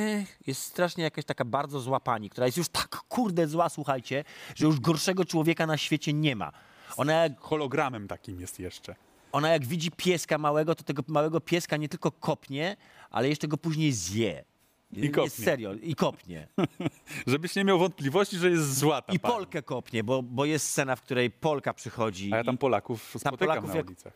Ech, 0.00 0.38
jest 0.46 0.62
strasznie 0.62 1.04
jakaś 1.04 1.24
taka 1.24 1.44
bardzo 1.44 1.80
zła 1.80 2.00
pani, 2.00 2.30
która 2.30 2.46
jest 2.46 2.58
już 2.58 2.68
tak 2.68 2.88
kurde 3.08 3.46
zła, 3.46 3.68
słuchajcie, 3.68 4.24
że 4.54 4.66
już 4.66 4.80
gorszego 4.80 5.24
człowieka 5.24 5.66
na 5.66 5.76
świecie 5.76 6.12
nie 6.12 6.36
ma. 6.36 6.52
Ona 6.96 7.12
jak, 7.12 7.40
Hologramem 7.40 8.08
takim 8.08 8.40
jest 8.40 8.60
jeszcze. 8.60 8.94
ona 9.32 9.48
jak 9.48 9.66
widzi 9.66 9.90
pieska 9.90 10.38
małego, 10.38 10.74
to 10.74 10.84
tego 10.84 11.02
małego 11.08 11.40
pieska 11.40 11.76
nie 11.76 11.88
tylko 11.88 12.12
kopnie, 12.12 12.76
ale 13.10 13.28
jeszcze 13.28 13.48
go 13.48 13.56
później 13.56 13.92
zje. 13.92 14.44
I 14.92 15.10
kopnie. 15.10 15.22
Jest 15.24 15.44
serio, 15.44 15.72
i 15.74 15.94
kopnie. 15.94 16.48
Żebyś 17.26 17.56
nie 17.56 17.64
miał 17.64 17.78
wątpliwości, 17.78 18.38
że 18.38 18.50
jest 18.50 18.78
zła 18.78 19.02
ta 19.02 19.12
I 19.12 19.18
pani. 19.18 19.34
Polkę 19.34 19.62
kopnie, 19.62 20.04
bo, 20.04 20.22
bo 20.22 20.44
jest 20.44 20.68
scena, 20.68 20.96
w 20.96 21.02
której 21.02 21.30
Polka 21.30 21.74
przychodzi. 21.74 22.32
A 22.32 22.36
ja 22.36 22.44
tam 22.44 22.58
Polaków 22.58 23.02
spotykam 23.18 23.38
Polaków 23.38 23.68
na 23.70 23.76
jak- 23.76 23.86
ulicach. 23.86 24.12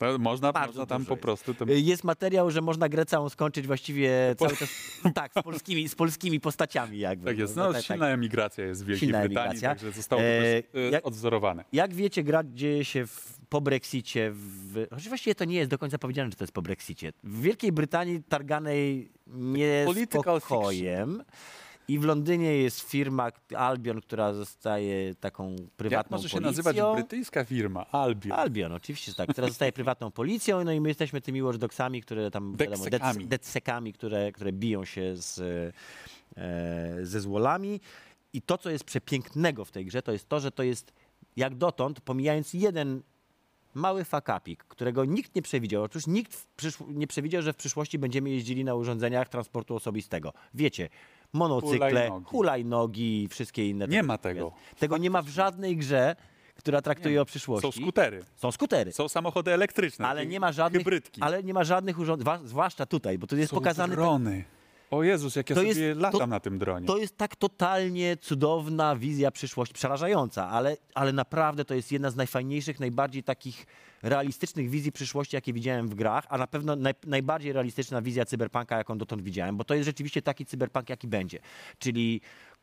No, 0.00 0.18
można, 0.18 0.52
Bardzo 0.52 0.66
można 0.68 0.86
tam 0.86 1.04
po 1.04 1.12
jest. 1.12 1.22
prostu... 1.22 1.54
To... 1.54 1.64
Jest 1.68 2.04
materiał, 2.04 2.50
że 2.50 2.60
można 2.60 2.88
grę 2.88 3.06
całą 3.06 3.28
skończyć 3.28 3.66
właściwie 3.66 4.10
cały 4.38 4.56
czas 4.56 4.68
tak, 5.14 5.32
z 5.38 5.42
polskimi, 5.42 5.88
z 5.88 5.94
polskimi 5.94 6.40
postaciami 6.40 6.98
jakby. 6.98 7.24
Tak 7.26 7.38
jest. 7.38 7.56
No, 7.56 7.64
No, 7.66 7.72
tak, 7.72 7.84
silna 7.84 8.06
tak. 8.06 8.14
emigracja 8.14 8.64
jest 8.64 8.84
w 8.84 8.86
Wielkiej 8.86 9.08
Silna 9.08 9.20
Brytanii, 9.20 9.48
emigracja. 9.50 9.68
także 9.68 9.92
zostało 9.92 10.22
E, 10.22 10.62
to 10.62 10.78
e, 10.78 10.90
jak- 10.90 11.06
odwzorowane. 11.06 11.64
Jak 11.72 11.94
wiecie, 11.94 12.22
gra 12.22 12.42
dzieje 12.44 12.84
się 12.84 13.06
w, 13.06 13.38
po 13.48 13.60
Brexicie. 13.60 14.30
W, 14.34 14.86
choć 14.94 15.08
właściwie 15.08 15.34
to 15.34 15.44
nie 15.44 15.56
jest 15.56 15.70
do 15.70 15.78
końca 15.78 15.98
powiedziane, 15.98 16.30
że 16.30 16.36
to 16.36 16.44
jest 16.44 16.52
po 16.54 16.62
Brexicie. 16.62 17.12
W 17.24 17.40
Wielkiej 17.42 17.72
Brytanii 17.72 18.22
targanej 18.28 19.10
Political 19.86 20.34
niespokojem. 20.34 21.22
I 21.88 21.98
w 21.98 22.04
Londynie 22.04 22.56
jest 22.56 22.80
firma 22.80 23.30
Albion, 23.56 24.00
która 24.00 24.34
zostaje 24.34 25.14
taką 25.14 25.56
prywatną 25.76 25.98
Jak 25.98 26.10
może 26.10 26.28
się 26.28 26.40
policją. 26.40 26.50
nazywać 26.50 26.76
brytyjska 26.94 27.44
firma? 27.44 27.86
Albion. 27.92 28.38
Albion, 28.38 28.72
oczywiście, 28.72 29.14
tak, 29.14 29.30
która 29.30 29.48
zostaje 29.48 29.72
prywatną 29.72 30.10
policją, 30.10 30.64
no 30.64 30.72
i 30.72 30.80
my 30.80 30.88
jesteśmy 30.88 31.20
tymi 31.20 31.42
watchdogsami, 31.42 32.02
które 32.02 32.30
tam, 32.30 32.56
wiadomo, 32.56 32.84
decsekami, 33.24 33.92
które, 33.92 34.32
które 34.32 34.52
biją 34.52 34.84
się 34.84 35.16
z, 35.16 35.38
e, 36.36 37.06
ze 37.06 37.20
złolami. 37.20 37.80
I 38.32 38.42
to, 38.42 38.58
co 38.58 38.70
jest 38.70 38.84
przepięknego 38.84 39.64
w 39.64 39.70
tej 39.70 39.84
grze, 39.84 40.02
to 40.02 40.12
jest 40.12 40.28
to, 40.28 40.40
że 40.40 40.50
to 40.50 40.62
jest 40.62 40.92
jak 41.36 41.54
dotąd, 41.54 42.00
pomijając 42.00 42.54
jeden 42.54 43.02
mały 43.74 44.04
fakapik, 44.04 44.64
którego 44.64 45.04
nikt 45.04 45.34
nie 45.34 45.42
przewidział. 45.42 45.82
Otóż 45.82 46.06
nikt 46.06 46.46
nie 46.88 47.06
przewidział, 47.06 47.42
że 47.42 47.52
w 47.52 47.56
przyszłości 47.56 47.98
będziemy 47.98 48.30
jeździli 48.30 48.64
na 48.64 48.74
urządzeniach 48.74 49.28
transportu 49.28 49.74
osobistego. 49.74 50.32
Wiecie, 50.54 50.88
monocykle, 51.32 51.78
Hulajnogi. 51.88 52.26
hulajnogi 52.26 53.22
i 53.24 53.28
wszystkie 53.28 53.68
inne. 53.68 53.86
Nie 53.88 54.02
ma 54.02 54.18
tego. 54.18 54.52
Tego 54.78 54.98
nie 54.98 55.10
ma 55.10 55.22
w 55.22 55.28
żadnej 55.28 55.76
grze, 55.76 56.16
która 56.54 56.82
traktuje 56.82 57.14
Nie. 57.14 57.22
o 57.22 57.24
przyszłości. 57.24 57.72
Są 57.72 57.82
skutery, 57.82 58.22
Są 58.34 58.52
skutery. 58.52 58.92
są 58.92 59.08
samochody 59.08 59.52
elektryczne, 59.52 60.08
Ale 60.08 60.26
nie 60.26 60.40
ma 60.40 60.52
żadnych, 60.52 60.80
hybrydki. 60.80 61.20
ale 61.22 61.42
nie 61.42 61.54
ma 61.54 61.64
żadnych 61.64 61.98
urządzeń, 61.98 62.26
zwłaszcza 62.44 62.86
tutaj, 62.86 63.18
bo 63.18 63.26
tu 63.26 63.36
jest 63.36 63.50
są 63.50 63.56
pokazany 63.56 63.88
tak- 63.88 63.96
drony. 64.04 64.44
O 64.90 65.02
Jezus, 65.02 65.36
jak 65.36 65.50
ja 65.50 65.56
To 65.56 65.62
sobie 65.62 65.80
jest- 65.80 66.00
latam 66.00 66.20
to- 66.20 66.26
na 66.26 66.40
tym 66.40 66.58
dronie. 66.58 66.86
To 66.86 66.98
jest 66.98 67.16
tak 67.16 67.36
totalnie 67.36 68.16
cudowna 68.16 68.96
wizja 68.96 69.30
przyszłości, 69.30 69.74
przerażająca, 69.74 70.48
ale, 70.48 70.76
ale 70.94 71.12
naprawdę 71.12 71.64
to 71.64 71.74
jest 71.74 71.92
jedna 71.92 72.10
z 72.10 72.16
najfajniejszych, 72.16 72.80
najbardziej 72.80 73.22
takich 73.22 73.66
realistycznych 74.02 74.70
wizji 74.70 74.92
przyszłości, 74.92 75.36
jakie 75.36 75.52
widziałem 75.52 75.88
w 75.88 75.94
grach, 75.94 76.24
a 76.28 76.38
na 76.38 76.46
pewno 76.46 76.76
naj, 76.76 76.94
najbardziej 77.06 77.52
realistyczna 77.52 78.02
wizja 78.02 78.24
cyberpunka, 78.24 78.78
jaką 78.78 78.98
dotąd 78.98 79.22
widziałem, 79.22 79.56
bo 79.56 79.64
to 79.64 79.74
jest 79.74 79.84
rzeczywiście 79.86 80.22
taki 80.22 80.46
cyberpunk, 80.46 80.88
jaki 80.90 81.08
będzie. 81.08 81.38
Czyli 81.78 82.20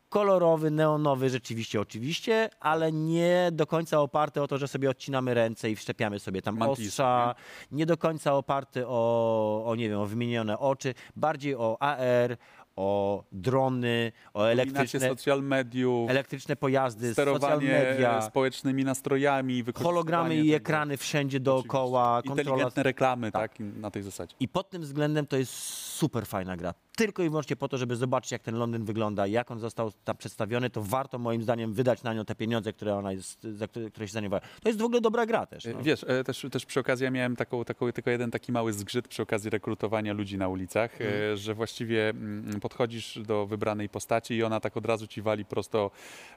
kolorowy, 0.08 0.70
neonowy 0.70 1.30
rzeczywiście, 1.30 1.80
oczywiście, 1.80 2.50
ale 2.60 2.92
nie 2.92 3.48
do 3.52 3.66
końca 3.66 4.00
oparty 4.00 4.42
o 4.42 4.48
to, 4.48 4.58
że 4.58 4.68
sobie 4.68 4.90
odcinamy 4.90 5.34
ręce 5.34 5.70
i 5.70 5.76
wszczepiamy 5.76 6.18
sobie 6.18 6.42
tam 6.42 6.56
Mantisy, 6.58 6.88
ostrza, 6.88 7.34
nie 7.70 7.86
do 7.86 7.96
końca 7.96 8.34
oparty 8.34 8.86
o, 8.86 9.64
o, 9.66 9.74
nie 9.74 9.88
wiem, 9.88 10.00
o 10.00 10.06
wymienione 10.06 10.58
oczy, 10.58 10.94
bardziej 11.16 11.54
o 11.54 11.76
AR, 11.80 12.36
o 12.76 13.24
drony, 13.32 14.12
o 14.34 14.44
elektryczne, 14.44 15.00
social 15.08 15.42
mediów, 15.42 16.10
elektryczne 16.10 16.56
pojazdy, 16.56 17.14
social 17.14 17.38
sterowanie 17.38 17.68
media, 17.68 18.22
społecznymi 18.22 18.84
nastrojami, 18.84 19.64
hologramy 19.74 20.36
i 20.36 20.42
tego. 20.42 20.56
ekrany 20.56 20.96
wszędzie 20.96 21.40
dookoła, 21.40 22.22
kontrola. 22.22 22.42
Inteligentne 22.42 22.82
reklamy, 22.82 23.32
tak, 23.32 23.54
na 23.60 23.90
tej 23.90 24.02
zasadzie. 24.02 24.36
I 24.40 24.48
pod 24.48 24.70
tym 24.70 24.82
względem 24.82 25.26
to 25.26 25.36
jest 25.36 25.52
super 25.52 26.26
fajna 26.26 26.56
gra. 26.56 26.74
Tylko 26.96 27.22
i 27.22 27.28
wyłącznie 27.28 27.56
po 27.56 27.68
to, 27.68 27.78
żeby 27.78 27.96
zobaczyć, 27.96 28.32
jak 28.32 28.42
ten 28.42 28.54
Londyn 28.54 28.84
wygląda, 28.84 29.26
jak 29.26 29.50
on 29.50 29.58
został 29.58 29.92
tam 30.04 30.16
przedstawiony, 30.16 30.70
to 30.70 30.82
warto 30.82 31.18
moim 31.18 31.42
zdaniem 31.42 31.72
wydać 31.72 32.02
na 32.02 32.14
nią 32.14 32.24
te 32.24 32.34
pieniądze, 32.34 32.72
które 32.72 32.96
ona 32.96 33.12
jest, 33.12 33.42
za 33.42 33.68
które, 33.68 33.90
które 33.90 34.08
się 34.08 34.12
za 34.12 34.20
nią 34.20 34.30
To 34.30 34.68
jest 34.68 34.80
w 34.80 34.84
ogóle 34.84 35.00
dobra 35.00 35.26
gra 35.26 35.46
też. 35.46 35.64
No. 35.64 35.82
Wiesz, 35.82 36.04
e, 36.08 36.24
też, 36.24 36.46
też 36.50 36.66
przy 36.66 36.80
okazji 36.80 37.04
ja 37.04 37.10
miałem 37.10 37.36
taką, 37.36 37.64
taką, 37.64 37.92
tylko 37.92 38.10
jeden 38.10 38.30
taki 38.30 38.52
mały 38.52 38.72
zgrzyt 38.72 39.08
przy 39.08 39.22
okazji 39.22 39.50
rekrutowania 39.50 40.12
ludzi 40.12 40.38
na 40.38 40.48
ulicach, 40.48 41.00
e, 41.00 41.36
że 41.36 41.54
właściwie 41.54 42.08
mm, 42.08 42.60
podchodzisz 42.60 43.18
do 43.26 43.46
wybranej 43.46 43.88
postaci 43.88 44.34
i 44.34 44.42
ona 44.42 44.60
tak 44.60 44.76
od 44.76 44.86
razu 44.86 45.06
ci 45.06 45.22
wali 45.22 45.44
prosto 45.44 45.90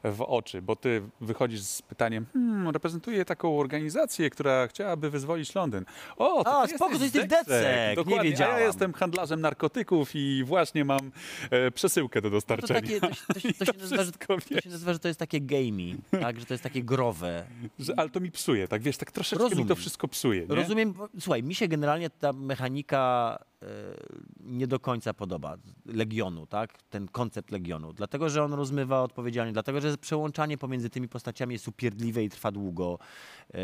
w 0.03 0.22
oczy, 0.22 0.62
bo 0.62 0.76
ty 0.76 1.01
wychodzisz 1.22 1.62
z 1.62 1.82
pytaniem, 1.82 2.26
hmm, 2.34 2.70
reprezentuję 2.70 3.26
taką 3.26 3.60
organizację, 3.60 4.30
która 4.30 4.68
chciałaby 4.68 5.10
wyzwolić 5.10 5.55
Londyn. 5.55 5.86
O, 6.18 6.43
to 6.43 6.62
A, 6.62 6.68
ty 6.68 6.76
spoko, 6.76 6.97
to 6.97 7.03
jesteś 7.03 7.28
Decek, 7.28 7.47
nie 7.49 7.95
Dokładnie, 7.95 8.20
a 8.20 8.24
wiedziałam. 8.24 8.60
ja 8.60 8.66
jestem 8.66 8.93
handlarzem 8.93 9.41
narkotyków 9.41 10.16
i 10.16 10.43
właśnie 10.50 10.86
mam 10.86 11.12
e, 11.52 11.72
przesyłkę 11.72 12.22
do 12.22 12.30
To, 12.30 12.32
dostarczenia. 12.36 12.82
to, 13.00 13.14
się- 13.14 13.26
to, 13.34 13.39
się- 13.39 13.54
to, 13.54 13.66
się 13.66 13.74
to 13.74 13.80
nazywa, 13.80 14.04
że, 14.04 14.12
to 14.12 14.38
wiesz. 14.50 14.64
się 14.64 14.70
nazywa, 14.70 14.93
że 14.93 15.00
to 15.00 15.08
jest 15.08 15.20
takie 15.20 15.41
gamey, 15.41 15.95
tak? 16.12 16.39
że 16.39 16.45
to 16.45 16.54
jest 16.54 16.64
takie 16.64 16.84
growe. 16.84 17.45
Że, 17.80 17.93
ale 18.00 18.10
to 18.10 18.20
mi 18.20 18.32
psuje, 18.32 18.68
tak 18.68 18.82
wiesz, 18.82 18.97
tak 18.97 19.12
troszeczkę 19.12 19.43
mi 19.43 19.50
Rozumiem. 19.50 19.68
to 19.68 19.76
wszystko 19.76 20.08
psuje. 20.08 20.47
Nie? 20.47 20.56
Rozumiem, 20.56 20.93
słuchaj, 21.20 21.43
mi 21.43 21.56
się 21.56 21.68
generalnie 21.68 22.10
ta 22.10 22.34
mechanika 22.34 23.38
e, 23.62 23.66
nie 24.39 24.68
do 24.68 24.80
końca 24.80 25.14
podoba 25.14 25.58
Legionu, 25.86 26.45
tak? 26.47 26.82
Ten 26.89 27.08
koncept 27.08 27.52
Legionu, 27.52 27.93
dlatego, 27.93 28.30
że 28.30 28.43
on 28.43 28.54
rozmywa 28.54 29.02
odpowiedzialnie, 29.04 29.54
dlatego, 29.54 29.82
że 29.82 29.97
przełączanie 29.97 30.58
pomiędzy 30.58 30.89
tymi 30.89 31.08
postaciami 31.08 31.54
jest 31.54 31.68
upierdliwe 31.68 32.24
i 32.24 32.30
trwa 32.30 32.52
długo, 32.52 33.00
e, 33.54 33.58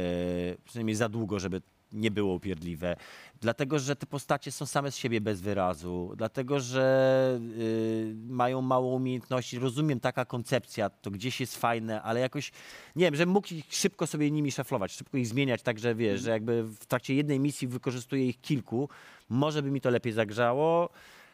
przynajmniej 0.64 0.96
za 0.96 1.10
długo, 1.10 1.40
żeby 1.40 1.62
nie 1.92 2.12
było 2.12 2.34
upierdliwe, 2.34 2.96
dlatego 3.42 3.80
że 3.80 3.96
te 3.96 4.06
postacie 4.06 4.52
są 4.52 4.66
same 4.66 4.92
z 4.92 4.98
siebie 4.98 5.22
bez 5.22 5.42
wyrazu, 5.42 6.14
dlatego 6.18 6.60
że 6.60 7.40
y, 7.58 8.16
mają 8.28 8.62
mało 8.62 8.96
umiejętności. 8.96 9.60
Rozumiem, 9.60 10.00
taka 10.00 10.26
koncepcja, 10.26 10.90
to 10.90 11.12
gdzieś 11.12 11.40
jest 11.40 11.58
fajne, 11.58 12.02
ale 12.02 12.20
jakoś, 12.20 12.52
nie 12.96 13.06
wiem, 13.06 13.16
że 13.16 13.26
mógł 13.26 13.54
ich 13.54 13.66
szybko 13.70 14.08
sobie 14.08 14.32
nimi 14.32 14.52
szaflować, 14.52 14.92
szybko 14.92 15.18
ich 15.18 15.28
zmieniać, 15.28 15.62
tak 15.62 15.80
że 15.80 15.96
wiesz, 15.96 16.22
że 16.22 16.32
jakby 16.32 16.64
w 16.64 16.86
trakcie 16.86 17.16
jednej 17.16 17.40
misji 17.40 17.68
wykorzystuje 17.68 18.28
ich 18.28 18.42
kilku, 18.42 18.90
może 19.30 19.64
by 19.64 19.72
mi 19.72 19.82
to 19.82 19.90
lepiej 19.90 20.14
zagrzało. 20.14 20.90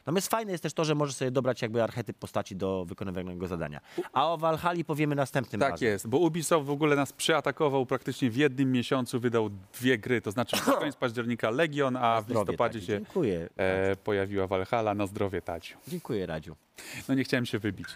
Natomiast 0.05 0.27
fajne 0.31 0.51
jest 0.51 0.63
też 0.63 0.73
to, 0.73 0.85
że 0.85 0.95
możesz 0.95 1.15
sobie 1.15 1.31
dobrać 1.31 1.61
jakby 1.61 1.83
archetyp 1.83 2.17
postaci 2.17 2.55
do 2.55 2.85
wykonywanego 2.85 3.47
zadania. 3.47 3.81
A 4.13 4.33
o 4.33 4.37
Valhalla 4.37 4.83
powiemy 4.83 5.15
następnym 5.15 5.59
Tak 5.61 5.71
razem. 5.71 5.87
jest, 5.87 6.07
bo 6.07 6.17
Ubisoft 6.17 6.65
w 6.65 6.69
ogóle 6.69 6.95
nas 6.95 7.13
przeatakował 7.13 7.85
praktycznie 7.85 8.29
w 8.29 8.35
jednym 8.35 8.71
miesiącu, 8.71 9.19
wydał 9.19 9.49
dwie 9.73 9.97
gry, 9.97 10.21
to 10.21 10.31
znaczy 10.31 10.57
pod 10.65 10.75
koniec 10.79 10.95
października 11.05 11.49
Legion, 11.49 11.97
a 11.97 12.21
w 12.21 12.29
listopadzie 12.29 12.79
tak. 12.79 12.87
się 12.87 12.93
Dziękuję. 12.93 13.49
e, 13.57 13.95
pojawiła 13.95 14.47
Valhalla 14.47 14.93
na 14.93 15.07
zdrowie 15.07 15.41
Taciu. 15.41 15.77
Dziękuję, 15.87 16.25
Radziu. 16.25 16.55
No 17.09 17.15
nie 17.15 17.23
chciałem 17.23 17.45
się 17.45 17.59
wybić. 17.59 17.87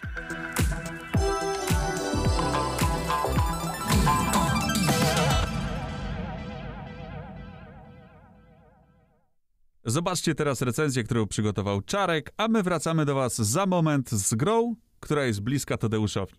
Zobaczcie 9.88 10.34
teraz 10.34 10.62
recenzję, 10.62 11.04
którą 11.04 11.26
przygotował 11.26 11.82
Czarek, 11.82 12.32
a 12.36 12.48
my 12.48 12.62
wracamy 12.62 13.04
do 13.04 13.14
Was 13.14 13.36
za 13.36 13.66
moment 13.66 14.10
z 14.10 14.34
grą, 14.34 14.74
która 15.00 15.24
jest 15.24 15.40
bliska 15.40 15.76
Tadeuszowi. 15.76 16.34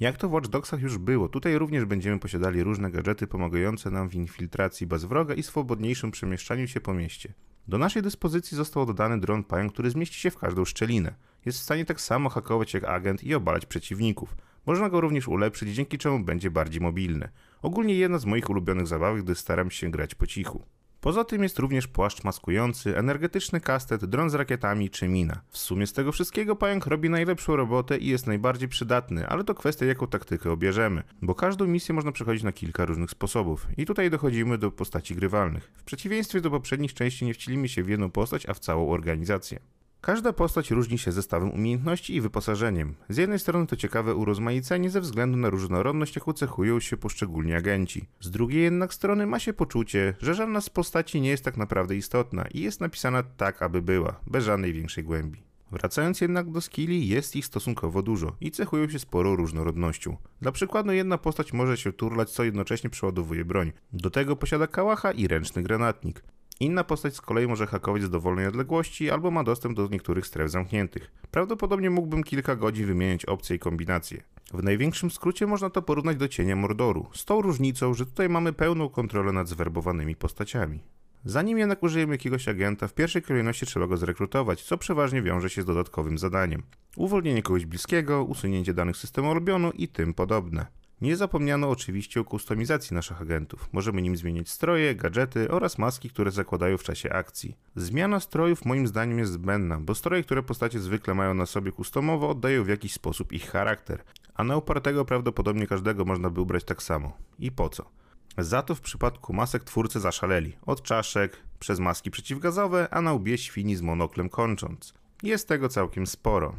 Jak 0.00 0.16
to 0.16 0.28
w 0.28 0.32
Watch 0.32 0.48
Dogsach 0.48 0.80
już 0.80 0.98
było, 0.98 1.28
tutaj 1.28 1.58
również 1.58 1.84
będziemy 1.84 2.18
posiadali 2.18 2.62
różne 2.62 2.90
gadżety 2.90 3.26
pomagające 3.26 3.90
nam 3.90 4.08
w 4.08 4.14
infiltracji 4.14 4.86
baz 4.86 5.04
wroga 5.04 5.34
i 5.34 5.42
swobodniejszym 5.42 6.10
przemieszczaniu 6.10 6.68
się 6.68 6.80
po 6.80 6.94
mieście. 6.94 7.32
Do 7.68 7.78
naszej 7.78 8.02
dyspozycji 8.02 8.56
został 8.56 8.86
dodany 8.86 9.20
dron 9.20 9.44
Pająk, 9.44 9.72
który 9.72 9.90
zmieści 9.90 10.20
się 10.20 10.30
w 10.30 10.38
każdą 10.38 10.64
szczelinę. 10.64 11.14
Jest 11.46 11.58
w 11.58 11.62
stanie 11.62 11.84
tak 11.84 12.00
samo 12.00 12.28
hakować 12.28 12.74
jak 12.74 12.84
agent 12.84 13.24
i 13.24 13.34
obalać 13.34 13.66
przeciwników. 13.66 14.36
Można 14.66 14.88
go 14.88 15.00
również 15.00 15.28
ulepszyć, 15.28 15.74
dzięki 15.74 15.98
czemu 15.98 16.24
będzie 16.24 16.50
bardziej 16.50 16.80
mobilny. 16.80 17.28
Ogólnie 17.62 17.94
jedna 17.94 18.18
z 18.18 18.24
moich 18.24 18.50
ulubionych 18.50 18.86
zabawek, 18.86 19.22
gdy 19.22 19.34
staram 19.34 19.70
się 19.70 19.90
grać 19.90 20.14
po 20.14 20.26
cichu. 20.26 20.62
Poza 21.06 21.24
tym 21.24 21.42
jest 21.42 21.58
również 21.58 21.86
płaszcz 21.86 22.24
maskujący, 22.24 22.98
energetyczny 22.98 23.60
kastet, 23.60 24.04
dron 24.04 24.30
z 24.30 24.34
rakietami 24.34 24.90
czy 24.90 25.08
mina. 25.08 25.40
W 25.48 25.58
sumie 25.58 25.86
z 25.86 25.92
tego 25.92 26.12
wszystkiego 26.12 26.56
pająk 26.56 26.86
robi 26.86 27.10
najlepszą 27.10 27.56
robotę 27.56 27.98
i 27.98 28.06
jest 28.06 28.26
najbardziej 28.26 28.68
przydatny, 28.68 29.28
ale 29.28 29.44
to 29.44 29.54
kwestia 29.54 29.86
jaką 29.86 30.06
taktykę 30.06 30.52
obierzemy, 30.52 31.02
bo 31.22 31.34
każdą 31.34 31.66
misję 31.66 31.94
można 31.94 32.12
przechodzić 32.12 32.42
na 32.42 32.52
kilka 32.52 32.84
różnych 32.84 33.10
sposobów. 33.10 33.66
I 33.76 33.86
tutaj 33.86 34.10
dochodzimy 34.10 34.58
do 34.58 34.70
postaci 34.70 35.14
grywalnych. 35.14 35.72
W 35.76 35.84
przeciwieństwie 35.84 36.40
do 36.40 36.50
poprzednich 36.50 36.94
części 36.94 37.24
nie 37.24 37.34
wcilimy 37.34 37.68
się 37.68 37.82
w 37.82 37.88
jedną 37.88 38.10
postać, 38.10 38.46
a 38.46 38.54
w 38.54 38.58
całą 38.58 38.90
organizację. 38.90 39.60
Każda 40.00 40.32
postać 40.32 40.70
różni 40.70 40.98
się 40.98 41.12
zestawem 41.12 41.50
umiejętności 41.50 42.14
i 42.14 42.20
wyposażeniem. 42.20 42.94
Z 43.08 43.16
jednej 43.16 43.38
strony 43.38 43.66
to 43.66 43.76
ciekawe 43.76 44.14
urozmaicenie 44.14 44.90
ze 44.90 45.00
względu 45.00 45.38
na 45.38 45.50
różnorodność, 45.50 46.16
jaką 46.16 46.32
cechują 46.32 46.80
się 46.80 46.96
poszczególni 46.96 47.54
agenci. 47.54 48.08
Z 48.20 48.30
drugiej 48.30 48.62
jednak 48.62 48.94
strony 48.94 49.26
ma 49.26 49.38
się 49.38 49.52
poczucie, 49.52 50.14
że 50.22 50.34
żadna 50.34 50.60
z 50.60 50.70
postaci 50.70 51.20
nie 51.20 51.28
jest 51.28 51.44
tak 51.44 51.56
naprawdę 51.56 51.96
istotna 51.96 52.44
i 52.54 52.60
jest 52.60 52.80
napisana 52.80 53.22
tak, 53.22 53.62
aby 53.62 53.82
była, 53.82 54.20
bez 54.26 54.44
żadnej 54.44 54.72
większej 54.72 55.04
głębi. 55.04 55.46
Wracając 55.72 56.20
jednak 56.20 56.50
do 56.50 56.60
skilli, 56.60 57.08
jest 57.08 57.36
ich 57.36 57.46
stosunkowo 57.46 58.02
dużo 58.02 58.36
i 58.40 58.50
cechują 58.50 58.88
się 58.88 58.98
sporą 58.98 59.36
różnorodnością. 59.36 60.16
Dla 60.40 60.52
przykładu 60.52 60.92
jedna 60.92 61.18
postać 61.18 61.52
może 61.52 61.76
się 61.76 61.92
turlać, 61.92 62.30
co 62.30 62.44
jednocześnie 62.44 62.90
przeładowuje 62.90 63.44
broń. 63.44 63.72
Do 63.92 64.10
tego 64.10 64.36
posiada 64.36 64.66
kałacha 64.66 65.12
i 65.12 65.28
ręczny 65.28 65.62
granatnik. 65.62 66.22
Inna 66.60 66.84
postać 66.84 67.14
z 67.14 67.20
kolei 67.20 67.46
może 67.46 67.66
hakować 67.66 68.02
z 68.02 68.10
dowolnej 68.10 68.46
odległości 68.46 69.10
albo 69.10 69.30
ma 69.30 69.44
dostęp 69.44 69.76
do 69.76 69.88
niektórych 69.88 70.26
stref 70.26 70.50
zamkniętych. 70.50 71.12
Prawdopodobnie 71.30 71.90
mógłbym 71.90 72.24
kilka 72.24 72.56
godzin 72.56 72.86
wymieniać 72.86 73.24
opcje 73.24 73.56
i 73.56 73.58
kombinacje. 73.58 74.22
W 74.54 74.62
największym 74.62 75.10
skrócie 75.10 75.46
można 75.46 75.70
to 75.70 75.82
porównać 75.82 76.16
do 76.16 76.28
cienia 76.28 76.56
Mordoru, 76.56 77.06
z 77.12 77.24
tą 77.24 77.42
różnicą, 77.42 77.94
że 77.94 78.06
tutaj 78.06 78.28
mamy 78.28 78.52
pełną 78.52 78.88
kontrolę 78.88 79.32
nad 79.32 79.48
zwerbowanymi 79.48 80.16
postaciami. 80.16 80.80
Zanim 81.24 81.58
jednak 81.58 81.82
użyjemy 81.82 82.14
jakiegoś 82.14 82.48
agenta, 82.48 82.88
w 82.88 82.94
pierwszej 82.94 83.22
kolejności 83.22 83.66
trzeba 83.66 83.86
go 83.86 83.96
zrekrutować, 83.96 84.62
co 84.62 84.78
przeważnie 84.78 85.22
wiąże 85.22 85.50
się 85.50 85.62
z 85.62 85.64
dodatkowym 85.64 86.18
zadaniem. 86.18 86.62
Uwolnienie 86.96 87.42
kogoś 87.42 87.66
bliskiego, 87.66 88.24
usunięcie 88.24 88.74
danych 88.74 88.96
systemu 88.96 89.30
ulubionu 89.30 89.70
i 89.70 89.88
tym 89.88 90.14
podobne. 90.14 90.66
Nie 91.00 91.16
zapomniano 91.16 91.70
oczywiście 91.70 92.20
o 92.20 92.24
kustomizacji 92.24 92.94
naszych 92.94 93.22
agentów. 93.22 93.68
Możemy 93.72 94.02
nim 94.02 94.16
zmieniać 94.16 94.48
stroje, 94.48 94.94
gadżety 94.94 95.50
oraz 95.50 95.78
maski, 95.78 96.10
które 96.10 96.30
zakładają 96.30 96.78
w 96.78 96.82
czasie 96.82 97.12
akcji. 97.12 97.56
Zmiana 97.74 98.20
strojów 98.20 98.64
moim 98.64 98.86
zdaniem 98.86 99.18
jest 99.18 99.32
zbędna, 99.32 99.78
bo 99.80 99.94
stroje, 99.94 100.22
które 100.22 100.42
postacie 100.42 100.80
zwykle 100.80 101.14
mają 101.14 101.34
na 101.34 101.46
sobie 101.46 101.72
kustomowo, 101.72 102.28
oddają 102.28 102.64
w 102.64 102.68
jakiś 102.68 102.92
sposób 102.92 103.32
ich 103.32 103.50
charakter, 103.50 104.04
a 104.34 104.44
na 104.44 104.56
upartego 104.56 105.04
prawdopodobnie 105.04 105.66
każdego 105.66 106.04
można 106.04 106.30
by 106.30 106.40
ubrać 106.40 106.64
tak 106.64 106.82
samo. 106.82 107.16
I 107.38 107.52
po 107.52 107.68
co? 107.68 107.90
Za 108.38 108.62
to 108.62 108.74
w 108.74 108.80
przypadku 108.80 109.32
masek 109.32 109.64
twórcy 109.64 110.00
zaszaleli. 110.00 110.56
Od 110.66 110.82
czaszek, 110.82 111.36
przez 111.58 111.78
maski 111.78 112.10
przeciwgazowe, 112.10 112.88
a 112.90 113.00
na 113.00 113.12
łbie 113.12 113.38
świni 113.38 113.76
z 113.76 113.82
monoklem 113.82 114.28
kończąc. 114.28 114.94
Jest 115.22 115.48
tego 115.48 115.68
całkiem 115.68 116.06
sporo. 116.06 116.54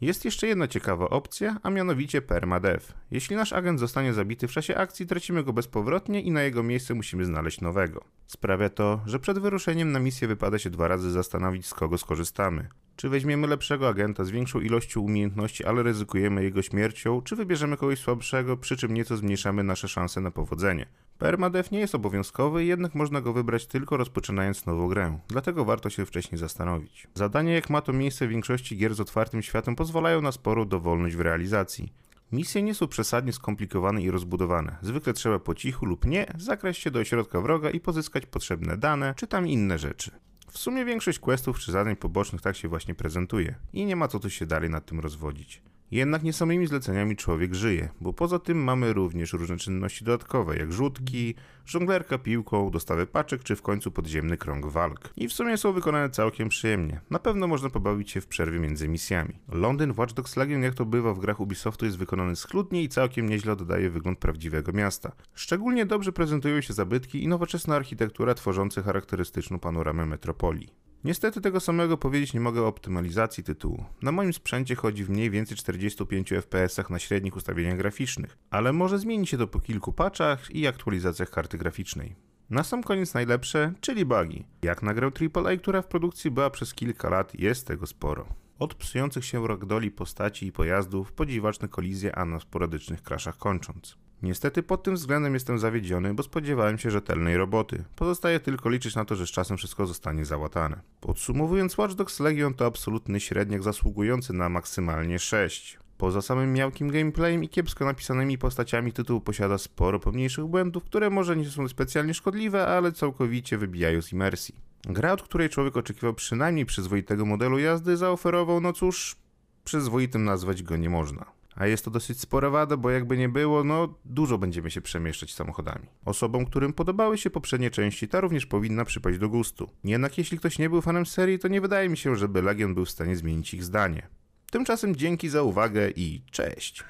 Jest 0.00 0.24
jeszcze 0.24 0.46
jedna 0.46 0.68
ciekawa 0.68 1.08
opcja, 1.08 1.56
a 1.62 1.70
mianowicie 1.70 2.22
permadeath. 2.22 2.92
Jeśli 3.10 3.36
nasz 3.36 3.52
agent 3.52 3.80
zostanie 3.80 4.14
zabity 4.14 4.48
w 4.48 4.52
czasie 4.52 4.76
akcji, 4.76 5.06
tracimy 5.06 5.44
go 5.44 5.52
bezpowrotnie 5.52 6.20
i 6.20 6.30
na 6.30 6.42
jego 6.42 6.62
miejsce 6.62 6.94
musimy 6.94 7.24
znaleźć 7.24 7.60
nowego. 7.60 8.04
Sprawia 8.26 8.68
to, 8.68 9.00
że 9.06 9.18
przed 9.18 9.38
wyruszeniem 9.38 9.92
na 9.92 10.00
misję 10.00 10.28
wypada 10.28 10.58
się 10.58 10.70
dwa 10.70 10.88
razy 10.88 11.10
zastanowić, 11.10 11.66
z 11.66 11.74
kogo 11.74 11.98
skorzystamy. 11.98 12.68
Czy 12.98 13.08
weźmiemy 13.08 13.46
lepszego 13.46 13.88
agenta 13.88 14.24
z 14.24 14.30
większą 14.30 14.60
ilością 14.60 15.00
umiejętności, 15.00 15.64
ale 15.64 15.82
ryzykujemy 15.82 16.42
jego 16.42 16.62
śmiercią, 16.62 17.22
czy 17.22 17.36
wybierzemy 17.36 17.76
kogoś 17.76 17.98
słabszego, 17.98 18.56
przy 18.56 18.76
czym 18.76 18.94
nieco 18.94 19.16
zmniejszamy 19.16 19.64
nasze 19.64 19.88
szanse 19.88 20.20
na 20.20 20.30
powodzenie. 20.30 20.86
Permadeath 21.18 21.72
nie 21.72 21.78
jest 21.78 21.94
obowiązkowy, 21.94 22.64
jednak 22.64 22.94
można 22.94 23.20
go 23.20 23.32
wybrać 23.32 23.66
tylko 23.66 23.96
rozpoczynając 23.96 24.66
nową 24.66 24.88
grę, 24.88 25.18
dlatego 25.28 25.64
warto 25.64 25.90
się 25.90 26.06
wcześniej 26.06 26.38
zastanowić. 26.38 27.06
Zadania 27.14 27.54
jak 27.54 27.70
ma 27.70 27.80
to 27.80 27.92
miejsce 27.92 28.26
w 28.26 28.30
większości 28.30 28.76
gier 28.76 28.94
z 28.94 29.00
otwartym 29.00 29.42
światem 29.42 29.76
pozwalają 29.76 30.20
na 30.20 30.32
sporą 30.32 30.68
dowolność 30.68 31.16
w 31.16 31.20
realizacji. 31.20 31.92
Misje 32.32 32.62
nie 32.62 32.74
są 32.74 32.86
przesadnie 32.86 33.32
skomplikowane 33.32 34.02
i 34.02 34.10
rozbudowane. 34.10 34.76
Zwykle 34.82 35.12
trzeba 35.12 35.38
po 35.38 35.54
cichu 35.54 35.86
lub 35.86 36.06
nie 36.06 36.26
zakraść 36.38 36.82
się 36.82 36.90
do 36.90 36.98
ośrodka 36.98 37.40
wroga 37.40 37.70
i 37.70 37.80
pozyskać 37.80 38.26
potrzebne 38.26 38.76
dane, 38.76 39.14
czy 39.16 39.26
tam 39.26 39.48
inne 39.48 39.78
rzeczy. 39.78 40.10
W 40.50 40.58
sumie 40.58 40.84
większość 40.84 41.18
questów 41.18 41.58
czy 41.58 41.72
zadań 41.72 41.96
pobocznych 41.96 42.42
tak 42.42 42.56
się 42.56 42.68
właśnie 42.68 42.94
prezentuje 42.94 43.54
i 43.72 43.84
nie 43.84 43.96
ma 43.96 44.08
co 44.08 44.20
tu 44.20 44.30
się 44.30 44.46
dalej 44.46 44.70
nad 44.70 44.86
tym 44.86 45.00
rozwodzić. 45.00 45.62
Jednak 45.90 46.22
nie 46.22 46.32
samymi 46.32 46.66
zleceniami 46.66 47.16
człowiek 47.16 47.54
żyje, 47.54 47.88
bo 48.00 48.12
poza 48.12 48.38
tym 48.38 48.64
mamy 48.64 48.92
również 48.92 49.32
różne 49.32 49.56
czynności 49.56 50.04
dodatkowe, 50.04 50.56
jak 50.56 50.72
rzutki, 50.72 51.34
żonglerka 51.66 52.18
piłką, 52.18 52.70
dostawy 52.70 53.06
paczek 53.06 53.42
czy 53.42 53.56
w 53.56 53.62
końcu 53.62 53.90
podziemny 53.90 54.36
krąg 54.36 54.66
walk. 54.66 55.12
I 55.16 55.28
w 55.28 55.32
sumie 55.32 55.56
są 55.56 55.72
wykonane 55.72 56.10
całkiem 56.10 56.48
przyjemnie. 56.48 57.00
Na 57.10 57.18
pewno 57.18 57.46
można 57.46 57.70
pobawić 57.70 58.10
się 58.10 58.20
w 58.20 58.26
przerwie 58.26 58.58
między 58.58 58.88
misjami. 58.88 59.34
Londyn 59.48 59.94
Watch 59.96 60.14
Dogs 60.14 60.36
Legion, 60.36 60.62
jak 60.62 60.74
to 60.74 60.84
bywa 60.84 61.14
w 61.14 61.18
grach 61.18 61.40
Ubisoftu, 61.40 61.84
jest 61.84 61.98
wykonany 61.98 62.36
schludnie 62.36 62.82
i 62.82 62.88
całkiem 62.88 63.28
nieźle 63.28 63.52
oddaje 63.52 63.90
wygląd 63.90 64.18
prawdziwego 64.18 64.72
miasta. 64.72 65.12
Szczególnie 65.34 65.86
dobrze 65.86 66.12
prezentują 66.12 66.60
się 66.60 66.72
zabytki 66.72 67.24
i 67.24 67.28
nowoczesna 67.28 67.76
architektura 67.76 68.34
tworzące 68.34 68.82
charakterystyczną 68.82 69.58
panoramę 69.58 70.06
metropolii. 70.06 70.87
Niestety 71.04 71.40
tego 71.40 71.60
samego 71.60 71.96
powiedzieć 71.96 72.34
nie 72.34 72.40
mogę 72.40 72.62
o 72.62 72.66
optymalizacji 72.66 73.44
tytułu. 73.44 73.84
Na 74.02 74.12
moim 74.12 74.32
sprzęcie 74.32 74.74
chodzi 74.74 75.04
w 75.04 75.10
mniej 75.10 75.30
więcej 75.30 75.56
45 75.56 76.32
fps 76.32 76.90
na 76.90 76.98
średnich 76.98 77.36
ustawieniach 77.36 77.76
graficznych, 77.76 78.38
ale 78.50 78.72
może 78.72 78.98
zmienić 78.98 79.30
się 79.30 79.38
to 79.38 79.46
po 79.46 79.60
kilku 79.60 79.92
patchach 79.92 80.50
i 80.50 80.66
aktualizacjach 80.66 81.30
karty 81.30 81.58
graficznej. 81.58 82.16
Na 82.50 82.64
sam 82.64 82.82
koniec 82.82 83.14
najlepsze, 83.14 83.72
czyli 83.80 84.04
bugi. 84.04 84.46
Jak 84.62 84.82
na 84.82 84.94
grę 84.94 85.10
AAA, 85.34 85.56
która 85.56 85.82
w 85.82 85.86
produkcji 85.86 86.30
była 86.30 86.50
przez 86.50 86.74
kilka 86.74 87.10
lat, 87.10 87.34
jest 87.34 87.66
tego 87.66 87.86
sporo. 87.86 88.26
Od 88.58 88.74
psujących 88.74 89.24
się 89.24 89.46
ragdoli 89.48 89.90
postaci 89.90 90.46
i 90.46 90.52
pojazdów, 90.52 91.12
po 91.12 91.26
dziwaczne 91.26 91.68
kolizje, 91.68 92.16
a 92.16 92.24
na 92.24 92.40
sporadycznych 92.40 93.02
kraszach 93.02 93.38
kończąc. 93.38 93.98
Niestety 94.22 94.62
pod 94.62 94.82
tym 94.82 94.94
względem 94.94 95.34
jestem 95.34 95.58
zawiedziony, 95.58 96.14
bo 96.14 96.22
spodziewałem 96.22 96.78
się 96.78 96.90
rzetelnej 96.90 97.36
roboty. 97.36 97.84
Pozostaje 97.96 98.40
tylko 98.40 98.70
liczyć 98.70 98.94
na 98.94 99.04
to, 99.04 99.16
że 99.16 99.26
z 99.26 99.30
czasem 99.30 99.56
wszystko 99.56 99.86
zostanie 99.86 100.24
załatane. 100.24 100.80
Podsumowując, 101.00 101.78
Watch 101.78 101.94
Dogs 101.94 102.20
Legion 102.20 102.54
to 102.54 102.66
absolutny 102.66 103.20
średniak 103.20 103.62
zasługujący 103.62 104.32
na 104.32 104.48
maksymalnie 104.48 105.18
6. 105.18 105.78
Poza 105.98 106.22
samym 106.22 106.52
miałkim 106.52 106.90
gameplayem 106.90 107.44
i 107.44 107.48
kiepsko 107.48 107.84
napisanymi 107.84 108.38
postaciami 108.38 108.92
tytuł 108.92 109.20
posiada 109.20 109.58
sporo 109.58 110.00
pomniejszych 110.00 110.44
błędów, 110.44 110.84
które 110.84 111.10
może 111.10 111.36
nie 111.36 111.44
są 111.44 111.68
specjalnie 111.68 112.14
szkodliwe, 112.14 112.66
ale 112.66 112.92
całkowicie 112.92 113.58
wybijają 113.58 114.02
z 114.02 114.12
imersji. 114.12 114.54
Gra, 114.82 115.12
od 115.12 115.22
której 115.22 115.48
człowiek 115.48 115.76
oczekiwał 115.76 116.14
przynajmniej 116.14 116.66
przyzwoitego 116.66 117.26
modelu 117.26 117.58
jazdy, 117.58 117.96
zaoferował, 117.96 118.60
no 118.60 118.72
cóż, 118.72 119.16
przyzwoitym 119.64 120.24
nazwać 120.24 120.62
go 120.62 120.76
nie 120.76 120.90
można. 120.90 121.37
A 121.58 121.66
jest 121.66 121.84
to 121.84 121.90
dosyć 121.90 122.20
spore 122.20 122.50
wada, 122.50 122.76
bo 122.76 122.90
jakby 122.90 123.16
nie 123.16 123.28
było, 123.28 123.64
no 123.64 123.94
dużo 124.04 124.38
będziemy 124.38 124.70
się 124.70 124.80
przemieszczać 124.80 125.34
samochodami. 125.34 125.86
Osobom, 126.04 126.46
którym 126.46 126.72
podobały 126.72 127.18
się 127.18 127.30
poprzednie 127.30 127.70
części, 127.70 128.08
ta 128.08 128.20
również 128.20 128.46
powinna 128.46 128.84
przypaść 128.84 129.18
do 129.18 129.28
gustu. 129.28 129.70
Jednak 129.84 130.18
jeśli 130.18 130.38
ktoś 130.38 130.58
nie 130.58 130.70
był 130.70 130.80
fanem 130.80 131.06
serii, 131.06 131.38
to 131.38 131.48
nie 131.48 131.60
wydaje 131.60 131.88
mi 131.88 131.96
się, 131.96 132.16
żeby 132.16 132.42
Legion 132.42 132.74
był 132.74 132.84
w 132.84 132.90
stanie 132.90 133.16
zmienić 133.16 133.54
ich 133.54 133.64
zdanie. 133.64 134.08
Tymczasem 134.50 134.96
dzięki 134.96 135.28
za 135.28 135.42
uwagę 135.42 135.90
i 135.90 136.22
cześć! 136.30 136.84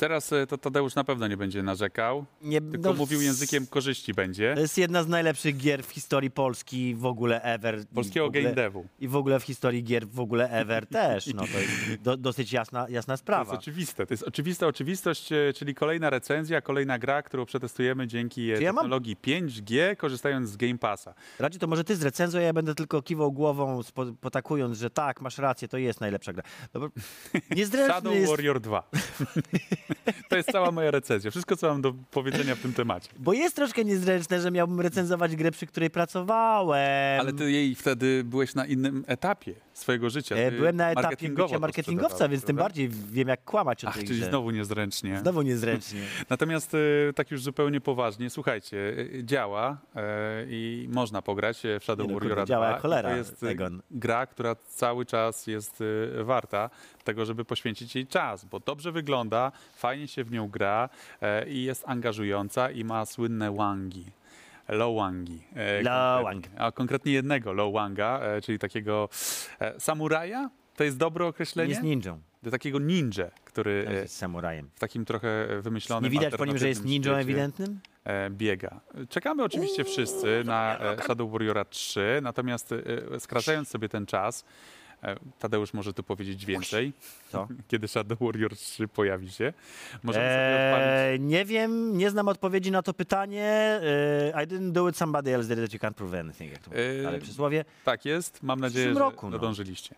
Teraz 0.00 0.32
e, 0.32 0.46
to 0.46 0.58
Tadeusz 0.58 0.94
na 0.94 1.04
pewno 1.04 1.28
nie 1.28 1.36
będzie 1.36 1.62
narzekał, 1.62 2.24
Nie, 2.42 2.60
tylko 2.60 2.88
no, 2.90 2.94
mówił 2.94 3.20
językiem 3.20 3.66
korzyści 3.66 4.14
będzie. 4.14 4.54
To 4.54 4.60
jest 4.60 4.78
jedna 4.78 5.02
z 5.02 5.08
najlepszych 5.08 5.56
gier 5.56 5.84
w 5.84 5.90
historii 5.90 6.30
Polski 6.30 6.94
w 6.94 7.06
ogóle 7.06 7.42
ever. 7.42 7.86
Polskiego 7.94 8.26
ogóle, 8.26 8.42
game 8.42 8.54
devu. 8.54 8.86
I 9.00 9.08
w 9.08 9.16
ogóle 9.16 9.40
w 9.40 9.42
historii 9.42 9.84
gier 9.84 10.08
w 10.08 10.20
ogóle 10.20 10.50
ever 10.50 10.86
też. 11.00 11.26
No 11.34 11.42
to 11.42 11.58
jest 11.58 12.02
do, 12.02 12.16
dosyć 12.16 12.52
jasna, 12.52 12.86
jasna 12.88 13.14
To 13.14 13.18
sprawa. 13.18 13.52
jest 13.52 13.62
oczywiste. 13.62 14.06
To 14.06 14.14
jest 14.14 14.22
oczywista 14.22 14.66
oczywistość, 14.66 15.32
e, 15.32 15.52
czyli 15.52 15.74
kolejna 15.74 16.10
recenzja, 16.10 16.60
kolejna 16.60 16.98
gra, 16.98 17.22
którą 17.22 17.46
przetestujemy 17.46 18.06
dzięki 18.06 18.50
e, 18.50 18.56
Czy 18.56 18.62
ja 18.62 18.72
mam- 18.72 18.76
technologii 18.84 19.16
5G, 19.16 19.96
korzystając 19.96 20.50
z 20.50 20.56
Game 20.56 20.78
Passa. 20.78 21.14
Raczej 21.38 21.60
to 21.60 21.66
może 21.66 21.84
ty 21.84 21.96
zrecenzuj, 21.96 22.40
a 22.40 22.44
ja 22.44 22.52
będę 22.52 22.74
tylko 22.74 23.02
kiwał 23.02 23.32
głową, 23.32 23.80
potakując, 24.20 24.78
że 24.78 24.90
tak, 24.90 25.20
masz 25.20 25.38
rację, 25.38 25.68
to 25.68 25.78
jest 25.78 26.00
najlepsza 26.00 26.32
gra. 26.32 26.42
Bo 26.74 26.88
niezręczny 27.56 27.94
Shadow 27.94 28.14
jest, 28.14 28.30
Warrior 28.30 28.60
2. 28.60 28.90
to 30.30 30.36
jest 30.36 30.52
cała 30.52 30.70
moja 30.72 30.90
recenzja. 30.90 31.30
Wszystko, 31.30 31.56
co 31.56 31.68
mam 31.68 31.82
do 31.82 31.94
powiedzenia 32.10 32.54
w 32.54 32.58
tym 32.58 32.72
temacie. 32.72 33.08
bo 33.18 33.32
jest 33.32 33.56
troszkę 33.56 33.84
niezręczne, 33.84 34.40
że 34.40 34.50
miałbym 34.50 34.80
recenzować 34.80 35.36
grę, 35.36 35.50
przy 35.50 35.66
której 35.66 35.90
pracowałem. 35.90 37.20
Ale 37.20 37.32
ty 37.32 37.50
jej 37.50 37.74
wtedy 37.74 38.24
byłeś 38.24 38.54
na 38.54 38.66
innym 38.66 39.04
etapie 39.06 39.54
swojego 39.72 40.10
życia. 40.10 40.36
E, 40.36 40.50
Ty 40.50 40.56
Byłem 40.56 40.76
na 40.76 40.90
etapie 40.90 41.28
bycia 41.28 41.58
marketingowca, 41.58 42.28
więc 42.28 42.44
tym 42.44 42.56
bardziej 42.56 42.88
wiem, 42.88 43.28
jak 43.28 43.44
kłamać 43.44 43.84
o 43.84 43.88
Ach, 43.88 43.94
tej 43.94 44.04
czyli 44.04 44.18
grze. 44.18 44.28
znowu 44.28 44.50
niezręcznie. 44.50 45.18
Znowu 45.18 45.42
niezręcznie. 45.50 46.00
Natomiast 46.30 46.74
e, 46.74 47.12
tak 47.12 47.30
już 47.30 47.42
zupełnie 47.42 47.80
poważnie, 47.80 48.30
słuchajcie, 48.30 48.94
e, 49.18 49.24
działa 49.24 49.78
i 50.48 50.88
można 50.92 51.22
pograć 51.22 51.62
w 51.80 51.84
Shadow 51.84 52.06
Nie 52.06 52.12
no, 52.12 52.18
Warriora 52.20 52.42
kurde, 52.42 52.48
działa 52.48 52.66
2. 52.66 52.72
jak 52.72 52.82
cholera, 52.82 53.10
to 53.10 53.16
jest 53.16 53.42
Egon. 53.42 53.82
gra, 53.90 54.26
która 54.26 54.54
cały 54.54 55.06
czas 55.06 55.46
jest 55.46 55.82
warta 56.24 56.70
tego, 57.10 57.24
żeby 57.24 57.44
poświęcić 57.44 57.94
jej 57.94 58.06
czas, 58.06 58.44
bo 58.44 58.60
dobrze 58.60 58.92
wygląda, 58.92 59.52
fajnie 59.76 60.08
się 60.08 60.24
w 60.24 60.30
nią 60.32 60.48
gra 60.48 60.88
e, 61.20 61.48
i 61.48 61.62
jest 61.62 61.84
angażująca 61.86 62.70
i 62.70 62.84
ma 62.84 63.06
słynne 63.06 63.52
wangi. 63.52 64.06
Low 64.68 64.96
wangi. 64.96 65.42
e, 65.56 65.82
Low 65.82 66.24
konkretnie. 66.24 66.60
A 66.60 66.72
konkretnie 66.72 67.12
jednego 67.12 67.52
low 67.52 67.72
wanga, 67.74 68.20
e, 68.22 68.40
czyli 68.40 68.58
takiego 68.58 69.08
e, 69.60 69.80
samuraja. 69.80 70.50
To 70.76 70.84
jest 70.84 70.96
dobre 70.98 71.26
określenie? 71.26 71.70
Jest 71.70 71.82
ninją. 71.82 72.20
Do 72.42 72.50
takiego 72.50 72.78
ninja, 72.78 73.30
który 73.44 73.84
Tam 73.84 73.94
e, 73.94 73.96
jest 73.96 74.16
samurajem. 74.16 74.70
w 74.74 74.80
takim 74.80 75.04
trochę 75.04 75.46
wymyślonym 75.62 76.04
Nie 76.12 76.18
widać 76.20 76.34
po 76.36 76.44
nim, 76.44 76.58
że 76.58 76.68
jest 76.68 76.80
alternatywnym 76.80 77.02
ninją 77.02 77.22
świecie, 77.22 77.42
ewidentnym? 77.42 77.80
e, 78.04 78.30
biega. 78.30 78.80
Czekamy 79.08 79.44
oczywiście 79.44 79.84
wszyscy 79.84 80.42
na 80.44 80.78
e, 80.78 81.02
Shadow 81.02 81.30
Warriora 81.32 81.64
3, 81.64 82.20
natomiast 82.22 82.72
e, 82.72 83.20
skracając 83.20 83.68
sobie 83.68 83.88
ten 83.88 84.06
czas, 84.06 84.44
e, 84.44 84.46
Tadeusz 85.38 85.74
może 85.74 85.92
tu 85.92 86.02
powiedzieć 86.02 86.46
więcej, 86.46 86.92
Co? 87.32 87.48
kiedy 87.68 87.88
Shadow 87.88 88.18
Warrior 88.20 88.56
3 88.56 88.88
pojawi 88.88 89.30
się. 89.30 89.52
Możemy 90.02 90.24
sobie 90.26 90.66
odpalić. 90.66 90.88
Eee, 90.88 91.20
nie 91.20 91.44
wiem, 91.44 91.98
nie 91.98 92.10
znam 92.10 92.28
odpowiedzi 92.28 92.70
na 92.70 92.82
to 92.82 92.94
pytanie. 92.94 93.80
Eee, 93.82 94.44
I 94.44 94.46
didn't 94.48 94.72
do 94.72 94.88
it, 94.88 94.96
somebody 94.96 95.34
else 95.34 95.56
did 95.56 95.64
it, 95.64 95.74
you 95.74 95.80
can't 95.80 95.94
prove 95.94 96.14
anything. 96.20 96.52
Jak 96.52 96.62
to. 96.62 96.70
Eee, 96.76 97.06
Ale 97.06 97.18
przysłowie. 97.18 97.64
Tak 97.84 98.04
jest, 98.04 98.42
mam 98.42 98.60
nadzieję, 98.60 98.94
że 98.94 99.00
roku, 99.00 99.26
no. 99.30 99.36
nadążyliście. 99.36 99.94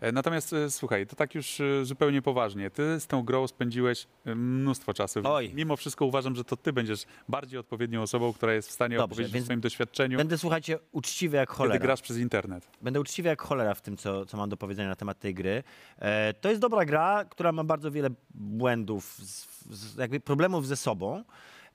E, 0.00 0.12
Natomiast 0.12 0.52
e, 0.52 0.70
słuchaj, 0.70 1.06
to 1.06 1.16
tak 1.16 1.34
już 1.34 1.60
e, 1.60 1.84
zupełnie 1.84 2.22
poważnie. 2.22 2.70
Ty 2.70 3.00
z 3.00 3.06
tą 3.06 3.22
grą 3.22 3.46
spędziłeś 3.46 4.06
e, 4.26 4.34
mnóstwo 4.34 4.94
czasu. 4.94 5.18
więc 5.22 5.26
Oj. 5.26 5.50
Mimo 5.54 5.76
wszystko 5.76 6.04
uważam, 6.06 6.34
że 6.36 6.44
to 6.44 6.56
ty 6.56 6.72
będziesz 6.72 7.04
bardziej 7.28 7.58
odpowiednią 7.58 8.02
osobą, 8.02 8.32
która 8.32 8.52
jest 8.52 8.68
w 8.68 8.72
stanie 8.72 8.96
Dobrze, 8.96 9.04
opowiedzieć 9.04 9.32
o 9.32 9.34
więc 9.34 9.44
swoim 9.44 9.60
doświadczeniu, 9.60 10.18
Będę, 10.18 10.38
słuchajcie, 10.38 10.78
uczciwy 10.92 11.36
jak 11.36 11.48
kiedy 11.48 11.56
cholera. 11.56 11.78
grasz 11.80 12.02
przez 12.02 12.18
internet. 12.18 12.68
Będę 12.82 13.00
uczciwy 13.00 13.28
jak 13.28 13.42
cholera 13.42 13.74
w 13.74 13.80
tym, 13.80 13.96
co, 13.96 14.26
co 14.26 14.36
mam 14.36 14.48
do 14.48 14.56
powiedzenia 14.56 14.88
na 14.88 14.96
temat 14.96 15.18
tej 15.18 15.34
gry. 15.34 15.62
E, 15.98 16.34
to 16.34 16.48
jest 16.48 16.60
dobra 16.60 16.84
gra, 16.84 17.24
która 17.24 17.52
ma 17.52 17.64
bardzo 17.64 17.90
wiele 17.90 18.10
błędów, 18.34 19.04
z, 19.18 19.46
z, 19.70 19.96
jakby 19.96 20.20
problemów 20.20 20.66
ze 20.66 20.76
sobą, 20.76 21.24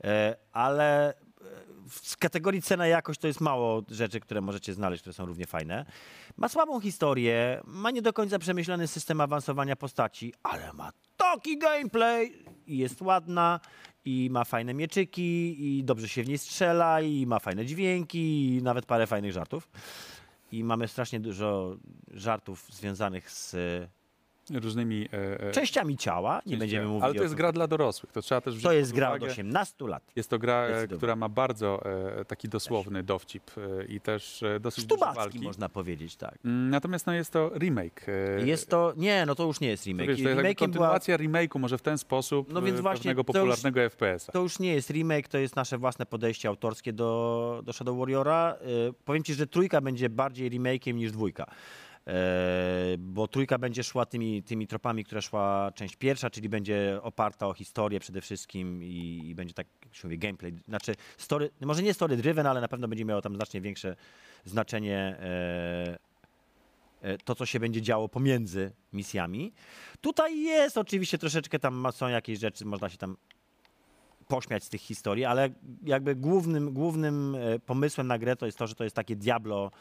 e, 0.04 0.36
ale 0.54 1.10
e, 1.10 1.14
w 1.90 2.18
kategorii 2.18 2.62
cena 2.62 2.88
jakość 2.88 3.20
to 3.20 3.28
jest 3.28 3.42
mało 3.42 3.84
rzeczy, 3.90 4.20
które 4.20 4.42
możecie 4.42 4.74
znaleźć, 4.74 5.02
które 5.02 5.14
są 5.14 5.26
równie 5.26 5.46
fajne. 5.46 5.86
Ma 6.38 6.50
słabą 6.50 6.80
historię, 6.80 7.62
ma 7.66 7.92
nie 7.92 8.02
do 8.02 8.14
końca 8.14 8.40
przemyślany 8.40 8.88
system 8.88 9.22
awansowania 9.22 9.76
postaci, 9.76 10.34
ale 10.44 10.74
ma 10.74 10.92
taki 11.18 11.58
gameplay 11.58 12.44
i 12.68 12.78
jest 12.78 13.02
ładna 13.02 13.60
i 14.06 14.30
ma 14.32 14.46
fajne 14.46 14.74
mieczyki 14.74 15.56
i 15.60 15.84
dobrze 15.84 16.10
się 16.10 16.24
w 16.24 16.28
niej 16.28 16.38
strzela 16.38 17.02
i 17.02 17.26
ma 17.26 17.40
fajne 17.40 17.66
dźwięki 17.66 18.56
i 18.56 18.64
nawet 18.64 18.86
parę 18.86 19.08
fajnych 19.08 19.32
żartów. 19.32 19.70
I 20.52 20.64
mamy 20.64 20.88
strasznie 20.88 21.20
dużo 21.20 21.78
żartów 22.12 22.68
związanych 22.72 23.32
z 23.32 23.56
Różnymi 24.54 25.10
e, 25.14 25.40
e, 25.48 25.52
częściami 25.52 25.98
ciała. 25.98 26.42
Nie 26.46 26.58
będziemy 26.58 26.88
mówić 26.88 27.04
Ale 27.04 27.14
to 27.14 27.24
jest 27.24 27.36
gra 27.36 27.52
dla 27.52 27.68
dorosłych. 27.68 28.12
To 28.12 28.22
trzeba 28.22 28.42
też 28.42 28.54
wziąć 28.54 28.64
To 28.64 28.72
jest 28.74 28.94
gra 28.94 29.10
od 29.12 29.18
uwagę. 29.18 29.32
18 29.32 29.88
lat. 29.88 30.04
Jest 30.16 30.30
to 30.30 30.40
gra, 30.40 30.64
e, 30.68 30.88
która 30.88 31.16
ma 31.16 31.30
bardzo 31.30 31.82
e, 32.20 32.26
taki 32.26 32.50
dosłowny 32.50 33.04
dowcip 33.04 33.44
e, 33.58 33.86
i 33.86 34.02
też 34.02 34.44
e, 34.44 34.60
dosyć 34.60 34.86
dużo 34.86 35.14
walki. 35.14 35.40
można 35.40 35.70
powiedzieć, 35.70 36.16
tak. 36.16 36.38
Mm, 36.46 36.70
Natomiast 36.70 37.08
no, 37.08 37.14
jest 37.14 37.32
to 37.34 37.52
remake. 37.60 38.06
e, 38.40 38.48
Jest 38.48 38.70
to, 38.70 38.94
nie, 38.98 39.26
no 39.26 39.36
to 39.36 39.44
już 39.44 39.60
nie 39.60 39.68
jest 39.68 39.84
to 39.84 39.88
remake. 39.90 40.08
wiesz, 40.08 40.24
to 40.24 40.30
jest 40.30 40.42
Remake'iem 40.42 40.44
była, 40.56 40.56
kontynuacja 40.56 41.18
remake'u, 41.18 41.60
może 41.60 41.78
w 41.78 41.82
ten 41.82 41.98
sposób 41.98 42.54
No 42.54 42.62
więc 42.62 42.80
właśnie 42.80 43.02
pewnego 43.04 43.24
to 43.24 43.34
popularnego 43.34 43.80
FPS-a. 43.90 44.32
to 44.32 44.40
już 44.42 44.60
nie 44.60 44.74
jest 44.74 44.90
remake, 44.90 45.28
to 45.28 45.38
jest 45.38 45.56
nasze 45.56 45.78
własne 45.78 46.06
podejście 46.06 46.50
autorskie 46.50 46.94
do, 46.94 47.62
do 47.66 47.74
Shadow 47.74 47.98
Warriora. 47.98 48.56
Powiem 49.06 49.24
ci, 49.24 49.34
że 49.34 49.48
trójka 49.48 49.82
będzie 49.82 50.10
bardziej 50.10 50.52
remake'iem 50.52 50.94
niż 50.94 51.12
dwójka. 51.12 51.46
Bo 52.98 53.28
trójka 53.28 53.58
będzie 53.58 53.84
szła 53.84 54.06
tymi, 54.06 54.44
tymi 54.44 54.68
tropami, 54.68 55.04
które 55.04 55.22
szła 55.22 55.72
część 55.76 55.96
pierwsza, 55.96 56.30
czyli 56.30 56.50
będzie 56.50 57.00
oparta 57.04 57.48
o 57.48 57.54
historię 57.54 58.00
przede 58.00 58.22
wszystkim 58.22 58.84
i, 58.84 59.22
i 59.30 59.36
będzie 59.36 59.54
tak, 59.54 59.68
jak 59.86 59.96
się 59.96 60.08
mówi, 60.08 60.18
gameplay. 60.18 60.54
Znaczy, 60.68 60.96
story, 61.18 61.50
może 61.62 61.84
nie 61.84 61.94
story 61.94 62.18
driven, 62.18 62.48
ale 62.48 62.62
na 62.62 62.68
pewno 62.68 62.88
będzie 62.88 63.06
miało 63.06 63.22
tam 63.22 63.36
znacznie 63.36 63.62
większe 63.62 63.96
znaczenie 64.46 64.98
e, 64.98 65.98
e, 67.02 67.18
to, 67.18 67.36
co 67.36 67.46
się 67.46 67.60
będzie 67.60 67.82
działo 67.82 68.10
pomiędzy 68.10 68.72
misjami. 68.94 69.54
Tutaj 70.02 70.42
jest 70.42 70.78
oczywiście 70.78 71.18
troszeczkę 71.18 71.60
tam 71.60 71.88
są 71.92 72.08
jakieś 72.08 72.40
rzeczy, 72.40 72.66
można 72.66 72.90
się 72.90 72.98
tam 72.98 73.18
pośmiać 74.28 74.64
z 74.64 74.70
tych 74.70 74.82
historii, 74.82 75.26
ale 75.26 75.50
jakby 75.84 76.16
głównym, 76.16 76.74
głównym 76.74 77.36
e, 77.36 77.60
pomysłem 77.60 78.08
na 78.08 78.18
grę 78.18 78.36
to 78.36 78.46
jest 78.46 78.58
to, 78.58 78.68
że 78.68 78.76
to 78.76 78.84
jest 78.84 78.96
takie 78.96 79.16
Diablo, 79.16 79.72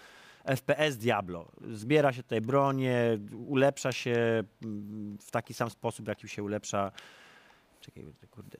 FPS 0.56 0.96
Diablo. 0.96 1.52
Zbiera 1.72 2.12
się 2.12 2.22
tutaj 2.22 2.40
bronię, 2.40 3.18
ulepsza 3.46 3.92
się 3.92 4.44
mm, 4.64 5.18
w 5.20 5.30
taki 5.30 5.54
sam 5.54 5.70
sposób, 5.70 6.04
w 6.04 6.08
jaki 6.08 6.28
się 6.28 6.42
ulepsza. 6.42 6.92
Czekaj, 7.80 8.04
kurde. 8.30 8.58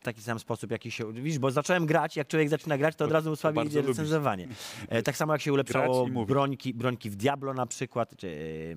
W 0.00 0.02
taki 0.02 0.22
sam 0.22 0.38
sposób, 0.38 0.70
jaki 0.70 0.90
się. 0.90 1.12
Widzisz, 1.12 1.38
bo 1.38 1.50
zacząłem 1.50 1.86
grać, 1.86 2.16
jak 2.16 2.28
człowiek 2.28 2.48
zaczyna 2.48 2.78
grać, 2.78 2.96
to 2.96 3.04
od 3.04 3.12
razu 3.12 3.34
bardzo 3.42 3.62
idzie 3.62 3.82
recenzowanie. 3.82 4.48
E, 4.88 5.02
tak 5.02 5.16
samo 5.16 5.32
jak 5.32 5.42
się 5.42 5.52
ulepszało 5.52 6.06
brońki, 6.26 6.74
brońki 6.74 7.10
w 7.10 7.16
Diablo 7.16 7.54
na 7.54 7.66
przykład. 7.66 8.16
Czy, 8.16 8.28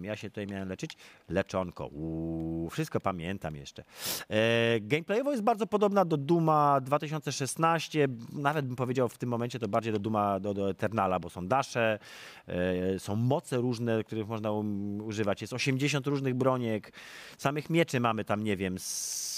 e, 0.01 0.05
ja 0.05 0.15
się 0.15 0.30
tutaj 0.30 0.47
miałem 0.47 0.69
leczyć. 0.69 0.97
Leczonko. 1.30 1.88
Uuu, 1.88 2.69
wszystko 2.69 2.99
pamiętam 2.99 3.55
jeszcze. 3.55 3.84
E, 4.30 4.80
gameplayowo 4.82 5.32
jest 5.32 5.43
bardzo 5.43 5.67
podobna 5.67 6.05
do 6.05 6.17
Duma 6.17 6.82
2016. 6.82 8.07
Nawet 8.34 8.68
bym 8.68 8.76
powiedział 8.76 9.10
w 9.10 9.18
tym 9.18 9.30
momencie 9.30 9.60
to 9.60 9.68
bardziej 9.68 9.93
do 9.93 9.99
Duma, 9.99 10.39
do, 10.39 10.53
do 10.53 10.69
Eternala, 10.69 11.19
bo 11.19 11.30
są 11.30 11.47
dasze, 11.47 11.99
e, 12.47 12.99
są 12.99 13.15
moce 13.15 13.57
różne, 13.57 14.03
których 14.03 14.27
można 14.27 14.52
um, 14.52 15.02
używać. 15.02 15.41
Jest 15.41 15.53
80 15.53 16.07
różnych 16.07 16.34
broniek. 16.34 16.93
Samych 17.38 17.69
mieczy 17.69 17.99
mamy 17.99 18.26
tam, 18.26 18.43
nie 18.43 18.57
wiem, 18.57 18.80
z 18.80 19.32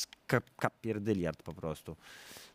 kapierdyliard 0.57 1.43
po 1.43 1.53
prostu. 1.53 1.95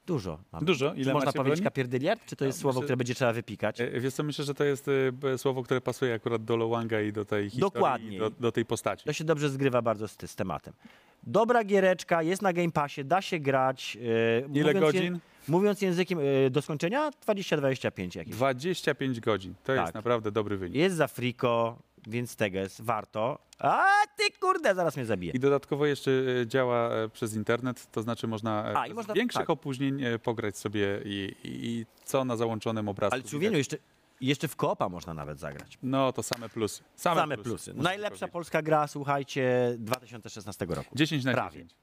Dużo. 0.07 0.39
Mamy. 0.53 0.67
Dużo? 0.67 0.91
Czy 0.95 1.01
Ile 1.01 1.13
można 1.13 1.33
powiedzieć 1.33 1.59
broni? 1.61 1.65
kapierdyliard? 1.65 2.21
Czy 2.27 2.37
to 2.37 2.45
jest 2.45 2.59
słowo, 2.61 2.81
myślę- 2.81 2.87
które 2.87 2.97
będzie 2.97 3.15
trzeba 3.15 3.33
wypikać? 3.33 3.81
E, 3.81 4.01
Wiesz 4.01 4.15
co, 4.15 4.23
myślę, 4.23 4.45
że 4.45 4.55
to 4.55 4.65
jest 4.65 4.87
e, 5.35 5.39
słowo, 5.39 5.63
które 5.63 5.81
pasuje 5.81 6.15
akurat 6.15 6.45
do 6.45 6.57
Lowanga 6.57 7.01
i 7.01 7.13
do 7.13 7.25
tej 7.25 7.45
historii, 7.51 7.61
Dokładnie. 7.61 8.19
do, 8.19 8.31
do 8.31 8.53
tej 8.53 8.65
postaci. 8.65 9.05
To 9.05 9.13
się 9.13 9.25
dobrze 9.25 9.49
zgrywa 9.51 9.83
bardzo 9.83 10.09
z, 10.09 10.17
z 10.31 10.37
tematem. 10.37 10.75
Dobra 11.23 11.65
giereczka, 11.65 12.23
jest 12.23 12.43
na 12.43 12.53
Game 12.53 12.71
Passie, 12.73 13.05
da 13.05 13.23
się 13.23 13.39
grać. 13.39 13.99
e, 14.01 14.41
Ile 14.41 14.49
mówiąc 14.49 14.75
je- 14.75 14.81
godzin? 14.81 15.19
mówiąc 15.49 15.83
językiem 15.83 16.19
do 16.51 16.63
skończenia, 16.63 17.11
20-25 17.27 18.17
jakieś. 18.17 18.35
25 18.35 19.21
godzin. 19.21 19.55
To 19.65 19.73
jest 19.73 19.85
Tak. 19.85 19.95
naprawdę 19.95 20.33
dobry 20.33 20.57
wynik. 20.57 20.77
Jest 20.77 20.97
za 20.97 21.09
friko, 21.09 21.79
więc 22.07 22.37
Teges, 22.37 22.81
warto. 22.81 23.39
A 23.59 23.85
ty 24.17 24.39
kurde, 24.41 24.75
zaraz 24.75 24.97
mnie 24.97 25.07
zabije. 25.07 25.33
I 25.33 25.39
dodatkowo 25.39 25.87
jeszcze 25.87 26.11
e, 26.43 26.47
działa 26.47 26.91
e, 26.95 27.09
przez 27.09 27.35
internet, 27.35 27.87
to 27.93 28.03
znaczy 28.03 28.27
można, 28.27 28.71
e, 28.73 28.77
A, 28.79 28.87
i 28.87 28.95
można- 28.95 29.15
większych 29.15 29.41
tak. 29.43 29.51
opóźnień 29.51 30.03
e, 30.05 30.19
pograć 30.19 30.59
sobie 30.59 31.01
i, 31.05 31.35
i, 31.45 31.67
i 31.69 31.87
co 32.05 32.25
na 32.25 32.37
załączonym 32.37 32.89
obrazku. 32.89 33.15
Ale 33.15 33.23
człowieniu, 33.23 33.59
jeszcze, 33.59 33.77
jeszcze 34.21 34.49
w 34.49 34.57
koopa 34.57 34.89
można 34.89 35.15
nawet 35.15 35.39
zagrać. 35.41 35.79
No 35.83 36.13
to 36.13 36.23
same 36.23 36.49
plusy. 36.49 36.83
Same, 36.97 37.21
Same 37.21 37.37
plusy. 37.39 37.71
muszę 37.75 37.83
Najlepsza 37.85 38.19
powiedzieć. 38.19 38.33
polska 38.33 38.63
gra, 38.63 38.87
słuchajcie, 38.87 39.75
2016 39.79 40.67
roku. 40.69 40.97
10 40.97 41.25
na 41.25 41.33
Prawie. 41.33 41.51
10. 41.59 41.75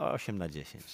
8 0.00 0.38
na 0.38 0.48
10. 0.48 0.84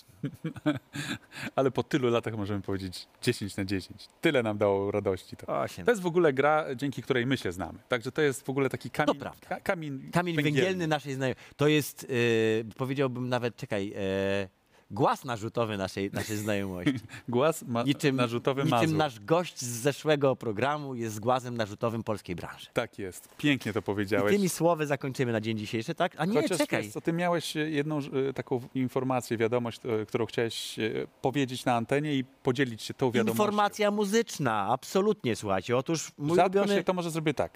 Ale 1.56 1.70
po 1.70 1.82
tylu 1.82 2.10
latach 2.10 2.36
możemy 2.36 2.62
powiedzieć 2.62 3.08
10 3.22 3.56
na 3.56 3.64
10. 3.64 4.08
Tyle 4.20 4.42
nam 4.42 4.58
dało 4.58 4.90
radości 4.90 5.36
to. 5.36 5.60
8. 5.60 5.84
To 5.84 5.90
jest 5.90 6.02
w 6.02 6.06
ogóle 6.06 6.32
gra, 6.32 6.74
dzięki 6.76 7.02
której 7.02 7.26
my 7.26 7.36
się 7.36 7.52
znamy. 7.52 7.78
Także 7.88 8.12
to 8.12 8.22
jest 8.22 8.46
w 8.46 8.50
ogóle 8.50 8.68
taki 8.68 8.90
kamień, 8.90 9.14
To 9.14 9.20
prawda. 9.20 9.48
ka, 9.48 9.60
kamień, 9.60 10.10
Kamień 10.12 10.36
węgielny 10.36 10.86
naszej 10.86 11.14
znajomości. 11.14 11.44
To 11.56 11.68
jest, 11.68 12.06
yy, 12.10 12.64
powiedziałbym 12.76 13.28
nawet, 13.28 13.56
czekaj, 13.56 13.88
yy, 13.88 14.48
głaz 14.90 15.24
narzutowy 15.24 15.76
naszej, 15.76 16.10
naszej 16.12 16.36
znajomości. 16.36 16.92
Głaz 17.28 17.62
ma, 17.62 17.82
Niczym, 17.82 18.16
narzutowy 18.16 18.62
niczym 18.62 18.78
Mazur. 18.80 18.96
nasz 18.96 19.20
gość 19.20 19.60
z 19.60 19.66
zeszłego 19.80 20.36
programu 20.36 20.94
jest 20.94 21.20
głazem 21.20 21.56
narzutowym 21.56 22.02
polskiej 22.02 22.36
branży. 22.36 22.66
Tak 22.72 22.98
jest. 22.98 23.28
Pięknie 23.36 23.72
to 23.72 23.78
I 23.78 23.82
powiedziałeś. 23.82 24.32
tymi 24.36 24.48
słowy 24.48 24.86
zakończymy 24.86 25.32
na 25.32 25.40
dzień 25.40 25.58
dzisiejszy, 25.58 25.94
tak? 25.94 26.14
A 26.18 26.24
nie, 26.24 26.42
Chociaż 26.42 26.58
czekaj. 26.58 26.82
wiesz 26.82 26.92
co, 26.92 27.00
ty 27.00 27.12
miałeś 27.12 27.56
e, 27.56 27.70
jedną 27.70 27.98
e, 27.98 28.32
taką 28.32 28.60
informację, 28.74 29.36
wiadomość, 29.36 29.80
e, 30.02 30.06
którą 30.06 30.26
chciałeś 30.26 30.78
e, 30.78 30.82
powiedzieć 31.22 31.64
na 31.64 31.74
antenie 31.76 32.14
i 32.14 32.24
podzielić 32.24 32.82
się 32.82 32.94
tą 32.94 33.10
wiadomością. 33.10 33.42
Informacja 33.44 33.90
muzyczna, 33.90 34.68
absolutnie, 34.70 35.36
słuchajcie. 35.36 35.76
Otóż 35.76 36.12
mój 36.18 36.36
Rzadko 36.36 36.58
ulubiony... 36.58 36.78
się, 36.78 36.84
to 36.84 36.92
może 36.92 37.10
zrobię 37.10 37.34
tak. 37.34 37.52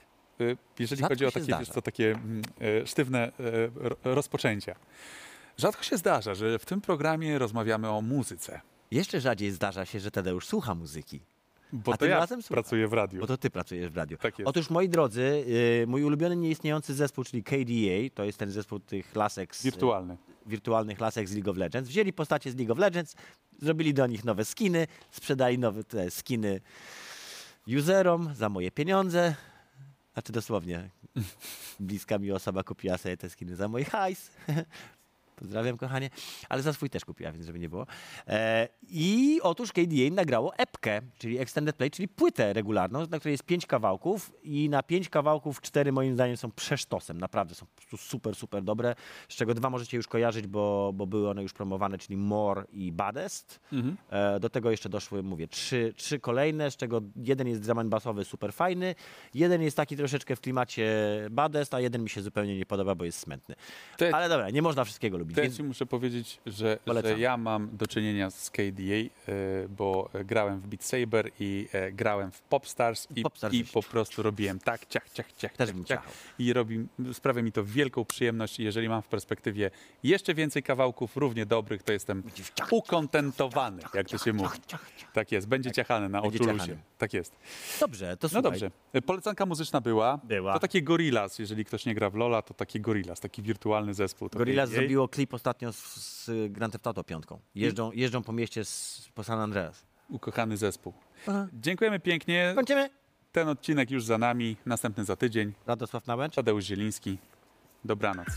Jeżeli 0.79 1.01
Rzadko 1.01 1.15
chodzi 1.15 1.25
o 1.27 1.29
się 1.29 1.33
takie, 1.35 1.45
zdarza. 1.45 1.61
wiesz 1.61 1.69
co, 1.69 1.83
takie 1.83 2.11
mm, 2.13 2.43
e, 2.83 2.87
sztywne 2.87 3.19
e, 3.19 3.33
ro- 3.75 3.97
rozpoczęcia. 4.05 4.75
Rzadko 5.61 5.83
się 5.83 5.97
zdarza, 5.97 6.35
że 6.35 6.59
w 6.59 6.67
tym 6.67 6.81
programie 6.81 7.39
rozmawiamy 7.39 7.91
o 7.91 8.01
muzyce. 8.01 8.61
Jeszcze 8.91 9.21
rzadziej 9.21 9.51
zdarza 9.51 9.87
się, 9.87 10.01
że 10.01 10.11
Tadeusz 10.11 10.47
słucha 10.47 10.75
muzyki. 10.75 11.21
Bo 11.73 11.93
A 11.93 11.97
to 11.97 12.01
tym 12.01 12.11
ja 12.11 12.19
razem 12.19 12.43
słucham. 12.43 12.55
pracuję 12.55 12.89
w 12.89 12.93
radiu. 12.93 13.21
Bo 13.21 13.27
to 13.27 13.37
ty 13.37 13.51
pracujesz 13.51 13.91
w 13.91 13.97
radiu. 13.97 14.17
Tak 14.17 14.39
jest. 14.39 14.49
Otóż, 14.49 14.71
moi 14.71 14.89
drodzy, 14.89 15.45
yy, 15.81 15.87
mój 15.87 16.05
ulubiony 16.05 16.37
nieistniejący 16.37 16.95
zespół, 16.95 17.25
czyli 17.25 17.43
KDA, 17.43 18.15
to 18.15 18.25
jest 18.25 18.39
ten 18.39 18.51
zespół 18.51 18.79
tych 18.81 19.15
lasek 19.15 19.57
z, 19.57 19.63
Wirtualny. 19.63 20.17
wirtualnych 20.47 21.01
lasek 21.01 21.29
z 21.29 21.35
League 21.35 21.51
of 21.51 21.57
Legends. 21.57 21.91
Wzięli 21.91 22.13
postacie 22.13 22.51
z 22.51 22.57
League 22.57 22.73
of 22.73 22.79
Legends, 22.79 23.17
zrobili 23.59 23.95
do 23.95 24.07
nich 24.07 24.25
nowe 24.25 24.45
skiny, 24.45 24.87
sprzedali 25.11 25.59
nowe 25.59 25.85
te 25.85 26.11
skiny 26.11 26.61
userom 27.79 28.35
za 28.35 28.49
moje 28.49 28.71
pieniądze. 28.71 29.35
Znaczy 30.13 30.33
dosłownie, 30.33 30.91
bliska 31.81 32.19
mi 32.19 32.33
osoba 32.33 32.63
kupiła 32.63 32.99
sobie 32.99 33.17
te 33.17 33.31
skiny 33.31 33.57
za 33.57 33.69
mój 33.69 33.85
hajs. 33.85 34.31
Pozdrawiam, 35.41 35.77
kochanie. 35.77 36.11
Ale 36.49 36.63
za 36.63 36.73
swój 36.73 36.91
też 36.91 37.05
kupiła, 37.05 37.33
więc 37.33 37.47
żeby 37.47 37.59
nie 37.59 37.69
było. 37.69 37.87
E, 38.27 38.69
I 38.83 39.41
otóż 39.43 39.73
KDA 39.73 40.11
nagrało 40.13 40.57
epkę, 40.57 41.01
czyli 41.19 41.39
Extended 41.39 41.77
Play, 41.77 41.91
czyli 41.91 42.09
płytę 42.09 42.53
regularną, 42.53 43.01
na 43.07 43.19
której 43.19 43.33
jest 43.33 43.43
pięć 43.45 43.67
kawałków 43.67 44.33
i 44.43 44.69
na 44.69 44.83
pięć 44.83 45.09
kawałków 45.09 45.61
cztery 45.61 45.93
moim 45.93 46.15
zdaniem 46.15 46.37
są 46.37 46.51
przesztosem. 46.51 47.19
Naprawdę 47.19 47.55
są 47.55 47.67
po 47.67 47.73
prostu 47.77 47.97
super, 47.97 48.35
super 48.35 48.63
dobre, 48.63 48.95
z 49.29 49.35
czego 49.35 49.55
dwa 49.55 49.71
możecie 49.71 49.97
już 49.97 50.07
kojarzyć, 50.09 50.47
bo, 50.47 50.91
bo 50.95 51.07
były 51.07 51.31
one 51.31 51.43
już 51.43 51.53
promowane, 51.53 51.99
czyli 51.99 52.17
More 52.17 52.65
i 52.73 52.93
Baddest. 52.93 53.61
Mhm. 53.73 53.97
E, 54.11 54.41
Do 54.41 54.51
tego 54.51 54.71
jeszcze 54.71 54.89
doszły, 54.89 55.23
mówię, 55.23 55.49
trzy, 55.49 55.95
trzy 55.97 56.19
kolejne, 56.21 56.71
z 56.71 56.77
czego 56.77 57.01
jeden 57.17 57.49
jest 57.49 57.61
drum 57.63 57.79
and 57.79 57.91
bassowy, 57.91 58.25
super 58.25 58.53
fajny, 58.53 58.95
jeden 59.35 59.63
jest 59.63 59.77
taki 59.77 59.97
troszeczkę 59.97 60.37
w 60.37 60.41
klimacie 60.41 60.91
Baddest, 61.31 61.75
a 61.75 61.81
jeden 61.81 62.03
mi 62.03 62.11
się 62.11 62.23
zupełnie 62.23 62.59
nie 62.59 62.67
podoba, 62.67 62.95
bo 62.95 63.05
jest 63.05 63.19
smętny. 63.19 63.55
Ja- 64.01 64.11
Ale 64.17 64.29
dobra, 64.29 64.51
nie 64.51 64.63
można 64.63 64.85
wszystkiego 64.85 65.19
lubić. 65.19 65.30
To 65.35 65.41
ja 65.41 65.45
Więc 65.45 65.57
ci 65.57 65.63
muszę 65.63 65.87
powiedzieć, 65.87 66.41
że, 66.47 66.79
że 67.05 67.19
ja 67.19 67.37
mam 67.37 67.77
do 67.77 67.87
czynienia 67.87 68.31
z 68.31 68.51
KDA, 68.51 68.63
e, 68.63 69.09
bo 69.69 70.11
grałem 70.25 70.61
w 70.61 70.67
Beat 70.67 70.85
Saber 70.85 71.31
i 71.41 71.69
e, 71.73 71.93
grałem 71.93 72.31
w 72.31 72.41
Popstars 72.41 73.09
i, 73.17 73.23
Popstars 73.23 73.55
i 73.55 73.65
po 73.65 73.83
prostu 73.83 74.23
robiłem 74.23 74.59
tak, 74.59 74.87
ciach, 74.87 75.11
ciach, 75.11 75.33
ciach, 75.33 75.53
Też 75.53 75.69
ciach, 75.71 75.87
ciach. 75.87 76.03
I 76.39 76.53
robi, 76.53 76.87
sprawia 77.13 77.43
mi 77.43 77.53
to 77.53 77.65
wielką 77.65 78.05
przyjemność 78.05 78.61
i 78.61 78.65
jeżeli 78.65 78.89
mam 78.89 79.03
w 79.03 79.09
perspektywie 79.09 79.71
jeszcze 80.03 80.35
więcej 80.35 80.63
kawałków 80.63 81.17
równie 81.17 81.47
dobrych, 81.47 81.83
to 81.83 81.93
jestem 81.93 82.23
ukontentowany, 82.71 83.83
jak 83.95 84.09
to 84.09 84.19
się 84.19 84.33
mówi. 84.33 84.59
Tak 85.13 85.33
jest, 85.33 85.49
będzie 85.49 85.71
ciachany 85.73 86.09
na 86.09 86.23
Będzie 86.23 86.39
oczulusie. 86.39 86.59
ciachany. 86.59 86.81
Tak 86.99 87.15
jest. 87.15 87.37
Dobrze, 87.81 88.17
to 88.17 88.25
No 88.27 88.29
słuchaj. 88.29 88.43
dobrze. 88.43 88.71
E, 88.93 89.03
Polecanka 89.03 89.47
muzyczna 89.47 89.81
była. 89.81 90.19
Była. 90.25 90.53
To 90.55 90.59
takie 90.61 90.83
Gorillaz, 90.83 91.39
jeżeli 91.39 91.65
ktoś 91.65 91.87
nie 91.87 91.95
gra 91.95 92.11
w 92.11 92.15
Lola, 92.15 92.43
to 92.43 92.55
takie 92.55 92.81
Gorillaz, 92.81 93.21
taki 93.21 93.43
wirtualny 93.43 93.95
zespół. 93.95 94.29
Gorillaz 94.33 94.71
zrobiło 94.71 95.09
klip 95.09 95.20
ostatnio 95.31 95.73
z, 95.73 95.97
z 95.97 96.53
Grand 96.53 96.73
Theft 96.73 96.87
Auto 96.87 97.05
piątką. 97.05 97.41
Jeżdżą, 97.55 97.93
jeżdżą 97.93 98.23
po 98.23 98.33
mieście 98.33 98.65
z, 98.65 99.09
po 99.15 99.25
San 99.25 99.39
Andreas. 99.39 99.87
Ukochany 100.09 100.57
zespół. 100.57 100.93
Aha. 101.27 101.47
Dziękujemy 101.53 102.01
pięknie. 102.01 102.53
Kończymy. 102.55 102.91
Ten 103.33 103.49
odcinek 103.49 103.91
już 103.91 104.05
za 104.05 104.19
nami, 104.19 104.57
następny 104.67 105.05
za 105.05 105.17
tydzień. 105.17 105.53
Radosław 105.67 106.07
Nałęcz. 106.07 106.35
Tadeusz 106.35 106.65
Zieliński. 106.65 107.19
Dobranoc. 107.85 108.29